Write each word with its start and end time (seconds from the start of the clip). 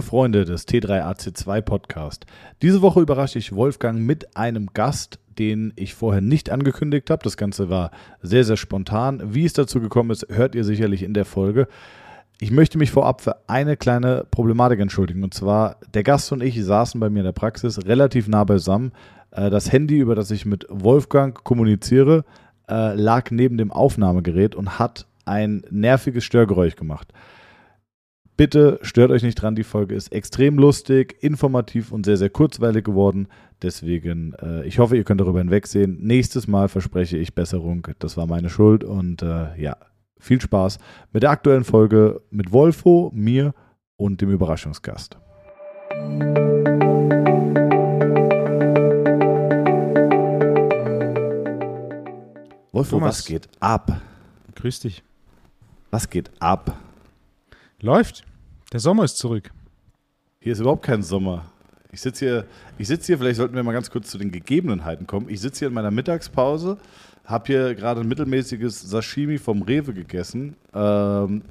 Liebe 0.00 0.08
Freunde 0.08 0.46
des 0.46 0.66
T3AC2 0.66 1.60
Podcast, 1.60 2.24
diese 2.62 2.80
Woche 2.80 3.02
überrasche 3.02 3.38
ich 3.38 3.54
Wolfgang 3.54 4.00
mit 4.00 4.34
einem 4.34 4.70
Gast, 4.72 5.18
den 5.38 5.74
ich 5.76 5.94
vorher 5.94 6.22
nicht 6.22 6.48
angekündigt 6.48 7.10
habe. 7.10 7.22
Das 7.22 7.36
Ganze 7.36 7.68
war 7.68 7.90
sehr, 8.22 8.44
sehr 8.44 8.56
spontan. 8.56 9.34
Wie 9.34 9.44
es 9.44 9.52
dazu 9.52 9.78
gekommen 9.78 10.10
ist, 10.10 10.26
hört 10.30 10.54
ihr 10.54 10.64
sicherlich 10.64 11.02
in 11.02 11.12
der 11.12 11.26
Folge. 11.26 11.68
Ich 12.40 12.50
möchte 12.50 12.78
mich 12.78 12.90
vorab 12.90 13.20
für 13.20 13.46
eine 13.46 13.76
kleine 13.76 14.24
Problematik 14.30 14.80
entschuldigen. 14.80 15.22
Und 15.22 15.34
zwar, 15.34 15.76
der 15.92 16.02
Gast 16.02 16.32
und 16.32 16.42
ich 16.42 16.64
saßen 16.64 16.98
bei 16.98 17.10
mir 17.10 17.18
in 17.18 17.26
der 17.26 17.32
Praxis 17.32 17.84
relativ 17.84 18.26
nah 18.26 18.44
beisammen. 18.44 18.92
Äh, 19.32 19.50
das 19.50 19.70
Handy, 19.70 19.98
über 19.98 20.14
das 20.14 20.30
ich 20.30 20.46
mit 20.46 20.64
Wolfgang 20.70 21.34
kommuniziere, 21.44 22.24
äh, 22.70 22.94
lag 22.94 23.30
neben 23.30 23.58
dem 23.58 23.70
Aufnahmegerät 23.70 24.54
und 24.54 24.78
hat 24.78 25.06
ein 25.26 25.62
nerviges 25.70 26.24
Störgeräusch 26.24 26.76
gemacht. 26.76 27.12
Bitte 28.40 28.78
stört 28.80 29.10
euch 29.10 29.22
nicht 29.22 29.34
dran, 29.34 29.54
die 29.54 29.64
Folge 29.64 29.94
ist 29.94 30.12
extrem 30.12 30.56
lustig, 30.56 31.18
informativ 31.20 31.92
und 31.92 32.06
sehr, 32.06 32.16
sehr 32.16 32.30
kurzweilig 32.30 32.86
geworden. 32.86 33.28
Deswegen, 33.60 34.32
äh, 34.40 34.64
ich 34.64 34.78
hoffe, 34.78 34.96
ihr 34.96 35.04
könnt 35.04 35.20
darüber 35.20 35.40
hinwegsehen. 35.40 35.98
Nächstes 36.00 36.48
Mal 36.48 36.70
verspreche 36.70 37.18
ich 37.18 37.34
Besserung. 37.34 37.86
Das 37.98 38.16
war 38.16 38.26
meine 38.26 38.48
Schuld 38.48 38.82
und 38.82 39.20
äh, 39.20 39.60
ja, 39.60 39.76
viel 40.18 40.40
Spaß 40.40 40.78
mit 41.12 41.22
der 41.22 41.32
aktuellen 41.32 41.64
Folge 41.64 42.22
mit 42.30 42.50
Wolfo, 42.50 43.10
mir 43.14 43.52
und 43.96 44.22
dem 44.22 44.30
Überraschungsgast. 44.30 45.18
Wolfo, 52.72 52.96
Thomas. 52.96 53.18
was 53.18 53.26
geht 53.26 53.50
ab? 53.60 54.00
Grüß 54.54 54.80
dich. 54.80 55.02
Was 55.90 56.08
geht 56.08 56.30
ab? 56.38 56.78
Läuft. 57.82 58.24
Der 58.72 58.78
Sommer 58.78 59.02
ist 59.02 59.18
zurück. 59.18 59.50
Hier 60.38 60.52
ist 60.52 60.60
überhaupt 60.60 60.84
kein 60.84 61.02
Sommer. 61.02 61.50
Ich 61.90 62.00
sitze 62.00 62.24
hier, 62.24 62.46
ich 62.78 62.86
sitze 62.86 63.08
hier, 63.08 63.18
vielleicht 63.18 63.36
sollten 63.36 63.56
wir 63.56 63.64
mal 63.64 63.72
ganz 63.72 63.90
kurz 63.90 64.10
zu 64.10 64.16
den 64.16 64.30
Gegebenheiten 64.30 65.08
kommen. 65.08 65.28
Ich 65.28 65.40
sitze 65.40 65.60
hier 65.60 65.68
in 65.68 65.74
meiner 65.74 65.90
Mittagspause, 65.90 66.78
habe 67.24 67.46
hier 67.48 67.74
gerade 67.74 68.00
ein 68.00 68.06
mittelmäßiges 68.06 68.80
Sashimi 68.80 69.38
vom 69.38 69.62
Rewe 69.62 69.92
gegessen, 69.92 70.54
ähm, 70.72 71.42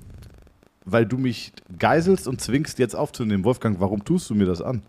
weil 0.85 1.05
du 1.05 1.17
mich 1.17 1.51
geiselst 1.77 2.25
und 2.25 2.39
zwingst, 2.39 2.79
jetzt 2.79 2.95
aufzunehmen. 2.95 3.43
Wolfgang, 3.43 3.81
warum 3.81 4.05
tust 4.05 4.29
du 4.29 4.35
mir 4.35 4.45
das 4.45 4.61
an? 4.61 4.83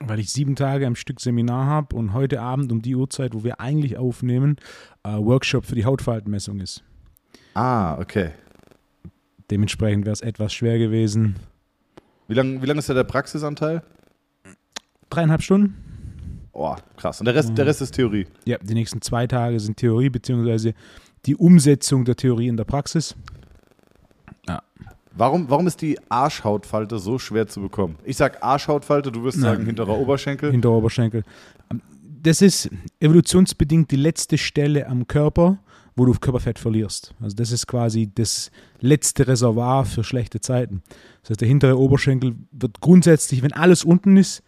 Weil 0.00 0.18
ich 0.18 0.32
sieben 0.32 0.56
Tage 0.56 0.86
am 0.86 0.96
Stück 0.96 1.20
Seminar 1.20 1.66
habe 1.66 1.94
und 1.94 2.14
heute 2.14 2.40
Abend 2.40 2.72
um 2.72 2.80
die 2.80 2.96
Uhrzeit, 2.96 3.34
wo 3.34 3.44
wir 3.44 3.60
eigentlich 3.60 3.98
aufnehmen, 3.98 4.56
äh, 5.02 5.10
Workshop 5.10 5.66
für 5.66 5.74
die 5.74 5.84
Hautfaltenmessung 5.84 6.58
ist. 6.60 6.82
Ah, 7.52 7.98
okay. 7.98 8.30
Dementsprechend 9.50 10.06
wäre 10.06 10.14
es 10.14 10.22
etwas 10.22 10.54
schwer 10.54 10.78
gewesen. 10.78 11.36
Wie 12.28 12.34
lange 12.34 12.60
wie 12.62 12.66
lang 12.66 12.78
ist 12.78 12.88
da 12.88 12.94
der 12.94 13.04
Praxisanteil? 13.04 13.82
Dreieinhalb 15.10 15.42
Stunden? 15.42 15.76
Oh, 16.52 16.74
krass. 16.96 17.20
Und 17.20 17.26
der 17.26 17.34
Rest, 17.34 17.56
der 17.56 17.66
Rest 17.66 17.82
ist 17.82 17.92
Theorie. 17.92 18.26
Ja, 18.44 18.56
die 18.58 18.74
nächsten 18.74 19.02
zwei 19.02 19.26
Tage 19.26 19.60
sind 19.60 19.76
Theorie, 19.76 20.08
beziehungsweise 20.08 20.74
die 21.26 21.36
Umsetzung 21.36 22.04
der 22.04 22.16
Theorie 22.16 22.48
in 22.48 22.56
der 22.56 22.64
Praxis. 22.64 23.14
Warum, 25.18 25.48
warum 25.48 25.66
ist 25.66 25.80
die 25.80 25.98
Arschhautfalte 26.10 26.98
so 26.98 27.18
schwer 27.18 27.46
zu 27.46 27.62
bekommen? 27.62 27.96
Ich 28.04 28.18
sag 28.18 28.42
Arschhautfalte, 28.42 29.10
du 29.10 29.24
wirst 29.24 29.38
Nein. 29.38 29.52
sagen 29.52 29.64
hinterer 29.66 29.96
Oberschenkel. 29.98 30.50
Hinteroberschenkel. 30.50 31.22
Ähm, 31.70 31.80
Das 32.22 32.42
ist 32.42 32.68
evolutionsbedingt 33.00 33.90
die 33.90 33.96
letzte 33.96 34.36
Stelle 34.36 34.86
am 34.86 35.06
Körper, 35.06 35.58
wo 35.96 36.04
du 36.04 36.12
Körperfett 36.12 36.58
verlierst. 36.58 37.14
Also 37.22 37.34
das 37.36 37.50
ist 37.50 37.66
quasi 37.66 38.10
das 38.14 38.50
letzte 38.80 39.26
Reservoir 39.26 39.84
für 39.86 40.04
schlechte 40.04 40.40
Zeiten. 40.40 40.82
Das 41.22 41.30
heißt, 41.30 41.40
der 41.40 41.48
hintere 41.48 41.78
Oberschenkel 41.78 42.34
wird 42.52 42.80
grundsätzlich, 42.80 43.42
wenn 43.42 43.52
alles 43.52 43.82
unten 43.82 44.16
ist, 44.16 44.42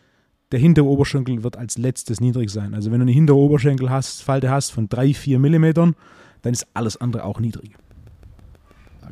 der 0.52 0.60
hintere 0.60 0.86
Oberschenkel 0.86 1.42
wird 1.42 1.56
als 1.56 1.76
letztes 1.78 2.20
niedrig 2.20 2.50
sein. 2.50 2.74
Also 2.74 2.90
wenn 2.90 2.98
du 3.00 3.04
eine 3.04 3.12
hintere 3.12 3.36
Oberschenkel 3.38 3.90
hast, 3.90 4.22
Falte 4.22 4.50
hast 4.50 4.70
von 4.70 4.88
3, 4.88 5.14
4 5.14 5.38
Millimetern, 5.38 5.94
dann 6.42 6.52
ist 6.52 6.66
alles 6.74 6.96
andere 6.98 7.24
auch 7.24 7.40
niedrig. 7.40 7.74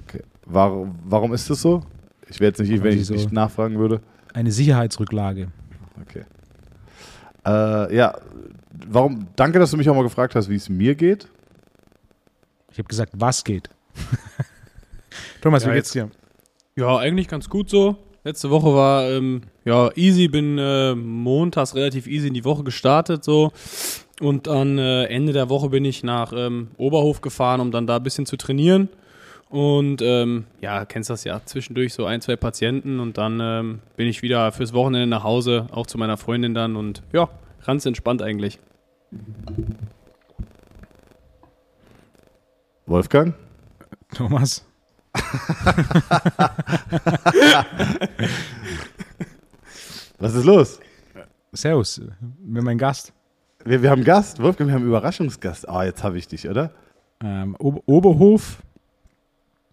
Okay. 0.03 0.22
Warum, 0.44 0.94
warum 1.05 1.33
ist 1.34 1.49
das 1.50 1.60
so? 1.60 1.83
Ich 2.28 2.41
werde 2.41 2.59
jetzt 2.62 2.71
nicht, 2.71 2.83
wenn 2.83 2.99
ich 2.99 3.09
nicht 3.10 3.28
so- 3.28 3.34
nachfragen 3.34 3.78
würde. 3.78 4.00
Eine 4.34 4.53
Sicherheitsrücklage. 4.53 5.49
Okay. 6.03 6.25
Äh, 7.47 7.97
ja, 7.97 8.15
warum? 8.89 9.27
Danke, 9.37 9.59
dass 9.59 9.71
du 9.71 9.77
mich 9.77 9.89
auch 9.89 9.94
mal 9.94 10.03
gefragt 10.03 10.34
hast, 10.34 10.49
wie 10.49 10.56
es 10.56 10.69
mir 10.69 10.94
geht. 10.94 11.28
Ich 12.76 12.78
habe 12.78 12.88
gesagt, 12.88 13.14
was 13.16 13.42
geht? 13.42 13.70
Thomas, 15.41 15.64
Ja, 15.64 15.70
wie 15.70 15.76
geht's 15.76 15.92
dir? 15.92 16.10
Ja, 16.75 16.98
eigentlich 16.98 17.26
ganz 17.26 17.48
gut 17.48 17.70
so. 17.70 17.97
Letzte 18.22 18.50
Woche 18.50 18.75
war 18.75 19.09
ähm, 19.09 19.41
ja 19.64 19.91
easy, 19.97 20.28
bin 20.28 20.59
äh, 20.59 20.94
montags 20.94 21.75
relativ 21.75 22.06
easy 22.06 22.28
in 22.28 22.34
die 22.34 22.44
Woche 22.44 22.65
gestartet 22.65 23.25
so. 23.25 23.50
Und 24.20 24.47
dann 24.47 24.76
äh, 24.76 25.04
Ende 25.04 25.32
der 25.32 25.48
Woche 25.48 25.70
bin 25.70 25.86
ich 25.86 26.04
nach 26.04 26.34
ähm, 26.36 26.69
Oberhof 26.76 27.22
gefahren, 27.22 27.62
um 27.62 27.70
dann 27.70 27.86
da 27.86 27.97
ein 27.97 28.03
bisschen 28.03 28.26
zu 28.26 28.36
trainieren. 28.36 28.91
Und 29.48 30.03
ähm, 30.03 30.44
ja, 30.60 30.84
kennst 30.84 31.09
das 31.09 31.25
ja, 31.25 31.41
zwischendurch 31.47 31.94
so 31.94 32.04
ein, 32.04 32.20
zwei 32.20 32.36
Patienten 32.36 33.00
und 33.00 33.16
dann 33.16 33.41
ähm, 33.41 33.78
bin 33.97 34.06
ich 34.06 34.20
wieder 34.20 34.53
fürs 34.53 34.75
Wochenende 34.75 35.06
nach 35.06 35.25
Hause, 35.25 35.69
auch 35.70 35.86
zu 35.86 35.97
meiner 35.97 36.19
Freundin 36.19 36.53
dann 36.53 36.76
und 36.76 37.03
ja, 37.15 37.31
ganz 37.65 37.86
entspannt 37.86 38.20
eigentlich. 38.20 38.59
Wolfgang? 42.86 43.34
Thomas? 44.14 44.64
Was 50.19 50.34
ist 50.34 50.44
los? 50.44 50.80
Servus, 51.52 52.00
wir 52.41 52.62
mein 52.62 52.78
Gast. 52.78 53.12
Wir, 53.64 53.82
wir 53.82 53.91
haben 53.91 54.04
Gast. 54.04 54.41
Wolfgang, 54.42 54.69
wir 54.69 54.74
haben 54.74 54.82
einen 54.82 54.88
Überraschungsgast. 54.91 55.69
Ah, 55.69 55.84
jetzt 55.84 56.02
habe 56.04 56.19
ich 56.19 56.28
dich, 56.28 56.48
oder? 56.48 56.70
Ähm, 57.22 57.56
Ober 57.58 57.80
Oberhof, 57.86 58.58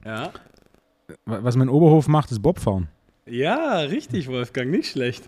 Ja. 0.05 0.31
wa- 1.25 1.39
was 1.43 1.55
man 1.55 1.67
in 1.67 1.73
Oberhof 1.73 2.07
macht, 2.07 2.31
ist 2.31 2.41
Bobfahren. 2.41 2.87
Ja, 3.25 3.79
richtig, 3.79 4.27
Wolfgang, 4.27 4.69
nicht 4.71 4.91
schlecht. 4.91 5.23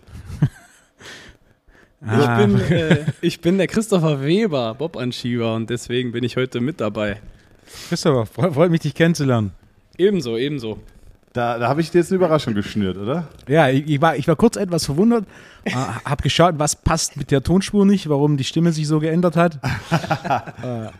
Ah, 2.00 2.40
Ich, 2.40 2.46
bin, 2.46 2.60
äh, 2.60 3.04
ich 3.20 3.40
bin 3.40 3.58
der 3.58 3.66
Christopher 3.68 4.22
Weber, 4.22 4.74
Bob-Anschieber 4.74 5.54
und 5.54 5.70
deswegen 5.70 6.12
bin 6.12 6.24
ich 6.24 6.36
heute 6.36 6.60
mit 6.60 6.80
dabei. 6.80 7.20
Christopher, 7.88 8.24
fre- 8.26 8.52
freut 8.52 8.70
mich, 8.70 8.80
dich 8.80 8.94
kennenzulernen. 8.94 9.52
Ebenso, 9.98 10.36
ebenso. 10.36 10.78
Da, 11.32 11.58
da 11.58 11.68
habe 11.68 11.82
ich 11.82 11.90
dir 11.90 11.98
jetzt 11.98 12.10
eine 12.10 12.16
Überraschung 12.16 12.54
geschnürt, 12.54 12.96
oder? 12.96 13.28
Ja, 13.46 13.68
ich, 13.68 13.86
ich, 13.88 14.00
war, 14.00 14.16
ich 14.16 14.26
war 14.26 14.36
kurz 14.36 14.56
etwas 14.56 14.86
verwundert, 14.86 15.26
äh, 15.64 15.72
habe 15.72 16.22
geschaut, 16.22 16.54
was 16.58 16.76
passt 16.76 17.16
mit 17.18 17.30
der 17.30 17.42
Tonspur 17.42 17.84
nicht, 17.84 18.08
warum 18.08 18.36
die 18.38 18.44
Stimme 18.44 18.72
sich 18.72 18.88
so 18.88 19.00
geändert 19.00 19.36
hat. 19.36 19.58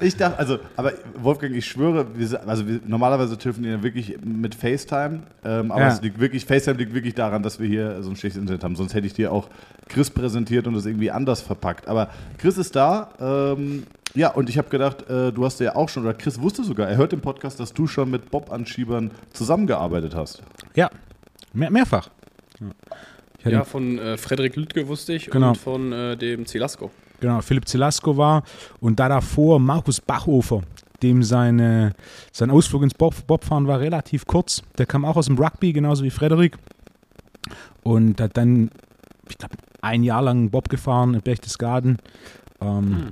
Ich 0.00 0.16
dachte, 0.16 0.38
also, 0.38 0.58
aber 0.76 0.92
Wolfgang, 1.16 1.54
ich 1.54 1.66
schwöre, 1.66 2.06
wir, 2.14 2.48
also 2.48 2.66
wir, 2.66 2.80
normalerweise 2.86 3.36
telefonieren 3.38 3.76
wir 3.80 3.82
wirklich 3.84 4.16
mit 4.24 4.54
FaceTime, 4.54 5.20
ähm, 5.44 5.70
aber 5.70 5.80
Ja. 5.82 5.88
es 5.88 6.02
liegt 6.02 6.18
wirklich, 6.20 6.44
FaceTime 6.44 6.76
liegt 6.78 6.94
wirklich 6.94 7.14
daran, 7.14 7.42
dass 7.42 7.58
wir 7.60 7.66
hier 7.68 8.02
so 8.02 8.10
ein 8.10 8.16
schlechtes 8.16 8.40
Internet 8.40 8.64
haben. 8.64 8.76
Sonst 8.76 8.94
hätte 8.94 9.06
ich 9.06 9.14
dir 9.14 9.32
auch 9.32 9.48
Chris 9.88 10.10
präsentiert 10.10 10.66
und 10.66 10.74
das 10.74 10.86
irgendwie 10.86 11.10
anders 11.10 11.40
verpackt. 11.42 11.88
Aber 11.88 12.10
Chris 12.38 12.58
ist 12.58 12.74
da, 12.76 13.10
ähm, 13.20 13.84
ja, 14.14 14.28
und 14.30 14.48
ich 14.48 14.58
habe 14.58 14.68
gedacht, 14.68 15.08
äh, 15.10 15.32
du 15.32 15.44
hast 15.44 15.60
ja 15.60 15.74
auch 15.76 15.88
schon, 15.88 16.04
oder 16.04 16.14
Chris 16.14 16.40
wusste 16.40 16.64
sogar, 16.64 16.88
er 16.88 16.96
hört 16.96 17.12
im 17.12 17.20
Podcast, 17.20 17.58
dass 17.60 17.72
du 17.72 17.86
schon 17.86 18.10
mit 18.10 18.30
Bob-Anschiebern 18.30 19.10
zusammengearbeitet 19.32 20.14
hast. 20.14 20.42
Ja, 20.74 20.90
mehr, 21.52 21.70
mehrfach. 21.70 22.08
Ja. 22.60 22.66
Ja, 23.44 23.64
von 23.64 23.98
äh, 23.98 24.16
Frederik 24.16 24.56
Lüttke 24.56 24.88
wusste 24.88 25.12
ich 25.14 25.30
Genau. 25.30 25.48
und 25.50 25.58
von 25.58 25.92
äh, 25.92 26.16
dem 26.16 26.46
Zilasko. 26.46 26.90
genau, 27.20 27.40
Philipp 27.40 27.68
Zelasko 27.68 28.16
war 28.16 28.42
und 28.80 28.98
da 29.00 29.08
davor 29.08 29.58
Markus 29.60 30.00
Bachhofer, 30.00 30.62
dem 31.02 31.22
seine, 31.22 31.92
sein 32.32 32.50
Ausflug 32.50 32.82
ins 32.82 32.94
Bob, 32.94 33.26
Bobfahren 33.26 33.66
war 33.66 33.80
relativ 33.80 34.26
kurz. 34.26 34.62
Der 34.78 34.86
kam 34.86 35.04
auch 35.04 35.16
aus 35.16 35.26
dem 35.26 35.36
Rugby, 35.38 35.72
genauso 35.72 36.04
wie 36.04 36.10
Frederik. 36.10 36.56
Und 37.82 38.20
hat 38.20 38.36
dann, 38.36 38.70
ich 39.28 39.36
glaube, 39.36 39.56
ein 39.82 40.02
Jahr 40.02 40.22
lang 40.22 40.50
Bob 40.50 40.68
gefahren 40.70 41.12
in 41.14 41.20
Berchtesgaden. 41.20 41.98
Ähm, 42.62 43.08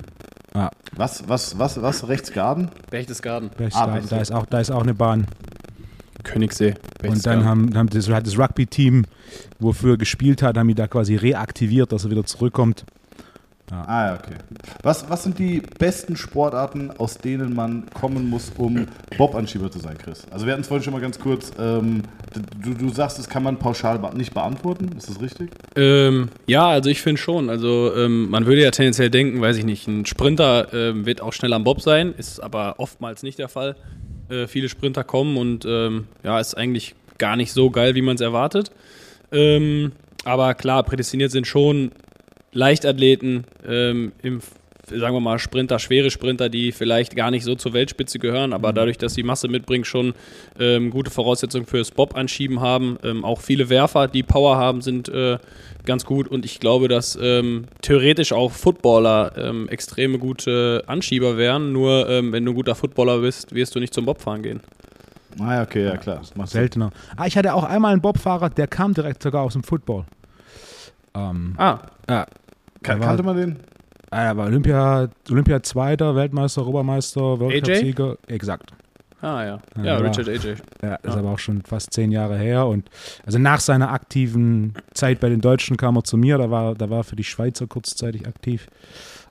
Was, 0.95 1.27
was, 1.27 1.57
was, 1.59 1.81
was, 1.81 2.07
Rechtsgarden? 2.07 2.69
Berchtesgaden. 2.89 3.49
Berchtesgaden, 3.49 3.93
Berchtesgaden. 3.93 4.09
da, 4.09 4.21
ist 4.21 4.31
auch, 4.31 4.45
da 4.47 4.59
ist 4.59 4.71
auch 4.71 4.81
eine 4.83 4.93
Bahn. 4.95 5.27
Königssee. 6.23 6.75
Und 7.07 7.25
dann 7.25 7.45
haben, 7.45 7.75
haben 7.75 7.89
das, 7.89 8.09
hat 8.09 8.27
das 8.27 8.37
Rugby-Team, 8.37 9.05
wofür 9.59 9.93
er 9.93 9.97
gespielt 9.97 10.41
hat, 10.41 10.57
haben 10.57 10.67
die 10.67 10.75
da 10.75 10.87
quasi 10.87 11.15
reaktiviert, 11.15 11.91
dass 11.91 12.05
er 12.05 12.11
wieder 12.11 12.25
zurückkommt. 12.25 12.85
Ah, 13.71 14.07
ja, 14.07 14.13
okay. 14.15 14.35
Was, 14.83 15.09
was 15.09 15.23
sind 15.23 15.39
die 15.39 15.61
besten 15.79 16.15
Sportarten, 16.15 16.91
aus 16.91 17.17
denen 17.17 17.55
man 17.55 17.85
kommen 17.93 18.29
muss, 18.29 18.51
um 18.57 18.87
Bob-Anschieber 19.17 19.71
zu 19.71 19.79
sein, 19.79 19.97
Chris? 19.97 20.25
Also 20.31 20.45
wir 20.45 20.53
hatten 20.53 20.61
es 20.61 20.67
vorhin 20.67 20.83
schon 20.83 20.93
mal 20.93 21.01
ganz 21.01 21.17
kurz, 21.17 21.51
ähm, 21.57 22.03
du, 22.61 22.73
du 22.73 22.89
sagst, 22.89 23.17
das 23.17 23.27
kann 23.27 23.41
man 23.41 23.57
pauschal 23.57 23.99
nicht 24.15 24.33
beantworten, 24.33 24.91
ist 24.97 25.09
das 25.09 25.21
richtig? 25.21 25.49
Ähm, 25.75 26.29
ja, 26.45 26.67
also 26.67 26.89
ich 26.89 27.01
finde 27.01 27.19
schon. 27.19 27.49
Also 27.49 27.93
ähm, 27.95 28.29
man 28.29 28.45
würde 28.45 28.61
ja 28.61 28.71
tendenziell 28.71 29.09
denken, 29.09 29.41
weiß 29.41 29.57
ich 29.57 29.65
nicht, 29.65 29.87
ein 29.87 30.05
Sprinter 30.05 30.71
ähm, 30.73 31.05
wird 31.05 31.21
auch 31.21 31.33
schnell 31.33 31.53
am 31.53 31.63
Bob 31.63 31.81
sein, 31.81 32.13
ist 32.15 32.41
aber 32.41 32.75
oftmals 32.77 33.23
nicht 33.23 33.39
der 33.39 33.49
Fall. 33.49 33.75
Äh, 34.33 34.47
viele 34.47 34.69
Sprinter 34.69 35.03
kommen 35.03 35.37
und 35.37 35.65
ähm, 35.65 36.07
ja, 36.23 36.39
ist 36.39 36.55
eigentlich 36.55 36.95
gar 37.17 37.35
nicht 37.35 37.51
so 37.53 37.69
geil, 37.69 37.95
wie 37.95 38.01
man 38.01 38.15
es 38.15 38.21
erwartet. 38.21 38.71
Ähm, 39.31 39.91
aber 40.25 40.53
klar, 40.55 40.83
prädestiniert 40.83 41.31
sind 41.31 41.47
schon 41.47 41.91
Leichtathleten 42.51 43.45
ähm, 43.67 44.11
im 44.21 44.41
sagen 44.87 45.15
wir 45.15 45.19
mal, 45.19 45.39
Sprinter, 45.39 45.79
schwere 45.79 46.11
Sprinter, 46.11 46.49
die 46.49 46.71
vielleicht 46.71 47.15
gar 47.15 47.31
nicht 47.31 47.43
so 47.43 47.55
zur 47.55 47.73
Weltspitze 47.73 48.19
gehören, 48.19 48.53
aber 48.53 48.71
mhm. 48.71 48.75
dadurch, 48.75 48.97
dass 48.97 49.13
sie 49.13 49.23
Masse 49.23 49.47
mitbringen, 49.47 49.85
schon 49.85 50.13
ähm, 50.59 50.89
gute 50.89 51.11
Voraussetzungen 51.11 51.65
fürs 51.65 51.91
Bob-Anschieben 51.91 52.59
haben. 52.59 52.97
Ähm, 53.03 53.23
auch 53.23 53.41
viele 53.41 53.69
Werfer, 53.69 54.07
die 54.07 54.23
Power 54.23 54.57
haben, 54.57 54.81
sind 54.81 55.09
äh, 55.09 55.37
ganz 55.85 56.05
gut 56.05 56.27
und 56.27 56.45
ich 56.45 56.59
glaube, 56.59 56.87
dass 56.87 57.17
ähm, 57.21 57.65
theoretisch 57.81 58.33
auch 58.33 58.51
Footballer 58.51 59.33
ähm, 59.37 59.67
extreme 59.69 60.19
gute 60.19 60.83
Anschieber 60.87 61.37
wären. 61.37 61.71
Nur 61.71 62.09
ähm, 62.09 62.31
wenn 62.31 62.45
du 62.45 62.51
ein 62.51 62.55
guter 62.55 62.75
Footballer 62.75 63.19
bist, 63.19 63.53
wirst 63.53 63.75
du 63.75 63.79
nicht 63.79 63.93
zum 63.93 64.05
Bobfahren 64.05 64.43
gehen. 64.43 64.61
Ah, 65.39 65.55
ja, 65.55 65.61
okay, 65.63 65.85
ja, 65.85 65.97
klar. 65.97 66.21
Das 66.35 66.51
Seltener. 66.51 66.91
Ah, 67.17 67.25
ich 67.25 67.37
hatte 67.37 67.53
auch 67.53 67.63
einmal 67.63 67.93
einen 67.93 68.01
Bobfahrer, 68.01 68.49
der 68.49 68.67
kam 68.67 68.93
direkt 68.93 69.23
sogar 69.23 69.41
aus 69.41 69.53
dem 69.53 69.63
Football. 69.63 70.05
Ähm, 71.15 71.55
ah. 71.57 71.79
Ja. 72.09 72.27
Kan 72.83 72.99
kannte 72.99 73.23
man 73.23 73.37
den? 73.37 73.59
Ah, 74.13 74.23
er 74.25 74.37
war 74.37 74.45
Olympia, 74.45 75.09
Olympia 75.29 75.63
Zweiter, 75.63 76.15
Weltmeister, 76.15 76.61
Europameister, 76.61 77.39
Weltcupsieger. 77.39 78.17
Exakt. 78.27 78.71
Ah 79.21 79.43
ja. 79.45 79.59
Ja, 79.77 79.83
ja 79.83 79.97
Richard 79.97 80.27
AJ. 80.27 80.55
Ja, 80.81 80.95
ist 80.95 81.05
ja. 81.05 81.19
aber 81.19 81.29
auch 81.29 81.39
schon 81.39 81.61
fast 81.61 81.93
zehn 81.93 82.11
Jahre 82.11 82.37
her. 82.37 82.67
Und 82.67 82.89
also 83.25 83.39
nach 83.39 83.61
seiner 83.61 83.91
aktiven 83.91 84.73
Zeit 84.93 85.19
bei 85.19 85.29
den 85.29 85.39
Deutschen 85.39 85.77
kam 85.77 85.95
er 85.95 86.03
zu 86.03 86.17
mir, 86.17 86.37
da 86.37 86.51
war, 86.51 86.75
da 86.75 86.89
war 86.89 87.03
für 87.03 87.15
die 87.15 87.23
Schweizer 87.23 87.65
kurzzeitig 87.65 88.27
aktiv. 88.27 88.67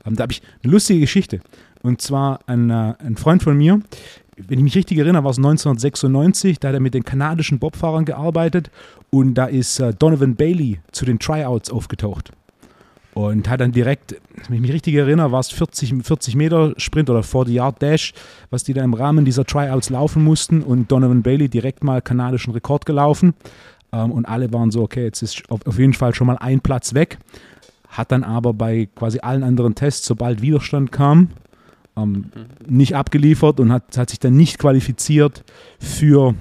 Ähm, 0.06 0.16
da 0.16 0.22
habe 0.22 0.32
ich 0.32 0.42
eine 0.64 0.72
lustige 0.72 1.00
Geschichte. 1.00 1.40
Und 1.82 2.00
zwar 2.00 2.40
ein, 2.46 2.70
äh, 2.70 2.94
ein 2.98 3.16
Freund 3.16 3.42
von 3.42 3.56
mir, 3.56 3.80
wenn 4.36 4.58
ich 4.58 4.64
mich 4.64 4.76
richtig 4.76 4.98
erinnere, 4.98 5.24
war 5.24 5.30
es 5.30 5.36
1996, 5.36 6.58
da 6.58 6.68
hat 6.68 6.74
er 6.74 6.80
mit 6.80 6.94
den 6.94 7.04
kanadischen 7.04 7.58
Bobfahrern 7.58 8.04
gearbeitet 8.04 8.70
und 9.10 9.34
da 9.34 9.44
ist 9.44 9.78
äh, 9.78 9.92
Donovan 9.92 10.36
Bailey 10.36 10.80
zu 10.90 11.04
den 11.04 11.18
Tryouts 11.18 11.70
aufgetaucht. 11.70 12.32
Und 13.14 13.48
hat 13.48 13.60
dann 13.60 13.72
direkt, 13.72 14.16
wenn 14.48 14.56
ich 14.56 14.62
mich 14.62 14.72
richtig 14.72 14.94
erinnere, 14.94 15.32
war 15.32 15.40
es 15.40 15.50
40, 15.50 16.02
40 16.02 16.34
Meter 16.34 16.72
Sprint 16.78 17.10
oder 17.10 17.22
40 17.22 17.54
Yard 17.54 17.82
Dash, 17.82 18.14
was 18.48 18.64
die 18.64 18.72
da 18.72 18.82
im 18.82 18.94
Rahmen 18.94 19.26
dieser 19.26 19.44
Tryouts 19.44 19.90
laufen 19.90 20.24
mussten. 20.24 20.62
Und 20.62 20.90
Donovan 20.90 21.22
Bailey 21.22 21.48
direkt 21.50 21.84
mal 21.84 22.00
kanadischen 22.00 22.54
Rekord 22.54 22.86
gelaufen. 22.86 23.34
Ähm, 23.92 24.12
und 24.12 24.24
alle 24.24 24.52
waren 24.52 24.70
so, 24.70 24.82
okay, 24.82 25.04
jetzt 25.04 25.22
ist 25.22 25.42
auf, 25.50 25.78
jeden 25.78 25.92
Fall 25.92 26.14
schon 26.14 26.26
mal 26.26 26.38
ein 26.38 26.60
Platz 26.60 26.94
weg. 26.94 27.18
Hat 27.88 28.10
dann 28.10 28.24
aber 28.24 28.54
bei 28.54 28.88
quasi 28.94 29.20
allen 29.20 29.42
anderen 29.42 29.74
Tests, 29.74 30.06
sobald 30.06 30.40
Widerstand 30.40 30.90
kam, 30.90 31.28
ähm, 31.96 32.12
mhm. 32.12 32.26
nicht 32.66 32.96
abgeliefert 32.96 33.60
und 33.60 33.70
hat, 33.70 33.96
hat 33.98 34.08
sich 34.08 34.20
dann 34.20 34.36
nicht 34.36 34.58
qualifiziert 34.58 35.44
für 35.78 36.34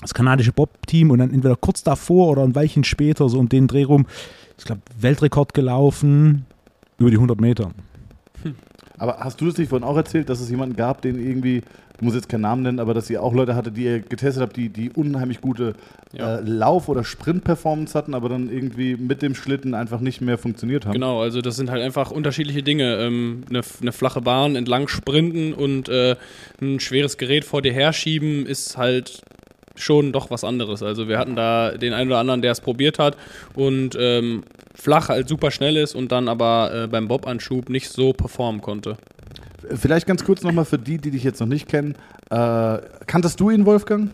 das 0.00 0.14
kanadische 0.14 0.52
Bob-Team 0.52 1.10
und 1.10 1.18
dann 1.18 1.34
entweder 1.34 1.56
kurz 1.56 1.82
davor 1.82 2.28
oder 2.28 2.44
ein 2.44 2.54
Weilchen 2.54 2.84
später, 2.84 3.28
so 3.28 3.40
um 3.40 3.48
den 3.48 3.66
Dreh 3.66 3.82
rum, 3.82 4.06
ich 4.58 4.64
glaube, 4.64 4.82
Weltrekord 5.00 5.54
gelaufen 5.54 6.44
über 6.98 7.10
die 7.10 7.16
100 7.16 7.40
Meter. 7.40 7.70
Hm. 8.42 8.54
Aber 8.98 9.18
hast 9.20 9.40
du 9.40 9.46
das 9.46 9.56
nicht 9.56 9.68
vorhin 9.68 9.86
auch 9.86 9.96
erzählt, 9.96 10.28
dass 10.28 10.40
es 10.40 10.50
jemanden 10.50 10.74
gab, 10.74 11.02
den 11.02 11.24
irgendwie, 11.24 11.58
ich 11.96 12.02
muss 12.02 12.14
jetzt 12.14 12.28
keinen 12.28 12.40
Namen 12.40 12.62
nennen, 12.62 12.80
aber 12.80 12.94
dass 12.94 13.08
ihr 13.08 13.22
auch 13.22 13.32
Leute 13.32 13.54
hatte, 13.54 13.70
die 13.70 13.84
ihr 13.84 14.00
getestet 14.00 14.42
habt, 14.42 14.56
die, 14.56 14.68
die 14.68 14.90
unheimlich 14.90 15.40
gute 15.40 15.74
ja. 16.12 16.38
äh, 16.38 16.40
Lauf- 16.40 16.88
oder 16.88 17.04
Sprint-Performance 17.04 17.96
hatten, 17.96 18.14
aber 18.14 18.28
dann 18.28 18.50
irgendwie 18.50 18.96
mit 18.96 19.22
dem 19.22 19.36
Schlitten 19.36 19.74
einfach 19.74 20.00
nicht 20.00 20.20
mehr 20.20 20.36
funktioniert 20.36 20.84
haben? 20.84 20.94
Genau, 20.94 21.20
also 21.20 21.40
das 21.40 21.54
sind 21.54 21.70
halt 21.70 21.82
einfach 21.82 22.10
unterschiedliche 22.10 22.64
Dinge. 22.64 22.96
Ähm, 22.96 23.42
eine, 23.48 23.62
eine, 23.80 23.92
flache 23.92 24.20
Bahn 24.20 24.56
entlang 24.56 24.88
sprinten 24.88 25.54
und 25.54 25.88
äh, 25.88 26.16
ein 26.60 26.80
schweres 26.80 27.18
Gerät 27.18 27.44
vor 27.44 27.62
dir 27.62 27.72
herschieben 27.72 28.46
ist 28.46 28.76
halt 28.76 29.22
schon 29.80 30.12
doch 30.12 30.30
was 30.30 30.44
anderes. 30.44 30.82
Also 30.82 31.08
wir 31.08 31.18
hatten 31.18 31.36
da 31.36 31.72
den 31.72 31.92
einen 31.92 32.10
oder 32.10 32.18
anderen, 32.18 32.42
der 32.42 32.52
es 32.52 32.60
probiert 32.60 32.98
hat 32.98 33.16
und 33.54 33.96
ähm, 33.98 34.44
flach 34.74 35.08
halt 35.08 35.28
super 35.28 35.50
schnell 35.50 35.76
ist 35.76 35.94
und 35.94 36.12
dann 36.12 36.28
aber 36.28 36.70
äh, 36.74 36.86
beim 36.86 37.08
Bob-Anschub 37.08 37.68
nicht 37.68 37.88
so 37.88 38.12
performen 38.12 38.60
konnte. 38.60 38.96
Vielleicht 39.74 40.06
ganz 40.06 40.24
kurz 40.24 40.42
nochmal 40.42 40.64
für 40.64 40.78
die, 40.78 40.98
die 40.98 41.10
dich 41.10 41.24
jetzt 41.24 41.40
noch 41.40 41.46
nicht 41.46 41.68
kennen. 41.68 41.94
Äh, 42.30 42.78
kanntest 43.06 43.40
du 43.40 43.50
ihn, 43.50 43.66
Wolfgang? 43.66 44.10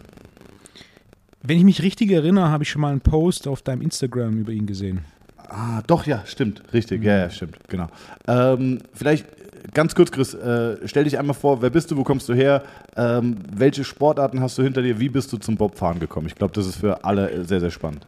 Wenn 1.43 1.59
ich 1.59 1.65
mich 1.65 1.83
richtig 1.83 2.11
erinnere, 2.11 2.49
habe 2.49 2.65
ich 2.65 2.71
schon 2.71 2.81
mal 2.81 2.91
einen 2.91 3.03
Post 3.03 3.47
auf 3.47 3.63
deinem 3.63 3.83
Instagram 3.83 4.39
über 4.39 4.53
ihn 4.53 4.67
gesehen. 4.67 5.05
Ah, 5.49 5.83
doch, 5.87 6.07
ja, 6.07 6.23
stimmt, 6.27 6.63
richtig, 6.73 7.01
mhm. 7.01 7.07
ja, 7.07 7.19
ja, 7.19 7.31
stimmt, 7.31 7.59
genau. 7.69 7.89
Ähm, 8.27 8.79
vielleicht 8.93 9.27
ganz 9.73 9.95
kurz, 9.95 10.11
Chris, 10.11 10.35
äh, 10.35 10.77
stell 10.87 11.05
dich 11.05 11.19
einmal 11.19 11.35
vor, 11.35 11.63
wer 11.63 11.71
bist 11.71 11.91
du, 11.91 11.97
wo 11.97 12.05
kommst 12.05 12.29
du 12.29 12.35
her, 12.35 12.63
ähm, 12.97 13.37
welche 13.57 13.85
Sportarten 13.85 14.41
hast 14.41 14.59
du 14.59 14.63
hinter 14.63 14.83
dir, 14.83 15.01
wie 15.01 15.09
bist 15.09 15.33
du 15.33 15.39
zum 15.39 15.57
Bobfahren 15.57 16.01
gekommen? 16.01 16.27
Ich 16.27 16.35
glaube, 16.35 16.53
das 16.53 16.67
ist 16.67 16.77
für 16.77 17.05
alle 17.05 17.45
sehr, 17.45 17.61
sehr 17.61 17.71
spannend. 17.71 18.07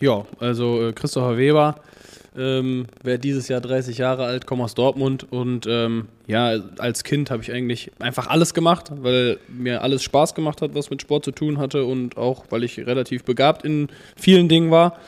Ja, 0.00 0.24
also 0.40 0.88
äh, 0.88 0.92
Christopher 0.92 1.36
Weber, 1.36 1.76
ähm, 2.36 2.86
werde 3.02 3.20
dieses 3.20 3.48
Jahr 3.48 3.60
30 3.60 3.98
Jahre 3.98 4.24
alt, 4.24 4.46
komme 4.46 4.64
aus 4.64 4.74
Dortmund 4.74 5.30
und 5.30 5.66
ähm, 5.68 6.08
ja, 6.26 6.54
als 6.78 7.04
Kind 7.04 7.30
habe 7.30 7.42
ich 7.42 7.52
eigentlich 7.52 7.92
einfach 8.00 8.26
alles 8.26 8.54
gemacht, 8.54 8.90
weil 8.94 9.38
mir 9.48 9.82
alles 9.82 10.02
Spaß 10.02 10.34
gemacht 10.34 10.62
hat, 10.62 10.74
was 10.74 10.90
mit 10.90 11.00
Sport 11.02 11.24
zu 11.24 11.30
tun 11.30 11.58
hatte 11.58 11.84
und 11.84 12.16
auch, 12.16 12.44
weil 12.50 12.64
ich 12.64 12.78
relativ 12.78 13.24
begabt 13.24 13.64
in 13.64 13.88
vielen 14.16 14.48
Dingen 14.48 14.70
war. 14.70 14.98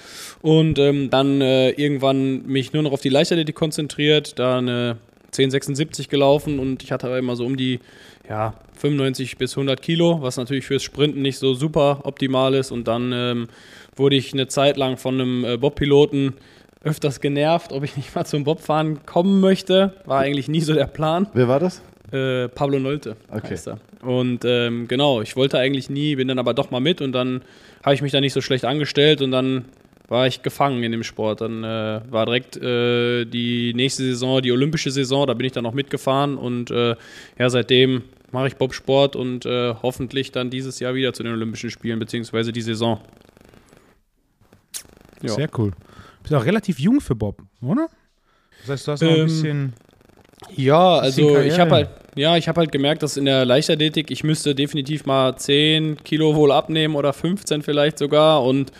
Und 0.42 0.78
ähm, 0.78 1.10
dann 1.10 1.40
äh, 1.40 1.70
irgendwann 1.70 2.46
mich 2.46 2.72
nur 2.72 2.82
noch 2.82 2.92
auf 2.92 3.00
die 3.00 3.08
Leichtathletik 3.08 3.56
konzentriert, 3.56 4.38
da 4.38 4.58
eine 4.58 4.98
1076 5.38 6.08
gelaufen 6.08 6.58
und 6.58 6.82
ich 6.82 6.92
hatte 6.92 7.08
immer 7.08 7.36
so 7.36 7.44
um 7.44 7.56
die 7.56 7.80
ja, 8.28 8.54
95 8.76 9.38
bis 9.38 9.56
100 9.56 9.80
Kilo, 9.80 10.20
was 10.20 10.36
natürlich 10.36 10.66
fürs 10.66 10.82
Sprinten 10.82 11.22
nicht 11.22 11.38
so 11.38 11.54
super 11.54 12.00
optimal 12.04 12.54
ist. 12.54 12.70
Und 12.70 12.88
dann 12.88 13.12
ähm, 13.12 13.48
wurde 13.94 14.16
ich 14.16 14.32
eine 14.32 14.48
Zeit 14.48 14.76
lang 14.76 14.96
von 14.96 15.14
einem 15.14 15.44
äh, 15.44 15.56
Bob-Piloten 15.56 16.34
öfters 16.82 17.20
genervt, 17.20 17.72
ob 17.72 17.84
ich 17.84 17.96
nicht 17.96 18.14
mal 18.14 18.24
zum 18.24 18.44
Bobfahren 18.44 19.04
kommen 19.06 19.40
möchte. 19.40 19.94
War 20.04 20.20
eigentlich 20.20 20.48
nie 20.48 20.60
so 20.60 20.74
der 20.74 20.86
Plan. 20.86 21.28
Wer 21.34 21.48
war 21.48 21.60
das? 21.60 21.82
Äh, 22.12 22.48
Pablo 22.48 22.78
Nolte 22.78 23.16
okay. 23.30 23.50
heißt 23.50 23.68
er. 23.68 23.78
Und 24.02 24.44
ähm, 24.44 24.86
genau, 24.86 25.20
ich 25.20 25.34
wollte 25.34 25.58
eigentlich 25.58 25.90
nie, 25.90 26.14
bin 26.14 26.28
dann 26.28 26.38
aber 26.38 26.54
doch 26.54 26.70
mal 26.70 26.80
mit 26.80 27.00
und 27.00 27.12
dann 27.12 27.42
habe 27.82 27.94
ich 27.94 28.02
mich 28.02 28.12
da 28.12 28.20
nicht 28.20 28.32
so 28.32 28.40
schlecht 28.40 28.64
angestellt 28.64 29.20
und 29.20 29.32
dann 29.32 29.64
war 30.08 30.26
ich 30.26 30.42
gefangen 30.42 30.82
in 30.82 30.92
dem 30.92 31.02
Sport. 31.02 31.40
Dann 31.40 31.64
äh, 31.64 32.00
war 32.08 32.26
direkt 32.26 32.56
äh, 32.56 33.24
die 33.24 33.74
nächste 33.74 34.04
Saison, 34.04 34.40
die 34.42 34.52
olympische 34.52 34.90
Saison, 34.90 35.26
da 35.26 35.34
bin 35.34 35.46
ich 35.46 35.52
dann 35.52 35.64
noch 35.64 35.74
mitgefahren 35.74 36.36
und 36.36 36.70
äh, 36.70 36.96
ja, 37.38 37.50
seitdem 37.50 38.02
mache 38.32 38.48
ich 38.48 38.56
Bobsport 38.56 39.16
und 39.16 39.46
äh, 39.46 39.74
hoffentlich 39.82 40.32
dann 40.32 40.50
dieses 40.50 40.78
Jahr 40.80 40.94
wieder 40.94 41.12
zu 41.12 41.22
den 41.22 41.32
Olympischen 41.32 41.70
Spielen, 41.70 41.98
beziehungsweise 41.98 42.52
die 42.52 42.62
Saison. 42.62 43.00
Ja. 45.22 45.30
Sehr 45.30 45.48
cool. 45.58 45.70
Du 45.70 46.22
bist 46.22 46.34
auch 46.34 46.44
relativ 46.44 46.78
jung 46.78 47.00
für 47.00 47.14
Bob, 47.14 47.42
oder? 47.62 47.88
Das 48.60 48.70
heißt, 48.70 48.88
du 48.88 48.92
hast 48.92 49.02
noch 49.02 49.10
ähm, 49.10 49.20
ein 49.20 49.26
bisschen. 49.26 49.72
Ja, 50.54 50.98
also 50.98 51.38
ich 51.38 51.58
habe 51.58 51.70
halt, 51.70 51.90
ja, 52.14 52.36
ich 52.36 52.46
habe 52.46 52.60
halt 52.60 52.70
gemerkt, 52.70 53.02
dass 53.02 53.16
in 53.16 53.24
der 53.24 53.44
Leichtathletik 53.44 54.10
ich 54.10 54.22
müsste 54.22 54.54
definitiv 54.54 55.06
mal 55.06 55.36
10 55.36 56.04
Kilo 56.04 56.34
wohl 56.36 56.52
abnehmen 56.52 56.94
oder 56.94 57.12
15 57.12 57.62
vielleicht 57.62 57.98
sogar 57.98 58.44
und 58.44 58.70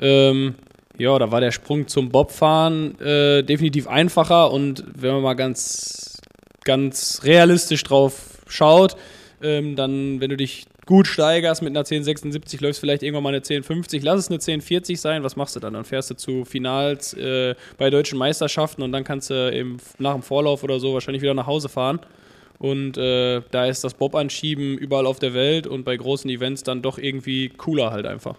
ähm, 0.00 0.54
ja, 0.98 1.18
da 1.18 1.30
war 1.30 1.40
der 1.40 1.50
Sprung 1.50 1.88
zum 1.88 2.10
Bobfahren 2.10 2.98
äh, 3.00 3.42
definitiv 3.42 3.88
einfacher 3.88 4.50
und 4.50 4.84
wenn 4.94 5.12
man 5.14 5.22
mal 5.22 5.34
ganz, 5.34 6.20
ganz 6.64 7.20
realistisch 7.24 7.82
drauf 7.82 8.42
schaut, 8.46 8.96
ähm, 9.42 9.76
dann, 9.76 10.20
wenn 10.20 10.30
du 10.30 10.36
dich 10.36 10.66
gut 10.86 11.06
steigerst 11.06 11.62
mit 11.62 11.70
einer 11.70 11.80
1076, 11.80 12.60
läufst 12.60 12.80
vielleicht 12.80 13.02
irgendwann 13.02 13.22
mal 13.22 13.30
eine 13.30 13.38
1050, 13.38 14.02
lass 14.02 14.20
es 14.20 14.28
eine 14.28 14.36
1040 14.36 15.00
sein, 15.00 15.22
was 15.22 15.36
machst 15.36 15.56
du 15.56 15.60
dann? 15.60 15.72
Dann 15.72 15.84
fährst 15.84 16.10
du 16.10 16.14
zu 16.14 16.44
Finals 16.44 17.14
äh, 17.14 17.54
bei 17.78 17.90
deutschen 17.90 18.18
Meisterschaften 18.18 18.82
und 18.82 18.92
dann 18.92 19.04
kannst 19.04 19.30
du 19.30 19.52
eben 19.52 19.78
nach 19.98 20.12
dem 20.12 20.22
Vorlauf 20.22 20.62
oder 20.62 20.78
so 20.78 20.94
wahrscheinlich 20.94 21.22
wieder 21.22 21.34
nach 21.34 21.46
Hause 21.46 21.68
fahren. 21.68 22.00
Und 22.58 22.96
äh, 22.96 23.42
da 23.50 23.66
ist 23.66 23.82
das 23.82 23.94
Bob-Anschieben 23.94 24.78
überall 24.78 25.06
auf 25.06 25.18
der 25.18 25.34
Welt 25.34 25.66
und 25.66 25.84
bei 25.84 25.96
großen 25.96 26.30
Events 26.30 26.62
dann 26.62 26.82
doch 26.82 26.98
irgendwie 26.98 27.48
cooler 27.48 27.90
halt 27.90 28.06
einfach. 28.06 28.36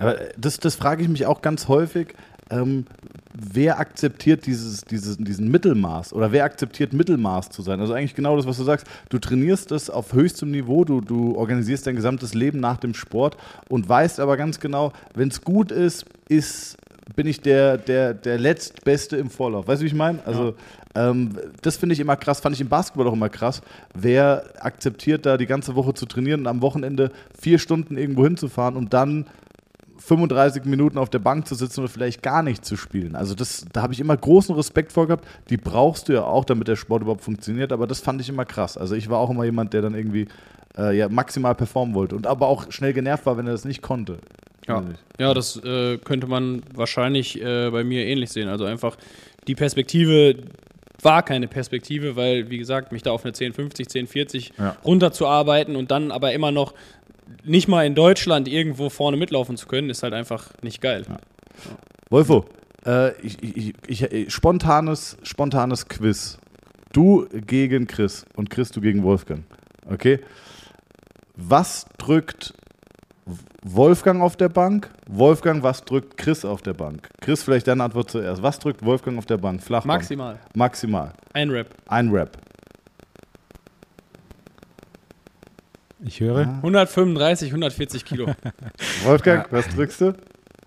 Aber 0.00 0.16
das, 0.36 0.58
das 0.58 0.74
frage 0.74 1.02
ich 1.02 1.08
mich 1.08 1.26
auch 1.26 1.42
ganz 1.42 1.68
häufig. 1.68 2.14
Ähm, 2.50 2.86
wer 3.32 3.78
akzeptiert 3.78 4.44
dieses, 4.46 4.82
dieses, 4.82 5.16
diesen 5.18 5.50
Mittelmaß 5.52 6.12
oder 6.12 6.32
wer 6.32 6.44
akzeptiert 6.44 6.92
Mittelmaß 6.92 7.50
zu 7.50 7.62
sein? 7.62 7.78
Also 7.78 7.92
eigentlich 7.92 8.16
genau 8.16 8.36
das, 8.36 8.46
was 8.46 8.56
du 8.56 8.64
sagst. 8.64 8.88
Du 9.08 9.18
trainierst 9.18 9.70
es 9.70 9.88
auf 9.88 10.12
höchstem 10.12 10.50
Niveau, 10.50 10.84
du, 10.84 11.00
du 11.00 11.36
organisierst 11.36 11.86
dein 11.86 11.94
gesamtes 11.94 12.34
Leben 12.34 12.58
nach 12.58 12.78
dem 12.78 12.94
Sport 12.94 13.36
und 13.68 13.88
weißt 13.88 14.18
aber 14.18 14.36
ganz 14.36 14.58
genau, 14.58 14.92
wenn 15.14 15.28
es 15.28 15.42
gut 15.42 15.70
ist, 15.70 16.06
ist 16.28 16.76
bin 17.16 17.26
ich 17.26 17.40
der, 17.40 17.76
der, 17.76 18.14
der 18.14 18.38
letztbeste 18.38 19.16
im 19.16 19.30
Vorlauf. 19.30 19.66
Weißt 19.66 19.80
du, 19.80 19.84
wie 19.84 19.88
ich 19.88 19.94
meine? 19.94 20.24
Also 20.26 20.54
ja. 20.94 21.10
ähm, 21.10 21.36
das 21.62 21.76
finde 21.76 21.92
ich 21.92 22.00
immer 22.00 22.16
krass, 22.16 22.40
fand 22.40 22.54
ich 22.54 22.60
im 22.60 22.68
Basketball 22.68 23.08
auch 23.08 23.12
immer 23.12 23.28
krass. 23.28 23.62
Wer 23.94 24.44
akzeptiert 24.60 25.26
da 25.26 25.36
die 25.36 25.46
ganze 25.46 25.74
Woche 25.74 25.94
zu 25.94 26.06
trainieren 26.06 26.40
und 26.40 26.46
am 26.46 26.62
Wochenende 26.62 27.10
vier 27.38 27.58
Stunden 27.58 27.96
irgendwo 27.96 28.24
hinzufahren 28.24 28.76
und 28.76 28.94
dann 28.94 29.26
35 30.00 30.64
Minuten 30.64 30.98
auf 30.98 31.10
der 31.10 31.18
Bank 31.18 31.46
zu 31.46 31.54
sitzen 31.54 31.80
oder 31.80 31.88
vielleicht 31.88 32.22
gar 32.22 32.42
nicht 32.42 32.64
zu 32.64 32.76
spielen. 32.76 33.14
Also 33.16 33.34
das, 33.34 33.66
da 33.72 33.82
habe 33.82 33.92
ich 33.92 34.00
immer 34.00 34.16
großen 34.16 34.54
Respekt 34.54 34.92
vor 34.92 35.06
gehabt. 35.06 35.26
Die 35.50 35.56
brauchst 35.56 36.08
du 36.08 36.14
ja 36.14 36.24
auch, 36.24 36.44
damit 36.44 36.68
der 36.68 36.76
Sport 36.76 37.02
überhaupt 37.02 37.22
funktioniert. 37.22 37.72
Aber 37.72 37.86
das 37.86 38.00
fand 38.00 38.20
ich 38.20 38.28
immer 38.28 38.44
krass. 38.44 38.76
Also 38.76 38.94
ich 38.94 39.08
war 39.10 39.18
auch 39.18 39.30
immer 39.30 39.44
jemand, 39.44 39.72
der 39.72 39.82
dann 39.82 39.94
irgendwie 39.94 40.28
äh, 40.78 40.96
ja, 40.96 41.08
maximal 41.08 41.54
performen 41.54 41.94
wollte 41.94 42.16
und 42.16 42.26
aber 42.26 42.48
auch 42.48 42.70
schnell 42.72 42.92
genervt 42.92 43.26
war, 43.26 43.36
wenn 43.36 43.46
er 43.46 43.52
das 43.52 43.64
nicht 43.64 43.82
konnte. 43.82 44.18
Ja, 44.66 44.82
ja 45.18 45.34
das 45.34 45.56
äh, 45.64 45.98
könnte 45.98 46.26
man 46.26 46.62
wahrscheinlich 46.74 47.40
äh, 47.40 47.70
bei 47.70 47.84
mir 47.84 48.06
ähnlich 48.06 48.30
sehen. 48.30 48.48
Also 48.48 48.64
einfach 48.64 48.96
die 49.46 49.54
Perspektive 49.54 50.36
war 51.02 51.22
keine 51.22 51.48
Perspektive, 51.48 52.16
weil, 52.16 52.50
wie 52.50 52.58
gesagt, 52.58 52.92
mich 52.92 53.02
da 53.02 53.10
auf 53.10 53.24
eine 53.24 53.30
1050, 53.30 53.86
1040 53.86 54.52
Ja. 54.58 54.76
runterzuarbeiten 54.84 55.76
und 55.76 55.90
dann 55.90 56.10
aber 56.10 56.32
immer 56.32 56.52
noch 56.52 56.74
nicht 57.44 57.68
mal 57.68 57.86
in 57.86 57.94
Deutschland 57.94 58.48
irgendwo 58.48 58.88
vorne 58.88 59.16
mitlaufen 59.16 59.56
zu 59.56 59.66
können, 59.66 59.90
ist 59.90 60.02
halt 60.02 60.14
einfach 60.14 60.52
nicht 60.62 60.80
geil. 60.80 61.04
Wolfo, 62.08 62.46
äh, 62.86 63.12
ich, 63.20 63.42
ich, 63.42 63.74
ich, 63.86 64.02
ich, 64.02 64.32
spontanes, 64.32 65.16
spontanes 65.22 65.88
Quiz. 65.88 66.38
Du 66.92 67.26
gegen 67.30 67.86
Chris 67.86 68.24
und 68.34 68.50
Chris 68.50 68.70
du 68.72 68.80
gegen 68.80 69.02
Wolfgang. 69.02 69.44
Okay? 69.88 70.20
Was 71.36 71.86
drückt 71.98 72.52
Wolfgang 73.62 74.22
auf 74.22 74.36
der 74.36 74.48
Bank? 74.48 74.90
Wolfgang, 75.08 75.62
was 75.62 75.84
drückt 75.84 76.16
Chris 76.16 76.44
auf 76.44 76.62
der 76.62 76.74
Bank? 76.74 77.08
Chris, 77.20 77.42
vielleicht 77.42 77.68
deine 77.68 77.84
Antwort 77.84 78.10
zuerst. 78.10 78.42
Was 78.42 78.58
drückt 78.58 78.84
Wolfgang 78.84 79.18
auf 79.18 79.26
der 79.26 79.36
Bank? 79.36 79.62
Flachbank. 79.62 80.00
Maximal. 80.00 80.38
Maximal. 80.54 81.12
Ein 81.32 81.50
Rap. 81.50 81.68
Ein 81.86 82.10
Rap. 82.10 82.36
Ich 86.02 86.20
höre 86.20 86.48
135, 86.62 87.50
140 87.50 88.04
Kilo. 88.04 88.26
Wolfgang, 89.04 89.46
was 89.50 89.68
drückst 89.68 90.00
du? 90.00 90.14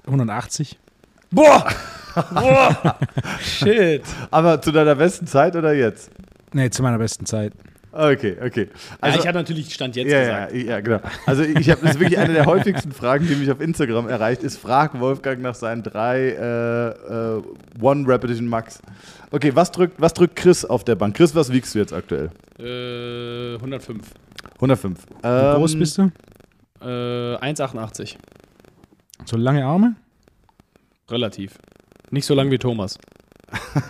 180. 0.06 0.78
Boah! 1.32 1.68
Boah! 2.14 3.00
Shit. 3.42 4.04
Aber 4.30 4.62
zu 4.62 4.72
deiner 4.72 4.96
besten 4.96 5.26
Zeit 5.26 5.56
oder 5.56 5.74
jetzt? 5.74 6.12
Nee, 6.54 6.70
zu 6.70 6.84
meiner 6.84 7.00
besten 7.00 7.26
Zeit. 7.26 7.54
Okay, 7.92 8.38
okay. 8.44 8.70
Also, 9.02 9.18
ja, 9.18 9.22
ich 9.22 9.28
hatte 9.28 9.38
natürlich 9.38 9.72
Stand 9.74 9.96
jetzt 9.96 10.12
ja, 10.12 10.20
gesagt. 10.20 10.54
Ja, 10.54 10.60
ja, 10.60 10.80
genau. 10.80 11.00
Also 11.28 11.44
ich 11.44 11.70
habe, 11.70 11.82
das 11.82 11.92
ist 11.92 12.00
wirklich 12.00 12.18
eine 12.18 12.34
der 12.34 12.46
häufigsten 12.46 12.92
Fragen, 12.92 13.28
die 13.28 13.36
mich 13.36 13.52
auf 13.52 13.62
Instagram 13.62 14.10
erreicht, 14.10 14.42
ist, 14.42 14.58
frag 14.58 15.00
Wolfgang 15.00 15.42
nach 15.42 15.54
seinen 15.54 15.84
drei 15.84 16.30
äh, 16.30 17.38
äh, 17.38 17.44
One 17.80 18.08
Repetition 18.08 18.48
Max. 18.48 18.80
Okay, 19.30 19.52
was 19.54 19.72
drückt, 19.72 20.02
was 20.02 20.14
drückt 20.14 20.36
Chris 20.36 20.66
auf 20.66 20.84
der 20.84 20.96
Bank? 20.96 21.16
Chris, 21.16 21.36
was 21.36 21.52
wiegst 21.52 21.76
du 21.76 21.80
jetzt 21.80 21.94
aktuell? 21.94 22.32
Äh, 22.60 23.56
105. 23.56 24.04
105. 24.64 25.06
Wie 25.08 25.28
Ähm, 25.28 25.56
groß 25.56 25.76
bist 25.78 25.98
du? 25.98 26.12
Äh, 26.82 26.86
1,88. 27.38 28.16
So 29.26 29.38
lange 29.38 29.66
Arme? 29.66 29.96
Relativ. 31.10 31.58
Nicht 32.12 32.26
so 32.26 32.34
lang 32.34 32.50
wie 32.52 32.58
Thomas. 32.58 32.98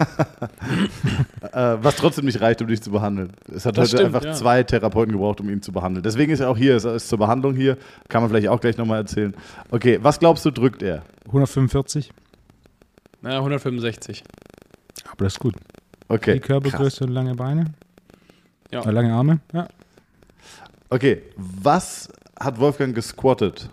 Äh, 1.53 1.77
was 1.84 1.98
trotzdem 1.98 2.25
nicht 2.25 2.42
reicht, 2.42 2.62
um 2.63 2.68
dich 2.68 2.82
zu 2.82 2.89
behandeln. 2.89 3.32
Es 3.53 3.65
hat 3.65 3.77
Das 3.77 3.89
heute 3.89 3.98
stimmt, 3.98 4.15
einfach 4.15 4.24
ja. 4.27 4.34
zwei 4.34 4.63
Therapeuten 4.63 5.12
gebraucht, 5.12 5.39
um 5.39 5.50
ihn 5.50 5.62
zu 5.62 5.72
behandeln. 5.72 6.01
Deswegen 6.01 6.32
ist 6.32 6.39
er 6.39 6.50
auch 6.50 6.58
hier, 6.58 6.75
ist, 6.75 6.86
er 6.86 6.96
ist 6.96 7.08
zur 7.10 7.20
Behandlung 7.20 7.53
hier. 7.53 7.77
Kann 8.10 8.22
man 8.24 8.32
vielleicht 8.32 8.48
auch 8.48 8.60
gleich 8.60 8.77
nochmal 8.77 8.98
erzählen. 9.00 9.36
Okay, 9.70 10.00
was 10.01 10.18
glaubst 10.20 10.44
du, 10.46 10.51
drückt 10.51 10.82
er? 10.82 11.03
145. 11.27 12.12
Naja, 13.22 13.38
165. 13.38 14.24
Aber 15.12 15.25
das 15.25 15.34
ist 15.34 15.39
gut. 15.39 15.53
Okay. 16.08 16.34
Die 16.36 16.39
Körpergröße 16.39 17.03
und 17.03 17.12
lange 17.12 17.36
Beine. 17.36 17.65
Ja. 18.72 18.82
Äh, 18.84 18.89
lange 18.92 19.13
Arme. 19.13 19.39
Ja. 19.53 19.68
Okay, 20.94 21.24
was 21.36 22.08
hat 22.40 22.60
Wolfgang 22.60 22.94
gesquattet? 22.94 23.68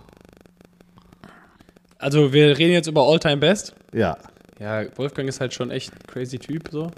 Also, 1.98 2.32
wir 2.32 2.56
reden 2.56 2.72
jetzt 2.72 2.86
über 2.86 3.02
All-Time 3.02 3.36
Best. 3.36 3.74
Ja, 3.92 4.16
Ja, 4.58 4.84
Wolfgang 4.96 5.28
ist 5.28 5.38
halt 5.38 5.52
schon 5.52 5.70
echt 5.70 5.92
ein 5.92 5.98
crazy 6.06 6.38
Typ, 6.38 6.70
so. 6.72 6.90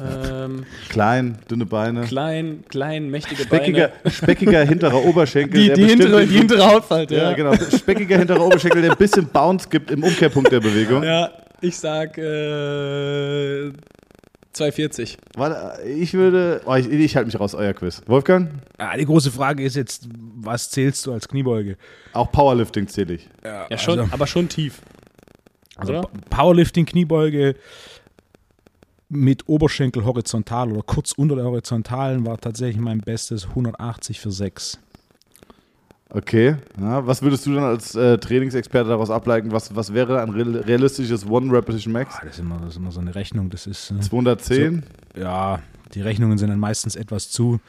Ähm, 0.00 0.64
klein, 0.88 1.38
dünne 1.48 1.66
Beine. 1.66 2.00
klein, 2.00 2.64
klein, 2.68 3.10
mächtige 3.10 3.44
Speckiger, 3.44 3.88
Beine. 4.02 4.10
speckiger 4.12 4.64
hinterer 4.64 5.04
Oberschenkel. 5.04 5.60
Die, 5.62 5.72
die, 5.72 5.84
hintere, 5.86 6.26
die 6.26 6.38
hintere 6.38 6.66
Hautfalte, 6.66 7.14
Ja, 7.14 7.30
ja. 7.30 7.36
genau. 7.36 7.54
Speckiger 7.54 8.18
hinterer 8.18 8.44
Oberschenkel, 8.44 8.82
der 8.82 8.90
ein 8.90 8.98
bisschen 8.98 9.28
Bounce 9.28 9.68
gibt 9.68 9.92
im 9.92 10.02
Umkehrpunkt 10.02 10.50
der 10.50 10.58
Bewegung. 10.58 11.04
Ja, 11.04 11.30
ich 11.60 11.78
sag 11.78 12.18
äh, 12.18 13.70
240. 14.52 15.16
Warte, 15.36 15.82
ich 15.86 16.12
würde. 16.14 16.62
Oh, 16.66 16.74
ich 16.74 16.88
ich 16.88 17.16
halte 17.16 17.26
mich 17.26 17.38
raus, 17.38 17.54
euer 17.54 17.72
Quiz. 17.72 18.02
Wolfgang? 18.06 18.50
Ah, 18.78 18.96
die 18.96 19.04
große 19.06 19.30
Frage 19.30 19.62
ist 19.64 19.76
jetzt, 19.76 20.08
was 20.34 20.70
zählst 20.70 21.06
du 21.06 21.12
als 21.12 21.28
Kniebeuge? 21.28 21.76
Auch 22.12 22.32
Powerlifting 22.32 22.88
zähle 22.88 23.14
ich. 23.14 23.28
Ja, 23.44 23.66
schon, 23.78 24.00
Also, 24.00 24.12
aber 24.12 24.26
schon 24.26 24.48
tief. 24.48 24.82
also 25.76 25.98
oder? 25.98 26.08
Powerlifting, 26.30 26.84
Kniebeuge 26.86 27.54
mit 29.08 29.48
Oberschenkel 29.48 30.04
horizontal 30.04 30.70
oder 30.72 30.82
kurz 30.82 31.12
unter 31.12 31.34
der 31.36 31.44
Horizontalen 31.44 32.24
war 32.26 32.38
tatsächlich 32.38 32.80
mein 32.80 33.00
bestes 33.00 33.46
180 33.48 34.20
für 34.20 34.30
6. 34.30 34.78
Okay. 36.12 36.56
Ja, 36.80 37.06
was 37.06 37.22
würdest 37.22 37.46
du 37.46 37.54
dann 37.54 37.62
als 37.64 37.94
äh, 37.94 38.18
Trainingsexperte 38.18 38.88
daraus 38.88 39.10
ableiten? 39.10 39.52
Was, 39.52 39.74
was 39.76 39.94
wäre 39.94 40.20
ein 40.22 40.30
real- 40.30 40.56
realistisches 40.56 41.24
One 41.28 41.52
Repetition 41.52 41.92
Max? 41.92 42.16
Ah, 42.16 42.22
das, 42.24 42.34
ist 42.34 42.40
immer, 42.40 42.58
das 42.58 42.70
ist 42.70 42.76
immer 42.76 42.90
so 42.90 43.00
eine 43.00 43.14
Rechnung. 43.14 43.48
Das 43.50 43.66
ist. 43.66 43.92
Äh, 43.92 44.00
210? 44.00 44.82
ja, 45.16 45.60
die 45.94 46.00
Rechnungen 46.02 46.36
sind 46.38 46.50
dann 46.50 46.58
meistens 46.58 46.96
etwas 46.96 47.30
zu. 47.30 47.60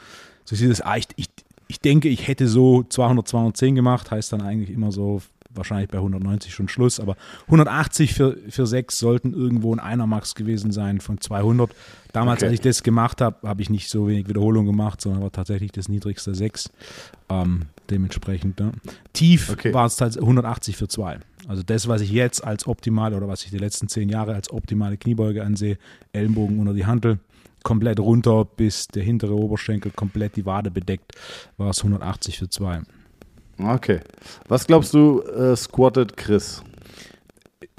So 0.46 0.56
sieht 0.56 0.72
es, 0.72 0.82
ah, 0.82 0.98
ich, 0.98 1.08
ich, 1.18 1.28
ich 1.68 1.80
denke, 1.80 2.10
ich 2.10 2.28
hätte 2.28 2.48
so 2.48 2.84
200, 2.84 3.28
210 3.28 3.76
gemacht, 3.76 4.10
heißt 4.12 4.34
dann 4.34 4.42
eigentlich 4.42 4.72
immer 4.72 4.92
so 4.92 5.22
wahrscheinlich 5.54 5.90
bei 5.90 5.98
190 5.98 6.54
schon 6.54 6.70
Schluss, 6.70 7.00
aber 7.00 7.18
180 7.48 8.14
für, 8.14 8.38
für 8.50 8.66
6 8.66 8.98
sollten 8.98 9.34
irgendwo 9.34 9.76
ein 9.76 9.80
Einer 9.82 10.08
Max 10.08 10.34
gewesen 10.34 10.72
sein 10.72 11.02
von 11.02 11.20
200. 11.20 11.70
Damals, 12.14 12.40
Okay. 12.40 12.46
als 12.46 12.54
ich 12.54 12.62
das 12.62 12.84
gemacht 12.84 13.20
habe, 13.22 13.48
habe 13.48 13.62
ich 13.62 13.70
nicht 13.70 13.90
so 13.90 14.08
wenig 14.08 14.30
Wiederholung 14.30 14.66
gemacht, 14.66 15.02
sondern 15.02 15.22
war 15.22 15.32
tatsächlich 15.32 15.72
das 15.74 15.90
niedrigste 15.90 16.34
6. 16.34 16.70
Ähm, 17.30 17.64
dementsprechend. 17.92 18.60
Ja. 18.60 18.72
Tief 19.14 19.50
Okay. 19.52 19.74
war 19.74 19.86
es 19.86 19.96
tatsächlich 19.98 20.24
180 20.24 20.78
für 20.78 20.88
2. 20.88 21.20
Also 21.48 21.64
das, 21.64 21.88
was 21.88 22.02
ich 22.02 22.12
jetzt 22.12 22.44
als 22.44 22.66
optimal 22.68 23.14
oder 23.14 23.28
was 23.28 23.44
ich 23.44 23.52
die 23.52 23.58
letzten 23.58 23.88
10 23.88 24.10
Jahre 24.10 24.34
als 24.34 24.52
optimale 24.52 24.98
Kniebeuge 24.98 25.44
ansehe, 25.44 25.78
Ellenbogen 26.14 26.60
unter 26.60 26.74
die 26.74 26.86
Hantel, 26.86 27.20
komplett 27.64 28.00
runter, 28.00 28.46
bis 28.46 28.88
der 28.88 29.04
hintere 29.04 29.36
Oberschenkel 29.36 29.92
komplett 29.92 30.36
die 30.36 30.46
Wade 30.46 30.72
bedeckt, 30.72 31.12
war 31.58 31.70
es 31.70 31.80
180 31.84 32.40
für 32.40 32.50
2. 32.50 32.82
Okay. 33.60 34.00
Was 34.48 34.66
glaubst 34.66 34.94
du, 34.94 35.22
äh, 35.22 35.56
squattet 35.56 36.18
Chris? 36.18 36.64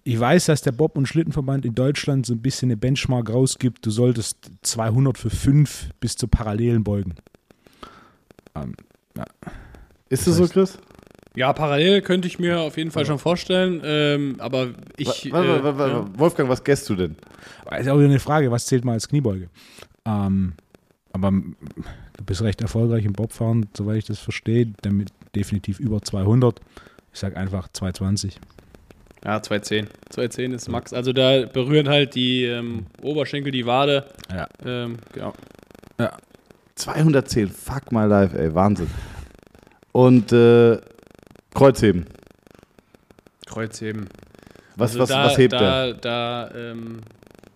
Ich 0.05 0.19
weiß, 0.19 0.47
dass 0.47 0.63
der 0.63 0.73
Bob- 0.73 0.97
und 0.97 1.07
Schlittenverband 1.07 1.65
in 1.65 1.75
Deutschland 1.77 2.27
so 2.27 2.35
ein 2.35 2.43
bisschen 2.43 2.69
eine 2.69 2.77
Benchmark 2.77 3.31
rausgibt. 3.31 3.87
Du 3.87 3.91
solltest 3.91 4.37
200 4.63 5.17
für 5.17 5.31
5 5.31 5.91
bis 6.01 6.17
zur 6.17 6.29
Parallelen 6.29 6.83
beugen. 6.83 7.15
Ähm, 8.57 8.75
Ist 10.13 10.27
das 10.27 10.37
so, 10.37 10.47
Chris? 10.47 10.79
Ja, 11.35 11.53
parallel 11.55 12.03
könnte 12.03 12.29
ich 12.29 12.39
mir 12.39 12.61
auf 12.61 12.77
jeden 12.77 12.91
Fall 12.91 13.07
schon 13.07 13.19
vorstellen, 13.19 13.81
ähm, 13.85 14.37
aber 14.39 14.69
ich. 14.99 15.33
Wa- 15.33 15.43
äh, 15.43 15.89
ja. 15.89 16.07
Wolfgang, 16.19 16.51
was 16.51 16.63
gäst 16.63 16.89
du 16.91 16.95
denn? 16.95 17.17
ist 17.79 17.89
auch 17.89 17.97
wieder 17.97 18.05
eine 18.09 18.21
Frage, 18.21 18.51
was 18.51 18.67
zählt 18.67 18.85
mal 18.85 18.93
als 18.93 19.09
Kniebeuge? 19.09 19.49
Ähm, 20.05 20.53
aber 21.15 21.31
du 21.31 22.25
bist 22.27 22.43
recht 22.43 22.61
erfolgreich 22.61 23.07
im 23.07 23.15
Bobfahren, 23.15 23.67
soweit 23.75 23.97
ich 23.97 24.05
das 24.05 24.19
verstehe, 24.19 24.73
damit 24.83 25.09
definitiv 25.35 25.81
über 25.81 26.03
200. 26.03 26.61
Ich 27.15 27.21
sage 27.21 27.37
einfach 27.39 27.69
220. 27.73 28.39
Ja, 29.25 29.41
210. 29.43 29.87
210 30.11 30.53
ist 30.53 30.69
Max. 30.69 30.93
Also 30.93 31.15
da 31.15 31.47
berühren 31.47 31.89
halt 31.89 32.15
die 32.15 32.45
ähm, 32.45 32.87
Oberschenkel, 33.01 33.53
die 33.53 33.65
Wade. 33.65 34.05
Ja. 34.31 34.49
Ähm, 34.67 34.97
genau. 35.15 35.33
210, 36.75 37.49
fuck 37.49 37.93
my 37.93 38.05
life, 38.07 38.37
ey, 38.37 38.55
Wahnsinn. 38.55 38.89
Und 39.93 40.33
äh, 40.33 40.79
Kreuzheben. 41.55 42.07
Kreuzheben. 43.47 44.09
Was, 44.77 44.93
Also 44.93 45.01
was, 45.01 45.09
da, 45.11 45.25
was 45.27 45.39
hebt 45.39 45.53
da, 45.53 45.87
er? 45.89 45.95
Da 45.95 46.51
ähm, 46.57 47.01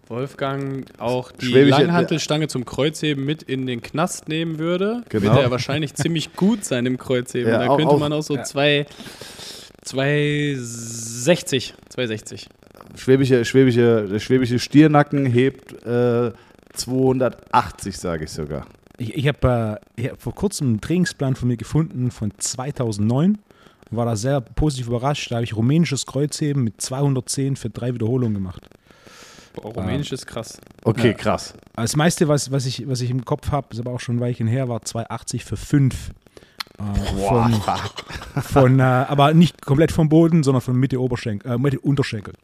Wolfgang 0.09 0.85
auch 0.99 1.33
die 1.33 1.47
Schwäbische- 1.47 1.71
Langhantelstange 1.83 2.49
zum 2.49 2.64
Kreuzheben 2.66 3.25
mit 3.25 3.43
in 3.43 3.66
den 3.66 3.81
Knast 3.83 4.28
nehmen 4.28 4.59
würde, 4.59 5.02
Genau. 5.09 5.33
wird 5.35 5.45
er 5.45 5.50
wahrscheinlich 5.50 5.95
ziemlich 5.97 6.35
gut 6.37 6.64
sein 6.64 6.85
im 6.87 6.99
Kreuzheben. 6.99 7.50
Ja, 7.50 7.59
da 7.61 7.69
auch- 7.69 7.76
könnte 7.78 7.95
auch- 7.95 7.99
man 7.99 8.12
auch 8.12 8.23
so 8.23 8.37
ja. 8.37 8.43
zwei 8.45 8.87
260, 9.83 11.75
260. 11.88 12.49
Schwäbische, 12.97 13.45
schwäbische, 13.45 14.07
der 14.11 14.19
schwäbische 14.19 14.59
Stiernacken 14.59 15.26
hebt 15.26 15.73
äh, 15.87 16.33
280, 16.75 17.97
sage 17.97 18.25
ich 18.25 18.31
sogar. 18.31 18.66
Ich, 18.99 19.15
ich 19.15 19.29
habe 19.29 19.81
äh, 19.97 20.09
hab 20.09 20.21
vor 20.23 20.35
kurzem 20.35 20.69
einen 20.69 20.81
Trainingsplan 20.81 21.37
von 21.37 21.49
mir 21.49 21.57
gefunden 21.57 22.11
von 22.11 22.33
2009 22.37 23.38
und 23.91 23.97
war 23.97 24.07
da 24.07 24.17
sehr 24.17 24.41
positiv 24.41 24.88
überrascht. 24.88 25.31
Da 25.31 25.37
habe 25.37 25.45
ich 25.45 25.57
rumänisches 25.57 26.07
Kreuzheben 26.07 26.65
mit 26.65 26.81
210 26.81 27.57
für 27.57 27.71
drei 27.71 27.95
Wiederholungen 27.95 28.35
gemacht. 28.35 28.69
Boah, 29.55 29.73
Rumänisch 29.73 30.12
ist 30.12 30.26
krass. 30.26 30.59
Okay, 30.85 31.09
Ja. 31.09 31.15
krass. 31.15 31.55
Das 31.76 31.97
meiste, 31.97 32.29
was, 32.29 32.50
was, 32.50 32.67
ich, 32.67 32.88
was 32.88 33.00
ich 33.00 33.11
im 33.11 33.25
Kopf 33.25 33.50
habe, 33.53 33.69
ist 33.73 33.81
aber 33.81 33.93
auch 33.93 34.00
schon 34.00 34.17
ein 34.17 34.21
Weilchen 34.21 34.47
her, 34.47 34.69
war 34.69 34.83
280 34.83 35.45
für 35.45 35.57
5. 35.57 36.11
Äh, 36.79 36.83
von, 37.26 37.62
von, 38.43 38.81
äh, 38.81 38.83
aber 38.83 39.33
nicht 39.33 39.65
komplett 39.65 39.93
vom 39.93 40.11
Boden, 40.11 40.43
sondern 40.43 40.61
von 40.61 40.76
Mitte 40.76 41.00
Oberschenkel, 41.00 41.53
äh, 41.53 41.59
Mitte 41.59 41.81
Unterschenkel. 41.81 42.35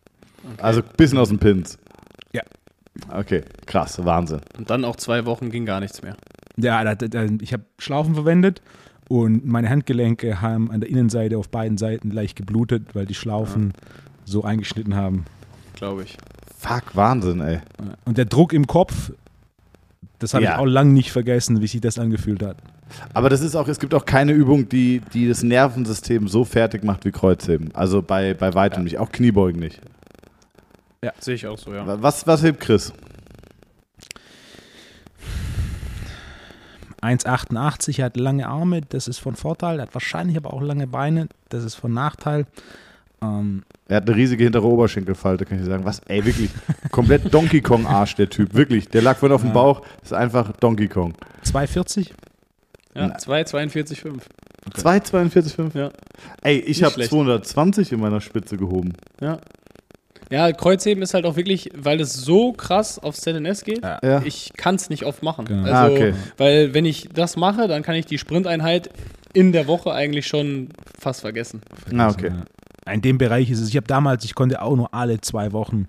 Also 0.58 0.80
ein 0.80 0.88
bisschen 0.96 1.18
aus 1.18 1.28
dem 1.28 1.38
Pins. 1.38 1.76
Ja. 2.32 2.42
Okay, 3.10 3.42
krass, 3.66 4.02
Wahnsinn. 4.04 4.40
Und 4.56 4.70
dann 4.70 4.84
auch 4.86 4.96
zwei 4.96 5.26
Wochen 5.26 5.50
ging 5.50 5.66
gar 5.66 5.80
nichts 5.80 6.00
mehr. 6.02 6.16
Ja, 6.56 6.84
da, 6.84 6.94
da, 6.94 7.26
ich 7.40 7.52
habe 7.52 7.64
Schlaufen 7.78 8.14
verwendet 8.14 8.60
Und 9.08 9.44
meine 9.46 9.68
Handgelenke 9.68 10.40
haben 10.40 10.70
an 10.70 10.80
der 10.80 10.88
Innenseite 10.90 11.36
auf 11.38 11.48
beiden 11.48 11.76
Seiten 11.78 12.10
leicht 12.10 12.36
geblutet, 12.36 12.94
weil 12.94 13.06
die 13.06 13.14
Schlaufen 13.14 13.72
so 14.24 14.44
eingeschnitten 14.44 14.94
haben. 14.94 15.24
Glaube 15.74 16.04
ich. 16.04 16.16
Fuck, 16.58 16.94
Wahnsinn, 16.94 17.40
ey. 17.40 17.60
Und 18.04 18.16
der 18.18 18.24
Druck 18.26 18.52
im 18.52 18.66
Kopf, 18.66 19.10
das 20.18 20.32
habe 20.34 20.44
Ja. 20.44 20.52
ich 20.52 20.58
auch 20.58 20.66
lang 20.66 20.92
nicht 20.92 21.10
vergessen, 21.10 21.60
wie 21.60 21.66
sich 21.66 21.80
das 21.80 21.98
angefühlt 21.98 22.42
hat. 22.42 22.56
Aber 23.14 23.28
das 23.30 23.40
ist 23.40 23.56
auch, 23.56 23.66
es 23.68 23.80
gibt 23.80 23.94
auch 23.94 24.04
keine 24.04 24.32
Übung, 24.32 24.68
die, 24.68 25.00
die 25.12 25.26
das 25.26 25.42
Nervensystem 25.42 26.28
so 26.28 26.44
fertig 26.44 26.84
macht 26.84 27.04
wie 27.04 27.10
Kreuzheben. 27.10 27.74
Also 27.74 28.02
bei, 28.02 28.34
bei 28.34 28.54
weitem 28.54 28.84
nicht. 28.84 28.98
Auch 28.98 29.10
Kniebeugen 29.10 29.60
nicht. 29.60 29.80
Sehe 31.18 31.34
ich 31.34 31.46
auch 31.46 31.58
so, 31.58 31.74
ja. 31.74 31.84
Was, 32.00 32.26
was 32.26 32.42
hebt 32.44 32.60
Chris? 32.60 32.92
1,88, 37.02 37.98
er 37.98 38.06
hat 38.06 38.16
lange 38.16 38.46
Arme, 38.48 38.80
das 38.82 39.08
ist 39.08 39.18
von 39.18 39.34
Vorteil. 39.34 39.78
Er 39.78 39.82
hat 39.82 39.94
wahrscheinlich 39.94 40.36
aber 40.36 40.52
auch 40.52 40.62
lange 40.62 40.86
Beine, 40.86 41.28
das 41.48 41.64
ist 41.64 41.74
von 41.74 41.92
Nachteil. 41.92 42.46
Ähm, 43.20 43.64
Er 43.88 43.96
hat 43.98 44.08
eine 44.08 44.16
riesige 44.16 44.44
hintere 44.44 44.64
Oberschenkelfalte, 44.66 45.44
kann 45.44 45.58
ich 45.58 45.64
dir 45.64 45.70
sagen. 45.70 45.84
Was? 45.84 46.00
Ey, 46.06 46.24
wirklich. 46.24 46.50
Komplett 46.90 47.32
Donkey 47.32 47.60
Kong 47.60 47.86
Arsch, 47.86 48.14
der 48.16 48.28
Typ. 48.30 48.54
Wirklich. 48.54 48.88
Der 48.88 49.02
lag 49.02 49.16
vorhin 49.16 49.34
auf 49.34 49.42
dem 49.42 49.48
Ja. 49.48 49.54
Bauch. 49.54 49.82
ist 50.02 50.12
einfach 50.12 50.52
Donkey 50.56 50.88
Kong. 50.88 51.14
2,40? 51.44 52.10
Ja, 52.94 53.16
2, 53.16 53.44
42, 53.44 54.00
5. 54.00 54.28
2,42,5. 54.74 55.76
Ja. 55.78 55.90
Ey, 56.42 56.58
ich 56.60 56.82
habe 56.82 56.94
schlecht. 56.94 57.10
220 57.10 57.92
in 57.92 58.00
meiner 58.00 58.20
Spitze 58.20 58.56
gehoben. 58.56 58.92
Ja. 59.20 59.38
Ja, 60.32 60.50
Kreuzheben 60.52 61.02
ist 61.02 61.12
halt 61.14 61.26
auch 61.26 61.36
wirklich, 61.36 61.68
weil 61.76 62.00
es 62.00 62.14
so 62.14 62.52
krass 62.52 62.98
auf 62.98 63.16
ZNS 63.16 63.64
geht. 63.64 63.82
Ja. 63.82 63.98
Ja. 64.02 64.22
Ich 64.24 64.52
kann 64.56 64.76
es 64.76 64.88
nicht 64.88 65.04
oft 65.04 65.22
machen. 65.22 65.44
Genau. 65.44 65.62
Also, 65.64 65.74
Ah, 65.74 65.86
okay. 65.88 66.14
weil 66.38 66.72
wenn 66.74 66.84
ich 66.86 67.08
das 67.12 67.36
mache, 67.36 67.68
dann 67.68 67.82
kann 67.82 67.94
ich 67.96 68.06
die 68.06 68.16
Sprinteinheit 68.18 68.88
in 69.34 69.52
der 69.52 69.66
Woche 69.66 69.92
eigentlich 69.92 70.26
schon 70.26 70.68
fast 70.98 71.20
vergessen. 71.20 71.60
Ah, 71.96 72.08
okay. 72.10 72.30
Ja. 72.86 72.92
In 72.92 73.02
dem 73.02 73.18
Bereich 73.18 73.50
ist 73.50 73.60
es, 73.60 73.68
ich 73.68 73.76
habe 73.76 73.86
damals, 73.86 74.24
ich 74.24 74.34
konnte 74.34 74.60
auch 74.62 74.74
nur 74.74 74.92
alle 74.92 75.20
zwei 75.20 75.52
Wochen, 75.52 75.86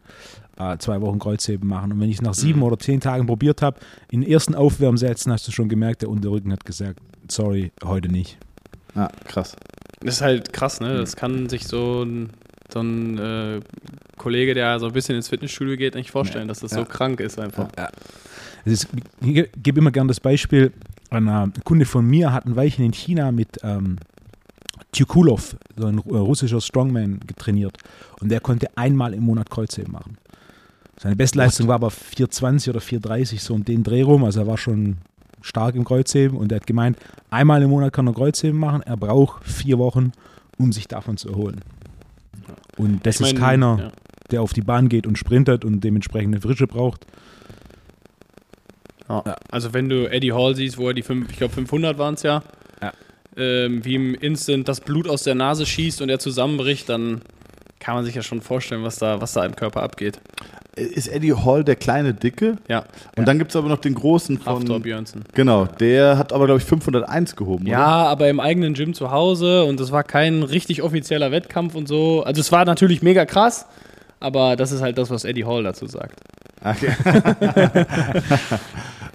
äh, 0.59 0.77
zwei 0.77 1.01
Wochen 1.01 1.19
Kreuzheben 1.19 1.67
machen. 1.67 1.91
Und 1.93 1.99
wenn 2.01 2.09
ich 2.09 2.17
es 2.17 2.21
nach 2.21 2.33
sieben 2.35 2.59
Mhm. 2.59 2.65
oder 2.65 2.77
zehn 2.77 2.99
Tagen 2.99 3.25
probiert 3.25 3.61
habe, 3.61 3.79
in 4.11 4.21
den 4.21 4.29
ersten 4.29 4.55
Aufwärmsätzen 4.55 5.31
hast 5.31 5.47
du 5.47 5.51
schon 5.51 5.69
gemerkt, 5.69 6.01
der 6.03 6.09
Unterrücken 6.09 6.51
hat 6.51 6.65
gesagt, 6.65 6.99
sorry, 7.29 7.71
heute 7.83 8.09
nicht. 8.09 8.37
Ah, 8.95 9.07
krass. 9.25 9.55
Das 10.01 10.15
ist 10.15 10.21
halt 10.21 10.53
krass, 10.53 10.81
ne? 10.81 10.97
Das 10.97 11.15
kann 11.15 11.49
sich 11.49 11.65
so 11.65 12.03
ein, 12.03 12.29
so 12.73 12.81
ein 12.81 13.17
äh, 13.17 13.59
Kollege, 14.17 14.53
der 14.53 14.79
so 14.79 14.87
ein 14.87 14.93
bisschen 14.93 15.15
ins 15.15 15.29
Fitnessstudio 15.29 15.77
geht, 15.77 15.95
nicht 15.95 16.11
vorstellen, 16.11 16.47
dass 16.47 16.59
das 16.59 16.71
Ja. 16.71 16.79
so 16.79 16.85
krank 16.85 17.19
ist 17.19 17.39
einfach. 17.39 17.69
Es 18.65 18.73
ist, 18.73 18.87
ich 19.21 19.33
ge- 19.33 19.49
gebe 19.61 19.79
immer 19.79 19.91
gern 19.91 20.07
das 20.07 20.19
Beispiel, 20.19 20.71
ein 21.09 21.53
Kunde 21.63 21.85
von 21.85 22.05
mir 22.05 22.33
hat 22.33 22.45
ein 22.45 22.55
Weilchen 22.55 22.85
in 22.85 22.93
China 22.93 23.31
mit 23.31 23.59
ähm, 23.63 23.97
Tukulov, 24.91 25.55
so 25.77 25.85
ein 25.87 25.97
äh, 25.99 26.01
russischer 26.17 26.61
Strongman, 26.61 27.19
getrainiert. 27.27 27.77
Und 28.19 28.29
der 28.29 28.39
konnte 28.39 28.67
einmal 28.77 29.13
im 29.13 29.23
Monat 29.23 29.49
Kreuzheben 29.49 29.91
machen. 29.91 30.17
Seine 30.99 31.15
Bestleistung 31.15 31.67
war 31.67 31.75
aber 31.75 31.89
420 31.91 32.69
oder 32.69 32.79
430, 32.81 33.41
so 33.43 33.53
um 33.55 33.65
den 33.65 33.83
Dreh 33.83 34.03
rum. 34.03 34.23
Also 34.23 34.41
er 34.41 34.47
war 34.47 34.57
schon 34.57 34.97
stark 35.41 35.75
im 35.75 35.83
Kreuzheben 35.83 36.37
und 36.37 36.51
er 36.51 36.57
hat 36.57 36.67
gemeint, 36.67 36.97
einmal 37.29 37.61
im 37.61 37.69
Monat 37.71 37.91
kann 37.91 38.07
er 38.07 38.13
Kreuzheben 38.13 38.57
machen, 38.59 38.81
er 38.83 38.95
braucht 38.95 39.43
vier 39.43 39.77
Wochen, 39.79 40.13
um 40.57 40.71
sich 40.71 40.87
davon 40.87 41.17
zu 41.17 41.29
erholen. 41.29 41.59
Und 42.77 43.05
das 43.05 43.19
Ich 43.19 43.27
ist 43.27 43.33
mein, 43.33 43.41
keiner, 43.41 43.77
ja. 43.79 43.91
der 44.31 44.41
auf 44.41 44.53
die 44.53 44.61
Bahn 44.61 44.89
geht 44.89 45.05
und 45.07 45.17
sprintet 45.17 45.63
und 45.65 45.81
dementsprechend 45.81 46.33
eine 46.33 46.41
Frische 46.41 46.67
braucht. 46.67 47.05
Ja. 49.09 49.23
Ja. 49.25 49.35
Also 49.51 49.73
wenn 49.73 49.89
du 49.89 50.09
Eddie 50.09 50.33
Hall 50.33 50.55
siehst, 50.55 50.77
wo 50.77 50.87
er 50.87 50.93
die, 50.93 51.03
fünf, 51.03 51.29
ich 51.31 51.37
glaube 51.37 51.53
500 51.53 51.97
waren 51.97 52.13
es 52.15 52.23
ja, 52.23 52.41
Ja. 52.81 52.93
ähm, 53.37 53.83
wie 53.85 53.95
im 53.95 54.15
Instant 54.15 54.67
das 54.67 54.81
Blut 54.81 55.07
aus 55.07 55.23
der 55.23 55.35
Nase 55.35 55.65
schießt 55.65 56.01
und 56.01 56.09
er 56.09 56.19
zusammenbricht, 56.19 56.89
dann 56.89 57.21
kann 57.83 57.95
man 57.95 58.05
sich 58.05 58.15
ja 58.15 58.23
schon 58.23 58.41
vorstellen, 58.41 58.83
was 58.83 58.97
da, 58.97 59.19
was 59.19 59.33
da 59.33 59.43
im 59.45 59.55
Körper 59.55 59.83
abgeht. 59.83 60.19
Ist 60.75 61.07
Eddie 61.09 61.33
Hall 61.33 61.63
der 61.65 61.75
kleine 61.75 62.13
Dicke? 62.13 62.55
Ja, 62.69 62.85
Und 63.17 63.27
dann 63.27 63.37
gibt 63.37 63.51
es 63.51 63.57
aber 63.57 63.67
noch 63.67 63.77
den 63.77 63.93
großen 63.93 64.39
Haftor 64.45 64.75
von. 64.75 64.81
Björnsen. 64.81 65.23
Genau, 65.33 65.65
der 65.65 66.17
hat 66.17 66.31
aber, 66.31 66.45
glaube 66.45 66.61
ich, 66.61 66.65
501 66.65 67.35
gehoben. 67.35 67.67
Ja, 67.67 68.05
aber 68.05 68.29
im 68.29 68.39
eigenen 68.39 68.73
Gym 68.73 68.93
zu 68.93 69.11
Hause 69.11 69.65
und 69.65 69.79
das 69.79 69.91
war 69.91 70.03
kein 70.03 70.43
richtig 70.43 70.81
offizieller 70.81 71.31
Wettkampf 71.31 71.75
und 71.75 71.87
so. 71.87 72.23
Also 72.23 72.39
es 72.39 72.51
war 72.53 72.63
natürlich 72.63 73.01
mega 73.03 73.25
krass, 73.25 73.67
aber 74.19 74.55
das 74.55 74.71
ist 74.71 74.81
halt 74.81 74.97
das, 74.97 75.09
was 75.09 75.25
Eddie 75.25 75.45
Hall 75.45 75.63
dazu 75.63 75.85
sagt. 75.85 76.19
Oder? 76.61 76.71
Okay. 76.71 77.85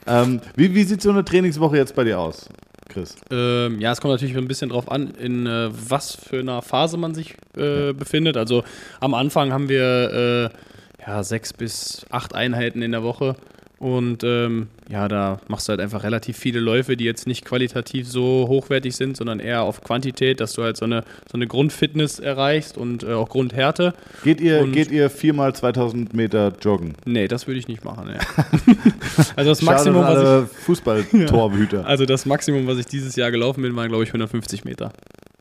ähm, 0.07 0.41
wie 0.55 0.75
wie 0.75 0.85
sieht 0.85 1.01
so 1.01 1.11
eine 1.11 1.25
Trainingswoche 1.25 1.79
jetzt 1.79 1.95
bei 1.95 2.05
dir 2.05 2.21
aus, 2.21 2.49
Chris? 2.89 3.17
Ähm, 3.31 3.81
ja, 3.81 3.93
es 3.93 4.01
kommt 4.01 4.13
natürlich 4.13 4.37
ein 4.37 4.49
bisschen 4.49 4.71
drauf 4.71 4.91
an, 4.91 5.13
in 5.15 5.47
äh, 5.47 5.69
was 5.71 6.17
für 6.17 6.41
einer 6.41 6.63
Phase 6.63 6.97
man 6.97 7.15
sich 7.15 7.35
äh, 7.57 7.93
befindet. 7.93 8.37
Also 8.37 8.65
am 9.01 9.15
Anfang 9.15 9.53
haben 9.53 9.69
wir 9.69 10.51
äh, 10.53 11.03
ja, 11.07 11.23
sechs 11.23 11.53
bis 11.53 12.07
acht 12.11 12.35
Einheiten 12.35 12.83
in 12.83 12.93
der 12.93 13.03
Woche. 13.03 13.37
Und 13.79 14.25
ähm, 14.25 14.67
ja, 14.91 15.07
da 15.07 15.41
machst 15.47 15.69
du 15.69 15.71
halt 15.71 15.81
einfach 15.81 16.03
relativ 16.03 16.37
viele 16.37 16.59
Läufe, 16.59 16.97
die 16.97 17.05
jetzt 17.05 17.29
nicht 17.29 17.45
qualitativ 17.45 18.09
so 18.09 18.47
hochwertig 18.49 18.97
sind, 18.97 19.17
sondern 19.17 19.39
eher 19.39 19.63
auf 19.63 19.83
Quantität, 19.83 20.41
dass 20.41 20.55
du 20.55 20.65
halt 20.65 20.77
so 20.77 20.85
eine, 20.85 21.05
so 21.31 21.35
eine 21.39 21.47
Grundfitness 21.47 22.19
erreichst 22.19 22.77
und 22.77 23.05
äh, 23.05 23.13
auch 23.13 23.29
Grundhärte. 23.29 23.95
Geht 24.25 24.41
ihr, 24.41 24.63
Und- 24.63 24.73
geht 24.73 24.91
ihr 24.91 25.09
viermal 25.11 25.55
2000 25.55 26.13
Meter 26.13 26.53
joggen? 26.61 26.95
Nee, 27.05 27.29
das 27.29 27.47
würde 27.47 27.61
ich 27.61 27.69
nicht 27.69 27.85
machen. 27.85 28.09
Ja. 28.13 28.19
also, 29.37 29.51
das 29.51 29.63
Maximum, 29.63 30.03
was 30.03 30.51
ich, 30.51 30.59
Fußballtorhüter. 30.65 31.87
also 31.87 32.05
das 32.05 32.27
Maximum, 32.27 32.67
was 32.67 32.79
ich 32.79 32.87
dieses 32.87 33.15
Jahr 33.15 33.31
gelaufen 33.31 33.63
bin, 33.63 33.77
waren, 33.77 33.89
glaube 33.89 34.03
ich, 34.03 34.11
150 34.11 34.65
Meter 34.65 34.93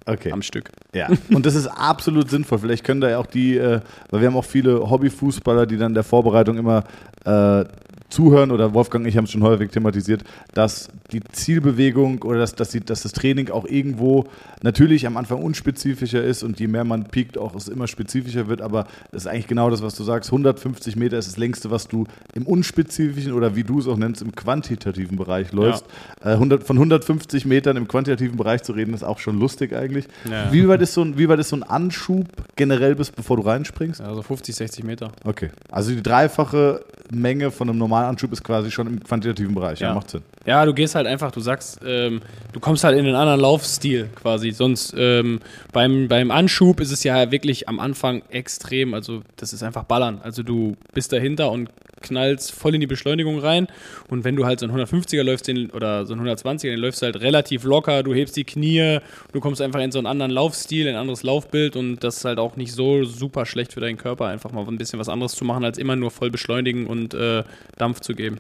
Okay. 0.06 0.32
am 0.32 0.42
Stück. 0.42 0.70
Ja, 0.94 1.10
und 1.34 1.46
das 1.46 1.56
ist 1.56 1.68
absolut 1.68 2.30
sinnvoll. 2.30 2.60
Vielleicht 2.60 2.84
können 2.86 3.02
da 3.02 3.10
ja 3.10 3.18
auch 3.18 3.26
die, 3.26 3.58
äh, 3.58 3.82
weil 4.10 4.22
wir 4.22 4.28
haben 4.28 4.38
auch 4.38 4.46
viele 4.46 4.90
Hobbyfußballer, 4.90 5.66
die 5.66 5.78
dann 5.78 5.90
in 5.92 5.96
der 5.96 6.04
Vorbereitung 6.04 6.58
immer 6.58 6.84
äh, 7.26 7.66
zuhören 8.10 8.52
oder 8.52 8.74
Wolfgang 8.74 9.04
und 9.04 9.10
ich 9.10 9.18
haben 9.18 9.26
es 9.26 9.32
schon 9.32 9.44
häufig 9.44 9.72
thematisiert, 9.72 10.24
dass 10.54 10.90
die 11.12 11.22
Zielbewegung 11.32 12.22
oder 12.24 12.40
dass, 12.40 12.56
dass, 12.56 12.70
die, 12.70 12.80
dass 12.80 13.04
das 13.04 13.12
Training 13.12 13.50
auch 13.50 13.66
irgendwo 13.66 14.26
natürlich 14.62 15.06
am 15.06 15.18
Anfang 15.18 15.42
unspezifischer 15.42 16.24
ist 16.24 16.44
und 16.44 16.60
je 16.60 16.68
mehr 16.68 16.84
man 16.84 17.06
piekt, 17.06 17.38
auch 17.38 17.56
es 17.56 17.68
immer 17.68 17.88
spezifischer 17.88 18.48
wird, 18.48 18.62
aber 18.62 18.88
das 19.12 19.24
ist 19.24 19.28
eigentlich 19.28 19.48
genau 19.48 19.70
das, 19.70 19.82
was 19.82 19.96
du 19.96 20.04
sagst. 20.04 20.30
150 20.30 20.96
Meter 20.96 21.18
ist 21.18 21.28
das 21.28 21.38
längste, 21.38 21.70
was 21.70 21.88
du 21.88 22.06
im 22.34 22.46
unspezifischen 22.46 23.34
oder 23.34 23.56
wie 23.56 23.64
du 23.64 23.80
es 23.80 23.88
auch 23.88 23.98
nennst, 23.98 24.22
im 24.22 24.34
quantitativen 24.36 25.18
Bereich 25.18 25.52
läufst. 25.52 25.86
Äh, 26.22 26.30
100, 26.30 26.64
von 26.64 26.78
150 26.78 27.46
Metern 27.46 27.78
im 27.78 27.88
quantitativen 27.88 28.38
Bereich 28.38 28.64
zu 28.64 28.72
reden, 28.72 28.94
ist 28.94 29.04
auch 29.04 29.20
schon 29.20 29.40
lustig 29.40 29.74
eigentlich. 29.74 30.08
Ja. 30.30 30.52
Wie, 30.52 30.68
weit 30.68 30.82
ist 30.82 30.94
so 30.94 31.02
ein, 31.02 31.18
wie 31.18 31.28
weit 31.28 31.40
ist 31.40 31.50
so 31.50 31.56
ein 31.56 31.64
Anschub 31.64 32.28
generell, 32.56 32.96
bis 32.96 33.12
bevor 33.12 33.38
du 33.38 33.44
reinspringst? 33.44 34.02
Also 34.02 34.22
50, 34.22 34.56
60 34.56 34.84
Meter. 34.84 35.12
Okay. 35.24 35.50
Also 35.70 35.92
die 35.92 36.02
dreifache 36.02 36.82
Menge 37.12 37.52
von 37.52 37.70
einem 37.70 37.78
normalen 37.78 37.97
Anschub 38.06 38.32
ist 38.32 38.44
quasi 38.44 38.70
schon 38.72 38.88
im 38.88 39.04
quantitativen 39.04 39.54
Bereich. 39.56 39.80
Ja, 39.80 39.90
Ja. 39.90 39.94
macht 39.96 40.10
Sinn. 40.10 40.22
Ja, 40.46 40.66
du 40.66 40.74
gehst 40.74 40.96
halt 40.96 41.08
einfach, 41.08 41.32
du 41.32 41.40
sagst, 41.42 41.80
ähm, 41.86 42.22
du 42.54 42.60
kommst 42.60 42.84
halt 42.84 42.98
in 42.98 43.06
einen 43.06 43.16
anderen 43.16 43.40
Laufstil 43.42 44.10
quasi. 44.16 44.52
Sonst 44.52 44.94
ähm, 44.98 45.40
beim, 45.74 46.08
beim 46.08 46.32
Anschub 46.32 46.80
ist 46.80 46.92
es 46.92 47.04
ja 47.04 47.32
wirklich 47.32 47.68
am 47.68 47.80
Anfang 47.80 48.22
extrem, 48.30 48.94
also 48.94 49.22
das 49.36 49.54
ist 49.54 49.64
einfach 49.64 49.84
Ballern. 49.84 50.20
Also 50.24 50.44
du 50.44 50.76
bist 50.94 51.12
dahinter 51.12 51.52
und 51.52 51.70
knallst 52.02 52.52
voll 52.52 52.76
in 52.76 52.82
die 52.82 52.88
Beschleunigung 52.88 53.40
rein. 53.40 53.68
Und 54.10 54.24
wenn 54.24 54.36
du 54.36 54.46
halt 54.46 54.60
so 54.60 54.68
einen 54.68 54.78
150er 54.78 55.24
läufst 55.24 55.48
den, 55.48 55.70
oder 55.72 56.06
so 56.06 56.14
einen 56.14 56.28
120er, 56.28 56.70
den 56.70 56.80
läufst 56.80 57.02
du 57.02 57.06
halt 57.06 57.20
relativ 57.22 57.64
locker, 57.64 58.04
du 58.04 58.14
hebst 58.14 58.36
die 58.36 58.44
Knie, 58.44 59.00
du 59.32 59.40
kommst 59.40 59.62
einfach 59.62 59.80
in 59.80 59.92
so 59.92 60.00
einen 60.00 60.08
anderen 60.08 60.32
Laufstil, 60.32 60.88
in 60.88 60.96
ein 60.96 61.02
anderes 61.02 61.24
Laufbild 61.24 61.76
und 61.76 62.04
das 62.04 62.18
ist 62.18 62.26
halt 62.26 62.40
auch 62.40 62.56
nicht 62.56 62.74
so 62.74 63.04
super 63.04 63.46
schlecht 63.46 63.74
für 63.74 63.80
deinen 63.80 63.98
Körper, 63.98 64.28
einfach 64.28 64.52
mal 64.52 64.66
ein 64.68 64.78
bisschen 64.78 65.00
was 65.00 65.10
anderes 65.10 65.34
zu 65.34 65.46
machen, 65.46 65.64
als 65.64 65.78
immer 65.78 65.96
nur 65.96 66.12
voll 66.12 66.30
beschleunigen 66.30 66.88
und 66.88 67.14
äh, 67.14 67.44
Dampf 67.78 68.02
zu 68.02 68.14
geben. 68.14 68.40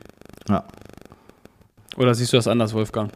Ja. 0.50 0.65
Oder 1.98 2.13
siehst 2.13 2.34
du 2.34 2.38
das 2.38 2.48
anders, 2.48 2.74
Wolfgang? 2.74 3.12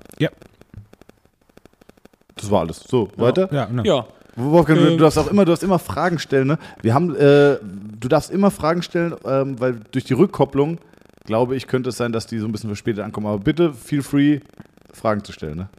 Das 2.36 2.50
war 2.50 2.62
alles. 2.62 2.80
So, 2.80 3.10
weiter. 3.18 3.48
Ja, 3.54 3.68
ne. 3.68 3.84
Ja, 3.86 4.08
Wolfgang, 4.36 4.80
du, 4.80 4.86
du 4.92 4.98
darfst 4.98 5.18
auch 5.18 5.28
immer, 5.28 5.46
du 5.46 5.52
darfst 5.52 5.64
immer 5.64 5.80
Fragen 5.80 6.20
stellen. 6.20 6.48
Ne? 6.48 6.58
Wir 6.82 6.94
haben, 6.94 7.16
äh, 7.16 7.58
du 8.00 8.08
darfst 8.08 8.32
immer 8.32 8.52
Fragen 8.52 8.82
stellen, 8.82 9.14
ähm, 9.26 9.60
weil 9.60 9.80
durch 9.92 10.06
die 10.06 10.14
Rückkopplung, 10.14 10.78
glaube 11.26 11.56
ich, 11.56 11.68
könnte 11.68 11.90
es 11.90 11.98
sein, 11.98 12.12
dass 12.12 12.28
die 12.28 12.40
so 12.40 12.46
ein 12.46 12.52
bisschen 12.52 12.70
verspätet 12.70 13.04
ankommen. 13.04 13.28
Aber 13.28 13.40
bitte 13.40 13.74
feel 13.74 14.02
free, 14.02 14.40
Fragen 14.94 15.24
zu 15.24 15.32
stellen. 15.32 15.58
Ne? 15.58 15.70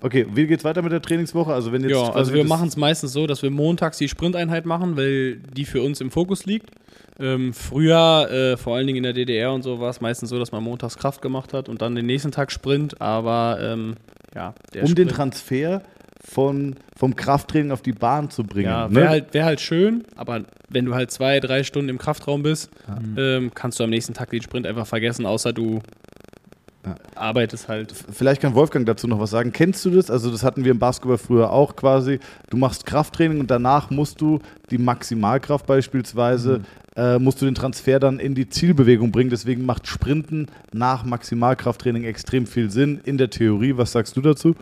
Okay, 0.00 0.26
wie 0.32 0.46
geht's 0.46 0.62
weiter 0.62 0.82
mit 0.82 0.92
der 0.92 1.02
Trainingswoche? 1.02 1.52
Also 1.52 1.72
wenn 1.72 1.82
jetzt 1.82 1.90
ja 1.90 2.12
also 2.12 2.32
wir 2.32 2.44
machen 2.44 2.68
es 2.68 2.76
meistens 2.76 3.12
so, 3.12 3.26
dass 3.26 3.42
wir 3.42 3.50
montags 3.50 3.98
die 3.98 4.08
Sprinteinheit 4.08 4.64
machen, 4.64 4.96
weil 4.96 5.36
die 5.36 5.64
für 5.64 5.82
uns 5.82 6.00
im 6.00 6.12
Fokus 6.12 6.46
liegt. 6.46 6.70
Ähm, 7.18 7.52
früher, 7.52 8.30
äh, 8.30 8.56
vor 8.56 8.76
allen 8.76 8.86
Dingen 8.86 8.98
in 8.98 9.02
der 9.02 9.12
DDR 9.12 9.52
und 9.52 9.62
so, 9.62 9.80
war 9.80 9.90
es 9.90 10.00
meistens 10.00 10.30
so, 10.30 10.38
dass 10.38 10.52
man 10.52 10.62
montags 10.62 10.96
Kraft 10.96 11.20
gemacht 11.20 11.52
hat 11.52 11.68
und 11.68 11.82
dann 11.82 11.96
den 11.96 12.06
nächsten 12.06 12.30
Tag 12.30 12.52
Sprint, 12.52 13.00
aber 13.00 13.58
ähm, 13.60 13.96
ja, 14.36 14.54
der 14.72 14.84
um 14.84 14.94
den 14.94 15.08
Sprint, 15.08 15.10
Transfer 15.10 15.82
von, 16.20 16.76
vom 16.96 17.16
Krafttraining 17.16 17.70
auf 17.70 17.82
die 17.82 17.92
Bahn 17.92 18.30
zu 18.30 18.44
bringen. 18.44 18.68
ja, 18.68 18.88
ne? 18.88 18.94
wäre 18.94 19.08
halt, 19.08 19.34
wär 19.34 19.44
halt 19.44 19.60
schön, 19.60 20.04
aber 20.16 20.42
wenn 20.68 20.84
du 20.84 20.94
halt 20.94 21.10
zwei, 21.10 21.40
drei 21.40 21.62
Stunden 21.62 21.88
im 21.88 21.98
Kraftraum 21.98 22.42
bist, 22.42 22.70
ähm, 23.16 23.50
kannst 23.54 23.78
du 23.80 23.84
am 23.84 23.90
nächsten 23.90 24.14
Tag 24.14 24.30
den 24.30 24.42
Sprint 24.42 24.66
einfach 24.66 24.86
vergessen, 24.86 25.26
außer 25.26 25.52
du 25.52 25.80
arbeitest 27.14 27.68
halt. 27.68 27.92
Vielleicht 28.10 28.40
kann 28.40 28.54
Wolfgang 28.54 28.86
dazu 28.86 29.06
noch 29.06 29.18
was 29.18 29.30
sagen. 29.30 29.52
Kennst 29.52 29.84
du 29.84 29.90
das? 29.90 30.10
Also 30.10 30.30
das 30.30 30.42
hatten 30.42 30.64
wir 30.64 30.70
im 30.70 30.78
Basketball 30.78 31.18
früher 31.18 31.50
auch 31.50 31.76
quasi. 31.76 32.20
Du 32.50 32.56
machst 32.56 32.86
Krafttraining 32.86 33.40
und 33.40 33.50
danach 33.50 33.90
musst 33.90 34.20
du 34.20 34.40
die 34.70 34.78
Maximalkraft 34.78 35.66
beispielsweise, 35.66 36.62
äh, 36.96 37.18
musst 37.18 37.40
du 37.40 37.46
den 37.46 37.54
Transfer 37.54 37.98
dann 37.98 38.18
in 38.18 38.34
die 38.34 38.48
Zielbewegung 38.48 39.12
bringen. 39.12 39.30
Deswegen 39.30 39.66
macht 39.66 39.86
Sprinten 39.86 40.46
nach 40.72 41.04
Maximalkrafttraining 41.04 42.04
extrem 42.04 42.46
viel 42.46 42.70
Sinn 42.70 43.00
in 43.04 43.18
der 43.18 43.30
Theorie. 43.30 43.76
Was 43.76 43.92
sagst 43.92 44.16
du 44.16 44.20
dazu? 44.20 44.54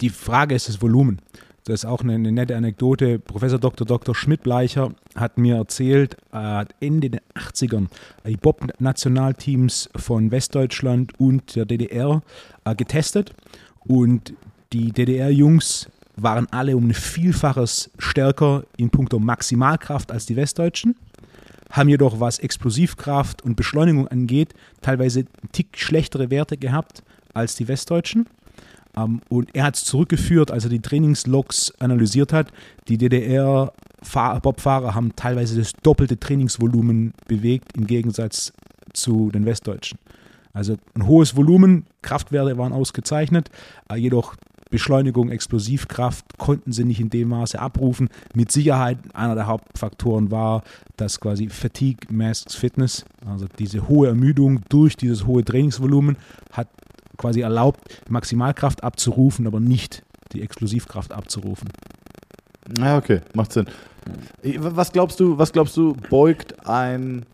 Die 0.00 0.10
Frage 0.10 0.54
ist 0.54 0.68
das 0.68 0.82
Volumen. 0.82 1.20
Das 1.64 1.80
ist 1.80 1.84
auch 1.86 2.02
eine, 2.02 2.14
eine 2.14 2.30
nette 2.30 2.56
Anekdote. 2.56 3.18
Professor 3.18 3.58
Dr. 3.58 3.86
Dr. 3.86 4.14
Schmidt-Bleicher 4.14 4.90
hat 5.14 5.38
mir 5.38 5.56
erzählt, 5.56 6.16
er 6.30 6.56
hat 6.58 6.74
Ende 6.80 7.08
der 7.08 7.22
80ern 7.34 7.86
die 8.26 8.36
Bob-Nationalteams 8.36 9.88
von 9.96 10.30
Westdeutschland 10.30 11.18
und 11.18 11.56
der 11.56 11.64
DDR 11.64 12.22
äh, 12.64 12.74
getestet. 12.74 13.32
Und 13.86 14.34
die 14.74 14.92
DDR-Jungs 14.92 15.88
waren 16.16 16.46
alle 16.50 16.76
um 16.76 16.88
ein 16.88 16.94
Vielfaches 16.94 17.90
stärker 17.98 18.64
in 18.76 18.90
puncto 18.90 19.18
Maximalkraft 19.18 20.12
als 20.12 20.26
die 20.26 20.36
Westdeutschen, 20.36 20.96
haben 21.70 21.88
jedoch, 21.88 22.20
was 22.20 22.38
Explosivkraft 22.38 23.42
und 23.42 23.56
Beschleunigung 23.56 24.06
angeht, 24.08 24.54
teilweise 24.80 25.20
einen 25.20 25.52
Tick 25.52 25.78
schlechtere 25.78 26.30
Werte 26.30 26.56
gehabt 26.56 27.02
als 27.32 27.56
die 27.56 27.68
Westdeutschen. 27.68 28.26
Ähm, 28.96 29.20
und 29.28 29.54
er 29.54 29.64
hat 29.64 29.76
es 29.76 29.84
zurückgeführt, 29.84 30.50
als 30.50 30.64
er 30.64 30.70
die 30.70 30.80
Trainingslogs 30.80 31.72
analysiert 31.78 32.32
hat. 32.32 32.52
Die 32.88 32.98
DDR-Bobfahrer 32.98 34.94
haben 34.94 35.16
teilweise 35.16 35.58
das 35.58 35.72
doppelte 35.82 36.18
Trainingsvolumen 36.18 37.14
bewegt 37.26 37.76
im 37.76 37.86
Gegensatz 37.86 38.52
zu 38.92 39.30
den 39.30 39.46
Westdeutschen. 39.46 39.98
Also 40.52 40.76
ein 40.94 41.06
hohes 41.06 41.36
Volumen, 41.36 41.84
Kraftwerte 42.02 42.56
waren 42.56 42.72
ausgezeichnet, 42.72 43.50
äh, 43.90 43.96
jedoch 43.96 44.36
Beschleunigung, 44.70 45.30
Explosivkraft 45.30 46.38
konnten 46.38 46.72
sie 46.72 46.84
nicht 46.84 47.00
in 47.00 47.10
dem 47.10 47.28
Maße 47.28 47.60
abrufen. 47.60 48.08
Mit 48.34 48.50
Sicherheit 48.50 48.98
einer 49.12 49.36
der 49.36 49.46
Hauptfaktoren 49.46 50.32
war, 50.32 50.64
dass 50.96 51.20
quasi 51.20 51.48
Fatigue 51.48 52.08
masks 52.10 52.56
Fitness, 52.56 53.04
also 53.24 53.46
diese 53.58 53.86
hohe 53.88 54.08
Ermüdung 54.08 54.62
durch 54.68 54.96
dieses 54.96 55.26
hohe 55.26 55.44
Trainingsvolumen, 55.44 56.16
hat 56.50 56.68
quasi 57.16 57.40
erlaubt, 57.40 57.80
Maximalkraft 58.08 58.82
abzurufen, 58.84 59.46
aber 59.46 59.60
nicht 59.60 60.02
die 60.32 60.42
Explosivkraft 60.42 61.12
abzurufen. 61.12 61.68
Ja, 62.78 62.96
okay, 62.96 63.20
macht 63.34 63.52
Sinn. 63.52 63.66
Was 64.58 64.92
glaubst 64.92 65.20
du, 65.20 65.38
was 65.38 65.52
glaubst 65.52 65.76
du, 65.76 65.94
beugt 66.10 66.66
ein, 66.66 67.24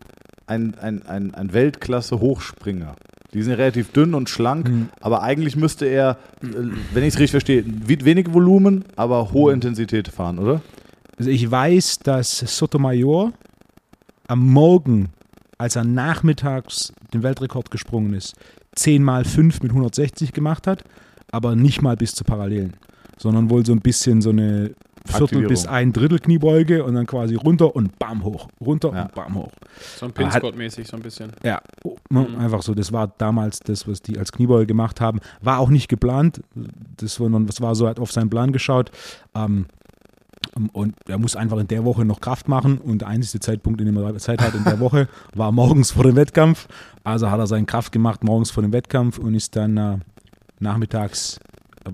ein, 0.47 0.75
ein, 0.79 1.05
ein, 1.05 1.33
ein 1.33 1.53
Weltklasse-Hochspringer? 1.53 2.95
Die 3.33 3.41
sind 3.43 3.53
relativ 3.53 3.91
dünn 3.93 4.13
und 4.13 4.29
schlank, 4.29 4.67
Mhm. 4.69 4.89
aber 4.99 5.21
eigentlich 5.23 5.55
müsste 5.55 5.85
er, 5.85 6.17
äh, 6.43 6.47
wenn 6.93 7.03
ich 7.03 7.13
es 7.13 7.19
richtig 7.19 7.31
verstehe, 7.31 7.63
wenig 7.65 8.33
Volumen, 8.33 8.83
aber 8.97 9.31
hohe 9.31 9.53
Intensität 9.53 10.09
fahren, 10.09 10.37
oder? 10.37 10.61
Also 11.17 11.29
ich 11.29 11.49
weiß, 11.49 11.99
dass 11.99 12.39
Sotomayor 12.39 13.31
am 14.27 14.45
Morgen, 14.49 15.09
als 15.57 15.75
er 15.77 15.85
nachmittags 15.85 16.91
den 17.13 17.23
Weltrekord 17.23 17.71
gesprungen 17.71 18.13
ist, 18.13 18.33
10 18.75 19.03
mal 19.03 19.25
5 19.25 19.61
mit 19.61 19.71
160 19.71 20.33
gemacht 20.33 20.67
hat, 20.67 20.83
aber 21.31 21.55
nicht 21.55 21.81
mal 21.81 21.95
bis 21.95 22.13
zur 22.15 22.25
Parallelen, 22.25 22.73
sondern 23.17 23.49
wohl 23.49 23.65
so 23.65 23.71
ein 23.73 23.81
bisschen 23.81 24.21
so 24.21 24.29
eine 24.29 24.71
Viertel 25.03 25.23
Aktivierung. 25.23 25.47
bis 25.49 25.65
ein 25.65 25.93
Drittel 25.93 26.19
Kniebeuge 26.19 26.83
und 26.83 26.93
dann 26.93 27.07
quasi 27.07 27.33
runter 27.33 27.75
und 27.75 27.97
bam 27.97 28.23
hoch, 28.23 28.49
runter 28.63 28.91
Ja. 28.93 29.01
und 29.03 29.15
bam 29.15 29.33
hoch. 29.35 29.49
So 29.97 30.05
ein 30.05 30.11
Pinscott-mäßig 30.11 30.87
so 30.87 30.95
ein 30.95 31.01
bisschen. 31.01 31.31
Ja, 31.43 31.59
oh, 31.83 31.95
ne, 32.11 32.27
Mhm. 32.29 32.35
einfach 32.39 32.61
so. 32.61 32.75
Das 32.75 32.91
war 32.91 33.07
damals 33.17 33.59
das, 33.61 33.87
was 33.87 34.03
die 34.03 34.19
als 34.19 34.31
Kniebeuge 34.31 34.67
gemacht 34.67 35.01
haben. 35.01 35.19
War 35.41 35.57
auch 35.57 35.69
nicht 35.69 35.87
geplant. 35.87 36.41
Das 36.97 37.19
war, 37.19 37.29
das 37.41 37.61
war 37.61 37.73
so, 37.73 37.87
hat 37.87 37.99
auf 37.99 38.11
seinen 38.11 38.29
Plan 38.29 38.51
geschaut. 38.53 38.91
Ähm, 39.33 39.65
und 40.73 40.95
er 41.07 41.17
muss 41.17 41.35
einfach 41.35 41.57
in 41.59 41.67
der 41.67 41.85
Woche 41.85 42.03
noch 42.05 42.19
Kraft 42.19 42.47
machen. 42.47 42.77
Und 42.77 43.01
der 43.01 43.07
einzige 43.07 43.39
Zeitpunkt, 43.39 43.79
in 43.79 43.87
dem 43.87 43.97
er 43.97 44.15
Zeit 44.17 44.41
hat 44.41 44.53
in 44.53 44.63
der 44.63 44.79
Woche, 44.79 45.07
war 45.35 45.51
morgens 45.51 45.91
vor 45.91 46.03
dem 46.03 46.15
Wettkampf. 46.15 46.67
Also 47.03 47.31
hat 47.31 47.39
er 47.39 47.47
seine 47.47 47.65
Kraft 47.65 47.91
gemacht 47.91 48.23
morgens 48.23 48.51
vor 48.51 48.61
dem 48.63 48.73
Wettkampf 48.73 49.17
und 49.17 49.33
ist 49.33 49.55
dann 49.55 49.77
äh, 49.77 49.97
nachmittags 50.59 51.39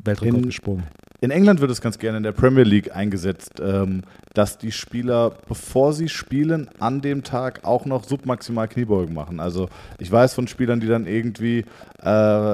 Weltrekord 0.03 0.37
In- 0.41 0.45
gesprungen. 0.45 0.83
In 1.19 1.31
England 1.31 1.61
wird 1.61 1.71
es 1.71 1.81
ganz 1.81 1.97
gerne 1.97 2.17
in 2.17 2.23
der 2.23 2.31
Premier 2.31 2.63
League 2.63 2.95
eingesetzt, 2.95 3.53
ähm, 3.59 4.03
dass 4.35 4.59
die 4.59 4.71
Spieler, 4.71 5.31
bevor 5.47 5.93
sie 5.93 6.09
spielen, 6.09 6.69
an 6.77 7.01
dem 7.01 7.23
Tag 7.23 7.65
auch 7.65 7.85
noch 7.85 8.03
submaximal 8.03 8.67
Kniebeugen 8.67 9.15
machen. 9.15 9.39
Also 9.39 9.67
ich 9.97 10.11
weiß 10.11 10.35
von 10.35 10.47
Spielern, 10.47 10.79
die 10.79 10.85
dann 10.85 11.07
irgendwie, 11.07 11.65
äh, 12.03 12.53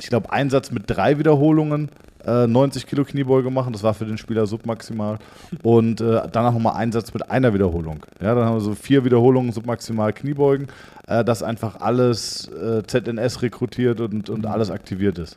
ich 0.00 0.08
glaube, 0.08 0.32
Einsatz 0.32 0.72
mit 0.72 0.84
drei 0.86 1.20
Wiederholungen, 1.20 1.90
äh, 2.26 2.46
90 2.46 2.86
Kilo 2.86 3.04
Kniebeuge 3.04 3.50
machen. 3.50 3.72
Das 3.72 3.82
war 3.82 3.94
für 3.94 4.04
den 4.04 4.18
Spieler 4.18 4.46
submaximal. 4.46 5.18
Und 5.62 6.00
äh, 6.00 6.22
danach 6.30 6.52
nochmal 6.52 6.76
Einsatz 6.76 7.12
mit 7.12 7.30
einer 7.30 7.54
Wiederholung. 7.54 8.04
Ja, 8.20 8.34
dann 8.34 8.44
haben 8.44 8.56
wir 8.56 8.60
so 8.60 8.74
vier 8.74 9.04
Wiederholungen 9.04 9.52
submaximal 9.52 10.12
Kniebeugen, 10.12 10.68
äh, 11.06 11.24
dass 11.24 11.42
einfach 11.42 11.80
alles 11.80 12.48
äh, 12.48 12.82
ZNS 12.86 13.42
rekrutiert 13.42 14.00
und, 14.00 14.30
und 14.30 14.46
alles 14.46 14.70
aktiviert 14.70 15.18
ist. 15.18 15.36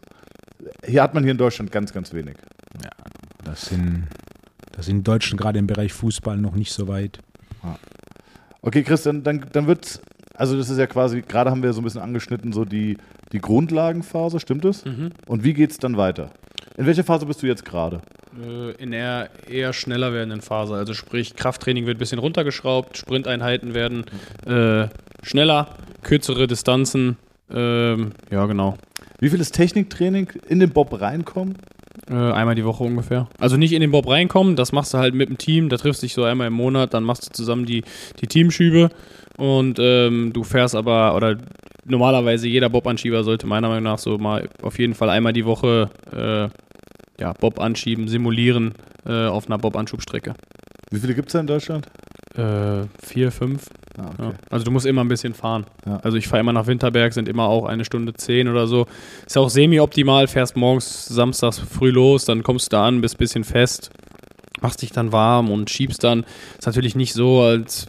Hier 0.83 1.03
hat 1.03 1.13
man 1.13 1.23
hier 1.23 1.31
in 1.31 1.37
Deutschland 1.37 1.71
ganz, 1.71 1.93
ganz 1.93 2.13
wenig. 2.13 2.35
Das 3.43 3.65
sind, 3.67 4.07
das 4.71 4.87
sind 4.87 5.07
Deutschen 5.07 5.37
gerade 5.37 5.59
im 5.59 5.67
Bereich 5.67 5.93
Fußball 5.93 6.37
noch 6.37 6.55
nicht 6.55 6.73
so 6.73 6.87
weit. 6.87 7.19
Okay, 8.61 8.83
Christian, 8.83 9.23
dann, 9.23 9.45
dann 9.51 9.67
wird, 9.67 10.01
also 10.33 10.57
das 10.57 10.69
ist 10.69 10.79
ja 10.79 10.87
quasi, 10.87 11.21
gerade 11.21 11.51
haben 11.51 11.61
wir 11.61 11.71
so 11.71 11.81
ein 11.81 11.83
bisschen 11.83 12.01
angeschnitten, 12.01 12.51
so 12.51 12.65
die, 12.65 12.97
die 13.31 13.39
Grundlagenphase, 13.39 14.39
stimmt 14.39 14.65
es? 14.65 14.83
Mhm. 14.85 15.11
Und 15.27 15.43
wie 15.43 15.53
geht 15.53 15.71
es 15.71 15.77
dann 15.77 15.97
weiter? 15.97 16.31
In 16.77 16.85
welcher 16.85 17.03
Phase 17.03 17.25
bist 17.25 17.41
du 17.41 17.47
jetzt 17.47 17.63
gerade? 17.65 18.01
Äh, 18.43 18.71
In 18.81 18.91
der 18.91 19.29
eher 19.49 19.73
schneller 19.73 20.13
werdenden 20.13 20.41
Phase. 20.41 20.73
Also 20.75 20.93
sprich, 20.93 21.35
Krafttraining 21.35 21.85
wird 21.85 21.97
ein 21.97 21.99
bisschen 21.99 22.19
runtergeschraubt, 22.19 22.97
Sprinteinheiten 22.97 23.73
werden 23.73 24.05
äh, 24.45 24.87
schneller, 25.23 25.69
kürzere 26.03 26.47
Distanzen. 26.47 27.17
Ähm, 27.53 28.11
ja, 28.31 28.45
genau. 28.45 28.77
Wie 29.19 29.29
viel 29.29 29.39
ist 29.39 29.51
Techniktraining 29.51 30.29
in 30.49 30.59
den 30.59 30.71
Bob 30.71 30.99
reinkommen? 30.99 31.57
Äh, 32.09 32.13
einmal 32.13 32.55
die 32.55 32.65
Woche 32.65 32.83
ungefähr. 32.83 33.27
Also 33.39 33.55
nicht 33.55 33.71
in 33.71 33.79
den 33.81 33.91
Bob 33.91 34.07
reinkommen, 34.09 34.55
das 34.55 34.71
machst 34.73 34.93
du 34.93 34.97
halt 34.97 35.15
mit 35.15 35.29
dem 35.29 35.37
Team, 35.37 35.69
da 35.69 35.77
triffst 35.77 36.01
du 36.01 36.05
dich 36.05 36.13
so 36.13 36.23
einmal 36.23 36.47
im 36.47 36.53
Monat, 36.53 36.93
dann 36.93 37.03
machst 37.03 37.25
du 37.25 37.31
zusammen 37.31 37.65
die, 37.65 37.83
die 38.21 38.27
Teamschübe 38.27 38.89
und 39.37 39.79
ähm, 39.79 40.31
du 40.33 40.43
fährst 40.43 40.75
aber, 40.75 41.15
oder 41.15 41.37
normalerweise 41.85 42.47
jeder 42.47 42.69
Bob-Anschieber 42.69 43.23
sollte 43.23 43.47
meiner 43.47 43.69
Meinung 43.69 43.83
nach 43.85 43.97
so 43.99 44.17
mal 44.17 44.49
auf 44.61 44.77
jeden 44.77 44.93
Fall 44.93 45.09
einmal 45.09 45.33
die 45.33 45.45
Woche 45.45 45.89
äh, 46.11 46.49
ja, 47.19 47.33
Bob 47.33 47.59
anschieben, 47.59 48.07
simulieren 48.07 48.73
äh, 49.05 49.27
auf 49.27 49.47
einer 49.47 49.57
Bob-Anschubstrecke. 49.57 50.33
Wie 50.91 50.99
viele 50.99 51.15
gibt 51.15 51.29
es 51.29 51.33
da 51.33 51.39
in 51.39 51.47
Deutschland? 51.47 51.87
Äh, 52.35 52.83
vier, 53.01 53.31
fünf. 53.31 53.67
Ah, 53.97 54.11
Ja. 54.19 54.27
okay. 54.27 54.35
Also 54.49 54.65
du 54.65 54.71
musst 54.71 54.85
immer 54.85 55.03
ein 55.03 55.07
bisschen 55.07 55.33
fahren. 55.33 55.65
Ja. 55.85 55.97
Also 56.03 56.17
ich 56.17 56.27
fahre 56.27 56.41
immer 56.41 56.51
nach 56.53 56.67
Winterberg, 56.67 57.13
sind 57.13 57.29
immer 57.29 57.43
auch 57.47 57.65
eine 57.65 57.85
Stunde 57.85 58.13
zehn 58.13 58.47
oder 58.49 58.67
so. 58.67 58.85
Ist 59.25 59.35
ja 59.35 59.41
auch 59.41 59.49
semi-optimal, 59.49 60.27
fährst 60.27 60.57
morgens, 60.57 61.05
samstags 61.05 61.59
früh 61.59 61.91
los, 61.91 62.25
dann 62.25 62.43
kommst 62.43 62.67
du 62.67 62.75
da 62.75 62.85
an, 62.87 62.99
bist 63.01 63.15
ein 63.15 63.19
bisschen 63.19 63.43
fest, 63.45 63.89
machst 64.61 64.81
dich 64.81 64.91
dann 64.91 65.11
warm 65.11 65.49
und 65.49 65.69
schiebst 65.69 66.03
dann. 66.03 66.25
Ist 66.57 66.65
natürlich 66.65 66.95
nicht 66.95 67.13
so, 67.13 67.41
als 67.41 67.87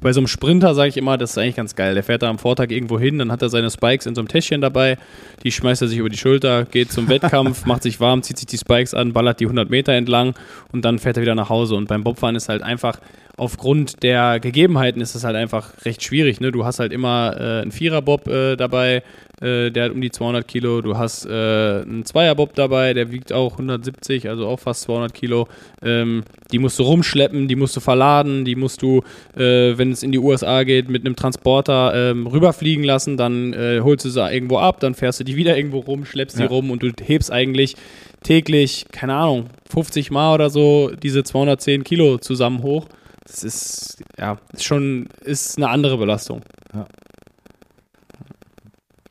bei 0.00 0.12
so 0.12 0.20
einem 0.20 0.26
Sprinter 0.26 0.74
sage 0.74 0.88
ich 0.88 0.96
immer, 0.96 1.18
das 1.18 1.32
ist 1.32 1.38
eigentlich 1.38 1.56
ganz 1.56 1.74
geil. 1.74 1.94
Der 1.94 2.04
fährt 2.04 2.22
da 2.22 2.30
am 2.30 2.38
Vortag 2.38 2.70
irgendwo 2.70 2.98
hin, 2.98 3.18
dann 3.18 3.32
hat 3.32 3.42
er 3.42 3.48
seine 3.48 3.70
Spikes 3.70 4.06
in 4.06 4.14
so 4.14 4.20
einem 4.20 4.28
Täschchen 4.28 4.60
dabei, 4.60 4.98
die 5.42 5.52
schmeißt 5.52 5.82
er 5.82 5.88
sich 5.88 5.98
über 5.98 6.08
die 6.08 6.18
Schulter, 6.18 6.64
geht 6.64 6.92
zum 6.92 7.08
Wettkampf, 7.08 7.64
macht 7.66 7.82
sich 7.82 8.00
warm, 8.00 8.22
zieht 8.22 8.38
sich 8.38 8.46
die 8.46 8.58
Spikes 8.58 8.94
an, 8.94 9.12
ballert 9.12 9.40
die 9.40 9.46
100 9.46 9.70
Meter 9.70 9.92
entlang 9.92 10.34
und 10.72 10.84
dann 10.84 10.98
fährt 10.98 11.16
er 11.16 11.22
wieder 11.22 11.34
nach 11.34 11.48
Hause. 11.48 11.74
Und 11.74 11.88
beim 11.88 12.04
Bobfahren 12.04 12.36
ist 12.36 12.48
halt 12.48 12.62
einfach 12.62 12.98
aufgrund 13.36 14.02
der 14.02 14.38
Gegebenheiten 14.38 15.00
ist 15.00 15.14
es 15.14 15.24
halt 15.24 15.36
einfach 15.36 15.72
recht 15.84 16.02
schwierig. 16.02 16.40
Ne? 16.40 16.52
Du 16.52 16.64
hast 16.64 16.78
halt 16.78 16.92
immer 16.92 17.34
äh, 17.36 17.62
einen 17.62 17.72
Vierer-Bob 17.72 18.28
äh, 18.28 18.56
dabei, 18.56 19.02
äh, 19.40 19.70
der 19.70 19.84
hat 19.84 19.92
um 19.92 20.00
die 20.00 20.10
200 20.10 20.46
Kilo. 20.46 20.80
Du 20.80 20.96
hast 20.96 21.26
äh, 21.26 21.30
einen 21.30 22.04
Zweier-Bob 22.04 22.54
dabei, 22.54 22.94
der 22.94 23.10
wiegt 23.10 23.32
auch 23.32 23.52
170, 23.52 24.28
also 24.28 24.46
auch 24.46 24.60
fast 24.60 24.82
200 24.82 25.12
Kilo. 25.12 25.48
Ähm, 25.82 26.24
die 26.52 26.58
musst 26.58 26.78
du 26.78 26.84
rumschleppen, 26.84 27.48
die 27.48 27.56
musst 27.56 27.76
du 27.76 27.80
verladen, 27.80 28.44
die 28.44 28.54
musst 28.56 28.82
du, 28.82 29.02
äh, 29.36 29.76
wenn 29.76 29.90
es 29.92 30.02
in 30.02 30.12
die 30.12 30.18
USA 30.18 30.62
geht, 30.62 30.88
mit 30.88 31.04
einem 31.04 31.16
Transporter 31.16 31.92
ähm, 31.94 32.26
rüberfliegen 32.26 32.84
lassen. 32.84 33.16
Dann 33.16 33.52
äh, 33.52 33.80
holst 33.82 34.04
du 34.04 34.10
sie 34.10 34.20
irgendwo 34.32 34.58
ab, 34.58 34.80
dann 34.80 34.94
fährst 34.94 35.20
du 35.20 35.24
die 35.24 35.36
wieder 35.36 35.56
irgendwo 35.56 35.80
rum, 35.80 36.04
schleppst 36.04 36.38
Ja. 36.38 36.46
die 36.46 36.52
rum 36.54 36.70
und 36.70 36.82
du 36.82 36.90
hebst 37.02 37.32
eigentlich 37.32 37.74
täglich, 38.22 38.86
keine 38.90 39.14
Ahnung, 39.14 39.46
50 39.70 40.10
Mal 40.10 40.34
oder 40.34 40.48
so 40.50 40.90
diese 41.02 41.24
210 41.24 41.84
Kilo 41.84 42.18
zusammen 42.18 42.62
hoch. 42.62 42.86
Das 43.26 43.42
ist, 43.42 44.02
ja, 44.18 44.38
ist 44.52 44.64
schon, 44.64 45.08
ist 45.22 45.56
eine 45.56 45.68
andere 45.70 45.96
Belastung. 45.96 46.42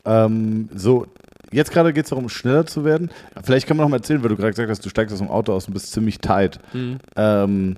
Ähm, 0.04 0.68
so, 0.74 1.06
jetzt 1.52 1.70
gerade 1.70 1.92
geht 1.92 2.04
es 2.04 2.10
darum, 2.10 2.28
schneller 2.28 2.66
zu 2.66 2.84
werden. 2.84 3.10
Vielleicht 3.42 3.66
kann 3.66 3.76
man 3.76 3.84
noch 3.84 3.90
mal 3.90 3.96
erzählen, 3.98 4.22
weil 4.22 4.30
du 4.30 4.36
gerade 4.36 4.50
gesagt 4.50 4.70
hast, 4.70 4.84
du 4.84 4.88
steigst 4.88 5.12
aus 5.12 5.20
dem 5.20 5.28
Auto 5.28 5.52
aus 5.52 5.66
und 5.66 5.74
bist 5.74 5.92
ziemlich 5.92 6.18
tight. 6.18 6.58
Ähm, 7.16 7.76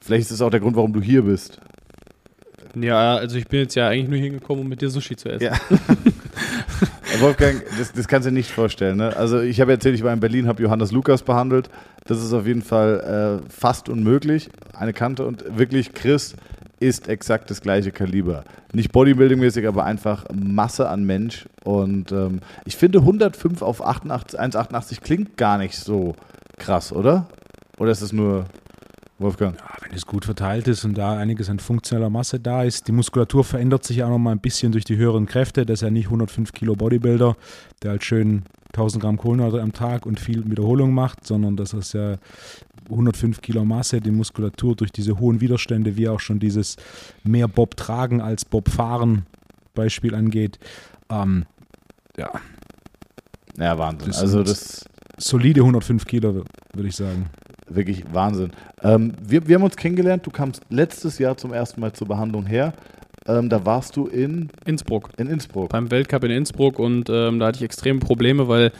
vielleicht 0.00 0.22
ist 0.22 0.32
das 0.32 0.40
auch 0.42 0.50
der 0.50 0.60
Grund, 0.60 0.76
warum 0.76 0.92
du 0.92 1.00
hier 1.00 1.22
bist. 1.22 1.60
Ja, 2.78 3.16
also 3.16 3.38
ich 3.38 3.48
bin 3.48 3.60
jetzt 3.60 3.74
ja 3.74 3.88
eigentlich 3.88 4.08
nur 4.08 4.18
hingekommen, 4.18 4.64
um 4.64 4.68
mit 4.68 4.82
dir 4.82 4.90
Sushi 4.90 5.16
zu 5.16 5.30
essen. 5.30 5.44
Ja. 5.44 5.52
Wolfgang, 7.20 7.62
das, 7.78 7.92
das 7.92 8.06
kannst 8.06 8.26
du 8.26 8.30
dir 8.30 8.36
nicht 8.36 8.50
vorstellen. 8.50 8.98
Ne? 8.98 9.16
Also 9.16 9.40
ich 9.40 9.60
habe 9.62 9.72
erzählt, 9.72 9.94
ich 9.94 10.04
war 10.04 10.12
in 10.12 10.20
Berlin, 10.20 10.46
habe 10.46 10.62
Johannes 10.62 10.92
Lukas 10.92 11.22
behandelt. 11.22 11.70
Das 12.04 12.22
ist 12.22 12.34
auf 12.34 12.46
jeden 12.46 12.62
Fall 12.62 13.40
äh, 13.42 13.50
fast 13.50 13.88
unmöglich. 13.88 14.50
Eine 14.74 14.92
Kante 14.92 15.24
und 15.24 15.56
wirklich 15.56 15.94
Chris 15.94 16.36
ist 16.78 17.08
exakt 17.08 17.50
das 17.50 17.60
gleiche 17.60 17.90
Kaliber. 17.90 18.44
Nicht 18.72 18.92
Bodybuilding-mäßig, 18.92 19.66
aber 19.66 19.84
einfach 19.84 20.24
Masse 20.32 20.88
an 20.88 21.04
Mensch. 21.04 21.46
Und 21.64 22.12
ähm, 22.12 22.40
ich 22.64 22.76
finde 22.76 22.98
105 22.98 23.62
auf 23.62 23.84
88, 23.84 24.38
1,88 24.38 25.00
klingt 25.00 25.36
gar 25.36 25.58
nicht 25.58 25.76
so 25.76 26.14
krass, 26.58 26.92
oder? 26.92 27.26
Oder 27.78 27.90
ist 27.90 28.02
es 28.02 28.12
nur 28.12 28.46
Wolfgang? 29.18 29.56
Ja, 29.58 29.76
wenn 29.80 29.96
es 29.96 30.06
gut 30.06 30.26
verteilt 30.26 30.68
ist 30.68 30.84
und 30.84 30.96
da 30.96 31.16
einiges 31.16 31.48
an 31.48 31.58
funktioneller 31.58 32.10
Masse 32.10 32.38
da 32.38 32.64
ist, 32.64 32.86
die 32.86 32.92
Muskulatur 32.92 33.44
verändert 33.44 33.84
sich 33.84 34.02
auch 34.02 34.10
noch 34.10 34.18
mal 34.18 34.32
ein 34.32 34.40
bisschen 34.40 34.72
durch 34.72 34.84
die 34.84 34.96
höheren 34.96 35.26
Kräfte. 35.26 35.64
Das 35.64 35.80
ist 35.80 35.82
ja 35.82 35.90
nicht 35.90 36.06
105 36.06 36.52
Kilo 36.52 36.74
Bodybuilder, 36.74 37.36
der 37.82 37.90
halt 37.92 38.04
schön 38.04 38.44
1000 38.74 39.02
Gramm 39.02 39.16
Kohlenhydrate 39.16 39.62
am 39.62 39.72
Tag 39.72 40.04
und 40.04 40.20
viel 40.20 40.48
Wiederholung 40.50 40.92
macht, 40.92 41.26
sondern 41.26 41.56
das 41.56 41.72
ist 41.72 41.94
ja 41.94 42.16
105 42.90 43.40
Kilo 43.40 43.64
Masse, 43.64 44.00
die 44.00 44.10
Muskulatur 44.10 44.76
durch 44.76 44.92
diese 44.92 45.18
hohen 45.18 45.40
Widerstände, 45.40 45.96
wie 45.96 46.08
auch 46.08 46.20
schon 46.20 46.38
dieses 46.38 46.76
mehr 47.24 47.48
Bob 47.48 47.76
tragen 47.76 48.20
als 48.20 48.44
Bob 48.44 48.68
fahren 48.68 49.24
Beispiel 49.74 50.14
angeht. 50.14 50.58
Ähm, 51.08 51.46
ja. 52.18 52.30
Ja, 53.56 53.78
Wahnsinn. 53.78 54.08
Das 54.08 54.20
also 54.20 54.42
das 54.42 54.84
Solide 55.18 55.60
105 55.60 56.04
Kilo, 56.04 56.44
würde 56.74 56.88
ich 56.88 56.96
sagen. 56.96 57.30
Wirklich 57.68 58.04
Wahnsinn. 58.12 58.50
Ähm, 58.82 59.12
wir, 59.22 59.46
wir 59.46 59.56
haben 59.56 59.62
uns 59.62 59.76
kennengelernt. 59.76 60.26
Du 60.26 60.30
kamst 60.30 60.62
letztes 60.70 61.18
Jahr 61.18 61.36
zum 61.36 61.52
ersten 61.52 61.80
Mal 61.80 61.92
zur 61.92 62.08
Behandlung 62.08 62.46
her. 62.46 62.72
Ähm, 63.26 63.48
da 63.48 63.64
warst 63.66 63.96
du 63.96 64.06
in, 64.06 64.50
Innsbruck. 64.64 65.10
in 65.16 65.26
Innsbruck. 65.26 65.70
Beim 65.70 65.90
Weltcup 65.90 66.24
in 66.24 66.30
Innsbruck 66.30 66.78
und 66.78 67.10
ähm, 67.10 67.38
da 67.38 67.46
hatte 67.46 67.56
ich 67.56 67.64
extreme 67.64 67.98
Probleme, 67.98 68.48
weil 68.48 68.72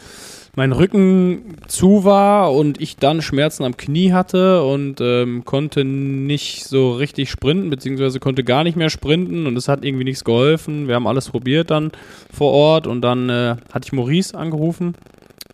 mein 0.55 0.73
Rücken 0.73 1.57
zu 1.67 2.05
war 2.05 2.53
und 2.53 2.81
ich 2.81 2.97
dann 2.97 3.21
Schmerzen 3.21 3.65
am 3.65 3.77
Knie 3.77 4.13
hatte 4.13 4.63
und 4.63 5.01
ähm, 5.03 5.45
konnte 5.45 5.85
nicht 5.85 6.65
so 6.65 6.93
richtig 6.93 7.31
sprinten, 7.31 7.69
beziehungsweise 7.69 8.21
konnte 8.21 8.43
gar 8.43 8.65
nicht 8.65 8.77
mehr 8.77 8.89
sprinten 8.89 9.47
und 9.47 9.57
es 9.57 9.69
hat 9.69 9.85
irgendwie 9.85 10.05
nichts 10.05 10.25
geholfen. 10.25 10.89
Wir 10.89 10.95
haben 10.95 11.07
alles 11.07 11.29
probiert 11.29 11.71
dann 11.71 11.93
vor 12.33 12.53
Ort 12.53 12.87
und 12.87 13.03
dann 13.03 13.29
äh, 13.29 13.57
hatte 13.71 13.85
ich 13.85 13.93
Maurice 13.93 14.37
angerufen, 14.37 14.95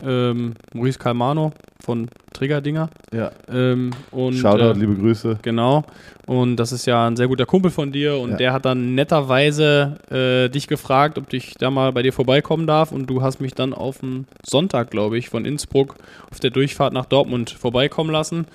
ähm, 0.04 0.54
Maurice 0.72 1.00
Calmano 1.00 1.52
von 1.84 2.08
Triggerdinger. 2.32 2.88
Ja. 3.12 3.30
Ähm, 3.52 3.90
und, 4.10 4.34
Shoutout, 4.34 4.70
äh, 4.70 4.80
liebe 4.80 4.94
Grüße. 4.94 5.38
Genau. 5.42 5.84
Und 6.26 6.56
das 6.56 6.70
ist 6.72 6.86
ja 6.86 7.06
ein 7.06 7.16
sehr 7.16 7.28
guter 7.28 7.46
Kumpel 7.46 7.70
von 7.70 7.90
dir. 7.92 8.16
Und 8.18 8.32
Ja. 8.32 8.36
der 8.36 8.52
hat 8.52 8.64
dann 8.64 8.94
netterweise 8.94 9.98
äh, 10.10 10.48
dich 10.48 10.68
gefragt, 10.68 11.18
ob 11.18 11.32
ich 11.32 11.54
da 11.58 11.70
mal 11.70 11.92
bei 11.92 12.02
dir 12.02 12.12
vorbeikommen 12.12 12.66
darf. 12.66 12.92
Und 12.92 13.06
du 13.06 13.22
hast 13.22 13.40
mich 13.40 13.54
dann 13.54 13.74
auf 13.74 13.98
dem 13.98 14.26
Sonntag, 14.46 14.90
glaube 14.90 15.18
ich, 15.18 15.28
von 15.28 15.44
Innsbruck 15.44 15.96
auf 16.30 16.40
der 16.40 16.50
Durchfahrt 16.50 16.92
nach 16.92 17.06
Dortmund 17.06 17.50
vorbeikommen 17.50 18.10
lassen. 18.10 18.46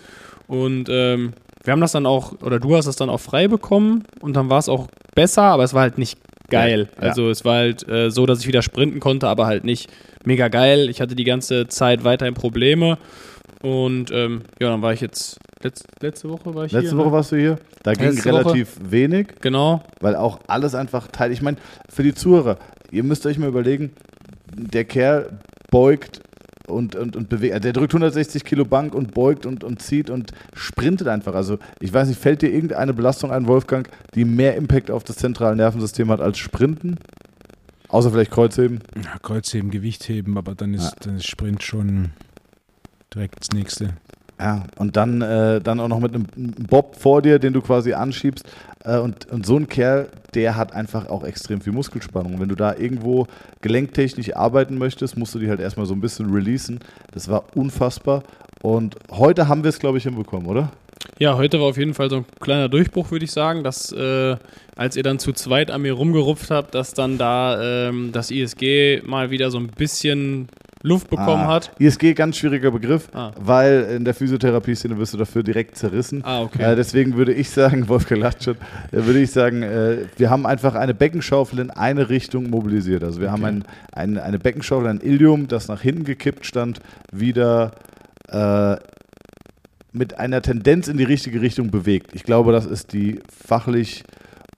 Und 0.47 0.87
ähm, 0.89 1.33
wir 1.63 1.73
haben 1.73 1.81
das 1.81 1.91
dann 1.91 2.05
auch, 2.05 2.33
oder 2.41 2.59
du 2.59 2.75
hast 2.77 2.85
es 2.87 2.95
dann 2.95 3.09
auch 3.09 3.19
frei 3.19 3.47
bekommen. 3.47 4.03
Und 4.21 4.35
dann 4.35 4.49
war 4.49 4.59
es 4.59 4.69
auch 4.69 4.87
besser, 5.15 5.43
aber 5.43 5.63
es 5.63 5.73
war 5.73 5.81
halt 5.81 5.97
nicht 5.97 6.17
geil. 6.49 6.87
Ja. 7.01 7.09
Also 7.09 7.29
es 7.29 7.43
war 7.43 7.55
halt 7.55 7.87
äh, 7.89 8.09
so, 8.09 8.25
dass 8.25 8.39
ich 8.39 8.47
wieder 8.47 8.61
sprinten 8.61 9.01
konnte, 9.01 9.27
aber 9.27 9.45
halt 9.47 9.65
nicht 9.65 9.89
mega 10.25 10.47
geil. 10.47 10.89
Ich 10.89 11.01
hatte 11.01 11.15
die 11.15 11.23
ganze 11.23 11.67
Zeit 11.67 12.03
weiterhin 12.03 12.33
Probleme. 12.33 12.97
Und 13.61 14.11
ähm, 14.11 14.41
ja, 14.59 14.69
dann 14.69 14.81
war 14.81 14.93
ich 14.93 15.01
jetzt, 15.01 15.37
letz, 15.63 15.83
letzte 16.01 16.29
Woche 16.29 16.53
war 16.53 16.65
ich 16.65 16.71
Letzte 16.71 16.89
hier. 16.91 16.97
Woche 16.99 17.07
ne? 17.07 17.13
warst 17.13 17.31
du 17.31 17.37
hier. 17.37 17.57
Da 17.83 17.93
ging 17.93 18.11
Letzte 18.11 18.31
Woche. 18.31 18.39
relativ 18.45 18.75
wenig, 18.83 19.27
Genau. 19.41 19.83
weil 20.01 20.15
auch 20.15 20.39
alles 20.47 20.75
einfach 20.75 21.07
Teil. 21.07 21.31
Ich 21.31 21.41
meine, 21.41 21.57
für 21.89 22.03
die 22.03 22.13
Zuhörer, 22.13 22.57
ihr 22.91 23.03
müsst 23.03 23.25
euch 23.25 23.37
mal 23.39 23.47
überlegen, 23.47 23.93
der 24.53 24.85
Kerl 24.85 25.39
beugt 25.71 26.21
und, 26.67 26.95
und, 26.95 27.15
und 27.15 27.29
bewegt. 27.29 27.53
also 27.53 27.63
Der 27.63 27.73
drückt 27.73 27.93
160 27.93 28.43
Kilo 28.43 28.65
Bank 28.65 28.93
und 28.93 29.13
beugt 29.13 29.45
und, 29.45 29.63
und 29.63 29.81
zieht 29.81 30.09
und 30.09 30.31
sprintet 30.53 31.07
einfach. 31.07 31.33
Also, 31.33 31.57
ich 31.79 31.93
weiß 31.93 32.09
nicht, 32.09 32.19
fällt 32.19 32.41
dir 32.41 32.51
irgendeine 32.51 32.93
Belastung 32.93 33.31
ein, 33.31 33.47
Wolfgang, 33.47 33.89
die 34.15 34.25
mehr 34.25 34.55
Impact 34.55 34.91
auf 34.91 35.03
das 35.03 35.15
zentrale 35.15 35.55
Nervensystem 35.55 36.11
hat 36.11 36.19
als 36.21 36.37
Sprinten? 36.37 36.97
Außer 37.97 38.11
vielleicht 38.11 38.29
Kreuzheben. 38.29 38.79
Ja, 38.95 39.17
Kreuzheben, 39.23 39.71
Gewichtheben, 39.71 40.37
aber 40.37 40.53
dann 40.53 40.75
ist, 40.75 40.83
Ja. 40.83 40.91
dann 41.01 41.15
ist 41.17 41.25
Sprint 41.25 41.63
schon 41.63 42.11
direkt 43.11 43.39
das 43.39 43.49
nächste. 43.57 43.95
Ja, 44.39 44.65
und 44.77 44.95
dann, 44.95 45.23
äh, 45.23 45.59
dann 45.61 45.79
auch 45.79 45.87
noch 45.87 45.99
mit 45.99 46.13
einem 46.13 46.27
Bob 46.69 46.95
vor 46.95 47.23
dir, 47.23 47.39
den 47.39 47.53
du 47.53 47.61
quasi 47.61 47.93
anschiebst. 47.93 48.45
Äh, 48.83 48.99
und, 48.99 49.25
und 49.31 49.47
so 49.47 49.57
ein 49.57 49.67
Kerl, 49.67 50.09
der 50.35 50.55
hat 50.55 50.73
einfach 50.73 51.09
auch 51.09 51.23
extrem 51.23 51.59
viel 51.59 51.73
Muskelspannung. 51.73 52.39
Wenn 52.39 52.49
du 52.49 52.53
da 52.53 52.75
irgendwo 52.75 53.25
gelenktechnisch 53.61 54.35
arbeiten 54.35 54.77
möchtest, 54.77 55.17
musst 55.17 55.33
du 55.33 55.39
die 55.39 55.49
halt 55.49 55.59
erstmal 55.59 55.87
so 55.87 55.95
ein 55.95 56.01
bisschen 56.01 56.31
releasen. 56.31 56.81
Das 57.13 57.29
war 57.29 57.45
unfassbar. 57.55 58.21
Und 58.61 58.95
heute 59.09 59.47
haben 59.47 59.63
wir 59.63 59.69
es, 59.69 59.79
glaube 59.79 59.97
ich, 59.97 60.03
hinbekommen, 60.03 60.45
oder? 60.45 60.71
Ja, 61.19 61.35
heute 61.35 61.59
war 61.59 61.67
auf 61.67 61.77
jeden 61.77 61.93
Fall 61.95 62.09
so 62.09 62.17
ein 62.17 62.25
kleiner 62.39 62.69
Durchbruch, 62.69 63.09
würde 63.11 63.25
ich 63.25 63.31
sagen, 63.31 63.63
dass 63.63 63.91
äh, 63.91 64.35
als 64.75 64.95
ihr 64.95 65.03
dann 65.03 65.17
zu 65.17 65.33
zweit 65.33 65.71
an 65.71 65.81
mir 65.81 65.93
rumgerupft 65.93 66.51
habt, 66.51 66.75
dass 66.75 66.93
dann 66.93 67.17
da 67.17 67.87
ähm, 67.89 68.11
das 68.11 68.29
ISG 68.29 69.01
mal 69.05 69.31
wieder 69.31 69.49
so 69.49 69.57
ein 69.57 69.67
bisschen 69.67 70.47
Luft 70.83 71.09
bekommen 71.09 71.43
Ah, 71.45 71.53
hat. 71.55 71.71
ISG, 71.79 72.13
ganz 72.13 72.37
schwieriger 72.37 72.69
Begriff, 72.69 73.09
Ah. 73.13 73.31
weil 73.39 73.95
in 73.95 74.05
der 74.05 74.13
Physiotherapie-Szene 74.13 74.95
wirst 74.99 75.15
du 75.15 75.17
dafür 75.17 75.41
direkt 75.41 75.75
zerrissen. 75.75 76.21
Ah, 76.23 76.41
okay. 76.43 76.61
Äh, 76.61 76.75
deswegen 76.75 77.15
würde 77.17 77.33
ich 77.33 77.49
sagen, 77.49 77.87
Wolfgang 77.89 78.21
lacht 78.21 78.43
schon, 78.43 78.55
äh, 78.91 79.03
würde 79.05 79.19
ich 79.19 79.31
sagen, 79.31 79.63
äh, 79.63 80.05
wir 80.17 80.29
haben 80.29 80.45
einfach 80.45 80.75
eine 80.75 80.93
Beckenschaufel 80.93 81.57
in 81.57 81.71
eine 81.71 82.09
Richtung 82.09 82.51
mobilisiert. 82.51 83.03
Also 83.03 83.19
wir 83.21 83.31
haben 83.31 83.43
ein, 83.43 83.63
ein, 83.91 84.19
eine 84.19 84.37
Beckenschaufel, 84.37 84.87
ein 84.87 85.01
Ilium, 85.01 85.47
das 85.47 85.67
nach 85.67 85.81
hinten 85.81 86.03
gekippt 86.03 86.45
stand, 86.45 86.79
wieder 87.11 87.71
äh, 88.29 88.75
mit 89.97 90.19
einer 90.19 90.41
Tendenz 90.41 90.87
in 90.87 90.97
die 90.97 91.03
richtige 91.03 91.41
Richtung 91.41 91.71
bewegt. 91.71 92.11
Ich 92.13 92.23
glaube, 92.23 92.51
das 92.51 92.65
ist 92.65 92.93
die 92.93 93.19
fachlich 93.29 94.03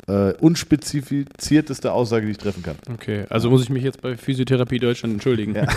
äh, 0.10 0.34
unspezifizierteste 0.40 1.92
Aussage, 1.92 2.26
die 2.26 2.32
ich 2.32 2.38
treffen 2.38 2.64
kann. 2.64 2.76
Okay, 2.94 3.26
also 3.30 3.50
muss 3.50 3.62
ich 3.64 3.70
mich 3.70 3.84
jetzt 3.84 4.02
bei 4.02 4.18
Physiotherapie 4.18 4.80
Deutschland 4.80 5.14
entschuldigen. 5.14 5.56
Ja. 5.56 5.68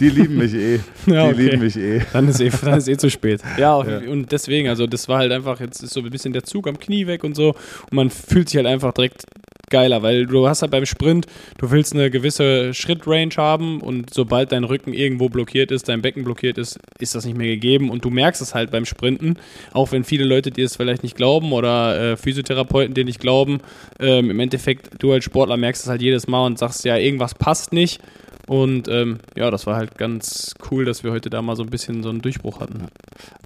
Die 0.00 0.08
lieben 0.08 0.38
mich 0.38 0.54
eh. 0.54 0.80
Ja, 1.06 1.26
Die 1.28 1.34
okay. 1.34 1.42
lieben 1.42 1.62
mich 1.62 1.76
eh. 1.76 2.00
Dann 2.12 2.26
ist, 2.28 2.40
eh, 2.40 2.50
dann 2.62 2.78
ist 2.78 2.88
eh 2.88 2.96
zu 2.96 3.10
spät. 3.10 3.42
Ja, 3.58 3.82
Ja. 3.84 3.98
und 4.10 4.32
deswegen, 4.32 4.68
also 4.68 4.86
das 4.86 5.08
war 5.08 5.18
halt 5.18 5.30
einfach, 5.32 5.60
jetzt 5.60 5.82
ist 5.82 5.92
so 5.92 6.00
ein 6.00 6.10
bisschen 6.10 6.32
der 6.32 6.44
Zug 6.44 6.66
am 6.68 6.78
Knie 6.78 7.06
weg 7.06 7.22
und 7.22 7.36
so. 7.36 7.50
Und 7.50 7.92
man 7.92 8.10
fühlt 8.10 8.48
sich 8.48 8.56
halt 8.56 8.66
einfach 8.66 8.92
direkt 8.92 9.24
geiler, 9.70 10.02
weil 10.02 10.26
du 10.26 10.48
hast 10.48 10.62
halt 10.62 10.72
beim 10.72 10.84
Sprint, 10.84 11.26
du 11.58 11.70
willst 11.70 11.94
eine 11.94 12.10
gewisse 12.10 12.74
Schrittrange 12.74 13.36
haben 13.36 13.80
und 13.80 14.12
sobald 14.12 14.50
dein 14.50 14.64
Rücken 14.64 14.92
irgendwo 14.92 15.28
blockiert 15.28 15.70
ist, 15.70 15.88
dein 15.88 16.02
Becken 16.02 16.24
blockiert 16.24 16.58
ist, 16.58 16.80
ist 16.98 17.14
das 17.14 17.24
nicht 17.24 17.38
mehr 17.38 17.46
gegeben 17.46 17.88
und 17.88 18.04
du 18.04 18.10
merkst 18.10 18.42
es 18.42 18.52
halt 18.52 18.72
beim 18.72 18.84
Sprinten, 18.84 19.36
auch 19.72 19.92
wenn 19.92 20.02
viele 20.02 20.24
Leute 20.24 20.50
dir 20.50 20.64
es 20.66 20.74
vielleicht 20.74 21.04
nicht 21.04 21.14
glauben 21.16 21.52
oder 21.52 22.12
äh, 22.12 22.16
Physiotherapeuten 22.40 22.94
dir 22.94 23.04
nicht 23.04 23.20
glauben. 23.20 23.58
Ähm, 23.98 24.30
Im 24.30 24.40
Endeffekt, 24.40 25.02
du 25.02 25.12
als 25.12 25.24
Sportler 25.24 25.56
merkst 25.56 25.82
es 25.82 25.88
halt 25.88 26.02
jedes 26.02 26.26
Mal 26.26 26.46
und 26.46 26.58
sagst, 26.58 26.84
ja, 26.84 26.96
irgendwas 26.96 27.34
passt 27.34 27.72
nicht. 27.72 28.00
Und 28.46 28.88
ähm, 28.88 29.18
ja, 29.36 29.50
das 29.50 29.66
war 29.66 29.76
halt 29.76 29.96
ganz 29.96 30.54
cool, 30.70 30.84
dass 30.84 31.04
wir 31.04 31.12
heute 31.12 31.30
da 31.30 31.40
mal 31.40 31.54
so 31.54 31.62
ein 31.62 31.70
bisschen 31.70 32.02
so 32.02 32.08
einen 32.08 32.20
Durchbruch 32.20 32.58
hatten. 32.60 32.86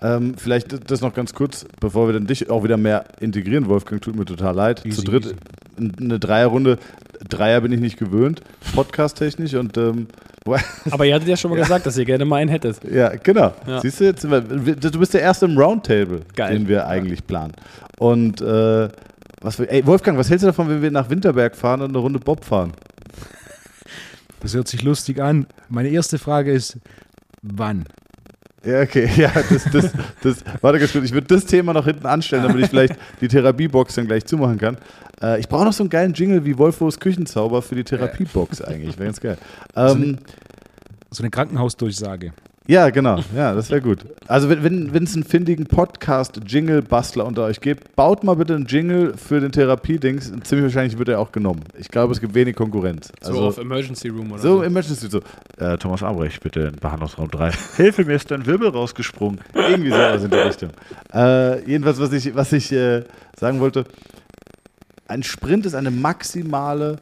Ähm, 0.00 0.34
vielleicht 0.36 0.90
das 0.90 1.02
noch 1.02 1.12
ganz 1.12 1.34
kurz, 1.34 1.66
bevor 1.78 2.08
wir 2.08 2.14
dann 2.14 2.26
dich 2.26 2.48
auch 2.48 2.64
wieder 2.64 2.78
mehr 2.78 3.04
integrieren, 3.20 3.68
Wolfgang, 3.68 4.00
tut 4.00 4.16
mir 4.16 4.24
total 4.24 4.54
leid. 4.54 4.86
Easy, 4.86 4.96
Zu 4.96 5.02
dritt 5.04 5.26
easy. 5.26 5.36
eine 6.00 6.18
Dreierrunde, 6.18 6.78
Dreier 7.28 7.60
bin 7.60 7.72
ich 7.72 7.80
nicht 7.80 7.98
gewöhnt, 7.98 8.40
podcast-technisch 8.74 9.54
und 9.54 9.76
ähm, 9.76 10.08
Aber 10.90 11.06
ihr 11.06 11.14
hattet 11.14 11.28
ja 11.28 11.36
schon 11.36 11.50
mal 11.50 11.56
gesagt, 11.56 11.86
dass 11.86 11.96
ihr 11.96 12.04
gerne 12.04 12.24
mal 12.26 12.36
einen 12.36 12.50
hättet. 12.50 12.78
ja, 12.90 13.08
genau. 13.16 13.54
Ja. 13.66 13.80
Siehst 13.80 14.00
du 14.00 14.04
jetzt, 14.04 14.20
sind 14.20 14.30
wir- 14.30 14.76
du 14.76 14.98
bist 14.98 15.14
der 15.14 15.22
Erste 15.22 15.46
im 15.46 15.56
Roundtable, 15.56 16.20
Geil. 16.36 16.58
den 16.58 16.68
wir 16.68 16.86
eigentlich 16.86 17.26
planen. 17.26 17.52
Und 17.98 18.42
äh, 18.42 18.88
was 19.40 19.58
ey, 19.58 19.86
Wolfgang, 19.86 20.18
was 20.18 20.28
hältst 20.28 20.42
du 20.42 20.48
davon, 20.48 20.68
wenn 20.68 20.82
wir 20.82 20.90
nach 20.90 21.08
Winterberg 21.08 21.56
fahren 21.56 21.80
und 21.80 21.90
eine 21.90 21.98
Runde 21.98 22.18
Bob 22.18 22.44
fahren? 22.44 22.72
Das 24.40 24.54
hört 24.54 24.68
sich 24.68 24.82
lustig 24.82 25.20
an. 25.20 25.46
Meine 25.68 25.88
erste 25.88 26.18
Frage 26.18 26.52
ist, 26.52 26.78
wann? 27.42 27.84
Ja, 28.64 28.80
okay, 28.82 29.08
ja, 29.16 29.30
das, 29.50 29.64
das, 29.72 29.92
das, 30.22 30.44
warte 30.60 30.78
ganz 30.78 30.92
kurz, 30.92 31.04
ich 31.04 31.12
würde 31.12 31.26
das 31.26 31.44
Thema 31.46 31.72
noch 31.72 31.84
hinten 31.84 32.06
anstellen, 32.06 32.42
damit 32.42 32.64
ich 32.64 32.66
vielleicht 32.70 32.96
die 33.20 33.28
Therapiebox 33.28 33.94
dann 33.94 34.06
gleich 34.06 34.24
zumachen 34.24 34.58
kann. 34.58 34.76
Äh, 35.24 35.40
ich 35.40 35.48
brauche 35.48 35.64
noch 35.64 35.72
so 35.72 35.82
einen 35.82 35.90
geilen 35.90 36.12
Jingle 36.12 36.44
wie 36.44 36.58
Wolfos 36.58 37.00
Küchenzauber 37.00 37.62
für 37.62 37.74
die 37.74 37.84
Therapiebox 37.84 38.60
eigentlich, 38.62 38.98
wäre 38.98 39.06
ganz 39.06 39.20
geil. 39.20 39.38
Ähm, 39.76 40.18
So 41.10 41.22
eine 41.22 41.30
Krankenhausdurchsage. 41.30 42.32
Ja, 42.66 42.88
genau. 42.88 43.18
Ja, 43.36 43.54
das 43.54 43.68
wäre 43.70 43.82
gut. 43.82 43.98
Also 44.26 44.48
wenn 44.48 44.64
wenn 44.64 44.94
wenn 44.94 45.04
es 45.04 45.14
einen 45.14 45.24
findigen 45.24 45.66
Podcast-Jingle-Bastler 45.66 47.26
unter 47.26 47.44
euch 47.44 47.60
gibt, 47.60 47.94
baut 47.94 48.24
mal 48.24 48.36
bitte 48.36 48.54
einen 48.54 48.64
Jingle 48.64 49.12
für 49.18 49.38
den 49.38 49.52
Therapiedings. 49.52 50.32
Ziemlich 50.44 50.64
wahrscheinlich 50.64 50.96
wird 50.98 51.10
er 51.10 51.20
auch 51.20 51.30
genommen. 51.30 51.60
Ich 51.78 51.88
glaube, 51.88 52.12
es 52.14 52.20
gibt 52.22 52.34
wenig 52.34 52.56
Konkurrenz. 52.56 53.12
So 53.20 53.28
Also, 53.32 53.46
auf 53.48 53.58
Emergency 53.58 54.08
Room 54.08 54.32
oder 54.32 54.40
so 54.40 54.56
so. 54.58 54.62
Emergency 54.62 55.08
so. 55.10 55.20
Äh, 55.58 55.76
Thomas 55.76 56.02
Abrecht, 56.02 56.42
bitte 56.42 56.60
in 56.60 56.76
Behandlungsraum 56.76 57.30
3. 57.30 57.50
Hilfe, 57.76 58.04
mir 58.06 58.14
ist 58.14 58.30
dein 58.30 58.46
Wirbel 58.46 58.68
rausgesprungen. 58.68 59.40
Irgendwie 59.52 59.90
sowas 59.90 60.24
in 60.24 60.30
die 60.30 60.36
Richtung. 60.36 60.70
Äh, 61.12 61.68
jedenfalls, 61.68 62.00
was 62.00 62.12
ich, 62.14 62.34
was 62.34 62.50
ich 62.52 62.72
äh, 62.72 63.02
sagen 63.38 63.60
wollte, 63.60 63.84
ein 65.06 65.22
Sprint 65.22 65.66
ist 65.66 65.74
eine 65.74 65.90
maximale 65.90 66.98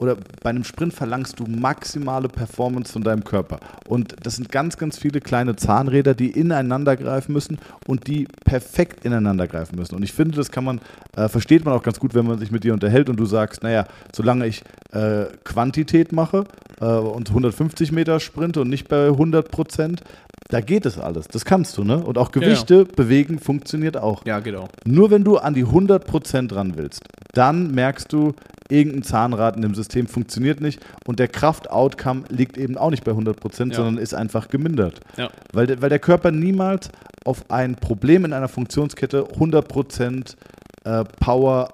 oder 0.00 0.16
bei 0.42 0.50
einem 0.50 0.64
Sprint 0.64 0.94
verlangst 0.94 1.38
du 1.38 1.44
maximale 1.44 2.28
Performance 2.28 2.92
von 2.92 3.02
deinem 3.02 3.24
Körper. 3.24 3.60
Und 3.86 4.16
das 4.22 4.36
sind 4.36 4.50
ganz, 4.50 4.76
ganz 4.76 4.98
viele 4.98 5.20
kleine 5.20 5.54
Zahnräder, 5.56 6.14
die 6.14 6.30
ineinander 6.30 6.96
greifen 6.96 7.32
müssen 7.32 7.58
und 7.86 8.06
die 8.06 8.26
perfekt 8.44 9.04
ineinander 9.04 9.46
greifen 9.46 9.76
müssen. 9.76 9.94
Und 9.94 10.02
ich 10.02 10.12
finde, 10.12 10.36
das 10.36 10.50
kann 10.50 10.64
man, 10.64 10.80
äh, 11.16 11.28
versteht 11.28 11.64
man 11.64 11.74
auch 11.74 11.82
ganz 11.82 12.00
gut, 12.00 12.14
wenn 12.14 12.26
man 12.26 12.38
sich 12.38 12.50
mit 12.50 12.64
dir 12.64 12.72
unterhält 12.72 13.08
und 13.08 13.16
du 13.16 13.26
sagst, 13.26 13.62
naja, 13.62 13.86
solange 14.12 14.46
ich 14.46 14.62
äh, 14.92 15.26
Quantität 15.44 16.12
mache 16.12 16.44
äh, 16.80 16.86
und 16.86 17.28
150 17.28 17.92
Meter 17.92 18.18
sprinte 18.18 18.60
und 18.60 18.70
nicht 18.70 18.88
bei 18.88 19.06
100 19.06 19.50
Prozent, 19.50 20.02
da 20.48 20.60
geht 20.60 20.84
es 20.84 20.98
alles. 20.98 21.28
Das 21.28 21.44
kannst 21.44 21.78
du, 21.78 21.84
ne? 21.84 21.96
Und 21.96 22.18
auch 22.18 22.34
ja. 22.34 22.40
Gewichte 22.40 22.84
bewegen 22.84 23.38
funktioniert 23.38 23.96
auch. 23.96 24.24
Ja, 24.26 24.40
genau. 24.40 24.68
Nur 24.84 25.10
wenn 25.10 25.24
du 25.24 25.38
an 25.38 25.54
die 25.54 25.64
100% 25.64 26.54
ran 26.54 26.76
willst, 26.76 27.02
dann 27.32 27.70
merkst 27.70 28.12
du, 28.12 28.34
irgendein 28.70 29.02
Zahnrad 29.02 29.56
in 29.56 29.62
dem 29.62 29.74
System 29.74 30.06
funktioniert 30.06 30.60
nicht 30.60 30.80
und 31.06 31.18
der 31.18 31.28
Kraft-Outcome 31.28 32.24
liegt 32.28 32.56
eben 32.58 32.76
auch 32.78 32.90
nicht 32.90 33.04
bei 33.04 33.12
100%, 33.12 33.70
Ja. 33.70 33.76
sondern 33.76 33.98
ist 33.98 34.14
einfach 34.14 34.48
gemindert. 34.48 35.00
Ja. 35.16 35.30
Weil, 35.52 35.66
der- 35.66 35.82
weil 35.82 35.88
der 35.90 35.98
Körper 35.98 36.30
niemals 36.30 36.90
auf 37.24 37.50
ein 37.50 37.76
Problem 37.76 38.24
in 38.24 38.32
einer 38.32 38.48
Funktionskette 38.48 39.24
100% 39.38 40.36
äh, 40.84 41.04
Power 41.20 41.68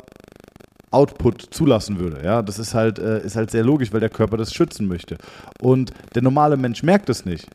Output 0.90 1.48
zulassen 1.54 1.98
würde. 1.98 2.24
Ja, 2.24 2.40
das 2.40 2.58
ist 2.58 2.72
halt, 2.74 2.98
äh, 2.98 3.20
ist 3.22 3.36
halt 3.36 3.50
sehr 3.50 3.62
logisch, 3.62 3.92
weil 3.92 4.00
der 4.00 4.08
Körper 4.08 4.38
das 4.38 4.54
schützen 4.54 4.86
möchte. 4.88 5.18
Und 5.60 5.90
der 6.14 6.22
normale 6.22 6.56
Mensch 6.56 6.82
merkt 6.82 7.10
es 7.10 7.26
nicht. 7.26 7.46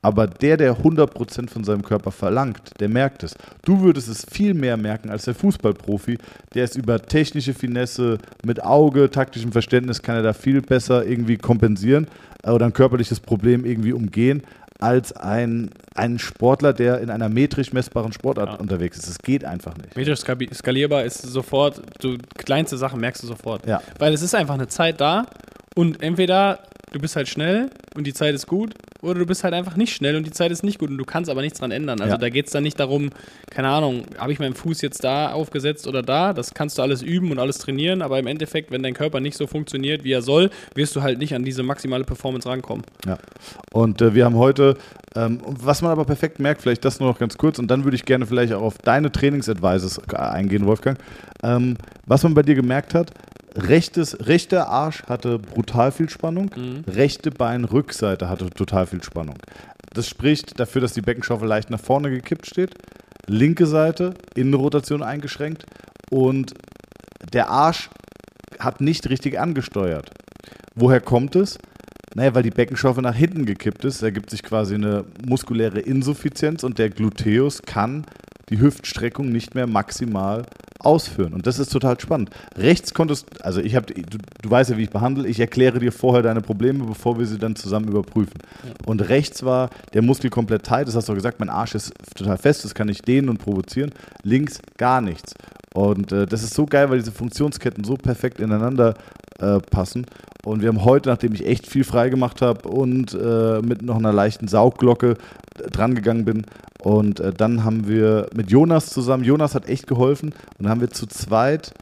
Aber 0.00 0.26
der, 0.28 0.56
der 0.56 0.76
100% 0.76 1.50
von 1.50 1.64
seinem 1.64 1.82
Körper 1.82 2.12
verlangt, 2.12 2.60
der 2.78 2.88
merkt 2.88 3.24
es. 3.24 3.34
Du 3.64 3.80
würdest 3.80 4.08
es 4.08 4.24
viel 4.30 4.54
mehr 4.54 4.76
merken 4.76 5.10
als 5.10 5.24
der 5.24 5.34
Fußballprofi, 5.34 6.18
der 6.54 6.64
es 6.64 6.76
über 6.76 7.00
technische 7.02 7.52
Finesse 7.52 8.18
mit 8.44 8.62
Auge, 8.62 9.10
taktischem 9.10 9.50
Verständnis 9.50 10.00
kann 10.00 10.14
er 10.16 10.22
da 10.22 10.32
viel 10.32 10.60
besser 10.62 11.04
irgendwie 11.04 11.36
kompensieren 11.36 12.06
äh, 12.44 12.50
oder 12.50 12.66
ein 12.66 12.72
körperliches 12.72 13.18
Problem 13.20 13.64
irgendwie 13.64 13.92
umgehen, 13.92 14.42
als 14.80 15.12
ein, 15.16 15.70
ein 15.96 16.20
Sportler, 16.20 16.72
der 16.72 17.00
in 17.00 17.10
einer 17.10 17.28
metrisch 17.28 17.72
messbaren 17.72 18.12
Sportart 18.12 18.50
Ja. 18.50 18.54
unterwegs 18.60 18.96
ist. 18.98 19.08
Es 19.08 19.18
geht 19.18 19.44
einfach 19.44 19.76
nicht. 19.76 19.96
Metrisch 19.96 20.20
skalierbar 20.20 21.02
ist 21.04 21.20
sofort, 21.22 21.82
du 22.00 22.16
kleinste 22.36 22.76
Sachen 22.76 23.00
merkst 23.00 23.24
du 23.24 23.26
sofort. 23.26 23.66
Ja. 23.66 23.82
Weil 23.98 24.12
es 24.12 24.22
ist 24.22 24.36
einfach 24.36 24.54
eine 24.54 24.68
Zeit 24.68 25.00
da 25.00 25.26
und 25.74 26.00
entweder 26.00 26.60
du 26.92 26.98
bist 26.98 27.16
halt 27.16 27.28
schnell 27.28 27.70
und 27.96 28.06
die 28.06 28.14
Zeit 28.14 28.34
ist 28.34 28.46
gut 28.46 28.74
oder 29.02 29.20
du 29.20 29.26
bist 29.26 29.44
halt 29.44 29.54
einfach 29.54 29.76
nicht 29.76 29.94
schnell 29.94 30.16
und 30.16 30.26
die 30.26 30.30
Zeit 30.30 30.50
ist 30.50 30.64
nicht 30.64 30.78
gut 30.78 30.90
und 30.90 30.98
du 30.98 31.04
kannst 31.04 31.30
aber 31.30 31.42
nichts 31.42 31.58
dran 31.60 31.70
ändern. 31.70 32.00
Also 32.00 32.14
Ja. 32.14 32.18
da 32.18 32.28
geht 32.30 32.46
es 32.46 32.52
dann 32.52 32.62
nicht 32.62 32.80
darum, 32.80 33.10
keine 33.50 33.68
Ahnung, 33.68 34.02
habe 34.18 34.32
ich 34.32 34.38
meinen 34.38 34.54
Fuß 34.54 34.80
jetzt 34.82 35.04
da 35.04 35.32
aufgesetzt 35.32 35.86
oder 35.86 36.02
da, 36.02 36.32
das 36.32 36.54
kannst 36.54 36.78
du 36.78 36.82
alles 36.82 37.02
üben 37.02 37.30
und 37.30 37.38
alles 37.38 37.58
trainieren, 37.58 38.02
aber 38.02 38.18
im 38.18 38.26
Endeffekt, 38.26 38.70
wenn 38.70 38.82
dein 38.82 38.94
Körper 38.94 39.20
nicht 39.20 39.36
so 39.36 39.46
funktioniert, 39.46 40.02
wie 40.04 40.12
er 40.12 40.22
soll, 40.22 40.50
wirst 40.74 40.96
du 40.96 41.02
halt 41.02 41.18
nicht 41.18 41.34
an 41.34 41.44
diese 41.44 41.62
maximale 41.62 42.04
Performance 42.04 42.48
rankommen. 42.48 42.84
Ja. 43.06 43.18
Und 43.72 44.00
äh, 44.02 44.14
wir 44.14 44.24
haben 44.24 44.36
heute, 44.36 44.76
ähm, 45.18 45.40
was 45.44 45.82
man 45.82 45.90
aber 45.90 46.04
perfekt 46.04 46.38
merkt, 46.38 46.62
vielleicht 46.62 46.84
das 46.84 47.00
nur 47.00 47.08
noch 47.08 47.18
ganz 47.18 47.36
kurz, 47.36 47.58
und 47.58 47.68
dann 47.68 47.82
würde 47.82 47.96
ich 47.96 48.04
gerne 48.04 48.24
vielleicht 48.24 48.52
auch 48.52 48.62
auf 48.62 48.78
deine 48.78 49.10
Trainingsadvices 49.10 50.08
eingehen, 50.10 50.64
Wolfgang. 50.64 50.98
Ähm, 51.42 51.76
was 52.06 52.22
man 52.22 52.34
bei 52.34 52.42
dir 52.42 52.54
gemerkt 52.54 52.94
hat, 52.94 53.10
rechtes, 53.56 54.28
rechter 54.28 54.68
Arsch 54.68 55.02
hatte 55.04 55.38
brutal 55.40 55.90
viel 55.90 56.08
Spannung, 56.08 56.50
rechte 56.86 57.32
Beinrückseite 57.32 58.28
hatte 58.28 58.48
total 58.50 58.86
viel 58.86 59.02
Spannung. 59.02 59.36
Das 59.92 60.06
spricht 60.06 60.60
dafür, 60.60 60.82
dass 60.82 60.92
die 60.92 61.00
Beckenschaufel 61.00 61.48
leicht 61.48 61.70
nach 61.70 61.80
vorne 61.80 62.10
gekippt 62.10 62.46
steht. 62.46 62.74
Linke 63.26 63.66
Seite, 63.66 64.14
Innenrotation 64.36 65.02
eingeschränkt 65.02 65.64
und 66.10 66.54
der 67.32 67.50
Arsch 67.50 67.90
hat 68.60 68.80
nicht 68.80 69.08
richtig 69.10 69.38
angesteuert. 69.40 70.10
Woher 70.74 71.00
kommt 71.00 71.34
es? 71.34 71.58
Naja, 72.14 72.34
weil 72.34 72.42
die 72.42 72.50
Beckenschaufel 72.50 73.02
nach 73.02 73.14
hinten 73.14 73.44
gekippt 73.44 73.84
ist, 73.84 74.02
ergibt 74.02 74.30
sich 74.30 74.42
quasi 74.42 74.74
eine 74.74 75.04
muskuläre 75.26 75.80
Insuffizienz 75.80 76.64
und 76.64 76.78
der 76.78 76.90
Gluteus 76.90 77.62
kann 77.62 78.04
die 78.50 78.60
Hüftstreckung 78.60 79.28
nicht 79.28 79.54
mehr 79.54 79.66
maximal 79.66 80.44
ausführen. 80.80 81.32
Und 81.32 81.46
das 81.46 81.58
ist 81.58 81.70
total 81.70 81.98
spannend. 82.00 82.30
Rechts 82.56 82.94
konntest, 82.94 83.44
also 83.44 83.60
ich 83.60 83.74
habe, 83.74 83.92
du, 83.92 84.18
du 84.42 84.50
weißt 84.50 84.70
ja, 84.70 84.76
wie 84.76 84.84
ich 84.84 84.90
behandle, 84.90 85.28
ich 85.28 85.40
erkläre 85.40 85.80
dir 85.80 85.92
vorher 85.92 86.22
deine 86.22 86.40
Probleme, 86.40 86.84
bevor 86.84 87.18
wir 87.18 87.26
sie 87.26 87.38
dann 87.38 87.56
zusammen 87.56 87.88
überprüfen. 87.88 88.40
Und 88.86 89.08
rechts 89.08 89.42
war 89.42 89.70
der 89.92 90.02
Muskel 90.02 90.30
komplett 90.30 90.64
tight, 90.64 90.86
das 90.86 90.94
hast 90.94 91.08
du 91.08 91.12
auch 91.12 91.16
gesagt, 91.16 91.40
mein 91.40 91.50
Arsch 91.50 91.74
ist 91.74 91.92
total 92.14 92.38
fest, 92.38 92.64
das 92.64 92.74
kann 92.74 92.88
ich 92.88 93.02
dehnen 93.02 93.28
und 93.28 93.38
provozieren. 93.38 93.90
Links 94.22 94.60
gar 94.76 95.00
nichts. 95.00 95.34
Und 95.74 96.12
äh, 96.12 96.26
das 96.26 96.42
ist 96.42 96.54
so 96.54 96.64
geil, 96.64 96.90
weil 96.90 96.98
diese 96.98 97.12
Funktionsketten 97.12 97.84
so 97.84 97.94
perfekt 97.94 98.40
ineinander 98.40 98.94
äh, 99.40 99.58
passen. 99.58 100.06
Und 100.44 100.62
wir 100.62 100.68
haben 100.68 100.84
heute, 100.84 101.08
nachdem 101.08 101.34
ich 101.34 101.46
echt 101.46 101.66
viel 101.66 101.84
frei 101.84 102.08
gemacht 102.08 102.42
habe 102.42 102.68
und 102.68 103.14
äh, 103.14 103.60
mit 103.60 103.82
noch 103.82 103.96
einer 103.96 104.12
leichten 104.12 104.48
Saugglocke 104.48 105.16
drangegangen 105.70 106.24
bin, 106.24 106.44
und 106.80 107.18
äh, 107.20 107.32
dann 107.32 107.64
haben 107.64 107.88
wir 107.88 108.28
mit 108.34 108.50
Jonas 108.50 108.90
zusammen, 108.90 109.24
Jonas 109.24 109.54
hat 109.54 109.68
echt 109.68 109.86
geholfen, 109.86 110.30
und 110.30 110.64
dann 110.64 110.70
haben 110.70 110.80
wir 110.80 110.90
zu 110.90 111.06
zweit 111.06 111.72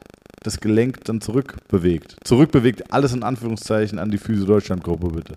das 0.42 0.60
Gelenk 0.60 1.04
dann 1.04 1.20
zurückbewegt. 1.20 2.16
Zurückbewegt, 2.24 2.92
alles 2.92 3.12
in 3.12 3.22
Anführungszeichen 3.22 3.98
an 3.98 4.10
die 4.10 4.18
Physio 4.18 4.46
Deutschland 4.46 4.82
Gruppe, 4.82 5.08
bitte. 5.08 5.34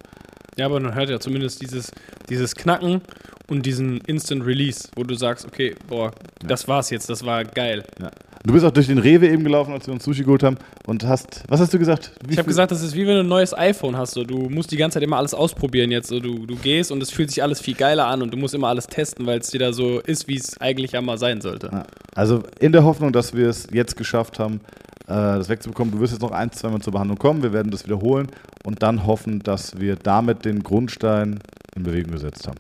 Ja, 0.58 0.66
aber 0.66 0.80
man 0.80 0.94
hört 0.94 1.10
ja 1.10 1.20
zumindest 1.20 1.62
dieses, 1.62 1.92
dieses 2.30 2.56
Knacken 2.56 3.02
und 3.48 3.66
diesen 3.66 3.98
Instant 4.02 4.46
Release, 4.46 4.90
wo 4.96 5.04
du 5.04 5.16
sagst, 5.16 5.46
okay, 5.46 5.76
boah, 5.88 6.12
das 6.46 6.68
war's 6.68 6.90
jetzt, 6.90 7.10
das 7.10 7.26
war 7.26 7.44
geil. 7.44 7.84
Ja. 8.00 8.12
Du 8.46 8.54
bist 8.54 8.66
auch 8.66 8.72
durch 8.72 8.88
den 8.88 9.00
Rewe 9.00 9.28
eben 9.28 9.44
gelaufen, 9.44 9.74
als 9.74 9.86
wir 9.86 9.94
uns 9.94 10.06
Sushi 10.06 10.24
geholt 10.24 10.44
haben 10.44 10.58
und 10.88 11.06
hast, 11.06 11.44
was 11.50 11.60
hast 11.60 11.74
du 11.74 11.80
gesagt? 11.80 12.14
Wie 12.26 12.34
Ich 12.34 12.40
habe 12.40 12.48
gesagt, 12.48 12.72
das 12.72 12.82
ist 12.82 12.96
wie 12.96 13.06
wenn 13.06 13.16
du 13.16 13.20
ein 13.20 13.28
neues 13.28 13.54
iPhone 13.54 13.98
hast. 13.98 14.14
So. 14.14 14.24
Du 14.24 14.50
musst 14.50 14.72
die 14.72 14.78
ganze 14.78 14.96
Zeit 14.96 15.04
immer 15.04 15.18
alles 15.18 15.34
ausprobieren 15.34 15.92
jetzt. 15.92 16.08
So. 16.08 16.20
Du, 16.20 16.46
du 16.46 16.56
gehst 16.56 16.92
und 16.92 17.04
es 17.04 17.12
fühlt 17.12 17.30
sich 17.30 17.44
alles 17.44 17.60
viel 17.60 17.76
geiler 17.76 18.08
an 18.08 18.22
und 18.22 18.32
du 18.34 18.38
musst 18.38 18.54
immer 18.54 18.70
alles 18.70 18.88
testen, 18.88 19.26
weil 19.26 19.40
es 19.40 19.50
dir 19.50 19.60
da 19.60 19.74
so 19.74 20.00
ist, 20.00 20.28
wie 20.28 20.38
es 20.38 20.60
eigentlich 20.62 20.94
ja 20.94 21.02
mal 21.02 21.18
sein 21.18 21.42
sollte. 21.42 21.70
Ja. 21.72 21.84
Also 22.16 22.44
in 22.60 22.72
der 22.72 22.86
Hoffnung, 22.86 23.12
dass 23.12 23.34
wir 23.34 23.50
es 23.50 23.68
jetzt 23.74 23.98
geschafft 23.98 24.40
haben, 24.40 24.62
äh, 25.08 25.14
das 25.14 25.50
wegzubekommen. 25.50 25.92
Du 25.92 26.00
wirst 26.00 26.14
jetzt 26.14 26.22
noch 26.22 26.32
ein, 26.32 26.52
zweimal 26.52 26.82
zur 26.82 26.94
Behandlung 26.94 27.18
kommen. 27.18 27.44
Wir 27.44 27.52
werden 27.52 27.72
das 27.72 27.84
wiederholen 27.84 28.28
und 28.64 28.82
dann 28.82 29.06
hoffen, 29.06 29.40
dass 29.40 29.80
wir 29.80 29.98
damit 29.98 30.46
den 30.46 30.64
Grundstein 30.64 31.40
in 31.76 31.84
Bewegung 31.84 32.14
gesetzt 32.14 32.48
haben. 32.48 32.58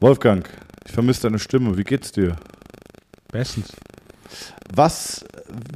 Wolfgang, 0.00 0.48
ich 0.86 0.92
vermisse 0.92 1.22
deine 1.22 1.38
Stimme. 1.38 1.76
Wie 1.76 1.84
geht's 1.84 2.10
dir? 2.12 2.36
Bestens. 3.30 3.72
Was, 4.74 5.24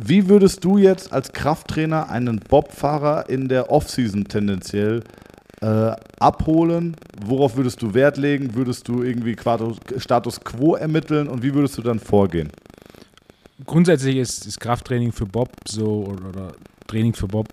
wie 0.05 0.29
würdest 0.29 0.65
du 0.65 0.79
jetzt 0.79 1.13
als 1.13 1.33
Krafttrainer 1.33 2.11
einen 2.11 2.39
Bobfahrer 2.39 3.29
in 3.29 3.49
der 3.49 3.71
Offseason 3.71 4.25
tendenziell 4.25 5.03
äh, 5.61 5.93
abholen? 6.19 6.97
Worauf 7.25 7.57
würdest 7.57 7.83
du 7.83 7.95
Wert 7.95 8.17
legen? 8.17 8.55
Würdest 8.55 8.89
du 8.89 9.03
irgendwie 9.03 9.37
Status 9.97 10.41
Quo 10.41 10.75
ermitteln 10.75 11.29
und 11.29 11.43
wie 11.43 11.55
würdest 11.55 11.79
du 11.79 11.83
dann 11.83 11.99
vorgehen? 11.99 12.51
Grundsätzlich 13.65 14.17
ist, 14.17 14.47
ist 14.47 14.61
Krafttraining 14.61 15.13
für 15.13 15.27
Bob 15.27 15.51
so 15.67 16.05
oder, 16.05 16.29
oder 16.29 16.53
Training 16.87 17.15
für 17.15 17.29
Bob 17.29 17.47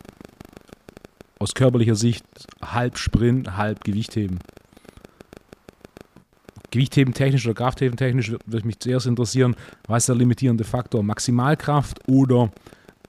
aus 1.39 1.53
körperlicher 1.53 1.95
Sicht 1.95 2.25
halb 2.61 2.97
Sprint, 2.97 3.55
halb 3.55 3.83
Gewichtheben. 3.83 4.39
Gewichtheben 6.71 7.13
technisch 7.13 7.45
oder 7.45 7.55
Kraftheben 7.55 7.97
technisch 7.97 8.31
würde 8.45 8.67
mich 8.67 8.79
zuerst 8.79 9.07
interessieren, 9.07 9.55
was 9.87 10.03
ist 10.03 10.09
der 10.09 10.15
limitierende 10.15 10.63
Faktor? 10.63 11.03
Maximalkraft 11.03 12.07
oder 12.07 12.51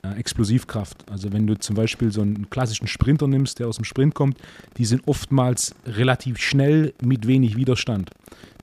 äh, 0.02 0.18
Explosivkraft? 0.18 1.10
Also 1.10 1.32
wenn 1.32 1.46
du 1.46 1.58
zum 1.58 1.76
Beispiel 1.76 2.10
so 2.12 2.22
einen 2.22 2.48
klassischen 2.50 2.86
Sprinter 2.86 3.26
nimmst, 3.28 3.58
der 3.58 3.68
aus 3.68 3.76
dem 3.76 3.84
Sprint 3.84 4.14
kommt, 4.14 4.38
die 4.76 4.84
sind 4.84 5.06
oftmals 5.06 5.74
relativ 5.86 6.38
schnell 6.38 6.94
mit 7.02 7.26
wenig 7.26 7.56
Widerstand. 7.56 8.10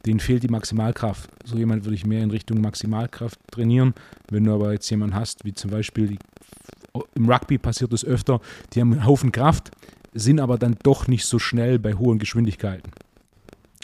Denen 0.05 0.19
fehlt 0.19 0.43
die 0.43 0.47
Maximalkraft. 0.47 1.29
So 1.43 1.57
jemand 1.57 1.83
würde 1.85 1.95
ich 1.95 2.05
mehr 2.05 2.23
in 2.23 2.31
Richtung 2.31 2.61
Maximalkraft 2.61 3.39
trainieren. 3.51 3.93
Wenn 4.29 4.45
du 4.45 4.53
aber 4.53 4.71
jetzt 4.71 4.89
jemanden 4.89 5.15
hast, 5.15 5.43
wie 5.43 5.53
zum 5.53 5.71
Beispiel 5.71 6.07
die, 6.07 6.19
im 7.13 7.29
Rugby 7.29 7.57
passiert 7.57 7.91
das 7.93 8.05
öfter, 8.05 8.39
die 8.73 8.81
haben 8.81 8.93
einen 8.93 9.05
Haufen 9.05 9.31
Kraft, 9.31 9.71
sind 10.13 10.39
aber 10.39 10.57
dann 10.57 10.77
doch 10.83 11.07
nicht 11.07 11.25
so 11.25 11.39
schnell 11.39 11.77
bei 11.77 11.93
hohen 11.93 12.19
Geschwindigkeiten. 12.19 12.91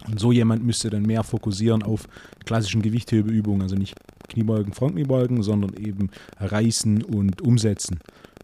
Und 0.08 0.20
so 0.20 0.32
jemand 0.32 0.64
müsste 0.64 0.89
dann 0.89 1.04
mehr 1.04 1.24
fokussieren 1.24 1.84
auf 1.84 2.08
klassischen 2.45 2.82
Gewichthebeübungen, 2.82 3.62
also 3.62 3.76
nicht 3.76 3.95
Kniebeugen, 4.28 4.74
Frontkniebeugen, 4.74 5.43
sondern 5.43 5.74
eben 5.76 6.10
reißen 6.39 7.04
und 7.04 7.41
umsetzen, 7.41 7.99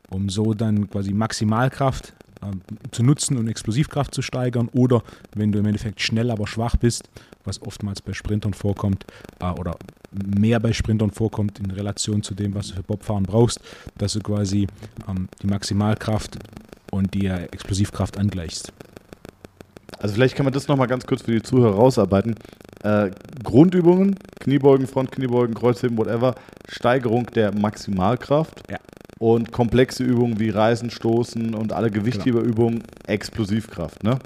um 0.09 0.29
so 0.29 0.53
dann 0.53 0.89
quasi 0.89 1.13
Maximalkraft 1.13 2.13
ähm, 2.41 2.61
zu 2.91 3.03
nutzen 3.03 3.37
und 3.37 3.47
Explosivkraft 3.47 4.13
zu 4.13 4.21
steigern 4.21 4.69
oder 4.73 5.03
wenn 5.35 5.51
du 5.51 5.59
im 5.59 5.65
Endeffekt 5.65 6.01
schnell, 6.01 6.31
aber 6.31 6.47
schwach 6.47 6.77
bist, 6.77 7.09
was 7.43 7.61
oftmals 7.61 8.01
bei 8.01 8.13
Sprintern 8.13 8.53
vorkommt 8.53 9.05
äh, 9.41 9.51
oder 9.51 9.77
mehr 10.11 10.59
bei 10.59 10.73
Sprintern 10.73 11.11
vorkommt 11.11 11.59
in 11.59 11.71
Relation 11.71 12.23
zu 12.23 12.33
dem, 12.35 12.53
was 12.55 12.69
du 12.69 12.75
für 12.75 12.83
Bobfahren 12.83 13.23
brauchst, 13.23 13.59
dass 13.97 14.13
du 14.13 14.21
quasi 14.21 14.67
ähm, 15.07 15.27
die 15.41 15.47
Maximalkraft 15.47 16.37
und 16.91 17.13
die 17.13 17.27
äh, 17.27 17.45
Explosivkraft 17.45 18.17
angleichst. 18.17 18.71
Also 19.97 20.15
vielleicht 20.15 20.35
kann 20.35 20.45
man 20.45 20.53
das 20.53 20.67
nochmal 20.67 20.87
ganz 20.87 21.05
kurz 21.05 21.23
für 21.23 21.31
die 21.31 21.41
Zuhörer 21.41 21.75
rausarbeiten. 21.75 22.35
Äh, 22.83 23.11
Grundübungen, 23.43 24.15
Kniebeugen, 24.39 24.87
Frontkniebeugen, 24.87 25.53
Kreuzheben, 25.55 25.97
whatever, 25.97 26.35
Steigerung 26.67 27.25
der 27.35 27.53
Maximalkraft 27.53 28.63
Ja. 28.71 28.77
und 29.19 29.51
komplexe 29.51 30.03
Übungen 30.03 30.39
wie 30.39 30.49
Reisen, 30.49 30.89
Stoßen 30.89 31.53
und 31.53 31.73
alle 31.73 31.91
Gewichtheberübungen, 31.91 32.83
Explosivkraft. 33.07 34.03
Ne? 34.03 34.17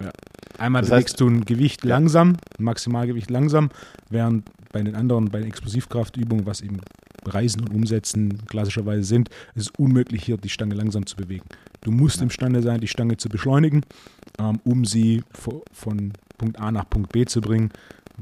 Einmal 0.59 0.83
Das 0.83 0.91
heißt- 0.91 0.93
bewegst 0.95 1.19
du 1.21 1.27
ein 1.29 1.45
Gewicht 1.45 1.83
Ja. 1.83 1.89
langsam, 1.95 2.37
ein 2.59 2.63
Maximalgewicht 2.63 3.31
langsam, 3.31 3.69
während 4.09 4.47
bei 4.71 4.81
den 4.83 4.95
anderen, 4.95 5.25
bei 5.29 5.39
den 5.39 5.47
Explosivkraftübungen, 5.47 6.45
was 6.45 6.61
eben 6.61 6.77
Reisen 7.25 7.61
und 7.61 7.73
Umsetzen 7.73 8.37
klassischerweise 8.47 9.03
sind, 9.03 9.29
ist 9.55 9.67
es 9.67 9.71
unmöglich, 9.77 10.23
hier 10.25 10.37
die 10.37 10.49
Stange 10.49 10.75
langsam 10.75 11.05
zu 11.05 11.15
bewegen. 11.15 11.45
Du 11.81 11.91
musst 11.91 12.21
imstande 12.21 12.61
sein, 12.61 12.81
die 12.81 12.87
Stange 12.87 13.17
zu 13.17 13.29
beschleunigen, 13.29 13.81
um 14.63 14.85
sie 14.85 15.23
vo- 15.33 15.63
von 15.71 16.13
Punkt 16.37 16.59
A 16.59 16.71
nach 16.71 16.89
Punkt 16.89 17.11
B 17.11 17.25
zu 17.25 17.41
bringen. 17.41 17.71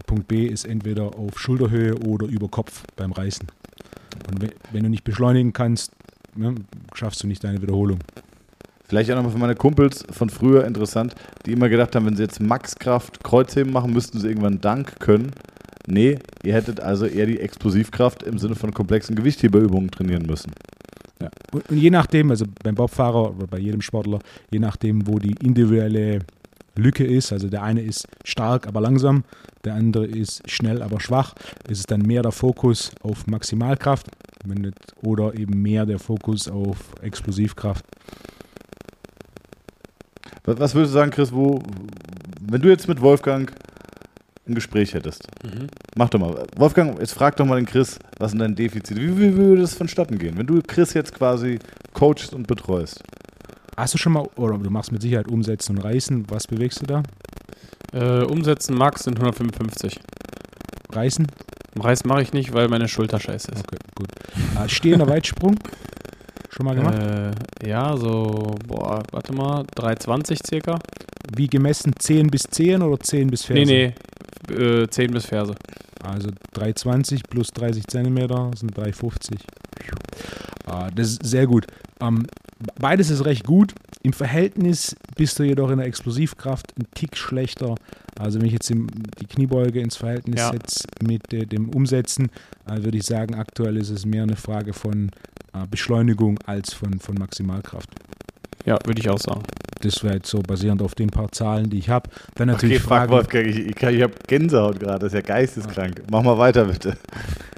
Punkt 0.05 0.28
B 0.28 0.45
ist 0.45 0.66
entweder 0.66 1.18
auf 1.18 1.39
Schulterhöhe 1.39 1.95
oder 1.99 2.28
über 2.28 2.47
Kopf 2.47 2.84
beim 2.95 3.12
Reißen. 3.12 3.47
Und 4.30 4.41
we- 4.41 4.53
wenn 4.72 4.84
du 4.84 4.89
nicht 4.89 5.03
beschleunigen 5.03 5.53
kannst, 5.53 5.91
ne, 6.36 6.55
schaffst 6.93 7.24
du 7.24 7.28
nicht 7.28 7.43
deine 7.43 7.62
Wiederholung. 7.62 7.99
Vielleicht 8.88 9.09
auch 9.12 9.16
nochmal 9.16 9.32
für 9.32 9.38
meine 9.38 9.55
Kumpels 9.55 10.03
von 10.12 10.30
früher 10.30 10.66
interessant, 10.66 11.16
die 11.45 11.53
immer 11.53 11.70
gedacht 11.70 11.95
haben, 11.95 12.05
wenn 12.05 12.16
sie 12.18 12.24
jetzt 12.24 12.41
Maxkraft 12.41 13.24
Kreuzheben 13.24 13.72
machen, 13.72 13.93
müssten 13.93 14.20
sie 14.20 14.28
irgendwann 14.28 14.59
Dank 14.59 14.99
können. 14.99 15.32
Nee, 15.88 16.20
ihr 16.43 16.53
hättet 16.53 16.82
also 16.82 17.05
eher 17.05 17.26
die 17.26 17.39
Explosivkraft 17.39 18.24
im 18.24 18.38
Sinne 18.38 18.55
von 18.55 18.74
komplexen 18.74 19.16
Gewichtheberübungen 19.16 19.89
trainieren 19.91 20.24
müssen. 20.26 20.51
Ja. 21.22 21.30
Und, 21.53 21.69
und 21.69 21.78
je 21.78 21.89
nachdem, 21.89 22.32
also 22.32 22.45
beim 22.63 22.76
Bobfahrer 22.76 23.36
oder 23.36 23.47
bei 23.47 23.59
jedem 23.59 23.82
Sportler, 23.82 24.19
je 24.51 24.59
nachdem, 24.59 25.07
wo 25.07 25.19
die 25.19 25.36
individuelle 25.43 26.19
Lücke 26.76 27.03
ist, 27.03 27.32
also 27.32 27.49
der 27.49 27.63
eine 27.63 27.82
ist 27.82 28.07
stark, 28.24 28.67
aber 28.67 28.82
langsam, 28.82 29.24
der 29.63 29.76
andere 29.76 30.05
ist 30.05 30.49
schnell, 30.49 30.82
aber 30.82 30.99
schwach, 30.99 31.34
ist 31.67 31.80
es 31.80 31.86
dann 31.86 32.01
mehr 32.01 32.22
der 32.22 32.32
Fokus 32.32 32.91
auf 33.03 33.28
Maximalkraft 33.28 34.07
oder 35.03 35.38
eben 35.38 35.61
mehr 35.61 35.86
der 35.86 35.99
Fokus 35.99 36.47
auf 36.47 36.78
Explosivkraft. 37.01 37.86
Was 40.43 40.74
würdest 40.74 40.93
du 40.93 40.99
sagen, 40.99 41.11
Chris, 41.11 41.32
wo, 41.32 41.59
wenn 42.41 42.61
du 42.61 42.69
jetzt 42.69 42.88
mit 42.88 42.99
Wolfgang 43.01 43.53
ein 44.47 44.55
Gespräch 44.55 44.93
hättest? 44.93 45.27
Mhm. 45.43 45.67
Mach 45.95 46.09
doch 46.09 46.19
mal. 46.19 46.45
Wolfgang, 46.55 46.99
jetzt 46.99 47.13
frag 47.13 47.35
doch 47.35 47.45
mal 47.45 47.57
den 47.57 47.65
Chris, 47.65 47.99
was 48.17 48.31
sind 48.31 48.39
deine 48.39 48.55
Defizite? 48.55 48.99
Wie, 48.99 49.17
wie 49.17 49.35
würde 49.35 49.61
das 49.61 49.73
vonstatten 49.73 50.17
gehen, 50.17 50.37
wenn 50.37 50.47
du 50.47 50.61
Chris 50.65 50.93
jetzt 50.93 51.13
quasi 51.13 51.59
coachst 51.93 52.33
und 52.33 52.47
betreust? 52.47 53.01
Hast 53.77 53.93
du 53.93 53.97
schon 53.97 54.13
mal, 54.13 54.27
oder 54.35 54.57
du 54.57 54.69
machst 54.69 54.91
mit 54.91 55.01
Sicherheit 55.01 55.27
Umsetzen 55.27 55.77
und 55.77 55.83
Reißen, 55.83 56.25
was 56.29 56.47
bewegst 56.47 56.81
du 56.81 56.85
da? 56.85 57.03
Äh, 57.93 58.23
umsetzen 58.23 58.75
Max 58.75 59.03
sind 59.03 59.17
155. 59.17 59.99
Reißen? 60.91 61.27
Reis 61.79 62.03
mache 62.03 62.21
ich 62.21 62.33
nicht, 62.33 62.53
weil 62.53 62.67
meine 62.67 62.87
Schulter 62.87 63.19
scheiße 63.19 63.51
ist. 63.51 63.59
Okay, 63.59 63.77
gut. 63.95 64.09
Äh, 64.59 64.67
stehender 64.67 65.07
Weitsprung? 65.07 65.55
Schon 66.49 66.65
mal 66.65 66.75
gemacht? 66.75 66.97
Äh, 66.99 67.69
ja, 67.69 67.95
so, 67.95 68.55
boah, 68.67 69.01
warte 69.11 69.33
mal, 69.33 69.63
320 69.75 70.39
circa? 70.45 70.79
Wie 71.36 71.47
gemessen 71.47 71.93
10 71.97 72.28
bis 72.28 72.43
10 72.43 72.82
oder 72.82 72.99
10 72.99 73.28
bis 73.30 73.45
14? 73.45 73.67
Nee, 73.67 73.93
nee, 74.49 74.53
äh, 74.55 74.88
10 74.88 75.11
bis 75.11 75.26
Ferse. 75.26 75.55
Also 76.03 76.30
320 76.53 77.24
plus 77.24 77.49
30 77.51 77.86
Zentimeter 77.88 78.51
sind 78.55 78.76
350. 78.76 79.38
Ah, 80.65 80.89
das 80.93 81.11
ist 81.11 81.26
sehr 81.26 81.45
gut. 81.47 81.67
Ähm, 82.01 82.26
beides 82.80 83.09
ist 83.09 83.26
recht 83.26 83.45
gut. 83.45 83.74
Im 84.03 84.13
Verhältnis 84.13 84.95
bist 85.15 85.38
du 85.38 85.43
jedoch 85.43 85.69
in 85.69 85.78
der 85.78 85.88
Explosivkraft 85.88 86.74
ein 86.80 86.86
Tick 86.95 87.15
schlechter. 87.15 87.76
Also 88.19 88.39
wenn 88.39 88.47
ich 88.47 88.53
jetzt 88.53 88.69
die 88.69 89.26
Kniebeuge 89.28 89.80
ins 89.80 89.95
Verhältnis 89.95 90.39
Ja. 90.39 90.51
setze 90.51 90.88
mit 91.03 91.32
äh, 91.34 91.45
dem 91.45 91.69
Umsetzen, 91.69 92.30
äh, 92.67 92.84
würde 92.84 92.97
ich 92.97 93.03
sagen, 93.05 93.36
aktuell 93.36 93.78
ist 93.78 93.89
es 93.89 94.05
mehr 94.05 94.24
eine 94.24 94.36
Frage 94.36 94.74
von 94.74 95.11
äh, 95.53 95.67
Beschleunigung 95.69 96.39
als 96.45 96.74
von, 96.74 96.99
von 96.99 97.15
Maximalkraft. 97.15 97.89
Ja, 98.66 98.78
würde 98.86 98.99
ich 98.99 99.09
auch 99.09 99.20
sagen. 99.20 99.41
Das 99.82 100.03
wäre 100.03 100.16
jetzt 100.16 100.30
so 100.30 100.39
basierend 100.39 100.82
auf 100.84 100.93
den 100.93 101.09
paar 101.09 101.32
Zahlen, 101.32 101.70
die 101.70 101.80
ich 101.80 101.89
habe. 101.89 102.09
Dann 102.36 102.47
natürlich 102.47 102.78
okay, 102.78 102.84
frag 102.88 102.99
Frage, 103.09 103.12
Wolfgang, 103.14 103.47
ich, 103.47 103.57
ich, 103.57 103.76
ich 103.82 104.01
habe 104.03 104.14
Gänsehaut 104.28 104.80
gerade, 104.80 104.99
das 104.99 105.07
ist 105.07 105.16
ja 105.16 105.22
geisteskrank. 105.22 106.03
Mach 106.12 106.22
mal 106.22 106.38
weiter, 106.38 106.66
bitte. 106.66 106.95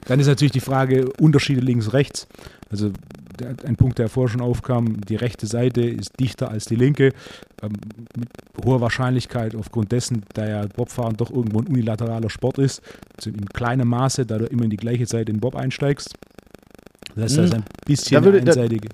Dann 0.05 0.19
ist 0.21 0.27
natürlich 0.27 0.53
die 0.53 0.61
Frage 0.61 1.09
Unterschiede 1.19 1.59
links-rechts. 1.59 2.27
Also 2.69 2.91
der, 3.39 3.55
ein 3.65 3.75
Punkt, 3.75 3.99
der 3.99 4.07
vorher 4.07 4.31
schon 4.31 4.41
aufkam, 4.41 5.01
die 5.01 5.15
rechte 5.17 5.47
Seite 5.47 5.81
ist 5.81 6.17
dichter 6.19 6.49
als 6.49 6.65
die 6.65 6.75
linke. 6.75 7.11
Ähm, 7.61 7.73
mit 8.17 8.29
hoher 8.63 8.79
Wahrscheinlichkeit 8.79 9.53
aufgrund 9.55 9.91
dessen, 9.91 10.23
da 10.33 10.47
ja 10.47 10.65
Bobfahren 10.67 11.17
doch 11.17 11.29
irgendwo 11.29 11.59
ein 11.59 11.67
unilateraler 11.67 12.29
Sport 12.29 12.57
ist, 12.59 12.81
zu 13.17 13.29
in 13.31 13.45
kleinem 13.47 13.89
Maße, 13.89 14.25
da 14.25 14.37
du 14.37 14.45
immer 14.45 14.63
in 14.63 14.69
die 14.69 14.77
gleiche 14.77 15.05
Seite 15.07 15.31
in 15.31 15.37
den 15.37 15.41
Bob 15.41 15.55
einsteigst. 15.55 16.13
Das 17.15 17.23
heißt, 17.25 17.37
ist 17.37 17.53
ein 17.53 17.63
bisschen 17.85 18.15
Da 18.19 18.23
würde- 18.25 18.37
eine 18.37 18.45
da- 18.45 18.51
einseitige, 18.53 18.87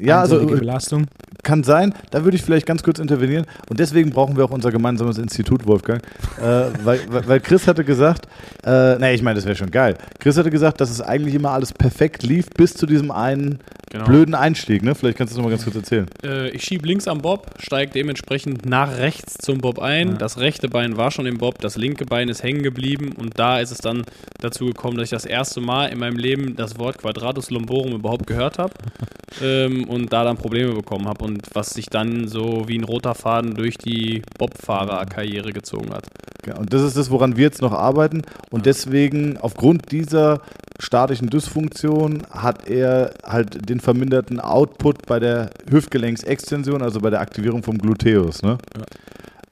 Ja, 0.00 0.20
also 0.20 0.36
einseitige 0.36 0.60
Belastung. 0.60 1.06
kann 1.44 1.62
sein, 1.62 1.94
da 2.10 2.24
würde 2.24 2.36
ich 2.36 2.42
vielleicht 2.42 2.66
ganz 2.66 2.82
kurz 2.82 2.98
intervenieren. 2.98 3.46
Und 3.68 3.78
deswegen 3.78 4.10
brauchen 4.10 4.36
wir 4.36 4.44
auch 4.44 4.50
unser 4.50 4.72
gemeinsames 4.72 5.18
Institut, 5.18 5.66
Wolfgang. 5.66 6.02
äh, 6.40 6.66
weil, 6.82 7.00
weil, 7.26 7.40
Chris 7.40 7.68
hatte 7.68 7.84
gesagt, 7.84 8.26
äh, 8.64 8.96
nee, 8.98 9.14
ich 9.14 9.22
meine, 9.22 9.36
das 9.36 9.44
wäre 9.44 9.54
schon 9.54 9.70
geil. 9.70 9.96
Chris 10.18 10.36
hatte 10.36 10.50
gesagt, 10.50 10.80
dass 10.80 10.90
es 10.90 11.00
eigentlich 11.00 11.34
immer 11.34 11.50
alles 11.50 11.72
perfekt 11.72 12.24
lief, 12.24 12.50
bis 12.50 12.74
zu 12.74 12.86
diesem 12.86 13.10
einen 13.10 13.60
Genau. 13.94 14.06
blöden 14.06 14.34
Einstieg. 14.34 14.82
Ne? 14.82 14.96
Vielleicht 14.96 15.18
kannst 15.18 15.32
du 15.32 15.34
das 15.34 15.38
nochmal 15.38 15.52
ganz 15.52 15.62
kurz 15.62 15.76
erzählen. 15.76 16.06
Äh, 16.24 16.50
ich 16.50 16.64
schiebe 16.64 16.84
links 16.84 17.06
am 17.06 17.18
Bob, 17.18 17.50
steige 17.60 17.92
dementsprechend 17.92 18.66
nach 18.66 18.98
rechts 18.98 19.34
zum 19.34 19.58
Bob 19.58 19.78
ein. 19.78 20.08
Ja. 20.08 20.14
Das 20.14 20.38
rechte 20.38 20.68
Bein 20.68 20.96
war 20.96 21.12
schon 21.12 21.26
im 21.26 21.38
Bob, 21.38 21.60
das 21.60 21.76
linke 21.76 22.04
Bein 22.04 22.28
ist 22.28 22.42
hängen 22.42 22.64
geblieben 22.64 23.12
und 23.16 23.38
da 23.38 23.60
ist 23.60 23.70
es 23.70 23.78
dann 23.78 24.02
dazu 24.40 24.66
gekommen, 24.66 24.96
dass 24.96 25.04
ich 25.04 25.10
das 25.10 25.24
erste 25.24 25.60
Mal 25.60 25.92
in 25.92 26.00
meinem 26.00 26.16
Leben 26.16 26.56
das 26.56 26.76
Wort 26.76 26.98
Quadratus 26.98 27.50
Lumborum 27.50 27.92
überhaupt 27.92 28.26
gehört 28.26 28.58
habe 28.58 28.72
ähm, 29.40 29.84
und 29.88 30.12
da 30.12 30.24
dann 30.24 30.38
Probleme 30.38 30.72
bekommen 30.72 31.06
habe 31.06 31.24
und 31.24 31.42
was 31.52 31.70
sich 31.70 31.86
dann 31.86 32.26
so 32.26 32.64
wie 32.66 32.76
ein 32.76 32.82
roter 32.82 33.14
Faden 33.14 33.54
durch 33.54 33.78
die 33.78 34.22
Bobfahrerkarriere 34.38 35.52
gezogen 35.52 35.94
hat. 35.94 36.06
Ja, 36.46 36.56
und 36.56 36.72
das 36.72 36.82
ist 36.82 36.96
das, 36.96 37.10
woran 37.10 37.36
wir 37.36 37.44
jetzt 37.44 37.62
noch 37.62 37.72
arbeiten. 37.72 38.22
Und 38.50 38.66
deswegen, 38.66 39.38
aufgrund 39.38 39.92
dieser 39.92 40.40
statischen 40.78 41.28
Dysfunktion, 41.30 42.22
hat 42.30 42.68
er 42.68 43.14
halt 43.24 43.68
den 43.68 43.80
verminderten 43.80 44.40
Output 44.40 45.06
bei 45.06 45.20
der 45.20 45.50
Hüftgelenksextension, 45.70 46.82
also 46.82 47.00
bei 47.00 47.10
der 47.10 47.20
Aktivierung 47.20 47.62
vom 47.62 47.78
Gluteus. 47.78 48.42
Ne? 48.42 48.58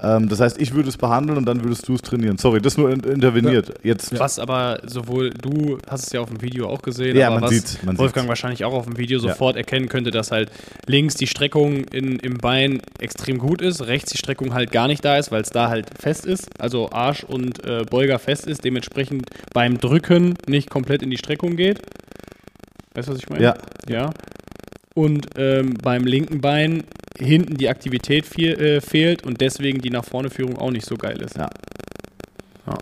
Ähm, 0.04 0.28
das 0.28 0.40
heißt, 0.40 0.60
ich 0.60 0.74
würde 0.74 0.88
es 0.88 0.96
behandeln 0.96 1.38
und 1.38 1.44
dann 1.46 1.62
würdest 1.62 1.86
du 1.88 1.94
es 1.94 2.02
trainieren. 2.02 2.36
Sorry, 2.36 2.60
das 2.60 2.76
nur 2.76 2.90
in 2.90 3.00
interveniert. 3.00 3.72
Jetzt, 3.84 4.18
Was 4.18 4.40
aber 4.40 4.80
sowohl 4.84 5.30
du 5.30 5.78
hast 5.88 6.06
es 6.06 6.12
ja 6.12 6.20
auf 6.20 6.28
dem 6.28 6.42
Video 6.42 6.68
auch 6.68 6.82
gesehen, 6.82 7.16
Ja, 7.16 7.28
aber 7.28 7.36
man 7.36 7.44
was 7.44 7.50
sieht's, 7.50 7.82
man 7.84 7.96
Wolfgang 7.98 8.22
sieht's. 8.24 8.28
wahrscheinlich 8.28 8.64
auch 8.64 8.72
auf 8.72 8.84
dem 8.86 8.98
Video 8.98 9.20
Ja. 9.20 9.28
sofort 9.28 9.56
erkennen 9.56 9.88
könnte, 9.88 10.10
dass 10.10 10.32
halt 10.32 10.50
links 10.86 11.14
die 11.14 11.28
Streckung 11.28 11.84
in, 11.92 12.18
im 12.18 12.38
Bein 12.38 12.80
extrem 12.98 13.38
gut 13.38 13.62
ist, 13.62 13.86
rechts 13.86 14.10
die 14.10 14.18
Streckung 14.18 14.54
halt 14.54 14.72
gar 14.72 14.88
nicht 14.88 15.04
da 15.04 15.18
ist, 15.18 15.30
weil 15.30 15.42
es 15.42 15.50
da 15.50 15.68
halt 15.68 15.86
fest 16.00 16.26
ist, 16.26 16.48
also 16.58 16.90
Arsch 16.90 17.22
und 17.22 17.64
äh, 17.64 17.84
Beuger 17.88 18.18
fest 18.18 18.46
ist, 18.48 18.64
dementsprechend 18.64 19.26
beim 19.54 19.78
Drücken 19.78 20.34
nicht 20.48 20.68
komplett 20.68 21.02
in 21.02 21.10
die 21.10 21.18
Streckung 21.18 21.54
geht. 21.54 21.78
Weißt 22.94 23.08
du, 23.08 23.12
was 23.12 23.18
ich 23.20 23.28
meine? 23.30 23.42
Ja. 23.44 23.54
Ja. 23.88 24.10
Und 24.94 25.26
ähm, 25.36 25.74
beim 25.82 26.04
linken 26.04 26.40
Bein 26.40 26.84
hinten 27.18 27.56
die 27.56 27.68
Aktivität 27.68 28.26
fehl, 28.26 28.60
äh, 28.60 28.80
fehlt 28.80 29.24
und 29.24 29.40
deswegen 29.40 29.80
die 29.80 29.90
nach 29.90 30.04
vorne 30.04 30.30
Führung 30.30 30.58
auch 30.58 30.70
nicht 30.70 30.86
so 30.86 30.96
geil 30.96 31.20
ist. 31.22 31.36
Ja. 31.36 31.48
Ja. 32.66 32.78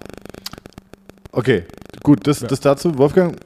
okay, 1.32 1.64
gut, 2.02 2.26
das, 2.26 2.40
das 2.40 2.61
dazu. 2.61 2.96
Wolfgang, 2.98 3.36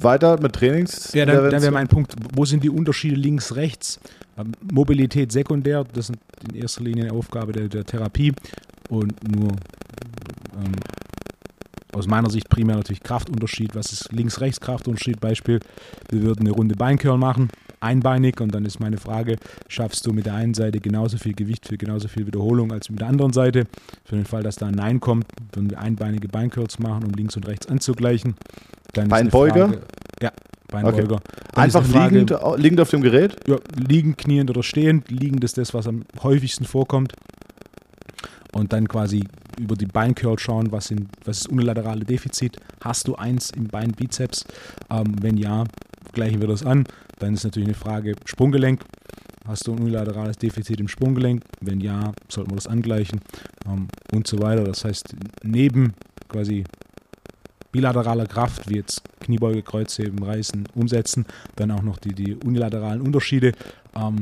weiter 0.00 0.40
mit 0.40 0.52
Trainings. 0.54 1.12
Ja, 1.12 1.26
dann, 1.26 1.50
dann 1.50 1.62
wäre 1.62 1.72
mein 1.72 1.88
Punkt, 1.88 2.14
wo 2.34 2.44
sind 2.44 2.62
die 2.62 2.70
Unterschiede 2.70 3.16
links, 3.16 3.56
rechts? 3.56 4.00
Ähm, 4.38 4.52
Mobilität 4.72 5.30
sekundär, 5.32 5.84
das 5.92 6.10
ist 6.10 6.16
in 6.48 6.56
erster 6.56 6.82
Linie 6.82 7.04
eine 7.04 7.12
Aufgabe 7.12 7.52
der, 7.52 7.68
der 7.68 7.84
Therapie 7.84 8.32
und 8.88 9.12
nur 9.28 9.50
ähm, 9.50 10.72
aus 11.94 12.06
meiner 12.06 12.30
Sicht 12.30 12.48
primär 12.48 12.76
natürlich 12.76 13.02
Kraftunterschied. 13.02 13.74
Was 13.74 13.92
ist 13.92 14.12
links-rechts 14.12 14.60
Kraftunterschied? 14.60 15.20
Beispiel, 15.20 15.60
wir 16.10 16.22
würden 16.22 16.40
eine 16.46 16.50
Runde 16.50 16.74
Beincurl 16.76 17.18
machen, 17.18 17.48
einbeinig 17.80 18.40
und 18.40 18.54
dann 18.54 18.64
ist 18.64 18.80
meine 18.80 18.96
Frage, 18.98 19.36
schaffst 19.68 20.06
du 20.06 20.12
mit 20.12 20.26
der 20.26 20.34
einen 20.34 20.54
Seite 20.54 20.80
genauso 20.80 21.18
viel 21.18 21.34
Gewicht 21.34 21.66
für 21.68 21.76
genauso 21.76 22.08
viel 22.08 22.26
Wiederholung 22.26 22.72
als 22.72 22.90
mit 22.90 23.00
der 23.00 23.08
anderen 23.08 23.32
Seite? 23.32 23.64
Für 24.04 24.16
den 24.16 24.24
Fall, 24.24 24.42
dass 24.42 24.56
da 24.56 24.66
ein 24.66 24.74
Nein 24.74 25.00
kommt, 25.00 25.26
würden 25.52 25.70
wir 25.70 25.78
einbeinige 25.80 26.28
Beincurls 26.28 26.78
machen, 26.78 27.04
um 27.04 27.12
links 27.12 27.36
und 27.36 27.46
rechts 27.46 27.66
anzugleichen. 27.68 28.34
Dann 28.92 29.08
Beinbeuger? 29.08 29.68
Frage- 29.68 29.80
Ja, 30.22 30.32
Beinbeuger. 30.70 31.16
Ist 31.16 31.56
Einfach 31.58 31.84
Frage, 31.84 32.18
liegend, 32.20 32.36
liegend 32.56 32.80
auf 32.80 32.90
dem 32.90 33.02
Gerät? 33.02 33.36
Ja, 33.46 33.56
liegend, 33.76 34.18
kniend 34.18 34.50
oder 34.50 34.62
stehend. 34.62 35.08
Liegend 35.10 35.44
ist 35.44 35.56
das, 35.58 35.72
was 35.74 35.86
am 35.86 36.04
häufigsten 36.22 36.64
vorkommt. 36.64 37.12
Und 38.52 38.72
dann 38.72 38.88
quasi 38.88 39.24
über 39.58 39.76
die 39.76 39.86
Beincurl 39.86 40.38
schauen, 40.38 40.70
was, 40.72 40.86
sind, 40.86 41.08
was 41.24 41.40
ist 41.40 41.48
unilaterale 41.48 42.04
Defizit. 42.04 42.58
Hast 42.82 43.08
du 43.08 43.16
eins 43.16 43.50
im 43.50 43.68
Beinbizeps? 43.68 44.44
Ähm, 44.90 45.14
wenn 45.20 45.36
ja, 45.36 45.64
gleichen 46.12 46.40
wir 46.40 46.48
das 46.48 46.64
an. 46.64 46.84
Dann 47.18 47.34
ist 47.34 47.44
natürlich 47.44 47.68
eine 47.68 47.76
Frage 47.76 48.14
Sprunggelenk. 48.24 48.82
Hast 49.46 49.66
du 49.66 49.72
ein 49.72 49.80
unilaterales 49.80 50.38
Defizit 50.38 50.80
im 50.80 50.88
Sprunggelenk? 50.88 51.42
Wenn 51.60 51.80
ja, 51.80 52.12
sollten 52.28 52.52
wir 52.52 52.56
das 52.56 52.66
angleichen 52.66 53.20
ähm, 53.66 53.88
und 54.12 54.26
so 54.26 54.40
weiter. 54.40 54.64
Das 54.64 54.84
heißt, 54.84 55.14
neben 55.42 55.94
quasi 56.28 56.64
bilateraler 57.72 58.26
Kraft, 58.26 58.70
wie 58.70 58.76
jetzt 58.76 59.02
Kniebeuge, 59.20 59.62
Kreuzheben, 59.62 60.22
Reißen, 60.22 60.68
Umsetzen, 60.74 61.26
dann 61.56 61.72
auch 61.72 61.82
noch 61.82 61.98
die, 61.98 62.14
die 62.14 62.36
unilateralen 62.36 63.00
Unterschiede, 63.00 63.52
ähm, 63.96 64.20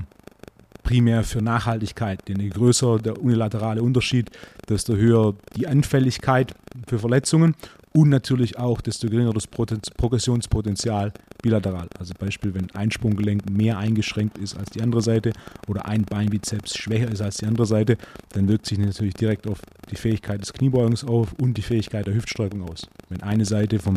primär 0.82 1.24
für 1.24 1.42
Nachhaltigkeit. 1.42 2.26
Denn 2.28 2.40
je 2.40 2.48
größer 2.48 2.98
der 2.98 3.20
unilaterale 3.22 3.82
Unterschied, 3.82 4.30
desto 4.68 4.96
höher 4.96 5.34
die 5.56 5.66
Anfälligkeit 5.66 6.54
für 6.86 6.98
Verletzungen 6.98 7.54
und 7.94 8.08
natürlich 8.08 8.58
auch, 8.58 8.80
desto 8.80 9.08
geringer 9.08 9.32
das 9.32 9.46
Poten- 9.46 9.82
Progressionspotenzial 9.96 11.12
bilateral. 11.42 11.88
Also 11.98 12.14
Beispiel, 12.18 12.54
wenn 12.54 12.70
ein 12.74 12.90
Sprunggelenk 12.90 13.50
mehr 13.50 13.76
eingeschränkt 13.78 14.38
ist 14.38 14.56
als 14.56 14.70
die 14.70 14.80
andere 14.80 15.02
Seite 15.02 15.32
oder 15.68 15.86
ein 15.86 16.04
Beinbizeps 16.04 16.76
schwächer 16.76 17.10
ist 17.10 17.20
als 17.20 17.36
die 17.36 17.46
andere 17.46 17.66
Seite, 17.66 17.98
dann 18.30 18.48
wirkt 18.48 18.66
sich 18.66 18.78
natürlich 18.78 19.14
direkt 19.14 19.46
auf 19.46 19.60
die 19.90 19.96
Fähigkeit 19.96 20.40
des 20.40 20.52
Kniebeugens 20.52 21.04
auf 21.04 21.34
und 21.34 21.58
die 21.58 21.62
Fähigkeit 21.62 22.06
der 22.06 22.14
Hüftstreckung 22.14 22.62
aus. 22.62 22.86
Wenn 23.08 23.22
eine 23.22 23.44
Seite 23.44 23.78
vom, 23.78 23.96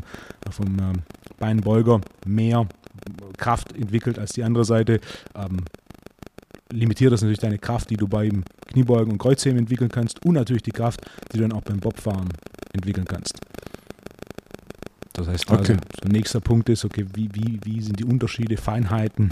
vom 0.49 0.77
ähm, 0.79 1.03
Beinbeuger 1.37 2.01
mehr 2.25 2.67
Kraft 3.37 3.73
entwickelt 3.75 4.19
als 4.19 4.33
die 4.33 4.43
andere 4.43 4.65
Seite, 4.65 4.99
ähm, 5.35 5.57
limitiert 6.75 7.11
das 7.13 7.21
natürlich 7.21 7.39
deine 7.39 7.57
Kraft, 7.57 7.89
die 7.89 7.97
du 7.97 8.07
beim 8.07 8.43
Kniebeugen 8.67 9.13
und 9.13 9.17
Kreuzheben 9.17 9.59
entwickeln 9.59 9.89
kannst 9.89 10.25
und 10.25 10.35
natürlich 10.35 10.63
die 10.63 10.71
Kraft, 10.71 11.01
die 11.31 11.37
du 11.37 11.43
dann 11.43 11.53
auch 11.53 11.61
beim 11.63 11.79
Bobfahren 11.79 12.29
entwickeln 12.73 13.05
kannst. 13.05 13.39
Das 15.13 15.27
heißt, 15.27 15.49
also, 15.49 15.73
Okay. 15.73 15.77
so 16.03 16.09
nächster 16.09 16.41
Punkt 16.41 16.69
ist, 16.69 16.83
okay, 16.83 17.05
wie, 17.13 17.29
wie, 17.33 17.59
wie 17.63 17.81
sind 17.81 17.99
die 17.99 18.03
Unterschiede, 18.03 18.57
Feinheiten 18.57 19.31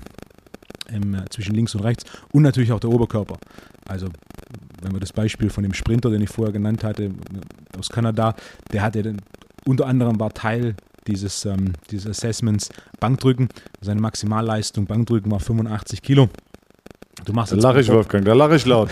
ähm, 0.90 1.14
äh, 1.14 1.26
zwischen 1.30 1.54
links 1.54 1.76
und 1.76 1.82
rechts 1.82 2.06
und 2.32 2.44
natürlich 2.44 2.72
auch 2.72 2.80
der 2.80 2.90
Oberkörper. 2.90 3.38
Also, 3.86 4.08
wenn 4.82 4.94
wir 4.94 5.00
das 5.00 5.12
Beispiel 5.12 5.50
von 5.50 5.64
dem 5.64 5.74
Sprinter, 5.74 6.10
den 6.10 6.22
ich 6.22 6.30
vorher 6.30 6.54
genannt 6.54 6.84
hatte, 6.84 7.06
äh, 7.06 7.12
aus 7.78 7.90
Kanada, 7.90 8.36
der 8.72 8.82
hatte 8.82 9.04
dann, 9.04 9.18
unter 9.66 9.88
anderem 9.88 10.20
war 10.20 10.30
Teil 10.34 10.76
dieses, 11.08 11.44
ähm, 11.46 11.74
dieses 11.92 12.08
Assessments 12.08 12.70
Bankdrücken. 13.00 13.50
Seine 13.82 14.00
Maximalleistung 14.00 14.86
Bankdrücken 14.86 15.32
war 15.32 15.42
85 15.42 16.02
Kilo. 16.02 16.30
Du 17.26 17.32
machst 17.32 17.54
Da 17.54 17.58
lache 17.58 17.80
ich, 17.80 17.90
Wolfgang, 17.90 18.26
da 18.26 18.34
lache 18.34 18.56
ich 18.56 18.66
laut. 18.66 18.90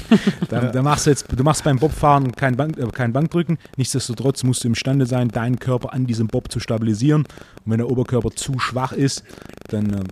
da, 0.50 0.70
da 0.70 0.82
machst 0.82 1.06
du 1.06 1.10
jetzt, 1.10 1.26
du 1.34 1.42
machst 1.42 1.64
beim 1.64 1.78
Bobfahren 1.78 2.32
kein, 2.32 2.56
Bank, 2.56 2.78
äh, 2.78 2.86
kein 2.86 3.12
Bankdrücken. 3.12 3.58
Nichtsdestotrotz 3.76 4.44
musst 4.44 4.62
du 4.64 4.68
imstande 4.68 5.06
sein, 5.06 5.28
deinen 5.28 5.58
Körper 5.58 5.92
an 5.92 6.06
diesem 6.06 6.26
Bob 6.28 6.52
zu 6.52 6.60
stabilisieren. 6.60 7.22
Und 7.64 7.72
wenn 7.72 7.78
der 7.78 7.90
Oberkörper 7.90 8.30
zu 8.30 8.58
schwach 8.58 8.92
ist, 8.92 9.24
dann 9.68 9.90
äh, 9.90 10.02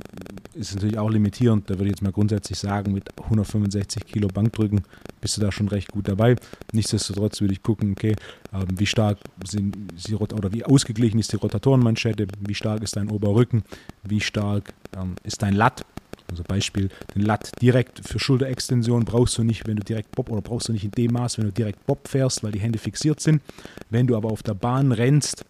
ist 0.55 0.71
es 0.71 0.75
natürlich 0.77 0.99
auch 0.99 1.11
limitierend. 1.11 1.69
Da 1.69 1.75
würde 1.75 1.85
ich 1.85 1.91
jetzt 1.91 2.03
mal 2.03 2.13
grundsätzlich 2.13 2.59
sagen, 2.59 2.93
mit 2.93 3.09
165 3.23 4.07
Kilo 4.07 4.29
Bankdrücken 4.29 4.83
bist 5.21 5.37
du 5.37 5.41
da 5.41 5.53
schon 5.53 5.69
recht 5.69 5.89
gut 5.89 6.09
dabei. 6.09 6.37
Nichtsdestotrotz 6.73 7.41
würde 7.41 7.53
ich 7.53 7.63
gucken, 7.63 7.93
okay, 7.93 8.17
ähm, 8.53 8.67
wie 8.77 8.87
stark 8.87 9.19
sind 9.47 9.77
sie 9.97 10.15
oder 10.15 10.53
wie 10.53 10.65
ausgeglichen 10.65 11.21
ist 11.21 11.33
die 11.33 11.37
Rotatorenmanschette, 11.37 12.27
wie 12.41 12.55
stark 12.55 12.83
ist 12.83 12.97
dein 12.97 13.11
Oberrücken, 13.11 13.63
wie 14.03 14.21
stark 14.21 14.73
ähm, 14.97 15.15
ist 15.25 15.43
dein 15.43 15.55
Latt. 15.55 15.85
Also 16.31 16.45
Beispiel, 16.45 16.89
den 17.15 17.23
Latt 17.23 17.51
direkt 17.61 18.07
für 18.07 18.19
Schulterextension 18.19 19.05
brauchst 19.05 19.37
du 19.39 19.43
nicht, 19.43 19.67
wenn 19.67 19.77
du 19.77 19.83
direkt 19.83 20.13
Bob 20.13 20.31
oder 20.31 20.41
brauchst 20.41 20.69
du 20.69 20.73
nicht 20.73 20.85
in 20.85 20.93
dem 20.93 21.13
Maß, 21.13 21.39
wenn 21.39 21.47
du 21.47 21.53
direkt 21.53 21.85
Bob 21.87 22.07
fährst, 22.07 22.45
weil 22.45 22.53
die 22.53 22.61
Hände 22.61 22.79
fixiert 22.79 23.21
sind. 23.21 23.43
Wenn 23.91 24.07
du 24.07 24.17
aber 24.17 24.31
auf 24.31 24.43
der 24.43 24.55
Bahn 24.55 24.93
rennst, 24.93 25.45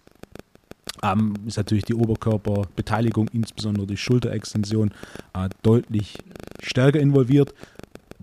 ähm, 1.03 1.35
ist 1.47 1.57
natürlich 1.57 1.85
die 1.85 1.95
Oberkörperbeteiligung, 1.95 3.29
insbesondere 3.33 3.87
die 3.87 3.97
Schulterextension, 3.97 4.91
äh, 5.35 5.49
deutlich 5.63 6.19
stärker 6.61 7.01
involviert, 7.01 7.55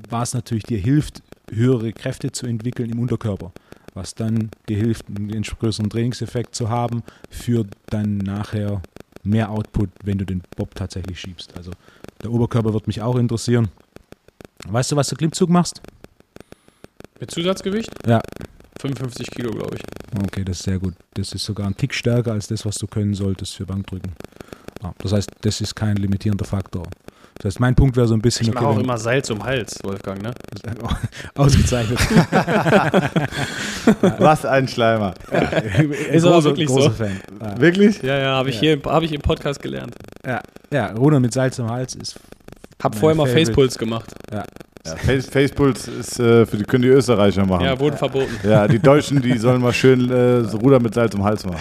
was 0.10 0.34
natürlich 0.34 0.64
dir 0.64 0.80
hilft, 0.80 1.22
höhere 1.52 1.94
Kräfte 1.94 2.32
zu 2.32 2.46
entwickeln 2.46 2.90
im 2.90 3.00
Unterkörper, 3.00 3.52
was 3.94 4.16
dann 4.16 4.50
dir 4.68 4.78
hilft, 4.78 5.06
einen 5.08 5.42
größeren 5.42 5.90
Trainingseffekt 5.90 6.56
zu 6.56 6.70
haben, 6.70 7.04
für 7.30 7.66
dann 7.90 8.18
nachher 8.18 8.82
mehr 9.24 9.50
Output, 9.52 9.90
wenn 10.04 10.18
du 10.18 10.26
den 10.26 10.42
Bob 10.56 10.76
tatsächlich 10.76 11.20
schiebst. 11.20 11.58
Also 11.58 11.72
der 12.24 12.32
Oberkörper 12.32 12.74
wird 12.74 12.88
mich 12.88 13.02
auch 13.02 13.16
interessieren. 13.16 13.70
Weißt 14.68 14.92
du, 14.92 14.96
was 14.96 15.08
du 15.10 15.16
Klimmzug 15.16 15.50
machst? 15.50 15.82
Mit 17.20 17.32
Zusatzgewicht? 17.32 17.90
Ja. 18.08 18.22
55 18.80 19.32
Kilo, 19.32 19.52
glaube 19.52 19.76
ich. 19.76 19.82
Okay, 20.24 20.44
das 20.44 20.60
ist 20.60 20.66
sehr 20.66 20.80
gut. 20.80 20.94
Das 21.16 21.32
ist 21.32 21.46
sogar 21.46 21.68
ein 21.68 21.76
Tick 21.76 21.94
stärker 21.94 22.34
als 22.34 22.48
das, 22.48 22.66
was 22.66 22.76
du 22.76 22.88
können 22.88 23.16
solltest 23.16 23.56
für 23.56 23.66
Bankdrücken. 23.66 24.14
Ah, 24.82 24.94
das 25.00 25.14
heißt, 25.14 25.30
das 25.42 25.62
ist 25.62 25.76
kein 25.76 25.98
limitierender 25.98 26.46
Faktor. 26.46 26.84
Das 27.40 27.46
heißt, 27.54 27.60
mein 27.60 27.76
Punkt 27.76 27.96
wäre 27.96 28.08
so 28.08 28.16
ein 28.16 28.22
bisschen 28.22 28.48
Ich 28.48 28.54
mache 28.54 28.66
auch 28.66 28.76
wenn- 28.76 28.84
immer 28.84 28.98
Salz 28.98 29.30
um 29.30 29.44
Hals, 29.44 29.78
Wolfgang, 29.84 30.22
ne? 30.24 30.32
ausgezeichnet. 31.36 32.00
Was 34.20 34.46
ein 34.46 34.68
Schleimer. 34.68 35.14
Ist 36.12 36.26
aber 36.26 36.44
wirklich 36.44 36.68
großer 36.68 36.90
so. 36.90 37.04
Fan. 37.04 37.20
Ja. 37.40 37.60
Wirklich? 37.62 38.02
Ja, 38.02 38.18
ja, 38.18 38.36
habe 38.38 38.50
ich 38.50 38.56
Ja. 38.56 38.62
hier 38.62 38.74
im- 38.74 38.84
hab 38.86 39.04
ich 39.04 39.14
im 39.14 39.22
Podcast 39.22 39.62
gelernt. 39.62 39.94
Ja, 40.26 40.42
ja, 40.72 40.88
Rudern 40.94 41.22
mit 41.22 41.34
Salz 41.34 41.60
im 41.60 41.70
Hals 41.70 41.96
ist 41.96 42.20
Hab 42.82 42.96
vorher 42.96 43.16
mal. 43.16 43.28
Facepuls 43.28 43.78
gemacht. 43.78 44.12
Ja, 44.32 44.44
Face, 45.06 45.28
Facepuls 45.28 45.88
ist 45.88 46.20
äh, 46.20 46.46
für 46.46 46.58
die, 46.58 46.64
können 46.64 46.84
die 46.84 46.90
Österreicher 46.90 47.46
machen. 47.46 47.66
Ja, 47.66 47.74
Ja, 47.74 47.80
wurde 47.80 47.98
verboten. 47.98 48.32
die 48.72 48.80
Deutschen, 48.80 49.22
die 49.22 49.38
sollen 49.38 49.62
mal 49.62 49.74
schön 49.74 50.10
äh, 50.10 50.44
so 50.46 50.58
Ruder 50.58 50.80
mit 50.80 50.94
Salz 50.94 51.14
um 51.14 51.24
Hals 51.24 51.46
machen. 51.46 51.60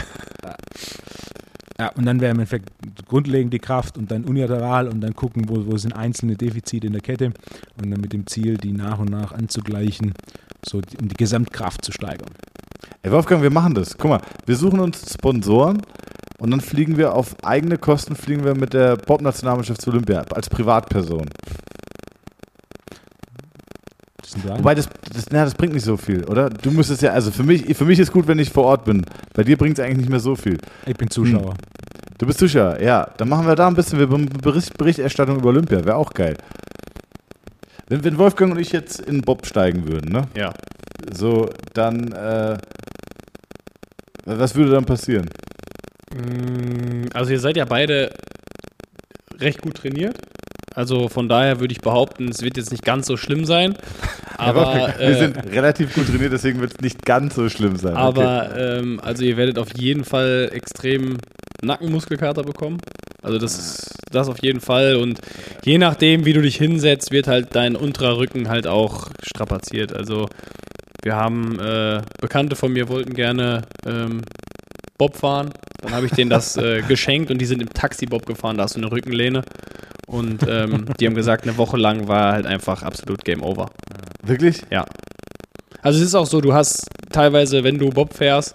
Ja, 1.79 1.89
und 1.89 2.07
dann 2.07 2.21
wäre 2.21 2.33
im 2.33 2.39
Endeffekt 2.39 2.71
grundlegend 3.07 3.53
die 3.53 3.59
Kraft 3.59 3.99
und 3.99 4.11
dann 4.11 4.25
unilateral 4.25 4.89
und 4.89 5.01
dann 5.03 5.15
gucken, 5.15 5.49
wo, 5.49 5.67
wo 5.67 5.77
sind 5.77 5.93
einzelne 5.93 6.35
Defizite 6.35 6.87
in 6.87 6.95
der 6.95 7.03
Kette 7.03 7.27
und 7.27 7.91
dann 7.91 8.01
mit 8.01 8.13
dem 8.13 8.27
Ziel, 8.27 8.57
die 8.57 8.73
nach 8.73 8.99
und 8.99 9.11
nach 9.11 9.33
anzugleichen, 9.33 10.15
so 10.67 10.79
um 10.79 11.09
die 11.09 11.17
Gesamtkraft 11.17 11.85
zu 11.85 11.93
steigern. 11.93 12.33
Ey, 13.03 13.13
Wolfgang, 13.13 13.43
wir 13.43 13.53
machen 13.53 13.75
das. 13.75 13.97
Guck 13.99 14.11
mal, 14.11 14.23
wir 14.47 14.57
suchen 14.57 14.81
uns 14.81 15.13
Sponsoren 15.13 15.83
und 16.39 16.51
dann 16.51 16.61
fliegen 16.61 16.97
wir 16.97 17.15
auf 17.15 17.37
eigene 17.45 17.77
Kosten, 17.77 18.17
fliegen 18.17 18.45
wir 18.45 18.55
mit 18.55 18.73
der 18.73 18.97
Bob-Nationalmannschaft 18.97 19.83
zu 19.83 19.91
Olympia 19.91 20.25
als 20.33 20.49
Privatperson. 20.49 21.29
Das 24.27 24.33
sind 24.33 24.45
wir 24.45 24.59
Wobei, 24.59 24.75
das, 24.75 24.89
das, 25.13 25.27
na, 25.31 25.45
das 25.45 25.55
bringt 25.55 25.73
nicht 25.73 25.85
so 25.85 25.97
viel, 25.97 26.25
oder? 26.25 26.51
Du 26.51 26.73
müsstest 26.73 27.01
ja, 27.03 27.13
also 27.13 27.31
für 27.31 27.45
mich, 27.45 27.77
für 27.77 27.85
mich 27.85 28.01
ist 28.01 28.11
gut, 28.11 28.27
wenn 28.27 28.41
ich 28.41 28.51
vor 28.51 28.65
Ort 28.65 28.85
bin. 28.85 29.05
Bei 29.35 29.45
dir 29.45 29.57
bringt 29.57 29.79
es 29.79 29.85
eigentlich 29.85 29.99
nicht 29.99 30.11
mehr 30.11 30.19
so 30.19 30.35
viel. 30.35 30.59
ich 30.85 30.97
bin 30.97 31.09
Zuschauer. 31.09 31.55
Du 32.19 32.27
bist 32.27 32.41
Zuschauer, 32.41 32.81
ja. 32.81 33.09
Dann 33.19 33.29
machen 33.29 33.47
wir 33.47 33.55
da 33.55 33.69
ein 33.69 33.75
bisschen 33.77 34.01
wir 34.01 34.09
Bericht, 34.09 34.77
Berichterstattung 34.77 35.37
über 35.37 35.51
Olympia. 35.51 35.85
Wäre 35.85 35.95
auch 35.95 36.13
geil. 36.13 36.37
Wenn, 37.87 38.03
wenn 38.03 38.19
Wolfgang 38.19 38.53
und 38.53 38.59
ich 38.59 38.73
jetzt 38.73 38.99
in 38.99 39.21
Bob 39.21 39.47
steigen 39.47 39.87
würden, 39.87 40.11
ne? 40.11 40.27
Ja. 40.35 40.53
So, 41.13 41.49
dann, 41.73 42.11
äh, 42.11 42.59
was 44.25 44.57
würde 44.57 44.73
dann 44.73 44.87
passieren? 44.87 45.31
Mm, 46.13 47.05
Also 47.15 47.31
ihr 47.31 47.39
seid 47.39 47.57
ja 47.57 47.65
beide 47.65 48.13
recht 49.39 49.63
gut 49.63 49.77
trainiert. 49.77 50.19
Also 50.77 51.09
von 51.09 51.27
daher 51.27 51.59
würde 51.59 51.73
ich 51.73 51.81
behaupten, 51.81 52.29
es 52.29 52.43
wird 52.43 52.59
jetzt 52.59 52.71
nicht 52.71 52.85
ganz 52.85 53.07
so 53.07 53.17
schlimm 53.17 53.47
sein. 53.47 53.75
Aber, 54.37 54.93
wir 54.99 55.01
äh, 55.01 55.19
sind 55.19 55.37
relativ 55.51 55.95
gut 55.95 56.07
trainiert, 56.07 56.35
deswegen 56.35 56.61
wird 56.61 56.73
es 56.75 56.81
nicht 56.83 57.07
ganz 57.07 57.35
so 57.35 57.49
schlimm 57.49 57.77
sein. 57.77 57.95
okay. 57.95 58.03
aber 58.03 58.55
ähm, 58.59 59.01
also 59.03 59.25
ihr 59.25 59.39
werdet 59.39 59.59
auf 59.59 59.69
jeden 59.75 60.05
Fall 60.05 60.51
extrem 60.53 61.17
Nackenmuskelkater 61.63 62.43
bekommen. 62.43 62.79
Also 63.23 63.39
das 63.39 63.59
ist 63.59 63.95
das 64.13 64.29
auf 64.29 64.43
jeden 64.43 64.61
Fall. 64.61 64.97
Und 64.97 65.21
je 65.65 65.79
nachdem, 65.79 66.27
wie 66.27 66.35
du 66.35 66.43
dich 66.43 66.57
hinsetzt, 66.57 67.11
wird 67.11 67.29
halt 67.29 67.57
dein 67.57 67.77
unterer 67.77 68.19
Rücken 68.19 68.51
halt 68.51 68.67
auch 68.67 69.09
strapaziert. 69.23 69.95
Also 69.95 70.29
wir 71.03 71.17
haben 71.17 71.59
äh, 71.59 72.03
Bekannte 72.21 72.55
von 72.55 72.75
mir 72.75 72.91
wollten 72.91 73.15
gerne 73.15 73.63
ähm, 73.87 74.21
Bob 74.99 75.17
fahren. 75.17 75.51
Dann 75.83 75.93
habe 75.93 76.07
ich 76.07 76.13
denen 76.13 76.31
das 76.31 76.57
äh, 76.57 76.83
geschenkt 76.83 77.31
und 77.31 77.39
die 77.39 77.47
sind 77.47 77.61
im 77.61 77.73
Taxi-Bob 77.73 78.27
gefahren. 78.27 78.57
Da 78.57 78.65
hast 78.65 78.77
du 78.77 78.81
eine 78.81 78.91
Rückenlehne. 78.91 79.43
Und 80.07 80.47
ähm, 80.49 80.87
die 81.01 81.07
haben 81.07 81.15
gesagt, 81.15 81.45
eine 81.45 81.57
Woche 81.59 81.77
lang 81.77 82.09
war 82.09 82.33
halt 82.33 82.47
einfach 82.47 82.83
absolut 82.83 83.25
Game 83.25 83.43
Over. 83.43 83.71
Wirklich? 84.23 84.63
Ja. 84.71 84.87
Also 85.87 86.01
es 86.01 86.07
ist 86.07 86.15
auch 86.17 86.27
so, 86.27 86.41
du 86.41 86.53
hast 86.53 86.89
teilweise, 87.13 87.63
wenn 87.63 87.79
du 87.79 87.91
Bob 87.91 88.13
fährst, 88.13 88.55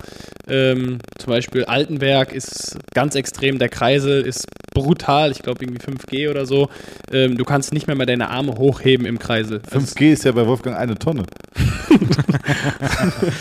ähm, 0.49 0.97
zum 1.17 1.31
Beispiel 1.31 1.63
Altenberg 1.63 2.33
ist 2.33 2.77
ganz 2.93 3.15
extrem, 3.15 3.57
der 3.57 3.69
Kreisel 3.69 4.21
ist 4.21 4.45
brutal, 4.73 5.31
ich 5.31 5.41
glaube 5.41 5.63
irgendwie 5.63 5.79
5G 5.79 6.29
oder 6.29 6.45
so. 6.45 6.67
Ähm, 7.09 7.37
du 7.37 7.45
kannst 7.45 7.71
nicht 7.71 7.87
mehr 7.87 7.95
mal 7.95 8.05
deine 8.05 8.29
Arme 8.29 8.55
hochheben 8.55 9.05
im 9.05 9.17
Kreisel. 9.17 9.61
Also 9.71 9.79
5G 9.79 10.11
ist 10.11 10.25
ja 10.25 10.33
bei 10.33 10.45
Wolfgang 10.45 10.75
eine 10.75 10.95
Tonne. 10.95 11.23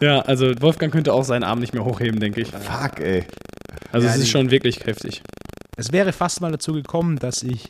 Ja, 0.00 0.20
also 0.20 0.52
Wolfgang 0.60 0.92
könnte 0.92 1.14
auch 1.14 1.24
seinen 1.24 1.44
Arm 1.44 1.60
nicht 1.60 1.72
mehr 1.72 1.84
hochheben, 1.84 2.20
denke 2.20 2.42
ich. 2.42 2.50
Fuck, 2.50 3.00
ey. 3.00 3.24
Also 3.92 4.06
Ja, 4.06 4.12
es 4.12 4.20
ist 4.20 4.28
schon 4.28 4.50
wirklich 4.50 4.84
heftig. 4.84 5.22
Es 5.76 5.92
wäre 5.92 6.12
fast 6.12 6.40
mal 6.40 6.52
dazu 6.52 6.72
gekommen, 6.72 7.18
dass 7.18 7.42
ich, 7.42 7.68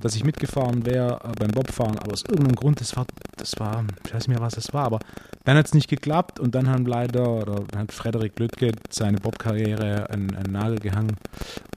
dass 0.00 0.14
ich 0.16 0.24
mitgefahren 0.24 0.86
wäre 0.86 1.20
äh, 1.24 1.32
beim 1.38 1.50
Bobfahren, 1.50 1.98
aber 1.98 2.12
aus 2.12 2.22
irgendeinem 2.22 2.56
Grund, 2.56 2.80
das 2.80 2.96
war, 2.96 3.06
das 3.36 3.52
war, 3.58 3.84
ich 4.06 4.14
weiß 4.14 4.26
nicht 4.26 4.36
mehr, 4.36 4.44
was 4.44 4.54
das 4.54 4.72
war, 4.72 4.84
aber 4.84 4.98
dann 5.44 5.56
hat 5.56 5.66
es 5.66 5.74
nicht 5.74 5.88
geklappt 5.88 6.40
und 6.40 6.54
dann 6.54 6.68
haben 6.68 6.86
leider, 6.86 7.28
oder 7.28 7.64
hat 7.76 7.92
Frederik 7.92 8.38
Lüttke 8.38 8.72
seine 8.90 9.18
Bob-Karriere 9.18 10.08
einen, 10.10 10.34
einen 10.34 10.52
Nagel 10.52 10.78
gehangen 10.78 11.16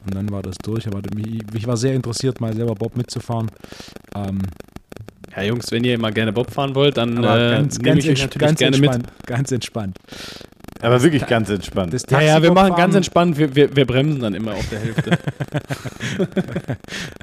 und 0.05 0.15
dann 0.15 0.32
war 0.32 0.41
das 0.41 0.55
durch. 0.63 0.88
Aber 0.88 1.01
mich, 1.13 1.41
ich 1.53 1.67
war 1.67 1.78
sehr 1.78 1.93
interessiert, 1.93 2.39
mal 2.41 2.55
selber 2.55 2.75
Bob 2.75 2.95
mitzufahren. 2.95 3.51
Ähm, 4.15 4.39
Ja, 5.36 5.43
Jungs, 5.43 5.71
wenn 5.71 5.84
ihr 5.84 5.99
mal 5.99 6.11
gerne 6.13 6.34
Bob 6.34 6.49
fahren 6.51 6.73
wollt, 6.73 6.97
dann 6.97 7.17
äh, 7.17 7.21
ganz, 7.21 7.78
nehme 7.78 8.01
ganz, 8.01 8.05
ich 8.05 8.11
euch 8.23 8.30
ganz 8.32 8.57
gerne 8.57 8.78
mit. 8.78 8.91
Ganz 9.25 9.51
entspannt. 9.51 9.97
Aber 10.82 11.01
wirklich 11.01 11.26
ganz 11.26 11.49
entspannt. 11.49 11.93
Das 11.93 12.03
Ja, 12.09 12.22
ja, 12.22 12.41
wir 12.43 12.51
machen 12.51 12.76
ganz 12.76 12.93
entspannt. 12.93 13.38
Wir, 13.38 13.55
wir, 13.55 13.76
wir 13.76 13.86
bremsen 13.86 14.22
dann 14.22 14.34
immer 14.36 14.53
auf 14.53 14.70
der 14.70 14.80
Hälfte. 14.80 15.18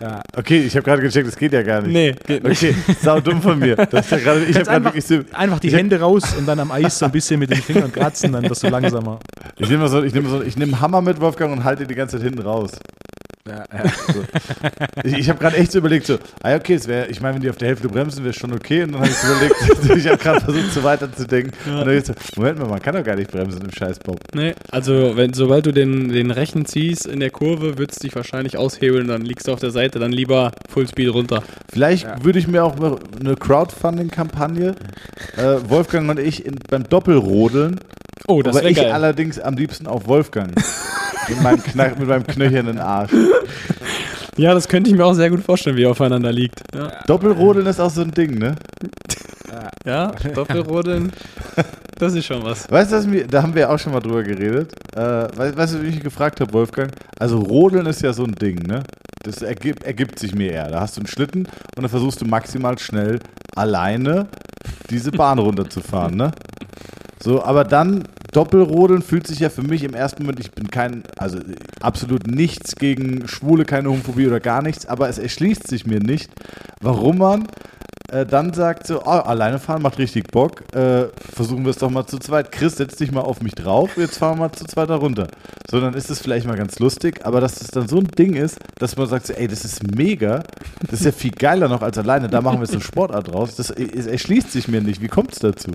Ja, 0.01 0.20
okay, 0.36 0.59
ich 0.61 0.74
habe 0.76 0.84
gerade 0.84 1.03
gecheckt, 1.03 1.26
das 1.26 1.36
geht 1.36 1.53
ja 1.53 1.62
gar 1.62 1.80
nicht. 1.80 1.92
nee, 1.92 2.14
geht 2.26 2.45
nicht. 2.45 2.62
Okay, 2.62 2.74
sau 3.01 3.20
dumm 3.20 3.40
von 3.40 3.59
mir. 3.59 3.74
Das 3.76 4.05
ist 4.05 4.11
ja 4.11 4.18
gerade, 4.18 4.45
ich 4.45 4.55
habe 4.57 4.64
gerade 4.66 4.84
wirklich 4.84 5.05
so, 5.05 5.20
einfach 5.32 5.59
die 5.61 5.68
Ich 5.68 5.72
hab- 5.72 5.80
Hände 5.80 5.99
raus 6.01 6.34
und 6.36 6.47
dann 6.47 6.59
am 6.61 6.70
Eis 6.70 6.99
so 6.99 7.07
ein 7.07 7.12
bisschen 7.12 7.40
mit 7.40 7.51
den 7.51 7.62
Fingern 7.62 7.90
kratzen, 7.92 8.32
dann 8.32 8.49
wirst 8.49 8.62
du 8.62 8.68
langsamer. 8.68 9.18
ich 9.57 9.68
nehme 9.68 9.88
so, 9.88 10.03
ich 10.03 10.12
nehme 10.12 10.28
so, 10.28 10.42
ich 10.42 10.57
nehme 10.57 10.72
einen 10.74 10.80
Hammer 10.80 11.01
mit 11.01 11.20
Wolfgang 11.20 11.53
und 11.53 11.64
halte 11.64 11.86
die 11.86 11.95
ganze 11.95 12.16
Zeit 12.18 12.24
hinten 12.26 12.42
raus. 12.42 12.72
Ja, 13.47 13.57
ja. 13.59 13.92
Ich, 15.05 15.18
ich 15.18 15.28
habe 15.28 15.38
gerade 15.38 15.59
echt 15.59 15.70
so 15.70 15.78
überlegt, 15.78 16.07
so, 16.07 16.16
ah 16.42 16.53
ja, 16.53 16.57
okay, 16.57 16.74
es 16.74 16.88
wäre, 16.88 17.09
ich 17.09 17.20
meine, 17.20 17.34
wenn 17.34 17.42
die 17.42 17.51
auf 17.51 17.59
der 17.59 17.68
Hälfte 17.68 17.88
bremsen, 17.88 18.24
wäre 18.24 18.32
schon 18.32 18.55
okay. 18.55 18.84
Und 18.84 18.92
dann 18.92 19.03
habe 19.03 19.11
ich 19.11 19.16
so 19.16 19.30
überlegt, 19.32 19.97
ich 19.99 20.09
habe 20.09 20.16
gerade 20.16 20.40
versucht, 20.40 20.72
so 20.72 20.82
weiterzudenken. 20.82 21.53
Und 21.66 21.80
dann 21.80 21.88
hab 21.88 21.95
ich 21.95 22.07
so, 22.07 22.14
Moment 22.36 22.59
mal, 22.59 22.68
man 22.68 22.80
kann 22.80 22.95
doch 22.95 23.05
gar 23.05 23.16
nicht 23.16 23.30
bremsen 23.30 23.61
im 23.61 23.70
Scheißbob. 23.70 24.18
Nee, 24.34 24.55
also 24.70 25.14
wenn, 25.16 25.34
sobald 25.34 25.66
du 25.66 25.72
den, 25.72 26.09
den 26.09 26.30
Rechen 26.30 26.64
ziehst 26.64 27.07
in 27.07 27.20
der 27.20 27.30
Kurve, 27.30 27.76
wird 27.76 27.92
es 27.92 27.99
dich 27.99 28.14
wahrscheinlich 28.14 28.57
aushebeln, 28.57 29.09
dann 29.09 29.20
liegst 29.20 29.47
du 29.47 29.53
auf 29.53 29.61
der 29.61 29.72
Seite, 29.72 29.99
dann 29.99 30.12
lieber 30.12 30.53
Fullspeed 30.70 31.12
runter. 31.12 31.42
Vielleicht 31.70 32.24
würde 32.24 32.38
ich 32.38 32.49
mir 32.49 32.64
auch 32.64 32.78
mal 32.78 32.97
eine 33.20 33.36
Crowdfunding-Kampagne, 33.36 34.74
äh, 35.36 35.57
Wolfgang 35.68 36.09
und 36.09 36.18
ich 36.18 36.47
in, 36.47 36.57
beim 36.70 36.84
Doppelrodeln, 36.88 37.78
Oh, 38.26 38.40
das 38.40 38.57
aber 38.57 38.62
wäre 38.62 38.70
ich 38.72 38.78
geil. 38.78 38.92
allerdings 38.92 39.38
am 39.38 39.55
liebsten 39.55 39.86
auf 39.86 40.07
Wolfgang. 40.07 40.55
mit, 41.29 41.43
meinem 41.43 41.62
Knack, 41.62 41.99
mit 41.99 42.09
meinem 42.09 42.27
knöchernen 42.27 42.79
Arsch. 42.79 43.12
Ja, 44.37 44.53
das 44.53 44.66
könnte 44.66 44.91
ich 44.91 44.97
mir 44.97 45.05
auch 45.05 45.14
sehr 45.14 45.31
gut 45.31 45.43
vorstellen, 45.43 45.77
wie 45.77 45.85
er 45.85 45.91
aufeinander 45.91 46.33
liegt. 46.33 46.61
Ja, 46.75 46.93
Doppelrodeln 47.07 47.66
ist 47.66 47.81
auch 47.81 47.91
so 47.91 48.03
ein 48.03 48.11
Ding, 48.11 48.39
ne? 48.39 48.57
ja 49.85 50.11
Doppelrodeln, 50.35 51.12
das 51.99 52.14
ist 52.14 52.27
schon 52.27 52.43
was. 52.43 52.70
Weißt 52.70 52.93
du, 52.93 53.27
da 53.27 53.43
haben 53.43 53.55
wir 53.55 53.70
auch 53.70 53.79
schon 53.79 53.93
mal 53.93 54.01
drüber 54.01 54.25
geredet. 54.25 54.72
Äh, 54.97 55.01
weißt, 55.01 55.57
weißt 55.57 55.75
du, 55.75 55.83
wie 55.83 55.89
ich 55.89 56.01
gefragt 56.01 56.41
habe, 56.41 56.53
Wolfgang? 56.53 56.91
Also 57.18 57.39
Rodeln 57.39 57.87
ist 57.87 58.03
ja 58.03 58.12
so 58.12 58.25
ein 58.25 58.35
Ding, 58.35 58.59
ne? 58.66 58.83
Das 59.22 59.41
ergibt, 59.41 59.85
ergibt 59.85 60.18
sich 60.18 60.35
mir 60.35 60.53
eher. 60.53 60.68
Da 60.70 60.81
hast 60.81 60.97
du 60.97 61.01
einen 61.01 61.07
Schlitten 61.07 61.47
und 61.47 61.83
dann 61.83 61.89
versuchst 61.89 62.20
du 62.20 62.27
maximal 62.27 62.79
schnell 62.79 63.20
alleine 63.55 64.27
diese 64.91 65.12
Bahn 65.12 65.39
runterzufahren, 65.39 66.16
ne? 66.16 66.33
So, 67.22 67.43
aber 67.43 67.64
dann 67.64 68.05
Doppelrodeln 68.35 69.03
fühlt 69.03 69.26
sich 69.26 69.39
ja 69.39 69.49
für 69.49 69.62
mich 69.62 69.85
im 69.85 69.95
ersten 69.95 70.24
Moment, 70.24 70.41
ich 70.41 70.51
bin 70.51 70.68
kein, 70.68 71.05
also 71.16 71.39
absolut 71.80 72.26
nichts 72.26 72.74
gegen 72.76 73.28
Schwule, 73.28 73.64
keine 73.64 73.89
Homophobie 73.89 74.26
oder 74.26 74.41
gar 74.41 74.61
nichts, 74.61 74.87
aber 74.87 75.09
es 75.09 75.18
erschließt 75.18 75.66
sich 75.66 75.87
mir 75.87 76.01
nicht, 76.01 76.30
warum 76.80 77.18
man 77.18 77.47
äh, 78.11 78.26
dann 78.26 78.53
sagt 78.53 78.87
so, 78.87 79.03
oh, 79.03 79.09
alleine 79.09 79.59
fahren 79.59 79.82
macht 79.82 79.99
richtig 79.99 80.30
Bock, 80.30 80.62
äh, 80.74 81.07
versuchen 81.35 81.64
wir 81.64 81.70
es 81.70 81.78
doch 81.78 81.91
mal 81.91 82.07
zu 82.07 82.18
zweit. 82.18 82.53
Chris, 82.53 82.76
setz 82.76 82.97
dich 82.97 83.12
mal 83.12 83.22
auf 83.22 83.41
mich 83.41 83.55
drauf, 83.55 83.97
jetzt 83.97 84.18
fahren 84.18 84.39
wir 84.39 84.49
mal 84.49 84.53
zu 84.53 84.64
zweit 84.66 84.91
da 84.91 84.97
runter. 84.97 85.28
So, 85.70 85.80
dann 85.80 85.95
ist 85.95 86.11
es 86.11 86.20
vielleicht 86.20 86.47
mal 86.47 86.57
ganz 86.57 86.78
lustig, 86.78 87.24
aber 87.24 87.41
dass 87.41 87.57
das 87.57 87.68
dann 87.68 87.89
so 87.89 87.99
ein 87.99 88.09
Ding 88.09 88.35
ist, 88.35 88.59
dass 88.78 88.97
man 88.97 89.09
sagt 89.09 89.26
so, 89.26 89.32
ey, 89.32 89.49
das 89.49 89.64
ist 89.64 89.97
mega, 89.97 90.43
das 90.82 91.01
ist 91.01 91.07
ja 91.07 91.12
viel 91.12 91.30
geiler 91.30 91.68
noch 91.68 91.82
als 91.82 91.97
alleine, 91.99 92.28
da 92.28 92.41
machen 92.41 92.59
wir 92.59 92.64
jetzt 92.64 92.74
eine 92.74 92.82
Sportart 92.82 93.32
draus, 93.32 93.57
das 93.57 93.70
äh, 93.70 93.85
es 93.85 94.07
erschließt 94.07 94.53
sich 94.53 94.68
mir 94.68 94.80
nicht. 94.80 95.01
Wie 95.01 95.09
kommt 95.09 95.32
es 95.32 95.39
dazu? 95.39 95.72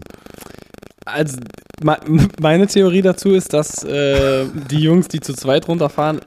Also, 1.14 1.38
me- 1.84 1.98
meine 2.42 2.68
Theorie 2.68 3.02
dazu 3.02 3.32
ist, 3.32 3.54
dass 3.54 3.84
äh, 3.84 4.46
die 4.70 4.80
Jungs, 4.80 5.08
die 5.08 5.20
zu 5.20 5.34
zweit 5.34 5.68
runterfahren, 5.68 6.20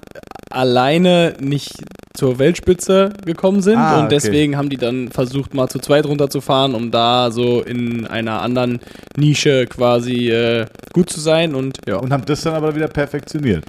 alleine 0.51 1.35
nicht 1.41 1.73
zur 2.15 2.39
Weltspitze 2.39 3.15
gekommen 3.25 3.63
sind 3.63 3.79
Ah, 3.79 3.99
und 4.01 4.05
okay. 4.07 4.15
deswegen 4.17 4.57
haben 4.57 4.69
die 4.69 4.77
dann 4.77 5.09
versucht, 5.11 5.55
mal 5.55 5.69
zu 5.69 5.79
zweit 5.79 6.05
runterzufahren, 6.05 6.75
um 6.75 6.91
da 6.91 7.31
so 7.31 7.63
in 7.63 8.07
einer 8.07 8.43
anderen 8.43 8.81
Nische 9.17 9.67
quasi 9.67 10.29
äh, 10.31 10.67
gut 10.93 11.09
zu 11.09 11.21
sein 11.21 11.55
und 11.55 11.79
ja. 11.89 11.97
Und 11.97 12.13
haben 12.13 12.25
das 12.27 12.43
dann 12.43 12.55
aber 12.55 12.75
wieder 12.75 12.89
perfektioniert. 12.89 13.65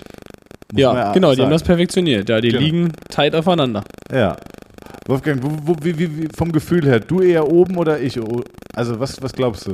Muss 0.74 0.82
ja, 0.82 1.14
genau, 1.14 1.28
die 1.34 1.38
haben 1.42 1.46
sagen. 1.46 1.52
das 1.52 1.64
perfektioniert. 1.64 2.28
Ja, 2.28 2.42
die 2.42 2.50
Genau. 2.50 2.62
liegen 2.62 2.92
tight 3.10 3.34
aufeinander. 3.36 3.84
Ja. 4.12 4.36
Wolfgang, 5.08 5.42
wo, 5.44 5.50
wo, 5.64 5.76
wie, 5.82 5.98
wie, 5.98 6.28
vom 6.36 6.52
Gefühl 6.52 6.86
her, 6.86 7.00
du 7.00 7.22
eher 7.22 7.48
oben 7.50 7.78
oder 7.78 8.00
ich? 8.02 8.20
Also, 8.76 9.00
was, 9.00 9.22
was 9.22 9.32
glaubst 9.34 9.68
du? 9.68 9.74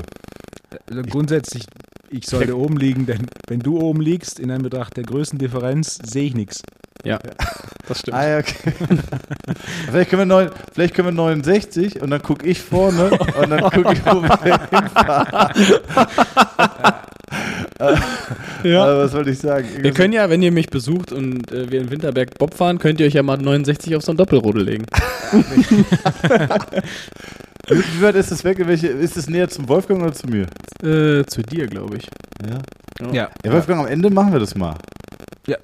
Also 0.89 1.01
grundsätzlich, 1.03 1.65
ich 2.09 2.25
sollte 2.25 2.57
oben 2.57 2.77
liegen, 2.77 3.05
denn 3.05 3.27
wenn 3.47 3.59
du 3.59 3.79
oben 3.79 4.01
liegst, 4.01 4.39
in 4.39 4.51
Anbetracht 4.51 4.97
der 4.97 5.03
Größendifferenz, 5.03 5.99
sehe 6.03 6.25
ich 6.25 6.35
nichts. 6.35 6.61
Ja, 7.03 7.19
das 7.87 7.99
stimmt. 7.99 8.17
Ah, 8.17 8.27
ja, 8.27 8.37
okay. 8.39 8.53
vielleicht, 9.89 10.09
können 10.09 10.21
wir 10.21 10.25
neun, 10.25 10.49
vielleicht 10.73 10.93
können 10.93 11.07
wir 11.07 11.13
69 11.13 12.01
und 12.01 12.09
dann 12.09 12.21
gucke 12.21 12.45
ich 12.45 12.61
vorne 12.61 13.11
und 13.11 13.49
dann 13.49 13.61
gucke 13.61 13.93
ich, 13.93 14.05
wo 14.05 14.21
wir 14.21 14.69
hinfahren. 14.69 15.53
Ja. 18.63 18.83
Aber 18.83 19.03
was 19.05 19.13
wollte 19.13 19.29
ich 19.29 19.39
sagen? 19.39 19.67
Wir 19.79 19.91
können 19.93 20.13
ja, 20.13 20.29
wenn 20.29 20.41
ihr 20.41 20.51
mich 20.51 20.69
besucht 20.69 21.13
und 21.13 21.49
äh, 21.51 21.71
wir 21.71 21.79
in 21.79 21.89
Winterberg 21.89 22.37
Bob 22.37 22.53
fahren, 22.53 22.77
könnt 22.77 22.99
ihr 22.99 23.07
euch 23.07 23.13
ja 23.13 23.23
mal 23.23 23.37
69 23.37 23.95
auf 23.95 24.03
so 24.03 24.11
ein 24.11 24.17
Doppelrodel 24.17 24.63
legen. 24.63 24.85
Wie, 27.75 28.01
weit 28.01 28.15
ist 28.15 28.31
das 28.31 28.43
weg? 28.43 28.57
Welche, 28.65 28.87
ist 28.87 29.17
es 29.17 29.29
näher 29.29 29.49
zum 29.49 29.67
Wolfgang 29.67 30.01
oder 30.01 30.13
zu 30.13 30.27
mir? 30.27 30.47
Äh, 30.83 31.25
zu 31.25 31.41
dir, 31.41 31.67
glaube 31.67 31.97
ich. 31.97 32.07
Ja. 32.47 33.11
Ja. 33.13 33.29
Ja, 33.43 33.51
Wolfgang, 33.53 33.81
am 33.81 33.87
Ende 33.87 34.09
machen 34.09 34.33
wir 34.33 34.39
das 34.39 34.55
mal. 34.55 34.75
Ja. 35.47 35.57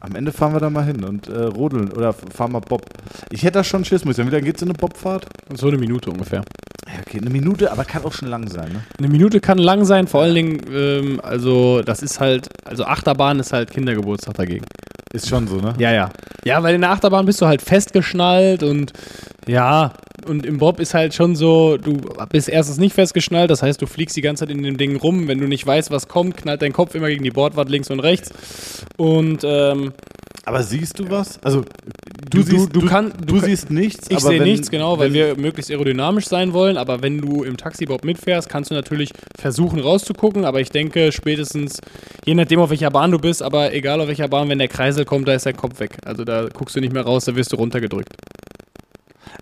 Am 0.00 0.14
Ende 0.14 0.32
fahren 0.32 0.52
wir 0.52 0.60
da 0.60 0.68
mal 0.68 0.84
hin 0.84 1.02
und 1.02 1.28
äh, 1.28 1.44
rodeln 1.44 1.90
oder 1.90 2.12
fahren 2.12 2.52
mal 2.52 2.60
Bob. 2.60 2.82
Ich 3.30 3.42
hätte 3.42 3.54
da 3.54 3.64
schon 3.64 3.84
Schiss, 3.84 4.04
muss 4.04 4.12
ich 4.12 4.16
sagen. 4.18 4.28
Wie 4.28 4.34
lange 4.34 4.44
geht 4.44 4.58
so 4.58 4.66
eine 4.66 4.74
Bobfahrt? 4.74 5.26
So 5.54 5.68
eine 5.68 5.78
Minute 5.78 6.10
ungefähr. 6.10 6.44
Ja, 6.86 7.00
okay, 7.00 7.18
eine 7.18 7.30
Minute, 7.30 7.72
aber 7.72 7.84
kann 7.84 8.04
auch 8.04 8.12
schon 8.12 8.28
lang 8.28 8.46
sein, 8.48 8.70
ne? 8.70 8.80
Eine 8.98 9.08
Minute 9.08 9.40
kann 9.40 9.56
lang 9.58 9.84
sein, 9.84 10.06
vor 10.06 10.22
allen 10.22 10.34
Dingen, 10.34 10.60
ähm, 10.70 11.20
also 11.22 11.80
das 11.80 12.02
ist 12.02 12.20
halt, 12.20 12.48
also 12.64 12.84
Achterbahn 12.84 13.40
ist 13.40 13.54
halt 13.54 13.70
Kindergeburtstag 13.70 14.34
dagegen. 14.34 14.66
Ist 15.14 15.28
schon 15.28 15.46
so, 15.46 15.56
ne? 15.56 15.74
Ja, 15.78 15.92
ja. 15.92 16.10
Ja, 16.44 16.62
weil 16.62 16.74
in 16.74 16.82
der 16.82 16.90
Achterbahn 16.90 17.24
bist 17.24 17.40
du 17.40 17.46
halt 17.46 17.62
festgeschnallt 17.62 18.62
und 18.62 18.92
ja, 19.46 19.92
und 20.28 20.44
im 20.46 20.58
Bob 20.58 20.80
ist 20.80 20.94
halt 20.94 21.14
schon 21.14 21.36
so, 21.36 21.76
du 21.76 22.00
bist 22.30 22.48
erstens 22.48 22.78
nicht 22.78 22.94
festgeschnallt, 22.94 23.50
das 23.50 23.62
heißt, 23.62 23.80
du 23.80 23.86
fliegst 23.86 24.16
die 24.16 24.20
ganze 24.22 24.46
Zeit 24.46 24.54
in 24.54 24.62
dem 24.62 24.76
Ding 24.76 24.96
rum. 24.96 25.28
Wenn 25.28 25.38
du 25.40 25.46
nicht 25.48 25.66
weißt, 25.66 25.90
was 25.90 26.08
kommt, 26.08 26.36
knallt 26.36 26.62
dein 26.62 26.72
Kopf 26.72 26.94
immer 26.94 27.08
gegen 27.08 27.24
die 27.24 27.30
Bordwand 27.30 27.70
links 27.70 27.90
und 27.90 28.00
rechts. 28.00 28.84
Und 28.96 29.42
ähm, 29.44 29.92
Aber 30.44 30.62
siehst 30.62 30.98
du 30.98 31.10
was? 31.10 31.38
Also, 31.42 31.64
Du- 32.30 32.42
du- 32.42 32.66
du 32.66 32.86
kann- 32.86 33.12
du, 33.20 33.26
du 33.34 33.40
kann- 33.40 33.44
siehst 33.48 33.70
nichts. 33.70 34.06
ich 34.10 34.18
sehe 34.18 34.42
nichts, 34.42 34.70
genau, 34.70 34.98
weil 34.98 35.12
wir 35.12 35.36
möglichst 35.36 35.70
aerodynamisch 35.70 36.26
sein 36.26 36.52
wollen. 36.52 36.76
Aber 36.76 37.00
wenn 37.02 37.20
du 37.20 37.44
im 37.44 37.56
Taxibob 37.56 38.02
mitfährst, 38.04 38.48
kannst 38.48 38.70
du 38.70 38.74
natürlich 38.74 39.10
versuchen 39.38 39.78
rauszugucken. 39.78 40.44
Aber 40.44 40.60
ich 40.60 40.70
denke, 40.70 41.12
spätestens, 41.12 41.78
je 42.24 42.34
nachdem, 42.34 42.58
auf 42.60 42.70
welcher 42.70 42.90
Bahn 42.90 43.10
du 43.12 43.18
bist, 43.18 43.42
aber 43.42 43.72
egal 43.72 44.00
auf 44.00 44.08
welcher 44.08 44.26
Bahn, 44.28 44.48
wenn 44.48 44.58
der 44.58 44.68
Kreisel 44.68 45.04
kommt, 45.04 45.28
da 45.28 45.34
ist 45.34 45.46
der 45.46 45.52
Kopf 45.52 45.78
weg. 45.80 45.98
Also 46.04 46.24
da 46.24 46.48
guckst 46.52 46.74
du 46.74 46.80
nicht 46.80 46.92
mehr 46.92 47.02
raus, 47.04 47.24
da 47.26 47.36
wirst 47.36 47.52
du 47.52 47.56
runtergedrückt. 47.56 48.08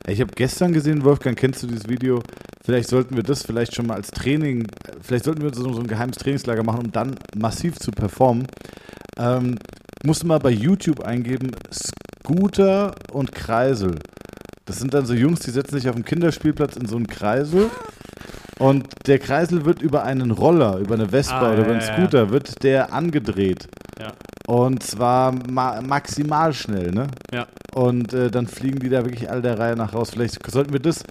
Ich 0.07 0.21
habe 0.21 0.33
gestern 0.35 0.73
gesehen, 0.73 1.05
Wolfgang, 1.05 1.39
kennst 1.39 1.63
du 1.63 1.67
dieses 1.67 1.89
Video? 1.89 2.23
Vielleicht 2.65 2.89
sollten 2.89 3.17
wir 3.17 3.23
das 3.23 3.43
vielleicht 3.43 3.75
schon 3.75 3.87
mal 3.87 3.95
als 3.95 4.11
Training, 4.11 4.67
vielleicht 5.01 5.25
sollten 5.25 5.43
wir 5.43 5.53
so, 5.55 5.73
so 5.73 5.81
ein 5.81 5.87
geheimes 5.87 6.17
Trainingslager 6.19 6.63
machen, 6.63 6.87
um 6.87 6.93
dann 6.93 7.17
massiv 7.37 7.79
zu 7.79 7.91
performen. 7.91 8.47
Ähm, 9.19 9.59
musst 10.05 10.23
du 10.23 10.27
mal 10.27 10.39
bei 10.39 10.51
YouTube 10.51 11.05
eingeben, 11.05 11.53
Scooter 11.73 12.95
und 13.13 13.33
Kreisel. 13.33 13.97
Das 14.65 14.79
sind 14.79 14.95
dann 14.95 15.07
so 15.07 15.15
Jungs, 15.15 15.41
die 15.41 15.51
setzen 15.51 15.77
sich 15.77 15.89
auf 15.89 15.95
dem 15.97 16.05
Kinderspielplatz 16.05 16.77
in 16.77 16.87
so 16.87 16.97
einen 16.97 17.09
Kreisel 17.09 17.69
und 18.59 18.87
der 19.07 19.19
Kreisel 19.19 19.65
wird 19.65 19.83
über 19.83 20.05
einen 20.05 20.31
Roller, 20.31 20.79
über 20.79 20.95
eine 20.95 21.09
Vespa 21.09 21.41
Ah, 21.41 21.53
oder 21.53 21.63
über 21.63 21.71
einen 21.73 21.81
ja, 21.81 21.87
ja. 21.87 21.95
Scooter, 21.95 22.31
wird 22.31 22.63
der 22.63 22.93
angedreht. 22.93 23.69
Ja. 24.01 24.13
Und 24.47 24.83
zwar 24.83 25.33
ma 25.51 25.81
maximal 25.81 26.53
schnell, 26.53 26.91
ne? 26.93 27.07
Ja. 27.33 27.47
Und 27.75 28.13
äh, 28.13 28.31
dann 28.31 28.47
fliegen 28.47 28.81
die 28.81 28.89
da 28.89 29.05
wirklich 29.05 29.31
all 29.31 29.41
der 29.43 29.59
Reihe 29.59 29.77
nach 29.77 29.95
raus. 29.95 30.11
Vielleicht 30.11 30.51
sollten 30.51 30.73
wir 30.73 30.81
das 30.81 31.03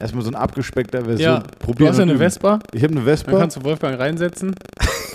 erstmal 0.00 0.22
so 0.24 0.30
in 0.30 0.34
abgespeckter 0.36 1.04
Version 1.04 1.20
Ja, 1.34 1.42
probieren. 1.60 1.86
Du 1.86 1.88
hast 1.88 1.96
ja 1.98 2.02
eine 2.02 2.12
üben. 2.12 2.20
Vespa, 2.20 2.58
Ich 2.72 2.82
habe 2.82 2.92
eine 2.92 3.00
dann 3.00 3.04
Vespa. 3.04 3.38
kannst 3.38 3.56
du 3.56 3.64
Wolfgang 3.64 3.98
reinsetzen. 3.98 4.54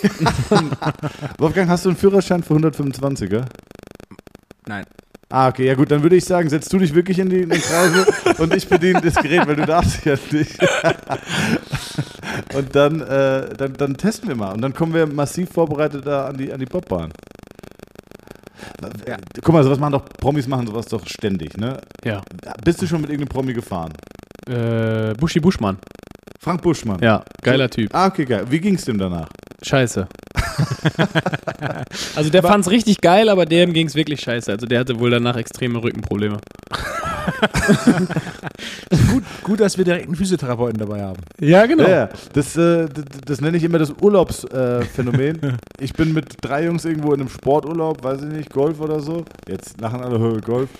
Wolfgang, 1.38 1.68
hast 1.68 1.84
du 1.84 1.90
einen 1.90 1.98
Führerschein 1.98 2.42
für 2.42 2.54
125er? 2.54 3.44
Nein. 4.66 4.84
Ah, 5.30 5.48
okay, 5.48 5.66
ja 5.66 5.74
gut, 5.74 5.90
dann 5.90 6.02
würde 6.02 6.16
ich 6.16 6.24
sagen, 6.24 6.48
setzt 6.48 6.72
du 6.72 6.78
dich 6.78 6.94
wirklich 6.94 7.18
in, 7.18 7.28
die, 7.28 7.42
in 7.42 7.50
den 7.50 7.60
Kreisel 7.60 8.06
und 8.38 8.54
ich 8.54 8.66
bediene 8.66 9.02
das 9.02 9.14
Gerät, 9.16 9.46
weil 9.46 9.56
du 9.56 9.66
darfst 9.66 10.04
ja 10.06 10.14
nicht. 10.30 10.58
und 12.54 12.74
dann, 12.74 13.00
äh, 13.02 13.54
dann, 13.54 13.74
dann 13.74 13.96
testen 13.96 14.28
wir 14.28 14.36
mal 14.36 14.52
und 14.52 14.62
dann 14.62 14.72
kommen 14.72 14.94
wir 14.94 15.06
massiv 15.06 15.50
vorbereitet 15.50 16.06
da 16.06 16.28
an 16.28 16.38
die, 16.38 16.50
an 16.50 16.58
die 16.58 16.66
Bobbahn. 16.66 17.12
Ja. 19.06 19.16
Guck 19.42 19.52
mal, 19.52 19.62
sowas 19.64 19.78
machen 19.78 19.92
doch, 19.92 20.04
Promis 20.18 20.46
machen 20.46 20.66
sowas 20.66 20.86
doch 20.86 21.06
ständig, 21.06 21.56
ne? 21.58 21.78
Ja. 22.04 22.22
Bist 22.64 22.80
du 22.80 22.86
schon 22.86 23.00
mit 23.00 23.10
irgendeinem 23.10 23.34
Promi 23.34 23.52
gefahren? 23.52 23.92
Äh, 24.48 25.14
Buschi 25.14 25.40
Buschmann. 25.40 25.78
Frank 26.40 26.62
Buschmann. 26.62 27.00
Ja, 27.02 27.24
geiler 27.42 27.68
Typ. 27.68 27.94
Ah, 27.94 28.06
okay, 28.06 28.24
geil. 28.24 28.46
Wie 28.48 28.60
ging's 28.60 28.84
dem 28.84 28.96
danach? 28.96 29.28
Scheiße. 29.62 30.06
also 32.16 32.30
der 32.30 32.42
fand's 32.42 32.70
richtig 32.70 33.00
geil, 33.00 33.28
aber 33.28 33.44
dem 33.44 33.72
ging's 33.72 33.94
wirklich 33.94 34.20
scheiße. 34.20 34.52
Also 34.52 34.66
der 34.66 34.80
hatte 34.80 34.98
wohl 35.00 35.10
danach 35.10 35.36
extreme 35.36 35.82
Rückenprobleme. 35.82 36.38
gut, 39.10 39.24
gut, 39.42 39.60
dass 39.60 39.76
wir 39.76 39.84
direkt 39.84 40.06
einen 40.06 40.14
Physiotherapeuten 40.14 40.78
dabei 40.78 41.02
haben. 41.02 41.20
Ja, 41.40 41.66
genau. 41.66 41.84
Ja, 41.84 41.90
ja. 41.90 42.08
Das, 42.32 42.56
äh, 42.56 42.86
das, 42.86 43.04
das 43.24 43.40
nenne 43.40 43.56
ich 43.56 43.64
immer 43.64 43.78
das 43.78 43.92
Urlaubsphänomen. 44.00 45.42
Äh, 45.42 45.52
ich 45.80 45.92
bin 45.92 46.12
mit 46.12 46.36
drei 46.40 46.64
Jungs 46.64 46.84
irgendwo 46.84 47.12
in 47.12 47.20
einem 47.20 47.28
Sporturlaub, 47.28 48.04
weiß 48.04 48.22
ich 48.22 48.28
nicht, 48.28 48.50
Golf 48.50 48.80
oder 48.80 49.00
so. 49.00 49.24
Jetzt 49.48 49.80
lachen 49.80 50.00
alle 50.00 50.18
Höhe 50.18 50.40
Golf. 50.40 50.70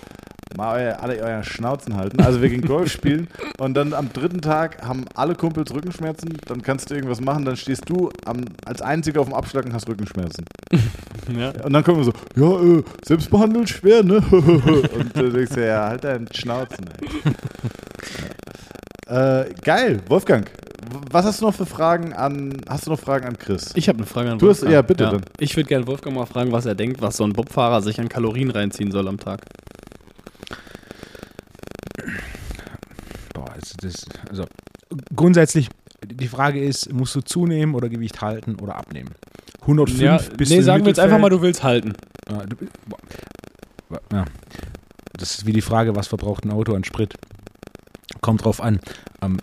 Mal 0.56 0.80
euer, 0.80 1.00
alle 1.02 1.16
euren 1.18 1.44
Schnauzen 1.44 1.96
halten. 1.96 2.20
Also 2.22 2.40
wir 2.42 2.48
gehen 2.48 2.62
Golf 2.62 2.90
spielen 2.90 3.28
und 3.58 3.74
dann 3.74 3.92
am 3.92 4.12
dritten 4.12 4.40
Tag 4.40 4.82
haben 4.86 5.04
alle 5.14 5.34
Kumpels 5.34 5.72
Rückenschmerzen. 5.74 6.36
Dann 6.46 6.62
kannst 6.62 6.90
du 6.90 6.94
irgendwas 6.94 7.20
machen, 7.20 7.44
dann 7.44 7.56
stehst 7.56 7.88
du 7.88 8.10
am, 8.24 8.40
als 8.64 8.80
Einziger 8.82 9.20
auf 9.20 9.28
dem 9.28 9.34
Abschlag 9.34 9.66
und 9.66 9.72
hast 9.74 9.88
Rückenschmerzen. 9.88 10.44
Ja. 11.38 11.50
Und 11.62 11.74
dann 11.74 11.84
kommen 11.84 11.98
wir 11.98 12.04
so, 12.04 12.12
ja, 12.36 12.78
äh, 12.78 12.82
selbstbehandelt 13.04 13.68
schwer, 13.68 14.02
ne? 14.02 14.16
und 14.30 15.14
du 15.14 15.30
denkst 15.30 15.52
dir, 15.56 15.66
ja, 15.66 15.88
halt 15.88 16.02
deinen 16.02 16.26
Schnauzen, 16.32 16.86
ey. 19.08 19.44
äh, 19.46 19.52
geil, 19.62 20.00
Wolfgang. 20.08 20.50
Was 21.10 21.26
hast 21.26 21.40
du 21.42 21.46
noch 21.46 21.54
für 21.54 21.66
Fragen 21.66 22.14
an, 22.14 22.62
hast 22.66 22.86
du 22.86 22.90
noch 22.92 22.98
Fragen 22.98 23.26
an 23.26 23.36
Chris? 23.36 23.72
Ich 23.74 23.88
habe 23.90 23.98
eine 23.98 24.06
Frage 24.06 24.30
an 24.30 24.38
Du 24.38 24.48
hast- 24.48 24.62
Wolfgang. 24.62 24.72
ja, 24.72 24.80
bitte 24.82 25.04
dann. 25.04 25.20
Ich 25.38 25.54
würde 25.56 25.68
gerne 25.68 25.86
Wolfgang 25.86 26.16
mal 26.16 26.24
fragen, 26.24 26.50
was 26.50 26.64
er 26.64 26.74
denkt, 26.74 27.02
was 27.02 27.18
so 27.18 27.24
ein 27.24 27.34
Bobfahrer 27.34 27.82
sich 27.82 28.00
an 28.00 28.08
Kalorien 28.08 28.50
reinziehen 28.50 28.90
soll 28.90 29.06
am 29.06 29.18
Tag. 29.18 29.42
Boah, 33.34 33.50
also, 33.52 33.74
das, 33.80 34.06
also 34.28 34.44
grundsätzlich, 35.14 35.68
die 36.04 36.28
Frage 36.28 36.62
ist, 36.62 36.92
musst 36.92 37.14
du 37.14 37.20
zunehmen 37.20 37.74
oder 37.74 37.88
Gewicht 37.88 38.20
halten 38.20 38.56
oder 38.56 38.76
abnehmen? 38.76 39.14
105 39.62 40.00
Ja, 40.00 40.20
bis 40.36 40.50
nee, 40.50 40.60
sagen 40.60 40.84
wir 40.84 40.88
jetzt 40.88 41.00
einfach 41.00 41.18
mal, 41.18 41.28
du 41.28 41.42
willst 41.42 41.62
halten. 41.62 41.94
Ja, 42.30 42.44
du, 42.46 42.56
ja. 44.12 44.24
Das 45.12 45.38
ist 45.38 45.46
wie 45.46 45.52
die 45.52 45.60
Frage, 45.62 45.96
was 45.96 46.06
verbraucht 46.06 46.44
ein 46.44 46.52
Auto 46.52 46.74
an 46.74 46.84
Sprit? 46.84 47.14
Kommt 48.20 48.44
drauf 48.44 48.60
an. 48.60 48.80
Ähm, 49.20 49.38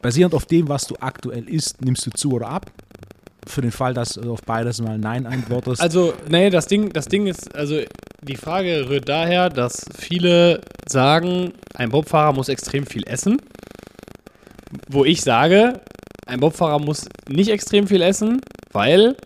basierend 0.00 0.34
auf 0.34 0.46
dem, 0.46 0.68
was 0.68 0.86
du 0.86 0.96
aktuell 1.00 1.48
isst, 1.48 1.84
nimmst 1.84 2.06
du 2.06 2.10
zu 2.10 2.32
oder 2.32 2.48
ab? 2.48 2.70
Für 3.46 3.60
den 3.62 3.70
Fall, 3.70 3.94
dass 3.94 4.14
du 4.14 4.32
auf 4.32 4.42
beides 4.42 4.80
mal 4.80 4.98
Nein 4.98 5.26
antwortest. 5.26 5.80
Also, 5.80 6.14
nee, 6.28 6.50
das 6.50 6.66
Ding, 6.66 6.92
das 6.92 7.06
Ding 7.06 7.26
ist, 7.26 7.54
also 7.54 7.80
die 8.22 8.36
Frage 8.36 8.88
rührt 8.88 9.08
daher, 9.08 9.50
dass 9.50 9.84
viele 9.96 10.60
sagen, 10.88 11.52
ein 11.74 11.90
Bobfahrer 11.90 12.32
muss 12.32 12.48
extrem 12.48 12.86
viel 12.86 13.06
essen. 13.06 13.38
Wo 14.88 15.04
ich 15.04 15.22
sage, 15.22 15.80
ein 16.26 16.40
Bobfahrer 16.40 16.80
muss 16.80 17.06
nicht 17.28 17.50
extrem 17.50 17.86
viel 17.86 18.02
essen, 18.02 18.40
weil 18.72 19.16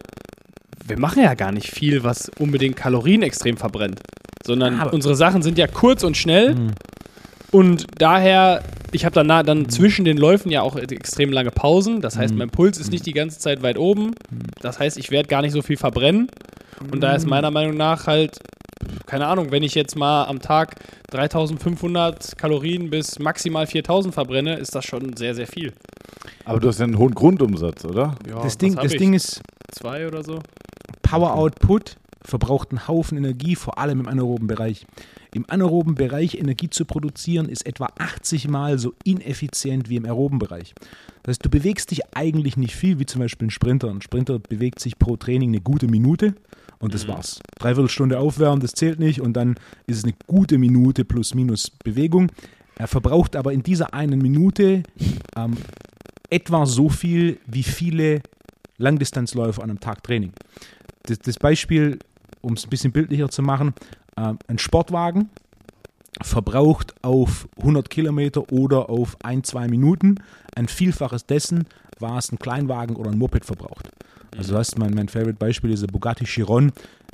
wir 0.86 0.98
machen 0.98 1.22
ja 1.22 1.34
gar 1.34 1.52
nicht 1.52 1.70
viel, 1.70 2.04
was 2.04 2.30
unbedingt 2.38 2.76
Kalorien 2.76 3.22
extrem 3.22 3.56
verbrennt. 3.56 4.00
Sondern 4.44 4.78
Aber- 4.80 4.92
unsere 4.92 5.14
Sachen 5.16 5.42
sind 5.42 5.56
ja 5.56 5.66
kurz 5.66 6.02
und 6.02 6.16
schnell. 6.16 6.54
Hm. 6.56 6.72
Und 7.52 7.86
daher, 7.98 8.62
ich 8.92 9.04
habe 9.04 9.14
dann, 9.14 9.26
na- 9.26 9.42
dann 9.42 9.68
zwischen 9.68 10.04
den 10.04 10.16
Läufen 10.18 10.50
ja 10.52 10.62
auch 10.62 10.76
extrem 10.76 11.32
lange 11.32 11.50
Pausen. 11.50 12.00
Das 12.00 12.16
heißt, 12.16 12.32
Mhm. 12.32 12.38
mein 12.38 12.50
Puls 12.50 12.78
ist 12.78 12.92
nicht 12.92 13.06
die 13.06 13.12
ganze 13.12 13.38
Zeit 13.38 13.62
weit 13.62 13.76
oben. 13.78 14.12
Das 14.60 14.78
heißt, 14.78 14.96
ich 14.98 15.10
werde 15.10 15.28
gar 15.28 15.42
nicht 15.42 15.52
so 15.52 15.62
viel 15.62 15.76
verbrennen. 15.76 16.28
Und 16.92 17.00
da 17.00 17.14
ist 17.14 17.26
meiner 17.26 17.50
Meinung 17.50 17.76
nach 17.76 18.06
halt, 18.06 18.38
keine 19.06 19.26
Ahnung, 19.26 19.50
wenn 19.50 19.62
ich 19.62 19.74
jetzt 19.74 19.96
mal 19.96 20.24
am 20.24 20.40
Tag 20.40 20.76
3500 21.10 22.38
Kalorien 22.38 22.88
bis 22.90 23.18
maximal 23.18 23.66
4000 23.66 24.14
verbrenne, 24.14 24.54
ist 24.56 24.74
das 24.74 24.84
schon 24.84 25.16
sehr, 25.16 25.34
sehr 25.34 25.46
viel. 25.46 25.72
Aber 26.44 26.60
du 26.60 26.68
hast 26.68 26.78
ja 26.78 26.84
einen 26.84 26.98
hohen 26.98 27.14
Grundumsatz, 27.14 27.84
oder? 27.84 28.14
Ja, 28.28 28.42
das 28.42 28.56
Ding, 28.58 28.76
das 28.76 28.92
ich? 28.92 28.98
Ding 28.98 29.12
ist, 29.14 29.40
Zwei 29.72 30.06
oder 30.06 30.24
so? 30.24 30.40
Power 31.02 31.34
Output 31.34 31.96
verbraucht 32.24 32.70
einen 32.70 32.88
Haufen 32.88 33.16
Energie, 33.18 33.54
vor 33.56 33.78
allem 33.78 34.00
im 34.00 34.08
anaeroben 34.08 34.46
Bereich. 34.46 34.84
Im 35.32 35.44
anaeroben 35.48 35.94
Bereich 35.94 36.36
Energie 36.36 36.70
zu 36.70 36.84
produzieren 36.84 37.48
ist 37.48 37.66
etwa 37.66 37.88
80 37.98 38.48
Mal 38.48 38.78
so 38.78 38.94
ineffizient 39.04 39.88
wie 39.88 39.96
im 39.96 40.04
aeroben 40.04 40.38
Bereich. 40.38 40.74
Das 41.22 41.34
heißt, 41.34 41.44
du 41.44 41.50
bewegst 41.50 41.90
dich 41.90 42.00
eigentlich 42.16 42.56
nicht 42.56 42.74
viel, 42.74 42.98
wie 42.98 43.06
zum 43.06 43.20
Beispiel 43.20 43.48
ein 43.48 43.50
Sprinter. 43.50 43.88
Ein 43.88 44.02
Sprinter 44.02 44.38
bewegt 44.38 44.80
sich 44.80 44.98
pro 44.98 45.16
Training 45.16 45.50
eine 45.50 45.60
gute 45.60 45.86
Minute 45.86 46.34
und 46.78 46.94
das 46.94 47.06
war's. 47.06 47.40
Dreiviertel 47.58 47.90
Stunde 47.90 48.18
aufwärmen, 48.18 48.60
das 48.60 48.72
zählt 48.72 48.98
nicht 48.98 49.20
und 49.20 49.34
dann 49.34 49.56
ist 49.86 49.98
es 49.98 50.04
eine 50.04 50.14
gute 50.26 50.58
Minute 50.58 51.04
plus 51.04 51.34
minus 51.34 51.70
Bewegung. 51.70 52.32
Er 52.76 52.88
verbraucht 52.88 53.36
aber 53.36 53.52
in 53.52 53.62
dieser 53.62 53.92
einen 53.92 54.20
Minute 54.20 54.82
ähm, 55.36 55.56
etwa 56.30 56.66
so 56.66 56.88
viel 56.88 57.38
wie 57.46 57.62
viele 57.62 58.22
Langdistanzläufer 58.78 59.62
an 59.62 59.70
einem 59.70 59.80
Tag 59.80 60.02
Training. 60.02 60.32
Das, 61.02 61.18
das 61.18 61.38
Beispiel, 61.38 61.98
um 62.40 62.54
es 62.54 62.64
ein 62.64 62.70
bisschen 62.70 62.92
bildlicher 62.92 63.28
zu 63.28 63.42
machen, 63.42 63.74
ähm, 64.20 64.38
ein 64.48 64.58
Sportwagen 64.58 65.30
verbraucht 66.22 66.94
auf 67.02 67.48
100 67.58 67.88
Kilometer 67.88 68.52
oder 68.52 68.90
auf 68.90 69.16
ein, 69.22 69.44
zwei 69.44 69.68
Minuten 69.68 70.16
ein 70.54 70.68
Vielfaches 70.68 71.24
dessen, 71.26 71.66
was 71.98 72.32
ein 72.32 72.38
Kleinwagen 72.38 72.96
oder 72.96 73.10
ein 73.10 73.18
Moped 73.18 73.44
verbraucht. 73.44 73.90
Also 74.36 74.52
du 74.52 74.58
hast 74.58 74.78
mein, 74.78 74.94
mein 74.94 75.08
Favorite 75.08 75.38
Beispiel 75.38 75.70
ist 75.70 75.82
der 75.82 75.88
Bugatti 75.88 76.24
Chiron, 76.24 76.72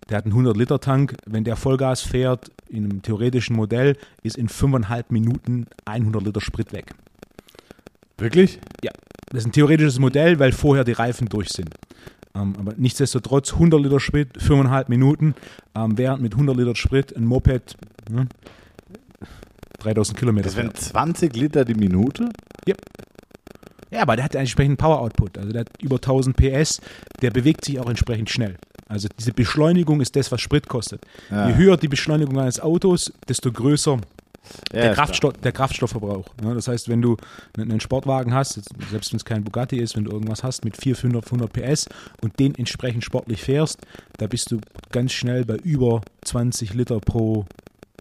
der 0.09 0.19
hat 0.19 0.25
einen 0.25 0.35
100-Liter-Tank, 0.35 1.17
wenn 1.27 1.45
der 1.45 1.57
Vollgas 1.57 2.03
fährt, 2.03 2.51
in 2.69 2.85
einem 2.85 3.03
theoretischen 3.03 3.57
Modell, 3.57 3.97
ist 4.23 4.37
in 4.37 4.49
fünfeinhalb 4.49 5.11
Minuten 5.11 5.67
100 5.85 6.23
Liter 6.23 6.41
Sprit 6.41 6.73
weg. 6.73 6.95
Wirklich? 8.19 8.61
Ja, 8.83 8.93
das 9.31 9.41
ist 9.41 9.47
ein 9.47 9.53
theoretisches 9.53 9.99
Modell, 9.99 10.39
weil 10.39 10.53
vorher 10.53 10.85
die 10.85 10.93
Reifen 10.93 11.29
durch 11.29 11.51
sind. 11.51 11.75
Ähm, 12.37 12.55
aber 12.59 12.75
nichtsdestotrotz 12.77 13.53
100 13.55 13.83
Liter 13.83 14.01
Sprit, 14.01 14.37
5,5 14.39 14.85
Minuten, 14.89 15.35
ähm, 15.75 15.97
während 15.97 16.23
mit 16.23 16.35
100 16.35 16.57
Liter 16.57 16.77
Sprit 16.77 17.17
ein 17.17 17.25
Moped 17.25 17.77
ne, 18.11 18.27
3000 19.79 20.19
Kilometer 20.19 20.47
Das 20.47 20.57
wären 20.57 20.67
fährt. 20.71 20.81
20 20.81 21.37
Liter 21.37 21.65
die 21.65 21.75
Minute? 21.75 22.29
Ja, 23.91 24.03
aber 24.03 24.17
der 24.17 24.25
hat 24.25 24.35
einen 24.35 24.43
entsprechenden 24.43 24.77
Power 24.77 25.01
Output. 25.01 25.39
Also 25.39 25.53
der 25.53 25.61
hat 25.61 25.71
über 25.81 25.97
1000 25.97 26.37
PS, 26.37 26.81
der 27.23 27.31
bewegt 27.31 27.65
sich 27.65 27.79
auch 27.79 27.89
entsprechend 27.89 28.29
schnell. 28.31 28.57
Also 28.89 29.09
diese 29.19 29.33
Beschleunigung 29.33 30.01
ist 30.01 30.17
das, 30.17 30.31
was 30.31 30.41
Sprit 30.41 30.69
kostet. 30.69 31.03
Ja. 31.31 31.49
Je 31.49 31.55
höher 31.55 31.77
die 31.77 31.89
Beschleunigung 31.89 32.39
eines 32.39 32.61
Autos, 32.61 33.13
desto 33.29 33.51
größer 33.51 33.99
Ja, 34.73 34.83
der, 34.83 34.95
Kraftstoff, 34.95 35.33
der 35.35 35.53
Kraftstoffverbrauch. 35.53 36.27
Ja, 36.43 36.55
das 36.55 36.69
heißt, 36.69 36.89
wenn 36.89 37.03
du 37.03 37.17
einen 37.57 37.81
Sportwagen 37.81 38.35
hast, 38.35 38.61
selbst 38.91 39.13
wenn 39.13 39.17
es 39.17 39.25
kein 39.25 39.45
Bugatti 39.45 39.79
ist, 39.79 39.97
wenn 39.97 40.05
du 40.05 40.13
irgendwas 40.13 40.43
hast 40.43 40.65
mit 40.65 40.77
400, 40.77 41.25
500 41.25 41.53
PS 41.53 41.89
und 42.23 42.39
den 42.39 42.55
entsprechend 42.55 43.05
sportlich 43.05 43.43
fährst, 43.43 43.81
da 44.19 44.27
bist 44.27 44.51
du 44.51 44.61
ganz 44.93 45.13
schnell 45.13 45.45
bei 45.45 45.57
über 45.57 46.03
20 46.25 46.75
Liter 46.75 47.01
pro 47.01 47.47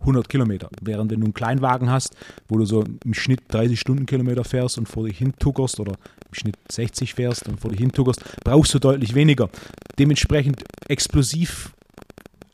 100 0.02 0.30
Kilometer. 0.30 0.70
Während 0.82 1.12
wenn 1.12 1.20
du 1.20 1.26
einen 1.26 1.34
Kleinwagen 1.34 1.90
hast, 1.90 2.16
wo 2.48 2.58
du 2.58 2.66
so 2.66 2.84
im 3.04 3.14
Schnitt 3.14 3.42
30 3.50 3.80
Stundenkilometer 3.80 4.44
fährst 4.44 4.78
und 4.78 4.88
vor 4.88 5.08
dich 5.08 5.18
hin 5.18 5.34
tuckerst 5.38 5.80
oder 5.80 5.94
im 5.94 6.34
Schnitt 6.34 6.58
60 6.72 7.14
fährst 7.14 7.48
und 7.48 7.60
vor 7.60 7.72
dich 7.72 7.80
hin 7.80 7.92
tuckerst, 7.92 8.24
brauchst 8.44 8.74
du 8.74 8.80
deutlich 8.80 9.16
weniger. 9.16 9.50
Dementsprechend 9.98 10.64
explosiv 10.88 11.75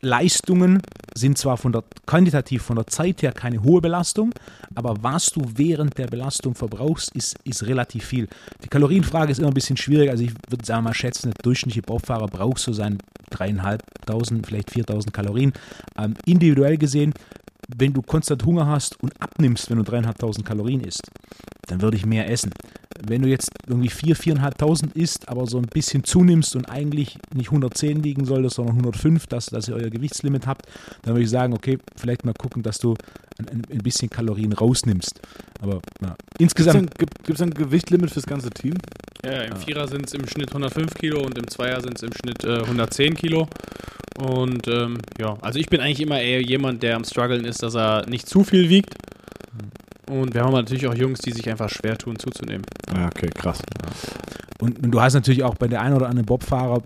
Leistungen 0.02 0.82
sind 1.14 1.38
zwar 1.38 1.58
von 1.58 1.72
der 1.72 1.84
quantitativ 2.08 2.64
von 2.64 2.76
der 2.76 2.88
Zeit 2.88 3.22
her 3.22 3.32
keine 3.32 3.64
hohe 3.64 3.82
Belastung, 3.82 4.34
aber 4.76 4.95
was 5.02 5.28
du 5.28 5.41
während 5.56 5.97
der 5.97 6.08
Belastung 6.08 6.56
verbrauchst, 6.56 7.16
ist, 7.16 7.38
ist 7.43 7.66
relativ 7.66 8.06
viel. 8.06 8.28
Die 8.64 8.70
Kalorienfrage 8.70 9.32
ist 9.32 9.39
immer 9.39 9.49
ein 9.49 9.54
bisschen 9.54 9.78
schwierig. 9.78 10.10
Also 10.10 10.24
ich 10.24 10.32
würde 10.49 10.66
sagen 10.66 10.84
mal 10.84 10.93
schätzen, 10.93 11.32
der 11.32 11.43
durchschnittliche 11.43 11.84
Bobfahrer 11.84 12.28
braucht 12.28 12.60
so 12.60 12.74
seine 12.74 12.97
dreieinhalbtausend, 13.30 14.45
vielleicht 14.47 14.72
4000 14.72 15.14
Kalorien. 15.14 15.54
Ähm, 15.97 16.16
individuell 16.26 16.78
gesehen, 16.78 17.14
wenn 17.78 17.93
du 17.93 18.01
konstant 18.01 18.45
Hunger 18.45 18.67
hast 18.67 19.01
und 19.01 19.13
abnimmst, 19.22 19.69
wenn 19.69 19.78
du 19.78 19.84
dreieinhalbtausend 19.84 20.45
Kalorien 20.45 20.82
isst, 20.82 21.09
dann 21.67 21.82
würde 21.82 21.97
ich 21.97 22.05
mehr 22.05 22.30
essen. 22.30 22.51
Wenn 23.07 23.22
du 23.22 23.30
jetzt 23.30 23.49
irgendwie 23.67 23.89
4.000, 23.89 24.39
4.500 24.39 24.95
isst, 24.95 25.30
aber 25.30 25.47
so 25.47 25.57
ein 25.57 25.65
bisschen 25.65 26.03
zunimmst 26.03 26.55
und 26.55 26.65
eigentlich 26.65 27.17
nicht 27.34 27.47
110 27.47 28.03
wiegen 28.03 28.26
solltest, 28.26 28.55
sondern 28.55 28.76
105, 28.76 29.28
dass, 29.28 29.47
dass 29.47 29.67
ihr 29.67 29.76
euer 29.76 29.89
Gewichtslimit 29.89 30.45
habt, 30.45 30.67
dann 31.01 31.13
würde 31.13 31.24
ich 31.24 31.30
sagen, 31.30 31.53
okay, 31.53 31.80
vielleicht 31.95 32.26
mal 32.26 32.34
gucken, 32.34 32.61
dass 32.61 32.78
du 32.78 32.95
ein, 33.39 33.63
ein, 33.72 33.80
bisschen 33.80 34.09
Kalorien 34.09 34.53
rausnimmst. 34.53 35.19
Aber 35.61 35.82
ja, 36.01 36.09
Gibt 36.38 36.59
es 36.59 36.65
insgesamt, 36.65 37.01
ein, 37.01 37.41
ein 37.41 37.49
Gewichtlimit 37.51 38.11
fürs 38.11 38.26
ganze 38.26 38.51
Team? 38.51 38.76
Ja, 39.24 39.32
ja, 39.32 39.41
im 39.43 39.57
Vierer 39.57 39.88
sind 39.88 40.07
es 40.07 40.13
im 40.13 40.28
Schnitt 40.28 40.49
105 40.49 40.93
Kilo 40.95 41.22
und 41.22 41.38
im 41.38 41.47
Zweier 41.47 41.82
sind 41.82 41.97
es 41.97 42.03
im 42.03 42.13
Schnitt 42.13 42.43
äh, 42.43 42.61
110 42.61 43.15
Kilo. 43.15 43.47
Und 44.22 44.67
ähm, 44.67 44.99
ja, 45.19 45.36
also 45.41 45.57
ich 45.57 45.67
bin 45.67 45.80
eigentlich 45.82 46.01
immer 46.01 46.22
eher 46.22 46.41
jemand, 46.43 46.84
der 46.84 46.95
am 46.95 47.03
struggeln 47.03 47.43
ist, 47.43 47.63
dass 47.63 47.76
er 47.76 48.07
nicht 48.07 48.28
zu 48.28 48.43
viel 48.43 48.69
wiegt. 48.69 48.93
Und 50.07 50.36
wir 50.36 50.43
haben 50.43 50.53
natürlich 50.53 50.86
auch 50.86 50.93
Jungs, 50.93 51.22
die 51.22 51.32
sich 51.32 51.49
einfach 51.49 51.69
schwer 51.69 51.97
tun, 51.97 52.19
zuzunehmen. 52.19 52.63
Ja, 52.93 53.07
okay, 53.07 53.30
krass. 53.34 53.63
und, 54.59 54.84
und 54.84 54.91
du 54.91 55.01
hast 55.01 55.15
natürlich 55.15 55.43
auch 55.43 55.55
bei 55.55 55.67
der 55.67 55.82
einen 55.82 55.95
oder 55.95 56.07
anderen 56.07 56.26
Bobfahrer, 56.28 56.84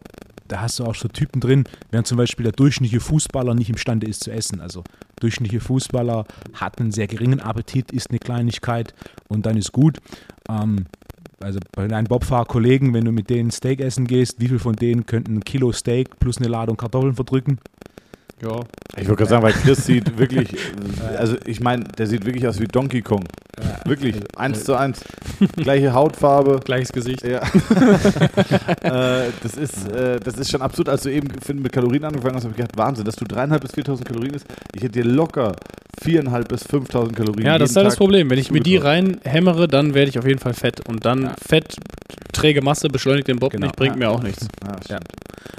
da 0.47 0.61
hast 0.61 0.79
du 0.79 0.85
auch 0.85 0.95
so 0.95 1.09
Typen 1.09 1.41
drin, 1.41 1.65
während 1.91 2.07
zum 2.07 2.17
Beispiel 2.17 2.43
der 2.43 2.53
durchschnittliche 2.53 3.01
Fußballer 3.01 3.53
nicht 3.53 3.69
imstande 3.69 4.07
ist 4.07 4.23
zu 4.23 4.31
essen. 4.31 4.61
Also 4.61 4.83
durchschnittliche 5.19 5.59
Fußballer 5.59 6.25
hat 6.53 6.79
einen 6.79 6.91
sehr 6.91 7.07
geringen 7.07 7.41
Appetit, 7.41 7.91
isst 7.91 8.11
eine 8.11 8.19
Kleinigkeit 8.19 8.93
und 9.27 9.45
dann 9.45 9.57
ist 9.57 9.73
gut. 9.73 9.97
Ähm, 10.47 10.85
also 11.39 11.59
bei 11.71 11.87
deinen 11.87 12.05
Bobfahr-Kollegen, 12.05 12.93
wenn 12.93 13.05
du 13.05 13.11
mit 13.11 13.29
denen 13.29 13.51
Steak 13.51 13.81
essen 13.81 14.05
gehst, 14.07 14.39
wie 14.39 14.47
viel 14.47 14.59
von 14.59 14.75
denen 14.75 15.05
könnten 15.05 15.37
ein 15.37 15.43
Kilo 15.43 15.71
Steak 15.71 16.19
plus 16.19 16.37
eine 16.37 16.47
Ladung 16.47 16.77
Kartoffeln 16.77 17.15
verdrücken? 17.15 17.59
Ja. 18.41 18.61
Ich 18.97 19.07
würde 19.07 19.17
gerade 19.17 19.29
sagen, 19.29 19.43
weil 19.43 19.53
Chris 19.53 19.85
sieht 19.85 20.17
wirklich, 20.17 20.55
also 21.17 21.37
ich 21.45 21.59
meine, 21.59 21.85
der 21.85 22.07
sieht 22.07 22.25
wirklich 22.25 22.47
aus 22.47 22.59
wie 22.59 22.67
Donkey 22.67 23.01
Kong. 23.01 23.23
Wirklich, 23.85 24.15
eins 24.35 24.63
zu 24.63 24.75
eins. 24.75 25.01
Gleiche 25.55 25.93
Hautfarbe. 25.93 26.59
Gleiches 26.65 26.91
Gesicht. 26.91 27.23
Ja. 27.23 27.39
äh, 28.81 29.31
das, 29.41 29.57
ist, 29.57 29.87
äh, 29.89 30.19
das 30.19 30.37
ist 30.37 30.51
schon 30.51 30.61
absurd. 30.61 30.89
Als 30.89 31.03
du 31.03 31.11
eben 31.11 31.27
mit 31.53 31.71
Kalorien 31.71 32.03
angefangen 32.03 32.35
hast, 32.35 32.43
habe 32.43 32.51
ich 32.51 32.57
gedacht, 32.57 32.77
Wahnsinn, 32.77 33.05
dass 33.05 33.15
du 33.15 33.25
dreieinhalb 33.25 33.61
bis 33.61 33.73
4.000 33.73 34.03
Kalorien 34.03 34.33
isst. 34.33 34.45
Ich 34.73 34.81
hätte 34.83 34.93
dir 35.01 35.05
locker 35.05 35.55
viereinhalb 36.01 36.47
bis 36.49 36.65
5.000 36.65 37.13
Kalorien 37.13 37.45
Ja, 37.45 37.57
das 37.57 37.71
ist 37.71 37.75
halt 37.77 37.87
das 37.87 37.95
Problem. 37.95 38.29
Wenn 38.29 38.39
ich 38.39 38.51
mir 38.51 38.59
die 38.61 38.77
reinhämmere, 38.77 39.67
dann 39.67 39.93
werde 39.93 40.09
ich 40.09 40.19
auf 40.19 40.27
jeden 40.27 40.39
Fall 40.39 40.53
fett. 40.53 40.87
Und 40.87 41.05
dann 41.05 41.23
Ja. 41.23 41.35
Fett, 41.47 41.75
träge 42.33 42.61
Masse, 42.61 42.89
beschleunigt 42.89 43.27
den 43.27 43.37
Bob 43.39 43.51
Genau. 43.51 43.67
nicht, 43.67 43.75
bringt 43.77 43.95
Ja. 43.95 43.99
mir 43.99 44.09
auch 44.09 44.21
nichts. 44.21 44.47
Ja. 44.89 44.99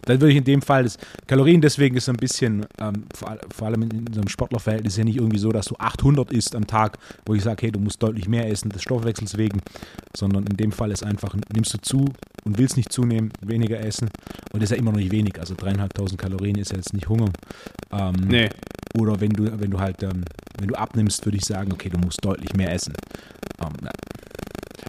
Dann 0.05 0.21
würde 0.21 0.31
ich 0.33 0.37
in 0.39 0.45
dem 0.45 0.63
Fall 0.63 0.85
das 0.85 0.99
Kalorien 1.27 1.61
deswegen 1.61 1.97
ist 1.97 2.09
ein 2.09 2.17
bisschen, 2.17 2.67
ähm, 2.81 3.05
vor, 3.15 3.37
vor 3.55 3.67
allem 3.67 3.83
in, 3.83 3.91
in 3.91 4.13
so 4.13 4.21
einem 4.21 4.29
Sportlerverhältnis 4.29 4.97
ja 4.97 5.05
nicht 5.05 5.17
irgendwie 5.17 5.39
so, 5.39 5.51
dass 5.51 5.67
du 5.67 5.75
800 5.79 6.33
isst 6.33 6.55
am 6.55 6.67
Tag, 6.67 6.99
wo 7.25 7.35
ich 7.35 7.43
sage, 7.43 7.63
hey, 7.63 7.73
du 7.73 7.81
musst 7.87 8.03
deutlich 8.03 8.29
mehr 8.29 8.51
essen 8.51 8.69
des 8.69 8.83
Stoffwechsels 8.83 9.39
wegen, 9.39 9.61
sondern 10.15 10.45
in 10.47 10.57
dem 10.57 10.73
Fall 10.73 10.91
ist 10.91 11.03
einfach, 11.05 11.35
nimmst 11.55 11.73
du 11.73 11.79
zu 11.79 12.05
und 12.45 12.59
willst 12.59 12.77
nicht 12.77 12.93
zunehmen, 12.93 13.33
weniger 13.41 13.81
essen 13.81 14.11
und 14.53 14.63
das 14.63 14.71
ist 14.71 14.77
ja 14.77 14.77
immer 14.77 14.93
noch 14.93 14.99
nicht 14.99 15.13
wenig, 15.13 15.39
also 15.39 15.55
dreieinhalbtausend 15.57 16.21
Kalorien 16.21 16.57
ist 16.59 16.73
ja 16.73 16.77
jetzt 16.77 16.93
nicht 16.93 17.09
Hunger. 17.09 17.31
Ähm, 17.93 18.15
Nee. 18.29 18.49
Oder 18.99 19.21
wenn 19.21 19.31
du, 19.31 19.61
wenn 19.61 19.71
du 19.71 19.79
halt, 19.79 20.03
ähm, 20.03 20.25
wenn 20.59 20.69
du 20.69 20.75
abnimmst, 20.75 21.25
würde 21.27 21.37
ich 21.37 21.45
sagen, 21.45 21.73
okay, 21.73 21.91
du 21.91 21.99
musst 21.99 22.25
deutlich 22.25 22.55
mehr 22.55 22.73
essen. 22.73 22.95
Ähm, 23.61 23.73
ja. 23.83 23.91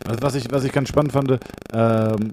Also 0.06 0.22
was, 0.22 0.36
ich, 0.36 0.50
was 0.50 0.64
ich 0.64 0.72
ganz 0.72 0.90
spannend 0.90 1.12
fand, 1.12 1.32
ähm, 1.74 2.32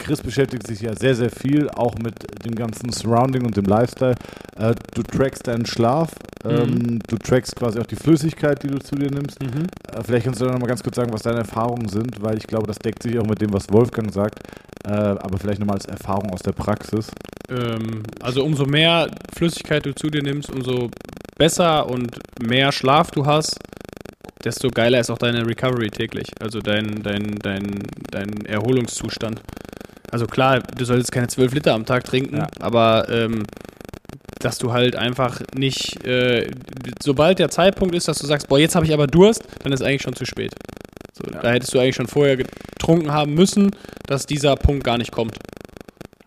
Chris 0.00 0.20
beschäftigt 0.22 0.66
sich 0.66 0.80
ja 0.80 0.96
sehr, 0.96 1.14
sehr 1.14 1.30
viel 1.30 1.68
auch 1.70 1.94
mit 1.98 2.14
dem 2.44 2.54
ganzen 2.54 2.90
Surrounding 2.90 3.44
und 3.44 3.56
dem 3.56 3.66
Lifestyle. 3.66 4.14
Äh, 4.56 4.74
du 4.94 5.02
trackst 5.02 5.46
deinen 5.46 5.66
Schlaf, 5.66 6.10
ähm, 6.44 6.98
du 7.06 7.16
trackst 7.16 7.54
quasi 7.54 7.78
auch 7.78 7.86
die 7.86 7.96
Flüssigkeit, 7.96 8.62
die 8.62 8.68
du 8.68 8.78
zu 8.78 8.96
dir 8.96 9.10
nimmst. 9.10 9.40
Mhm. 9.42 9.66
Äh, 9.92 10.02
vielleicht 10.04 10.24
kannst 10.24 10.40
du 10.40 10.46
noch 10.46 10.58
mal 10.58 10.66
ganz 10.66 10.82
kurz 10.82 10.96
sagen, 10.96 11.12
was 11.12 11.22
deine 11.22 11.38
Erfahrungen 11.38 11.88
sind, 11.88 12.22
weil 12.22 12.38
ich 12.38 12.46
glaube, 12.46 12.66
das 12.66 12.78
deckt 12.78 13.02
sich 13.02 13.18
auch 13.18 13.26
mit 13.26 13.40
dem, 13.40 13.52
was 13.52 13.70
Wolfgang 13.70 14.12
sagt. 14.12 14.40
Äh, 14.84 14.90
aber 14.90 15.38
vielleicht 15.38 15.60
nochmal 15.60 15.76
als 15.76 15.86
Erfahrung 15.86 16.30
aus 16.32 16.40
der 16.40 16.52
Praxis. 16.52 17.10
Ähm, 17.50 18.02
also 18.20 18.44
umso 18.44 18.64
mehr 18.64 19.10
Flüssigkeit 19.34 19.84
du 19.84 19.94
zu 19.94 20.08
dir 20.08 20.22
nimmst, 20.22 20.50
umso 20.50 20.90
besser 21.38 21.88
und 21.88 22.18
mehr 22.42 22.72
Schlaf 22.72 23.10
du 23.10 23.26
hast, 23.26 23.58
desto 24.44 24.70
geiler 24.70 25.00
ist 25.00 25.10
auch 25.10 25.18
deine 25.18 25.46
Recovery 25.46 25.90
täglich. 25.90 26.28
Also 26.40 26.60
dein, 26.60 27.02
dein, 27.02 27.34
dein, 27.42 27.66
dein 28.10 28.46
Erholungszustand. 28.46 29.42
Also 30.10 30.26
klar, 30.26 30.60
du 30.60 30.84
solltest 30.84 31.12
keine 31.12 31.28
12 31.28 31.54
Liter 31.54 31.74
am 31.74 31.84
Tag 31.86 32.04
trinken, 32.04 32.36
Ja. 32.38 32.46
aber 32.60 33.08
ähm, 33.10 33.44
dass 34.40 34.58
du 34.58 34.72
halt 34.72 34.96
einfach 34.96 35.40
nicht, 35.54 36.02
äh, 36.04 36.50
sobald 37.02 37.38
der 37.38 37.50
Zeitpunkt 37.50 37.94
ist, 37.94 38.08
dass 38.08 38.18
du 38.18 38.26
sagst, 38.26 38.48
boah, 38.48 38.58
jetzt 38.58 38.74
habe 38.74 38.86
ich 38.86 38.92
aber 38.94 39.06
Durst, 39.06 39.42
dann 39.62 39.72
ist 39.72 39.82
eigentlich 39.82 40.02
schon 40.02 40.16
zu 40.16 40.24
spät. 40.24 40.52
So, 41.12 41.24
Da 41.30 41.50
hättest 41.50 41.74
du 41.74 41.78
eigentlich 41.78 41.96
schon 41.96 42.06
vorher 42.08 42.36
getrunken 42.38 43.12
haben 43.12 43.34
müssen, 43.34 43.70
dass 44.06 44.26
dieser 44.26 44.56
Punkt 44.56 44.82
gar 44.84 44.96
nicht 44.98 45.12
kommt. 45.12 45.36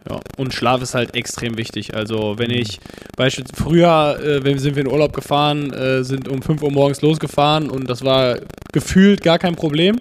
Ja, 0.10 0.20
und 0.38 0.54
Schlaf 0.54 0.82
ist 0.82 0.94
halt 0.96 1.16
extrem 1.16 1.58
wichtig. 1.58 1.96
Also 1.96 2.38
wenn 2.38 2.52
ich 2.52 2.80
beispielsweise 3.18 3.64
früher, 3.64 4.20
äh, 4.22 4.44
wenn 4.44 4.60
sind 4.60 4.76
wir 4.76 4.84
in 4.84 4.92
Urlaub 4.92 5.14
gefahren, 5.14 5.72
äh, 5.74 6.04
sind 6.04 6.28
um 6.28 6.42
5 6.42 6.62
Uhr 6.62 6.72
morgens 6.72 7.02
losgefahren 7.02 7.70
und 7.70 7.90
das 7.90 8.04
war 8.04 8.38
gefühlt 8.74 9.22
gar 9.24 9.40
kein 9.40 9.56
Problem. 9.56 9.98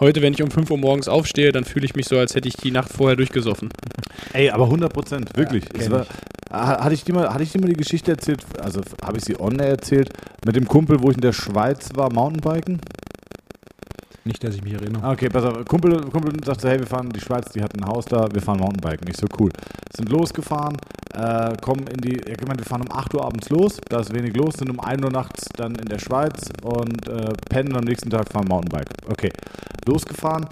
Heute, 0.00 0.22
wenn 0.22 0.32
ich 0.32 0.42
um 0.42 0.50
5 0.50 0.70
Uhr 0.70 0.78
morgens 0.78 1.08
aufstehe, 1.08 1.50
dann 1.52 1.64
fühle 1.64 1.84
ich 1.84 1.96
mich 1.96 2.06
so, 2.06 2.18
als 2.18 2.34
hätte 2.34 2.46
ich 2.48 2.54
die 2.56 2.70
Nacht 2.70 2.90
vorher 2.92 3.16
durchgesoffen. 3.16 3.70
Ey, 4.32 4.50
aber 4.50 4.64
100 4.64 4.92
Prozent, 4.92 5.36
wirklich. 5.36 5.64
Ja, 5.78 5.90
war, 5.90 6.06
Ha- 6.50 6.82
hatte, 6.84 6.94
ich 6.94 7.04
dir 7.04 7.14
mal, 7.14 7.28
hatte 7.32 7.42
ich 7.42 7.52
dir 7.52 7.60
mal 7.60 7.66
die 7.68 7.74
Geschichte 7.74 8.12
erzählt, 8.12 8.40
also 8.62 8.80
habe 9.04 9.18
ich 9.18 9.24
sie 9.24 9.38
on 9.38 9.58
erzählt, 9.58 10.10
mit 10.46 10.56
dem 10.56 10.66
Kumpel, 10.66 11.02
wo 11.02 11.10
ich 11.10 11.16
in 11.16 11.20
der 11.20 11.32
Schweiz 11.34 11.90
war, 11.94 12.10
Mountainbiken? 12.12 12.80
Nicht, 14.28 14.44
dass 14.44 14.54
ich 14.54 14.62
mich 14.62 14.74
erinnere. 14.74 15.02
Ah, 15.02 15.12
Okay, 15.12 15.30
pass 15.30 15.42
auf. 15.42 15.64
Kumpel, 15.64 16.02
Kumpel 16.10 16.32
sagt 16.44 16.60
so, 16.60 16.68
hey, 16.68 16.78
wir 16.78 16.86
fahren 16.86 17.06
in 17.06 17.12
die 17.14 17.20
Schweiz, 17.20 17.50
die 17.50 17.62
hat 17.62 17.74
ein 17.74 17.88
Haus 17.88 18.04
da, 18.04 18.28
wir 18.30 18.42
fahren 18.42 18.60
Mountainbiken. 18.60 19.06
Nicht 19.06 19.18
so 19.18 19.26
cool. 19.40 19.48
Sind 19.96 20.10
losgefahren, 20.10 20.76
äh, 21.14 21.56
kommen 21.62 21.86
in 21.86 21.96
die, 21.96 22.16
ich 22.16 22.46
meine, 22.46 22.58
wir 22.58 22.66
fahren 22.66 22.82
um 22.82 22.92
8 22.94 23.14
Uhr 23.14 23.24
abends 23.24 23.48
los, 23.48 23.80
da 23.88 24.00
ist 24.00 24.12
wenig 24.12 24.36
los, 24.36 24.56
sind 24.58 24.68
um 24.68 24.80
1 24.80 25.02
Uhr 25.02 25.10
nachts 25.10 25.48
dann 25.56 25.76
in 25.76 25.86
der 25.86 25.98
Schweiz 25.98 26.50
und 26.62 27.08
äh, 27.08 27.32
pennen 27.48 27.74
am 27.74 27.84
nächsten 27.84 28.10
Tag 28.10 28.30
fahren 28.30 28.44
Mountainbike. 28.48 28.90
Okay, 29.10 29.30
losgefahren, 29.86 30.44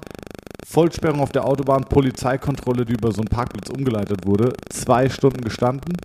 Vollsperrung 0.67 1.21
auf 1.21 1.33
der 1.33 1.45
Autobahn, 1.45 1.85
Polizeikontrolle, 1.85 2.87
die 2.87 2.95
über 2.95 3.13
so 3.13 3.21
einen 3.21 3.29
Parkplatz 3.29 3.69
umgeleitet 3.69 4.27
wurde, 4.27 4.55
zwei 4.71 5.11
Stunden 5.11 5.43
gestanden. 5.43 5.99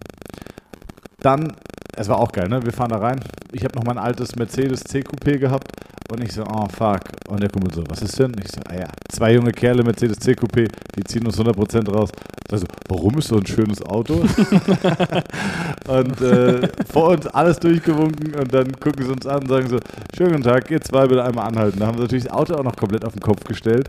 Dann, 1.22 1.56
es 1.96 2.08
war 2.08 2.20
auch 2.20 2.32
geil, 2.32 2.48
ne? 2.48 2.64
Wir 2.64 2.72
fahren 2.72 2.90
da 2.90 2.98
rein. 2.98 3.20
Ich 3.52 3.64
habe 3.64 3.76
noch 3.76 3.84
mein 3.84 3.98
altes 3.98 4.36
Mercedes 4.36 4.84
C-Coupé 4.84 5.38
gehabt 5.38 5.72
und 6.12 6.24
ich 6.24 6.34
so, 6.34 6.44
oh 6.44 6.68
fuck. 6.68 7.02
Und 7.28 7.42
der 7.42 7.50
Kumpel 7.50 7.74
so, 7.74 7.84
was 7.90 8.02
ist 8.02 8.18
denn? 8.20 8.34
Ich 8.44 8.52
so, 8.52 8.62
ah 8.68 8.74
ja, 8.74 8.88
zwei 9.10 9.34
junge 9.34 9.52
Kerle 9.52 9.84
Mercedes 9.84 10.20
C-Coupé, 10.20 10.70
die 10.96 11.04
ziehen 11.04 11.26
uns 11.26 11.40
100% 11.40 11.90
raus. 11.92 12.10
Also, 12.52 12.66
warum 12.90 13.18
ist 13.18 13.30
so 13.30 13.38
ein 13.38 13.46
schönes 13.46 13.82
Auto? 13.84 14.16
und 15.88 16.22
äh, 16.22 16.68
vor 16.92 17.10
uns 17.12 17.28
alles 17.28 17.60
durchgewunken 17.60 18.36
und 18.36 18.54
dann 18.54 18.72
gucken 18.74 19.06
sie 19.06 19.12
uns 19.12 19.26
an 19.26 19.44
und 19.44 19.48
sagen 19.48 19.70
so, 19.70 19.78
schönen 20.16 20.32
guten 20.32 20.44
Tag, 20.44 20.70
ihr 20.70 20.82
zwei 20.82 21.08
bitte 21.08 21.24
einmal 21.24 21.48
anhalten. 21.48 21.80
Da 21.80 21.88
haben 21.88 21.96
sie 21.96 22.04
natürlich 22.04 22.26
das 22.26 22.34
Auto 22.34 22.56
auch 22.56 22.64
noch 22.64 22.76
komplett 22.76 23.06
auf 23.06 23.14
den 23.14 23.22
Kopf 23.22 23.46
gestellt. 23.46 23.88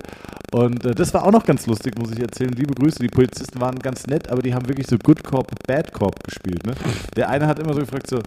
Und 0.53 0.85
äh, 0.85 0.95
das 0.95 1.13
war 1.15 1.25
auch 1.25 1.33
noch 1.33 1.45
ganz 1.45 1.67
lustig, 1.67 1.99
muss 1.99 2.13
ich 2.13 2.21
erzählen. 2.21 2.53
Liebe 2.53 2.75
Grüße, 2.75 2.99
die 3.01 3.09
Polizisten 3.09 3.61
waren 3.61 3.79
ganz 3.79 4.07
nett, 4.07 4.31
aber 4.31 4.43
die 4.43 4.55
haben 4.55 4.69
wirklich 4.69 4.87
so 4.87 4.97
Good 4.99 5.25
Cop, 5.25 5.51
Bad 5.67 5.93
Cop 5.93 6.23
gespielt. 6.23 6.65
Ne? 6.67 6.75
Der 7.17 7.31
eine 7.31 7.47
hat 7.47 7.59
immer 7.59 7.73
so 7.73 7.81
gefragt, 7.81 7.92
so, 8.09 8.19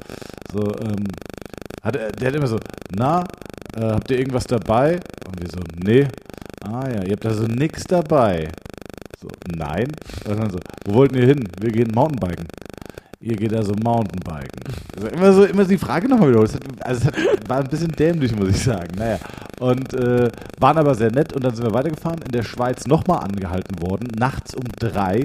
so 0.51 0.61
ähm, 0.81 1.03
hat, 1.83 1.95
er- 1.95 2.11
der 2.11 2.27
hat 2.29 2.35
immer 2.35 2.47
so, 2.47 2.57
na, 2.95 3.23
äh, 3.75 3.81
habt 3.81 4.09
ihr 4.11 4.19
irgendwas 4.19 4.45
dabei? 4.45 4.99
Und 5.27 5.41
wir 5.41 5.49
so, 5.49 5.59
nee. 5.83 6.07
Ah 6.63 6.87
ja, 6.89 7.03
ihr 7.03 7.11
habt 7.13 7.25
also 7.25 7.43
nix 7.45 7.83
dabei. 7.83 8.49
So, 9.21 9.27
nein. 9.55 9.87
Und 10.27 10.39
dann 10.39 10.49
so, 10.49 10.57
wo 10.85 10.93
wollten 10.95 11.15
ihr 11.15 11.25
hin? 11.25 11.43
Wir 11.59 11.71
gehen 11.71 11.91
Mountainbiken. 11.93 12.47
Ihr 13.21 13.35
geht 13.35 13.53
also 13.55 13.73
Mountainbiken. 13.83 14.61
Also 14.95 15.07
immer 15.07 15.33
so, 15.33 15.45
immer 15.45 15.63
so 15.63 15.69
die 15.69 15.77
Frage 15.77 16.07
nochmal 16.07 16.29
wiederholt. 16.29 16.51
Also 16.81 17.01
es 17.01 17.05
hat, 17.07 17.49
war 17.49 17.59
ein 17.59 17.67
bisschen 17.67 17.91
dämlich, 17.91 18.35
muss 18.35 18.49
ich 18.49 18.63
sagen. 18.63 18.89
Naja. 18.97 19.19
Und 19.59 19.93
äh, 19.93 20.29
waren 20.59 20.77
aber 20.77 20.93
sehr 20.95 21.11
nett 21.11 21.33
und 21.33 21.43
dann 21.43 21.55
sind 21.55 21.65
wir 21.65 21.73
weitergefahren, 21.73 22.19
in 22.25 22.31
der 22.31 22.43
Schweiz 22.43 22.85
nochmal 22.87 23.19
angehalten 23.23 23.81
worden, 23.81 24.07
nachts 24.19 24.53
um 24.53 24.63
drei 24.79 25.23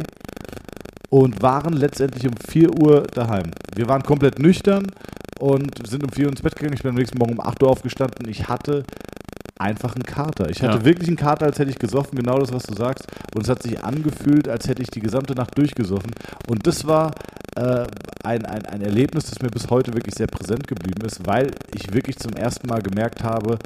und 1.10 1.42
waren 1.42 1.72
letztendlich 1.74 2.26
um 2.26 2.34
4 2.48 2.70
Uhr 2.80 3.02
daheim. 3.14 3.50
Wir 3.74 3.88
waren 3.88 4.02
komplett 4.02 4.38
nüchtern 4.38 4.86
und 5.38 5.86
sind 5.86 6.04
um 6.04 6.10
4 6.10 6.24
Uhr 6.26 6.30
ins 6.30 6.42
Bett 6.42 6.54
gegangen. 6.56 6.74
Ich 6.74 6.82
bin 6.82 6.90
am 6.90 6.96
nächsten 6.96 7.18
Morgen 7.18 7.32
um 7.34 7.40
8 7.40 7.62
Uhr 7.62 7.68
aufgestanden. 7.70 8.28
Ich 8.28 8.48
hatte 8.48 8.84
einfach 9.58 9.94
einen 9.94 10.04
Kater. 10.04 10.48
Ich 10.50 10.62
hatte 10.62 10.78
Ja. 10.78 10.84
wirklich 10.84 11.08
einen 11.08 11.16
Kater, 11.18 11.46
als 11.46 11.58
hätte 11.58 11.70
ich 11.70 11.78
gesoffen, 11.78 12.16
genau 12.16 12.38
das, 12.38 12.52
was 12.52 12.62
du 12.62 12.74
sagst. 12.74 13.06
Und 13.34 13.42
es 13.42 13.48
hat 13.50 13.62
sich 13.62 13.82
angefühlt, 13.84 14.48
als 14.48 14.68
hätte 14.68 14.82
ich 14.82 14.88
die 14.88 15.00
gesamte 15.00 15.34
Nacht 15.34 15.56
durchgesoffen. 15.58 16.12
Und 16.48 16.66
das 16.66 16.86
war 16.86 17.10
äh, 17.56 17.84
ein, 18.22 18.46
ein, 18.46 18.64
ein 18.66 18.80
Erlebnis, 18.80 19.24
das 19.28 19.42
mir 19.42 19.50
bis 19.50 19.68
heute 19.68 19.92
wirklich 19.92 20.14
sehr 20.14 20.28
präsent 20.28 20.66
geblieben 20.68 21.04
ist, 21.04 21.26
weil 21.26 21.50
ich 21.74 21.92
wirklich 21.92 22.16
zum 22.18 22.32
ersten 22.34 22.68
Mal 22.68 22.80
gemerkt 22.80 23.22
habe, 23.24 23.58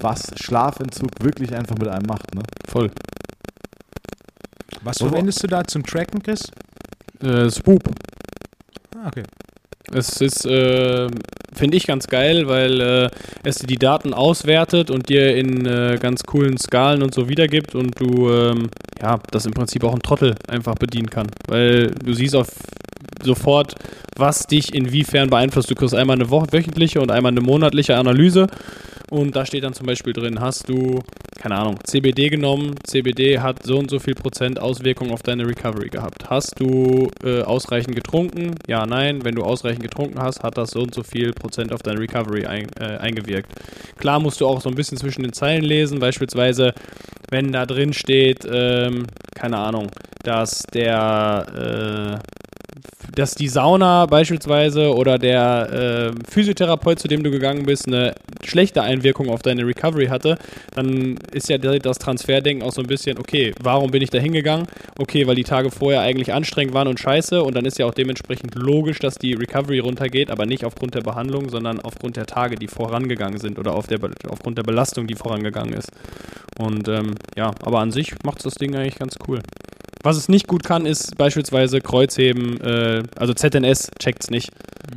was 0.00 0.30
Schlafentzug 0.40 1.10
wirklich 1.20 1.52
einfach 1.54 1.76
mit 1.76 1.88
einem 1.88 2.06
macht. 2.06 2.34
Ne? 2.34 2.42
Voll. 2.68 2.90
Was 4.82 5.00
Wo- 5.00 5.08
verwendest 5.08 5.42
du 5.42 5.48
da 5.48 5.64
zum 5.64 5.84
Tracken, 5.84 6.22
Chris? 6.22 6.50
Äh, 7.22 7.50
Swoop. 7.50 7.82
Ah, 8.96 9.08
okay. 9.08 9.22
Es 9.92 10.20
ist, 10.20 10.46
äh, 10.46 11.08
finde 11.54 11.76
ich 11.76 11.86
ganz 11.86 12.06
geil, 12.06 12.48
weil 12.48 12.80
äh, 12.80 13.10
es 13.44 13.56
dir 13.56 13.66
die 13.66 13.76
Daten 13.76 14.14
auswertet 14.14 14.90
und 14.90 15.08
dir 15.08 15.36
in 15.36 15.66
äh, 15.66 15.98
ganz 16.00 16.22
coolen 16.24 16.56
Skalen 16.56 17.02
und 17.02 17.14
so 17.14 17.28
wiedergibt 17.28 17.74
und 17.74 17.98
du, 18.00 18.30
ähm, 18.30 18.70
ja, 19.00 19.18
das 19.30 19.46
im 19.46 19.52
Prinzip 19.52 19.84
auch 19.84 19.92
ein 19.92 20.02
Trottel 20.02 20.34
einfach 20.48 20.74
bedienen 20.76 21.10
kann. 21.10 21.26
Weil 21.48 21.88
du 21.88 22.14
siehst 22.14 22.34
auf 22.34 22.48
sofort, 23.22 23.74
was 24.16 24.46
dich 24.46 24.74
inwiefern 24.74 25.30
beeinflusst. 25.30 25.70
Du 25.70 25.74
kriegst 25.74 25.94
einmal 25.94 26.16
eine 26.16 26.30
wöchentliche 26.30 27.00
und 27.00 27.10
einmal 27.10 27.32
eine 27.32 27.40
monatliche 27.40 27.96
Analyse 27.96 28.48
und 29.12 29.36
da 29.36 29.44
steht 29.44 29.62
dann 29.62 29.74
zum 29.74 29.84
Beispiel 29.84 30.14
drin, 30.14 30.40
hast 30.40 30.70
du, 30.70 31.00
keine 31.38 31.56
Ahnung, 31.56 31.78
CBD 31.84 32.30
genommen, 32.30 32.76
CBD 32.82 33.40
hat 33.40 33.62
so 33.62 33.78
und 33.78 33.90
so 33.90 33.98
viel 33.98 34.14
Prozent 34.14 34.58
Auswirkung 34.58 35.10
auf 35.10 35.22
deine 35.22 35.46
Recovery 35.46 35.90
gehabt. 35.90 36.30
Hast 36.30 36.58
du 36.58 37.10
äh, 37.22 37.42
ausreichend 37.42 37.94
getrunken? 37.94 38.54
Ja, 38.66 38.86
nein. 38.86 39.22
Wenn 39.22 39.34
du 39.34 39.42
ausreichend 39.42 39.82
getrunken 39.82 40.18
hast, 40.18 40.42
hat 40.42 40.56
das 40.56 40.70
so 40.70 40.80
und 40.80 40.94
so 40.94 41.02
viel 41.02 41.32
Prozent 41.34 41.74
auf 41.74 41.82
deine 41.82 42.00
Recovery 42.00 42.46
ein, 42.46 42.68
äh, 42.80 42.96
eingewirkt. 42.96 43.52
Klar 43.98 44.18
musst 44.18 44.40
du 44.40 44.46
auch 44.46 44.62
so 44.62 44.70
ein 44.70 44.76
bisschen 44.76 44.96
zwischen 44.96 45.24
den 45.24 45.34
Zeilen 45.34 45.62
lesen, 45.62 45.98
beispielsweise, 45.98 46.72
wenn 47.30 47.52
da 47.52 47.66
drin 47.66 47.92
steht, 47.92 48.46
ähm, 48.50 49.04
keine 49.34 49.58
Ahnung, 49.58 49.90
dass 50.24 50.62
der, 50.72 52.18
äh, 52.18 52.51
dass 53.14 53.34
die 53.34 53.48
Sauna 53.48 54.06
beispielsweise 54.06 54.94
oder 54.94 55.18
der 55.18 56.12
äh, 56.14 56.30
Physiotherapeut, 56.30 56.98
zu 56.98 57.08
dem 57.08 57.22
du 57.22 57.30
gegangen 57.30 57.66
bist, 57.66 57.86
eine 57.86 58.14
schlechte 58.44 58.82
Einwirkung 58.82 59.28
auf 59.28 59.42
deine 59.42 59.66
Recovery 59.66 60.06
hatte, 60.06 60.38
dann 60.74 61.16
ist 61.32 61.48
ja 61.48 61.58
das 61.58 61.98
Transferdenken 61.98 62.64
auch 62.64 62.72
so 62.72 62.80
ein 62.80 62.86
bisschen, 62.86 63.18
okay, 63.18 63.52
warum 63.62 63.90
bin 63.90 64.02
ich 64.02 64.10
da 64.10 64.18
hingegangen? 64.18 64.66
Okay, 64.98 65.26
weil 65.26 65.34
die 65.34 65.44
Tage 65.44 65.70
vorher 65.70 66.00
eigentlich 66.00 66.32
anstrengend 66.32 66.74
waren 66.74 66.88
und 66.88 67.00
scheiße 67.00 67.42
und 67.42 67.54
dann 67.54 67.64
ist 67.64 67.78
ja 67.78 67.86
auch 67.86 67.94
dementsprechend 67.94 68.54
logisch, 68.54 68.98
dass 68.98 69.16
die 69.16 69.34
Recovery 69.34 69.80
runtergeht, 69.80 70.30
aber 70.30 70.46
nicht 70.46 70.64
aufgrund 70.64 70.94
der 70.94 71.02
Behandlung, 71.02 71.50
sondern 71.50 71.80
aufgrund 71.80 72.16
der 72.16 72.26
Tage, 72.26 72.56
die 72.56 72.68
vorangegangen 72.68 73.38
sind 73.38 73.58
oder 73.58 73.74
auf 73.74 73.86
der, 73.86 73.98
aufgrund 74.28 74.58
der 74.58 74.62
Belastung, 74.62 75.06
die 75.06 75.14
vorangegangen 75.14 75.74
ist. 75.74 75.90
Und 76.58 76.88
ähm, 76.88 77.14
ja, 77.36 77.50
aber 77.62 77.80
an 77.80 77.90
sich 77.90 78.14
macht 78.24 78.44
das 78.44 78.54
Ding 78.54 78.74
eigentlich 78.74 78.98
ganz 78.98 79.16
cool. 79.26 79.40
Was 80.02 80.16
es 80.16 80.28
nicht 80.28 80.48
gut 80.48 80.64
kann, 80.64 80.86
ist 80.86 81.16
beispielsweise 81.16 81.80
Kreuzheben, 81.80 82.60
äh, 82.60 83.02
also 83.16 83.34
ZNS 83.34 83.90
checkt 83.98 84.24
es 84.24 84.30
nicht. 84.30 84.50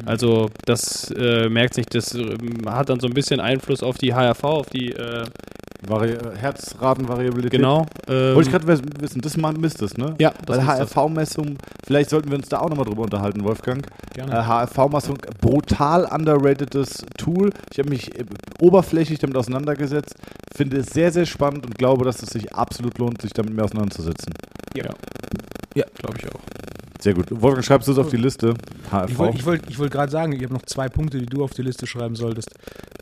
Also 0.06 0.50
das 0.66 1.12
äh, 1.12 1.48
merkt 1.48 1.76
sich, 1.76 1.86
das 1.86 2.16
äh, 2.16 2.36
hat 2.66 2.90
dann 2.90 3.00
so 3.00 3.08
ein 3.08 3.14
bisschen 3.14 3.40
Einfluss 3.40 3.84
auf 3.84 3.98
die 3.98 4.14
HRV, 4.14 4.44
auf 4.44 4.70
die, 4.70 4.92
äh, 4.92 5.26
Vari 5.88 6.18
Herzratenvariabilität. 6.38 7.52
genau. 7.52 7.86
Ähm, 8.08 8.36
Wollte 8.36 8.50
ich 8.50 8.52
gerade 8.52 8.68
wissen, 8.68 9.22
das 9.22 9.38
misst 9.38 9.82
es, 9.82 9.98
ne? 9.98 10.16
ja, 10.20 10.34
das 10.46 10.58
Weil. 10.58 10.66
HRV-Messung, 10.66 11.58
vielleicht 11.86 12.10
sollten 12.10 12.30
wir 12.30 12.38
uns 12.38 12.50
da 12.50 12.60
auch 12.60 12.70
nochmal 12.70 12.86
drüber 12.86 13.04
unterhalten, 13.04 13.44
Wolfgang. 13.44 13.86
Gerne. 14.14 14.34
Äh, 14.34 14.44
HRV-Messung, 14.44 15.18
brutal 15.42 16.06
underratedes 16.06 17.06
Tool. 17.18 17.52
Ich 17.72 17.80
habe 17.80 17.90
mich 17.90 18.18
äh, 18.18 18.26
oberflächlich 18.60 19.20
damit 19.20 19.38
auseinandergesetzt, 19.38 20.16
finde 20.56 20.78
es 20.78 20.88
sehr, 20.88 21.12
sehr 21.12 21.26
spannend 21.26 21.66
und 21.66 21.78
glaube, 21.78 22.06
dass 22.06 22.22
es 22.24 22.30
sich 22.30 22.54
absolut 22.54 22.98
lohnt, 22.98 23.22
sich 23.22 23.32
damit 23.34 23.54
mehr 23.54 23.66
auseinanderzusetzen. 23.66 24.34
Ja, 24.76 24.86
Ja. 24.86 24.95
Glaube 25.74 26.18
ich 26.20 26.26
auch. 26.34 26.40
Sehr 27.00 27.14
gut. 27.14 27.28
Wolfgang, 27.30 27.64
schreibst 27.64 27.88
du 27.88 27.92
es 27.92 27.98
auf 28.00 28.10
die 28.10 28.18
Liste? 28.18 28.56
HRV. 28.90 29.10
Ich 29.10 29.18
wollte 29.18 29.38
ich 29.38 29.46
wollt, 29.46 29.70
ich 29.70 29.78
wollt 29.80 29.92
gerade 29.92 30.12
sagen, 30.12 30.32
ich 30.32 30.42
habe 30.44 30.54
noch 30.54 30.64
zwei 30.64 30.90
Punkte, 30.90 31.20
die 31.20 31.26
du 31.26 31.44
auf 31.44 31.52
die 31.54 31.62
Liste 31.62 31.86
schreiben 31.86 32.16
solltest. 32.16 32.50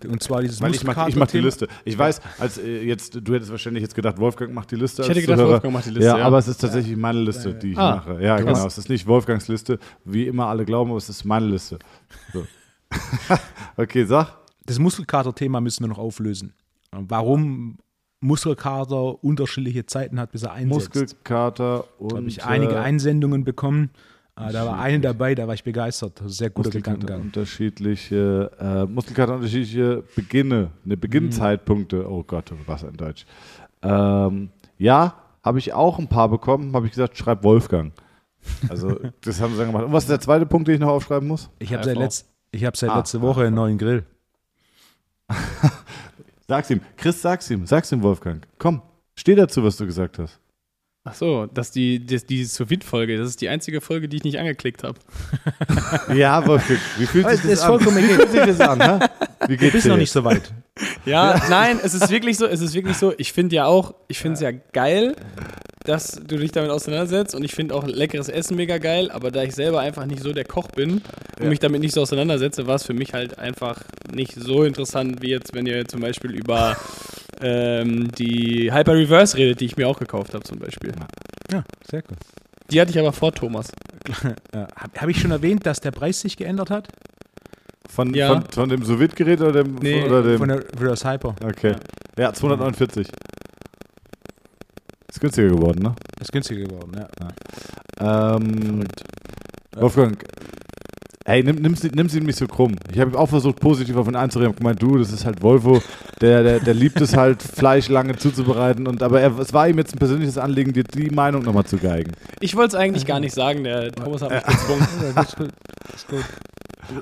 Und 0.05 0.21
zwar 0.21 0.41
dieses 0.41 0.59
Weil 0.59 0.75
ich 0.75 0.83
mach, 0.83 1.07
ich 1.07 1.15
mach 1.15 1.27
die. 1.27 1.39
Liste. 1.39 1.67
Ich 1.85 1.97
weiß, 1.97 2.19
als 2.39 2.57
äh, 2.57 2.83
jetzt, 2.83 3.17
du 3.21 3.33
hättest 3.33 3.51
wahrscheinlich 3.51 3.81
jetzt 3.81 3.95
gedacht, 3.95 4.17
Wolfgang 4.17 4.53
macht 4.53 4.71
die 4.71 4.75
Liste. 4.75 5.03
Ich 5.03 5.07
hätte 5.09 5.21
gedacht, 5.21 5.37
Zuhörer. 5.37 5.53
Wolfgang 5.53 5.73
macht 5.73 5.85
die 5.85 5.91
Liste, 5.91 6.05
Ja, 6.05 6.17
ja. 6.17 6.25
aber 6.25 6.39
es 6.39 6.47
ist 6.49 6.57
tatsächlich 6.59 6.97
meine 6.97 7.21
Liste, 7.21 7.53
die 7.53 7.71
ich 7.71 7.77
Ah, 7.77 7.95
mache. 7.95 8.21
Ja, 8.21 8.35
krass. 8.41 8.45
genau. 8.57 8.67
Es 8.67 8.77
ist 8.77 8.89
nicht 8.89 9.07
Wolfgangs 9.07 9.47
Liste, 9.47 9.79
wie 10.03 10.27
immer 10.27 10.47
alle 10.47 10.65
glauben, 10.65 10.89
aber 10.89 10.97
es 10.97 11.07
ist 11.07 11.23
meine 11.23 11.45
Liste. 11.45 11.79
So. 12.33 12.45
okay, 13.77 14.03
sag. 14.05 14.37
Das 14.65 14.79
Muskelkater-Thema 14.79 15.61
müssen 15.61 15.83
wir 15.83 15.87
noch 15.87 15.97
auflösen. 15.99 16.53
Warum 16.91 17.77
Muskelkater 18.23 19.23
unterschiedliche 19.23 19.85
Zeiten 19.85 20.19
hat, 20.19 20.31
bis 20.31 20.43
er 20.43 20.53
einsetzt. 20.53 20.95
Muskelkater 20.95 21.85
und. 21.99 22.13
Da 22.13 22.17
habe 22.17 22.27
ich 22.27 22.43
einige 22.45 22.73
äh, 22.73 22.77
Einsendungen 22.79 23.43
bekommen. 23.43 23.91
Äh, 24.35 24.51
da 24.51 24.65
war 24.65 24.79
eine 24.79 24.99
dabei, 24.99 25.35
da 25.35 25.45
war 25.47 25.53
ich 25.53 25.63
begeistert. 25.63 26.21
Sehr 26.25 26.49
guter 26.49 26.71
Gedankengang. 26.71 27.21
unterschiedliche, 27.21 28.49
äh, 28.59 28.85
Muskelkater 28.85 29.35
unterschiedliche 29.35 30.03
Beginne, 30.15 30.71
ne, 30.85 30.97
Beginnzeitpunkte. 30.97 32.09
Oh 32.09 32.23
Gott, 32.23 32.51
was 32.65 32.83
ein 32.83 32.97
Deutsch. 32.97 33.25
Ähm, 33.83 34.49
ja, 34.77 35.15
habe 35.43 35.59
ich 35.59 35.73
auch 35.73 35.99
ein 35.99 36.07
paar 36.07 36.29
bekommen, 36.29 36.73
habe 36.73 36.85
ich 36.87 36.93
gesagt, 36.93 37.17
schreib 37.17 37.43
Wolfgang. 37.43 37.93
Also, 38.69 38.99
das 39.21 39.39
haben 39.41 39.53
sie 39.53 39.59
dann 39.59 39.67
gemacht. 39.67 39.85
Und 39.85 39.93
was 39.93 40.05
ist 40.05 40.09
der 40.09 40.19
zweite 40.21 40.45
Punkt, 40.45 40.67
den 40.67 40.75
ich 40.75 40.81
noch 40.81 40.89
aufschreiben 40.89 41.27
muss? 41.27 41.49
Ich 41.59 41.73
habe 41.73 41.83
seit, 41.83 41.97
letzt, 41.97 42.27
ich 42.51 42.65
hab 42.65 42.77
seit 42.77 42.89
Ah, 42.89 42.97
letzter 42.97 43.21
Woche 43.21 43.41
einen 43.45 43.55
neuen 43.55 43.77
Grill. 43.77 44.05
Sag's 46.53 46.69
ihm. 46.69 46.81
Chris, 46.97 47.19
sag's 47.19 47.49
ihm. 47.49 47.65
Sag's 47.65 47.91
ihm, 47.91 48.03
Wolfgang. 48.03 48.45
Komm, 48.59 48.83
steh 49.15 49.33
dazu, 49.33 49.63
was 49.63 49.75
du 49.75 49.87
gesagt 49.87 50.19
hast. 50.19 50.39
Ach 51.03 51.15
so, 51.15 51.47
dass 51.47 51.71
die, 51.71 51.97
die, 51.97 52.23
die 52.23 52.45
Sous-Vide-Folge, 52.45 53.17
das 53.17 53.27
ist 53.29 53.41
die 53.41 53.49
einzige 53.49 53.81
Folge, 53.81 54.07
die 54.07 54.17
ich 54.17 54.23
nicht 54.23 54.37
angeklickt 54.37 54.83
habe. 54.83 54.99
Ja, 56.15 56.45
Wolfgang, 56.45 56.79
wie 56.99 57.07
fühlt 57.07 57.27
sich 57.27 57.39
Das 57.39 57.41
das, 57.41 57.51
ist 57.53 57.61
an? 57.63 57.67
vollkommen 57.69 57.97
Wie 57.97 58.07
fühlt 58.07 58.29
sich 58.29 58.39
das 58.41 58.59
an? 58.59 59.09
Wie 59.47 59.57
Du 59.57 59.57
geht's 59.57 59.73
bist 59.73 59.85
dir 59.85 59.89
noch 59.89 59.97
nicht 59.97 60.11
so 60.11 60.23
weit. 60.23 60.53
Ja, 61.05 61.39
nein, 61.49 61.79
es 61.83 61.93
ist 61.93 62.09
wirklich 62.09 62.37
so, 62.37 62.45
es 62.47 62.61
ist 62.61 62.73
wirklich 62.73 62.97
so, 62.97 63.13
ich 63.17 63.31
finde 63.33 63.55
ja 63.57 63.65
auch, 63.65 63.93
ich 64.07 64.19
finde 64.19 64.35
es 64.35 64.39
ja 64.41 64.51
geil, 64.71 65.15
dass 65.85 66.13
du 66.25 66.37
dich 66.37 66.51
damit 66.51 66.71
auseinandersetzt 66.71 67.35
und 67.35 67.43
ich 67.43 67.53
finde 67.53 67.75
auch 67.75 67.85
leckeres 67.85 68.29
Essen 68.29 68.55
mega 68.55 68.77
geil, 68.77 69.11
aber 69.11 69.29
da 69.31 69.43
ich 69.43 69.53
selber 69.53 69.81
einfach 69.81 70.05
nicht 70.05 70.23
so 70.23 70.31
der 70.33 70.45
Koch 70.45 70.69
bin 70.69 70.93
und 70.93 71.03
Ja. 71.43 71.49
mich 71.49 71.59
damit 71.59 71.81
nicht 71.81 71.93
so 71.93 72.01
auseinandersetze, 72.01 72.65
war 72.67 72.75
es 72.75 72.83
für 72.85 72.93
mich 72.93 73.13
halt 73.13 73.37
einfach 73.37 73.81
nicht 74.13 74.33
so 74.35 74.63
interessant, 74.63 75.21
wie 75.21 75.29
jetzt, 75.29 75.53
wenn 75.53 75.65
ihr 75.65 75.85
zum 75.87 75.99
Beispiel 75.99 76.31
über 76.31 76.75
ähm, 77.41 78.09
die 78.13 78.71
Hyper 78.73 78.93
Reverse 78.93 79.37
redet, 79.37 79.59
die 79.59 79.65
ich 79.65 79.77
mir 79.77 79.87
auch 79.87 79.99
gekauft 79.99 80.33
habe 80.33 80.43
zum 80.43 80.57
Beispiel. 80.59 80.93
Ja, 81.51 81.63
sehr 81.89 82.01
gut. 82.01 82.17
Die 82.71 82.79
hatte 82.79 82.91
ich 82.91 82.99
aber 82.99 83.13
vor 83.13 83.31
Thomas. 83.33 83.71
Äh, 84.51 84.57
Habe 84.75 85.01
hab 85.01 85.09
ich 85.09 85.19
schon 85.19 85.31
erwähnt, 85.31 85.65
dass 85.65 85.79
der 85.79 85.91
Preis 85.91 86.19
sich 86.21 86.35
geändert 86.37 86.69
hat? 86.69 86.87
Von, 87.89 88.13
Ja. 88.13 88.27
von, 88.29 88.43
von 88.51 88.69
dem 88.69 88.83
Sous-Vide-Gerät 88.83 89.41
oder 89.41 89.63
dem. 89.63 89.75
Nee, 89.75 90.03
oder 90.03 90.23
dem 90.23 90.37
Von 90.37 90.47
der 90.49 90.59
Reverse 90.79 91.09
Hyper. 91.09 91.35
okay. 91.45 91.75
Ja, 92.17 92.31
249. 92.33 93.07
Ist 95.09 95.19
günstiger 95.19 95.49
geworden, 95.49 95.83
ne? 95.83 95.95
Ist 96.19 96.31
günstiger 96.31 96.63
geworden, 96.65 96.91
ja. 97.99 98.35
Ähm, 98.35 98.83
Wolfgang, 99.75 100.17
ey, 101.25 101.43
nimm, 101.43 101.57
nimm, 101.57 101.75
sie, 101.75 101.89
nimm 101.93 102.09
sie 102.09 102.19
nicht 102.21 102.37
so 102.37 102.47
krumm. 102.47 102.75
Ich 102.91 102.99
habe 102.99 103.17
auch 103.17 103.29
versucht, 103.29 103.59
positiv 103.59 103.95
auf 103.95 104.07
ihn 104.07 104.15
einzureden. 104.15 104.53
Ich 104.53 104.57
gemeint, 104.59 104.81
du, 104.81 104.97
das 104.97 105.11
ist 105.11 105.25
halt 105.25 105.41
Volvo, 105.41 105.81
der, 106.21 106.41
der, 106.43 106.59
der 106.59 106.73
liebt 106.73 106.99
es 107.01 107.15
halt, 107.15 107.41
Fleisch 107.43 107.89
lange 107.89 108.15
zuzubereiten. 108.15 108.87
Und, 108.87 109.03
aber 109.03 109.21
er, 109.21 109.37
es 109.39 109.53
war 109.53 109.67
ihm 109.67 109.77
jetzt 109.77 109.93
ein 109.95 109.99
persönliches 109.99 110.37
Anliegen, 110.37 110.73
dir 110.73 110.83
die 110.83 111.09
Meinung 111.11 111.43
nochmal 111.43 111.65
zu 111.65 111.77
geigen. 111.77 112.11
Ich 112.39 112.55
wollte 112.55 112.75
es 112.75 112.81
eigentlich 112.81 113.05
gar 113.05 113.19
nicht 113.19 113.33
sagen, 113.35 113.63
der 113.63 113.91
Thomas 113.91 114.21
hat 114.23 114.31
mich 114.31 114.43
gezwungen. 114.43 114.87
Ja, 115.03 115.13
das 115.13 115.27
ist 115.95 116.07
gut. 116.07 116.23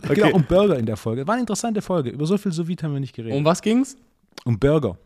Es 0.04 0.10
Okay. 0.10 0.24
auch 0.24 0.34
um 0.34 0.44
Burger 0.44 0.78
in 0.78 0.86
der 0.86 0.98
Folge. 0.98 1.26
War 1.28 1.34
eine 1.34 1.42
interessante 1.42 1.82
Folge. 1.82 2.10
Über 2.12 2.26
so 2.26 2.38
viel 2.38 2.52
sous 2.52 2.68
haben 2.82 2.94
wir 2.94 3.00
nicht 3.00 3.16
geredet. 3.16 3.38
Um 3.38 3.46
was 3.46 3.62
ging's? 3.62 3.96
Um 4.46 4.58
Burger. 4.60 4.98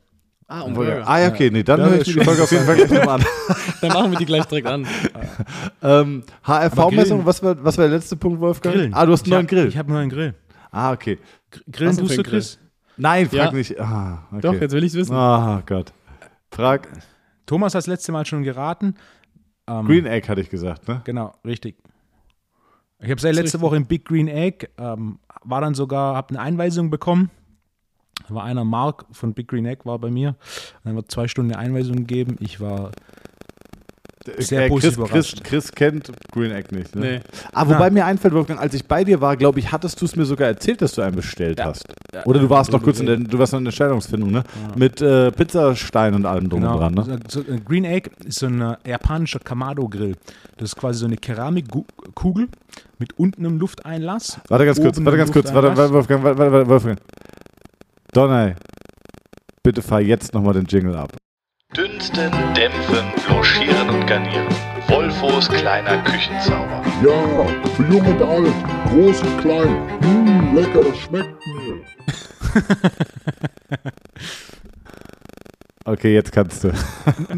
Ah, 0.48 0.62
um 0.62 0.78
Ah, 0.80 1.20
ja, 1.20 1.30
okay, 1.30 1.50
nee, 1.50 1.64
dann 1.64 1.80
höre 1.82 2.02
ich 2.02 2.08
mir 2.08 2.20
die 2.20 2.24
Folge 2.26 2.44
auf 2.44 2.52
jeden 2.52 2.66
Fall 2.66 2.76
gleich 2.76 2.92
nochmal 2.92 3.20
an. 3.20 3.26
Dann 3.82 3.90
machen 3.94 4.12
wir 4.12 4.20
die 4.20 4.26
gleich 4.26 4.46
direkt 4.46 4.68
an. 4.68 4.86
Ähm, 5.82 6.24
HRV-Messung, 6.44 7.26
was 7.26 7.42
war, 7.44 7.64
was 7.64 7.78
war 7.78 7.88
der 7.88 7.98
letzte 7.98 8.16
Punkt, 8.16 8.40
Wolfgang? 8.40 8.76
Grillen. 8.76 8.94
Ah, 8.94 9.06
du 9.06 9.12
hast 9.12 9.22
einen 9.22 9.26
Ich 9.26 9.32
neuen 9.32 9.44
hab- 9.44 9.50
Grill. 9.50 9.68
Ich 9.68 9.78
habe 9.78 9.88
einen 9.90 9.98
neuen 9.98 10.10
Grill. 10.10 10.34
ah, 10.72 10.92
okay. 10.94 11.18
Gr- 11.52 11.60
Grillen 11.72 11.98
tust 11.98 12.18
du? 12.18 12.24
Chris? 12.24 12.60
Nein, 12.98 13.28
frag 13.28 13.38
Ja. 13.38 13.52
nicht. 13.52 13.80
Ah, 13.80 14.24
okay. 14.32 14.42
Doch, 14.42 14.54
jetzt 14.54 14.72
will 14.72 14.84
ich's 14.84 14.96
wissen. 14.96 15.14
Ah, 15.16 15.62
Gott. 15.66 15.92
Frag. 16.52 16.88
Thomas 17.46 17.74
hat 17.74 17.80
das 17.80 17.88
letzte 17.88 18.12
Mal 18.12 18.26
schon 18.26 18.44
geraten. 18.44 18.96
Ähm, 19.68 19.86
Green 19.88 20.06
Egg 20.06 20.28
hatte 20.30 20.42
ich 20.42 20.50
gesagt, 20.50 20.88
ne? 20.88 21.02
Genau, 21.06 21.34
richtig. 21.46 21.76
Ich 23.06 23.12
habe 23.12 23.22
letzter 23.22 23.44
richtig. 23.44 23.62
Woche 23.62 23.76
im 23.78 23.86
Big 23.86 24.06
Green 24.06 24.28
Egg, 24.28 24.68
ähm, 24.78 25.20
war 25.44 25.62
dann 25.62 25.74
sogar, 25.76 26.16
habe 26.16 26.30
eine 26.30 26.40
Einweisung 26.40 26.90
bekommen. 26.90 27.30
Da 28.28 28.34
war 28.36 28.44
einer, 28.44 28.64
Mark 28.64 29.06
von 29.12 29.34
Big 29.34 29.48
Green 29.48 29.66
Egg, 29.66 29.82
war 29.86 30.00
bei 30.00 30.10
mir. 30.10 30.36
Dann 30.84 30.96
wird 30.96 31.12
zwei 31.12 31.28
Stunden 31.28 31.52
eine 31.54 31.60
Einweisung 31.60 31.98
gegeben. 31.98 32.38
Ich 32.40 32.60
war 32.60 32.92
Sehr 34.40 34.66
Äh, 34.66 34.70
positiv 34.70 34.96
Chris, 34.96 34.98
Chris, 34.98 35.12
überrascht. 35.34 35.44
Chris 35.44 35.72
kennt 35.72 36.12
Green 36.32 36.50
Egg 36.52 36.74
nicht, 36.76 36.96
ne? 36.96 37.02
Nee. 37.02 37.22
Ah, 37.54 37.68
wobei 37.68 37.92
mir 37.92 38.06
einfällt, 38.06 38.34
Wolfgang, 38.34 38.60
als 38.60 38.74
ich 38.74 38.84
bei 38.88 39.04
dir 39.04 39.22
war, 39.22 39.38
glaube 39.38 39.60
ich, 39.60 39.72
hattest 39.72 40.02
du 40.02 40.06
es 40.06 40.16
mir 40.16 40.26
sogar 40.26 40.48
erzählt, 40.48 40.82
dass 40.82 40.94
du 40.94 41.04
einen 41.04 41.16
bestellt 41.16 41.60
Ja. 41.60 41.66
hast. 41.66 41.86
Oder 42.26 42.40
du 42.40 42.50
warst 42.50 42.72
noch 42.72 42.82
kurz 42.82 43.00
in 43.00 43.06
der, 43.06 43.18
du 43.18 43.38
warst 43.38 43.54
noch 43.54 43.60
in 43.60 43.66
der 43.66 43.72
Stellungsfindung, 43.72 44.32
ne? 44.32 44.44
Mit 44.76 45.00
äh, 45.00 45.32
Pizzastein 45.32 46.16
und 46.16 46.26
allem 46.26 46.50
drum 46.50 46.62
Genau. 46.62 46.74
und 46.84 46.96
dran, 46.98 47.08
ne? 47.08 47.20
So, 47.28 47.42
ein 47.42 47.64
Green 47.64 47.86
Egg 47.86 48.10
ist 48.26 48.40
so 48.40 48.48
ein 48.48 48.62
äh, 48.62 48.78
japanischer 48.88 49.38
Kamado-Grill. 49.40 50.16
Das 50.58 50.70
ist 50.70 50.76
quasi 50.76 50.98
so 51.02 51.06
eine 51.06 51.18
Keramikkugel 51.18 52.48
mit 53.00 53.18
unten 53.20 53.46
einem 53.46 53.60
Lufteinlass. 53.60 54.40
Warte 54.48 54.66
ganz 54.66 54.82
kurz, 54.82 55.04
warte 55.04 55.18
ganz 55.18 55.32
kurz, 55.32 55.54
warte, 55.54 55.76
Wolfgang, 55.94 56.24
warte, 56.24 56.38
warte, 56.38 56.52
warte, 56.52 56.70
Wolfgang. 56.70 57.00
Donner, 58.14 58.56
bitte 59.64 59.82
fahr 59.82 60.02
jetzt 60.02 60.34
nochmal 60.34 60.54
den 60.54 60.66
Jingle 60.66 60.96
ab. 60.96 61.12
Dünsten, 61.76 62.32
dämpfen, 62.56 63.06
blanchieren 63.28 63.90
und 63.90 64.08
garnieren. 64.08 64.48
Wolfos 64.88 65.50
kleiner 65.50 66.02
Küchenzauber. 66.04 66.84
Ja, 67.04 67.46
für 67.76 67.84
jung 67.92 68.06
und 68.06 68.22
alt, 68.22 68.54
groß 68.90 69.22
und 69.22 69.38
klein. 69.40 69.78
Mmh, 70.02 70.60
lecker, 70.60 70.82
das 70.84 70.98
schmeckt 70.98 71.36
mir. 71.48 71.82
Okay, 75.88 76.16
jetzt 76.16 76.32
kannst 76.32 76.64
du. 76.64 76.74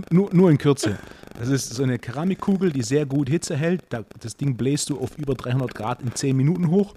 Nur, 0.09 0.33
nur 0.33 0.49
in 0.49 0.57
Kürze. 0.57 0.97
Das 1.37 1.49
ist 1.49 1.73
so 1.73 1.83
eine 1.83 1.99
Keramikkugel, 1.99 2.71
die 2.71 2.81
sehr 2.83 3.05
gut 3.05 3.29
Hitze 3.29 3.55
hält. 3.55 3.83
Da- 3.89 4.05
Das 4.19 4.35
Ding 4.37 4.57
bläst 4.57 4.89
du 4.89 4.99
auf 4.99 5.17
über 5.17 5.35
300 5.35 5.73
Grad 5.75 6.01
in 6.01 6.13
10 6.15 6.35
Minuten 6.35 6.69
hoch 6.71 6.95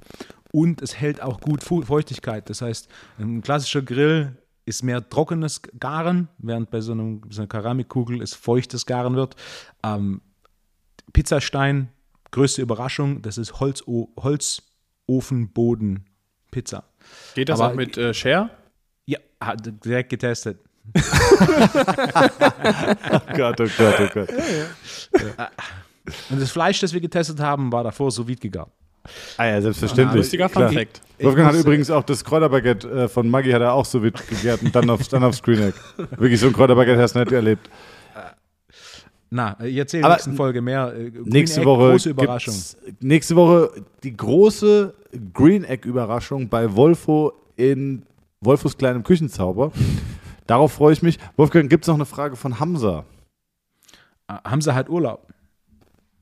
und 0.53 0.81
es 0.83 0.97
hält 0.97 1.23
auch 1.23 1.41
gut 1.41 1.63
Feuchtigkeit. 1.63 2.49
Das 2.49 2.63
heißt, 2.63 2.89
ein 3.19 3.43
klassischer 3.43 3.83
Grill 3.83 4.37
ist 4.67 4.83
mehr 4.83 5.09
trockenes 5.09 5.61
Garen, 5.79 6.29
während 6.39 6.71
bei 6.71 6.81
so, 6.81 6.93
einem, 6.93 7.23
so 7.31 7.43
einer 7.43 7.49
Keramikkugel 7.49 8.23
es 8.23 8.35
feuchtes 8.35 8.87
Garen 8.87 9.15
wird. 9.17 9.37
Ähm, 9.83 10.21
Pizzastein, 11.13 11.89
größte 12.31 12.63
Überraschung, 12.63 13.21
das 13.23 13.37
ist 13.37 13.59
Holzo 13.61 14.11
Holzofenboden 14.17 16.07
Pizza. 16.51 16.85
Geht 17.35 17.49
das 17.49 17.61
Aber- 17.61 17.73
auch 17.73 17.77
mit 17.77 17.97
äh, 17.99 18.15
Share? 18.15 18.51
Ja, 19.07 19.19
hat 19.41 19.85
direkt 19.85 20.11
getestet. 20.11 20.61
Oh 23.43 23.53
Gott, 23.57 23.61
oh 23.61 23.69
Gott, 23.77 23.95
oh 24.01 24.09
Gott. 24.15 24.29
Und 26.31 26.41
das 26.41 26.51
Fleisch, 26.51 26.81
das 26.81 26.93
wir 26.93 27.01
getestet 27.01 27.41
haben, 27.41 27.71
war 27.73 27.85
davor 27.85 28.11
so 28.11 28.27
vide 28.27 28.41
gegart. 28.41 28.71
Ah 29.39 29.47
ja, 29.47 29.63
selbstverständlich. 29.63 30.19
Lustiger. 30.23 30.49
Fun 30.49 30.69
Fact. 30.71 31.01
Wolfgang 31.21 31.47
hat 31.49 31.55
muss- 31.55 31.63
übrigens 31.65 31.91
auch 31.91 32.03
das 32.03 32.23
Kräuterbaguette 32.25 32.91
äh, 33.05 33.09
von 33.09 33.29
Maggi 33.31 33.51
hat 33.51 33.63
er 33.63 33.73
auch 33.73 33.85
so 33.85 34.01
mit 34.01 34.27
gegärt 34.29 34.63
und 34.63 34.75
dann 34.75 34.91
auf, 34.91 35.07
dann 35.09 35.25
auf 35.25 35.35
Screen 35.37 35.61
Egg. 35.63 35.75
Wirklich 36.19 36.39
so 36.41 36.49
ein 36.49 36.53
Kräuterbaguette 36.53 37.01
hast 37.01 37.15
du 37.15 37.21
nicht 37.21 37.33
erlebt. 37.33 37.69
Na, 39.31 39.57
ich 39.63 39.77
erzähle 39.77 40.01
in 40.01 40.09
der 40.09 40.13
nächsten 40.17 40.35
Folge 40.35 40.61
mehr. 40.61 40.93
Äh, 40.95 41.11
Green 41.13 41.25
Nächste 41.25 41.61
Egg, 41.61 41.67
Woche 41.67 41.91
Große 41.93 42.11
Überraschung. 42.11 42.55
Nächste 43.01 43.37
Woche 43.37 43.71
die 44.03 44.17
große 44.17 44.93
Green 45.33 45.65
Egg 45.65 45.87
Überraschung 45.89 46.49
bei 46.49 46.75
Wolfo 46.75 47.33
in 47.57 48.03
Wolfos 48.41 48.77
kleinem 48.77 49.03
Küchenzauber. 49.05 49.71
Darauf 50.47 50.73
freue 50.73 50.93
ich 50.93 51.03
mich. 51.03 51.19
Wolfgang, 51.37 51.71
gibt 51.71 51.85
es 51.85 51.89
noch 51.89 51.95
eine 51.95 52.07
Frage 52.07 52.35
von 52.37 52.59
Hamza? 52.59 53.05
Haben 54.45 54.61
sie 54.61 54.75
halt 54.75 54.89
Urlaub. 54.89 55.27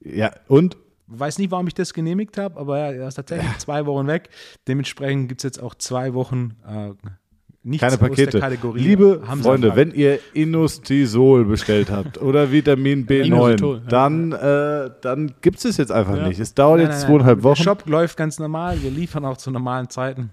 Ja, 0.00 0.30
und? 0.48 0.76
Weiß 1.10 1.38
nicht, 1.38 1.50
warum 1.50 1.66
ich 1.66 1.74
das 1.74 1.94
genehmigt 1.94 2.36
habe, 2.36 2.58
aber 2.60 2.78
ja, 2.78 2.92
er 2.92 3.08
ist 3.08 3.14
tatsächlich 3.14 3.56
zwei 3.58 3.86
Wochen 3.86 4.06
weg. 4.06 4.28
Dementsprechend 4.66 5.28
gibt 5.28 5.40
es 5.40 5.44
jetzt 5.44 5.62
auch 5.62 5.74
zwei 5.74 6.12
Wochen 6.12 6.54
äh, 6.68 6.92
nichts 7.62 7.82
Keine 7.82 7.96
Pakete. 7.98 8.40
Kategorie. 8.40 8.80
Liebe 8.80 9.22
Hamza 9.26 9.50
Freunde, 9.50 9.68
fragt. 9.68 9.78
wenn 9.78 9.90
ihr 9.92 10.18
Inostisol 10.34 11.44
bestellt 11.46 11.90
habt 11.90 12.18
oder 12.22 12.52
Vitamin 12.52 13.06
B9, 13.06 13.24
Inositol, 13.24 13.76
ja. 13.76 13.82
dann, 13.88 14.32
äh, 14.32 14.90
dann 15.00 15.34
gibt 15.40 15.58
es 15.58 15.64
es 15.64 15.76
jetzt 15.78 15.92
einfach 15.92 16.16
Ja. 16.16 16.28
nicht. 16.28 16.38
Es 16.40 16.54
dauert 16.54 16.78
Nein, 16.80 16.90
jetzt 16.90 17.02
nein, 17.02 17.10
zweieinhalb 17.10 17.38
nein. 17.38 17.44
Wochen. 17.44 17.56
Der 17.56 17.64
Shop 17.64 17.86
läuft 17.86 18.16
ganz 18.16 18.38
normal. 18.38 18.82
Wir 18.82 18.90
liefern 18.90 19.24
auch 19.24 19.36
zu 19.38 19.50
normalen 19.50 19.88
Zeiten. 19.88 20.30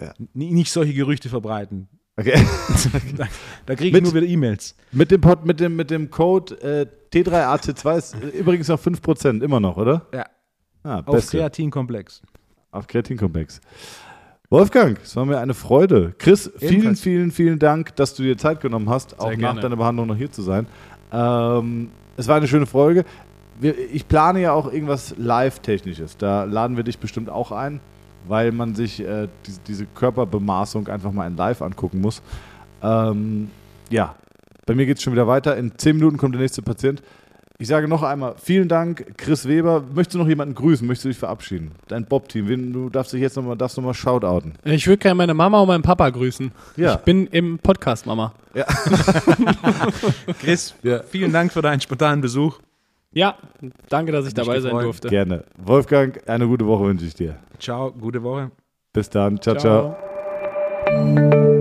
Ja. 0.00 0.12
Nicht 0.34 0.70
solche 0.72 0.94
Gerüchte 0.94 1.28
verbreiten. 1.28 1.88
Okay. 2.18 2.34
Da, 3.16 3.26
da 3.66 3.74
kriege 3.74 3.88
ich 3.88 3.92
Mit- 3.92 4.04
nur 4.04 4.14
wieder 4.14 4.26
E-Mails. 4.26 4.74
mit, 4.92 5.10
dem 5.10 5.20
Pod, 5.20 5.44
mit, 5.44 5.60
dem, 5.60 5.76
mit 5.76 5.90
dem 5.90 6.10
Code 6.10 6.54
äh, 6.62 6.86
T3AC2 7.12 7.96
ist 7.96 8.14
äh, 8.14 8.28
übrigens 8.38 8.68
noch 8.68 8.80
5%, 8.80 9.42
immer 9.42 9.60
noch, 9.60 9.76
oder? 9.76 10.06
Ja. 10.14 10.24
Ah, 10.82 10.98
Auf 11.04 11.16
beste. 11.16 11.38
Kreatinkomplex. 11.38 12.22
Auf 12.70 12.86
Kreatinkomplex. 12.86 13.60
Wolfgang, 14.50 14.98
es 15.02 15.16
war 15.16 15.24
mir 15.26 15.38
eine 15.38 15.54
Freude. 15.54 16.14
Chris, 16.18 16.50
vielen, 16.58 16.72
Ebenfalls. 16.74 17.00
vielen, 17.00 17.30
vielen 17.32 17.58
Dank, 17.58 17.96
dass 17.96 18.14
du 18.14 18.22
dir 18.22 18.38
Zeit 18.38 18.60
genommen 18.60 18.88
hast, 18.88 19.18
auch 19.18 19.30
nach 19.32 19.36
gerne. 19.38 19.60
deiner 19.60 19.76
Behandlung 19.76 20.06
noch 20.06 20.16
hier 20.16 20.30
zu 20.30 20.42
sein. 20.42 20.66
Ähm, 21.12 21.90
es 22.16 22.28
war 22.28 22.36
eine 22.36 22.46
schöne 22.46 22.66
Folge. 22.66 23.04
Wir, 23.58 23.74
ich 23.90 24.06
plane 24.06 24.40
ja 24.42 24.52
auch 24.52 24.72
irgendwas 24.72 25.14
Live-Technisches. 25.18 26.16
Da 26.18 26.44
laden 26.44 26.76
wir 26.76 26.84
dich 26.84 26.98
bestimmt 26.98 27.28
auch 27.30 27.50
ein, 27.50 27.80
weil 28.28 28.52
man 28.52 28.74
sich 28.74 29.00
äh, 29.00 29.28
diese, 29.46 29.60
diese 29.66 29.86
Körperbemaßung 29.86 30.88
einfach 30.88 31.12
mal 31.12 31.26
in 31.26 31.36
Live 31.36 31.62
angucken 31.62 32.00
muss. 32.00 32.22
Ähm, 32.82 33.50
ja, 33.90 34.14
bei 34.66 34.74
mir 34.74 34.86
geht 34.86 34.98
es 34.98 35.02
schon 35.02 35.12
wieder 35.12 35.26
weiter. 35.26 35.56
In 35.56 35.72
zehn 35.78 35.96
Minuten 35.96 36.16
kommt 36.16 36.34
der 36.34 36.42
nächste 36.42 36.62
Patient. 36.62 37.02
Ich 37.58 37.68
sage 37.68 37.88
noch 37.88 38.02
einmal, 38.02 38.34
vielen 38.36 38.68
Dank, 38.68 39.14
Chris 39.16 39.48
Weber. 39.48 39.82
Möchtest 39.94 40.14
du 40.14 40.18
noch 40.18 40.28
jemanden 40.28 40.54
grüßen? 40.54 40.86
Möchtest 40.86 41.06
du 41.06 41.08
dich 41.08 41.18
verabschieden? 41.18 41.70
Dein 41.88 42.04
Bob-Team, 42.04 42.72
du 42.74 42.90
darfst 42.90 43.14
dich 43.14 43.22
jetzt 43.22 43.34
nochmal 43.36 43.56
noch 43.56 43.76
mal 43.78 43.94
shoutouten. 43.94 44.52
Ich 44.64 44.86
würde 44.86 44.98
gerne 44.98 45.14
meine 45.14 45.32
Mama 45.32 45.60
und 45.60 45.68
meinen 45.68 45.82
Papa 45.82 46.10
grüßen. 46.10 46.52
Ja. 46.76 46.96
Ich 46.96 47.00
bin 47.00 47.26
im 47.28 47.58
Podcast, 47.58 48.04
Mama. 48.04 48.34
Chris, 50.40 50.74
Ja. 50.82 51.02
vielen 51.02 51.32
Dank 51.32 51.50
für 51.50 51.62
deinen 51.62 51.80
spontanen 51.80 52.20
Besuch. 52.20 52.58
Ja, 53.16 53.34
danke, 53.88 54.12
dass 54.12 54.26
ich 54.26 54.32
Hat 54.32 54.46
dabei 54.46 54.60
sein 54.60 54.72
gefreut. 54.72 54.84
durfte. 54.84 55.08
Gerne. 55.08 55.44
Wolfgang, 55.56 56.20
eine 56.28 56.46
gute 56.46 56.66
Woche 56.66 56.84
wünsche 56.84 57.06
ich 57.06 57.14
dir. 57.14 57.36
Ciao, 57.58 57.90
gute 57.90 58.22
Woche. 58.22 58.50
Bis 58.92 59.08
dann. 59.08 59.40
ciao. 59.40 59.56
ciao. 59.56 59.96
Ciao. 60.86 61.60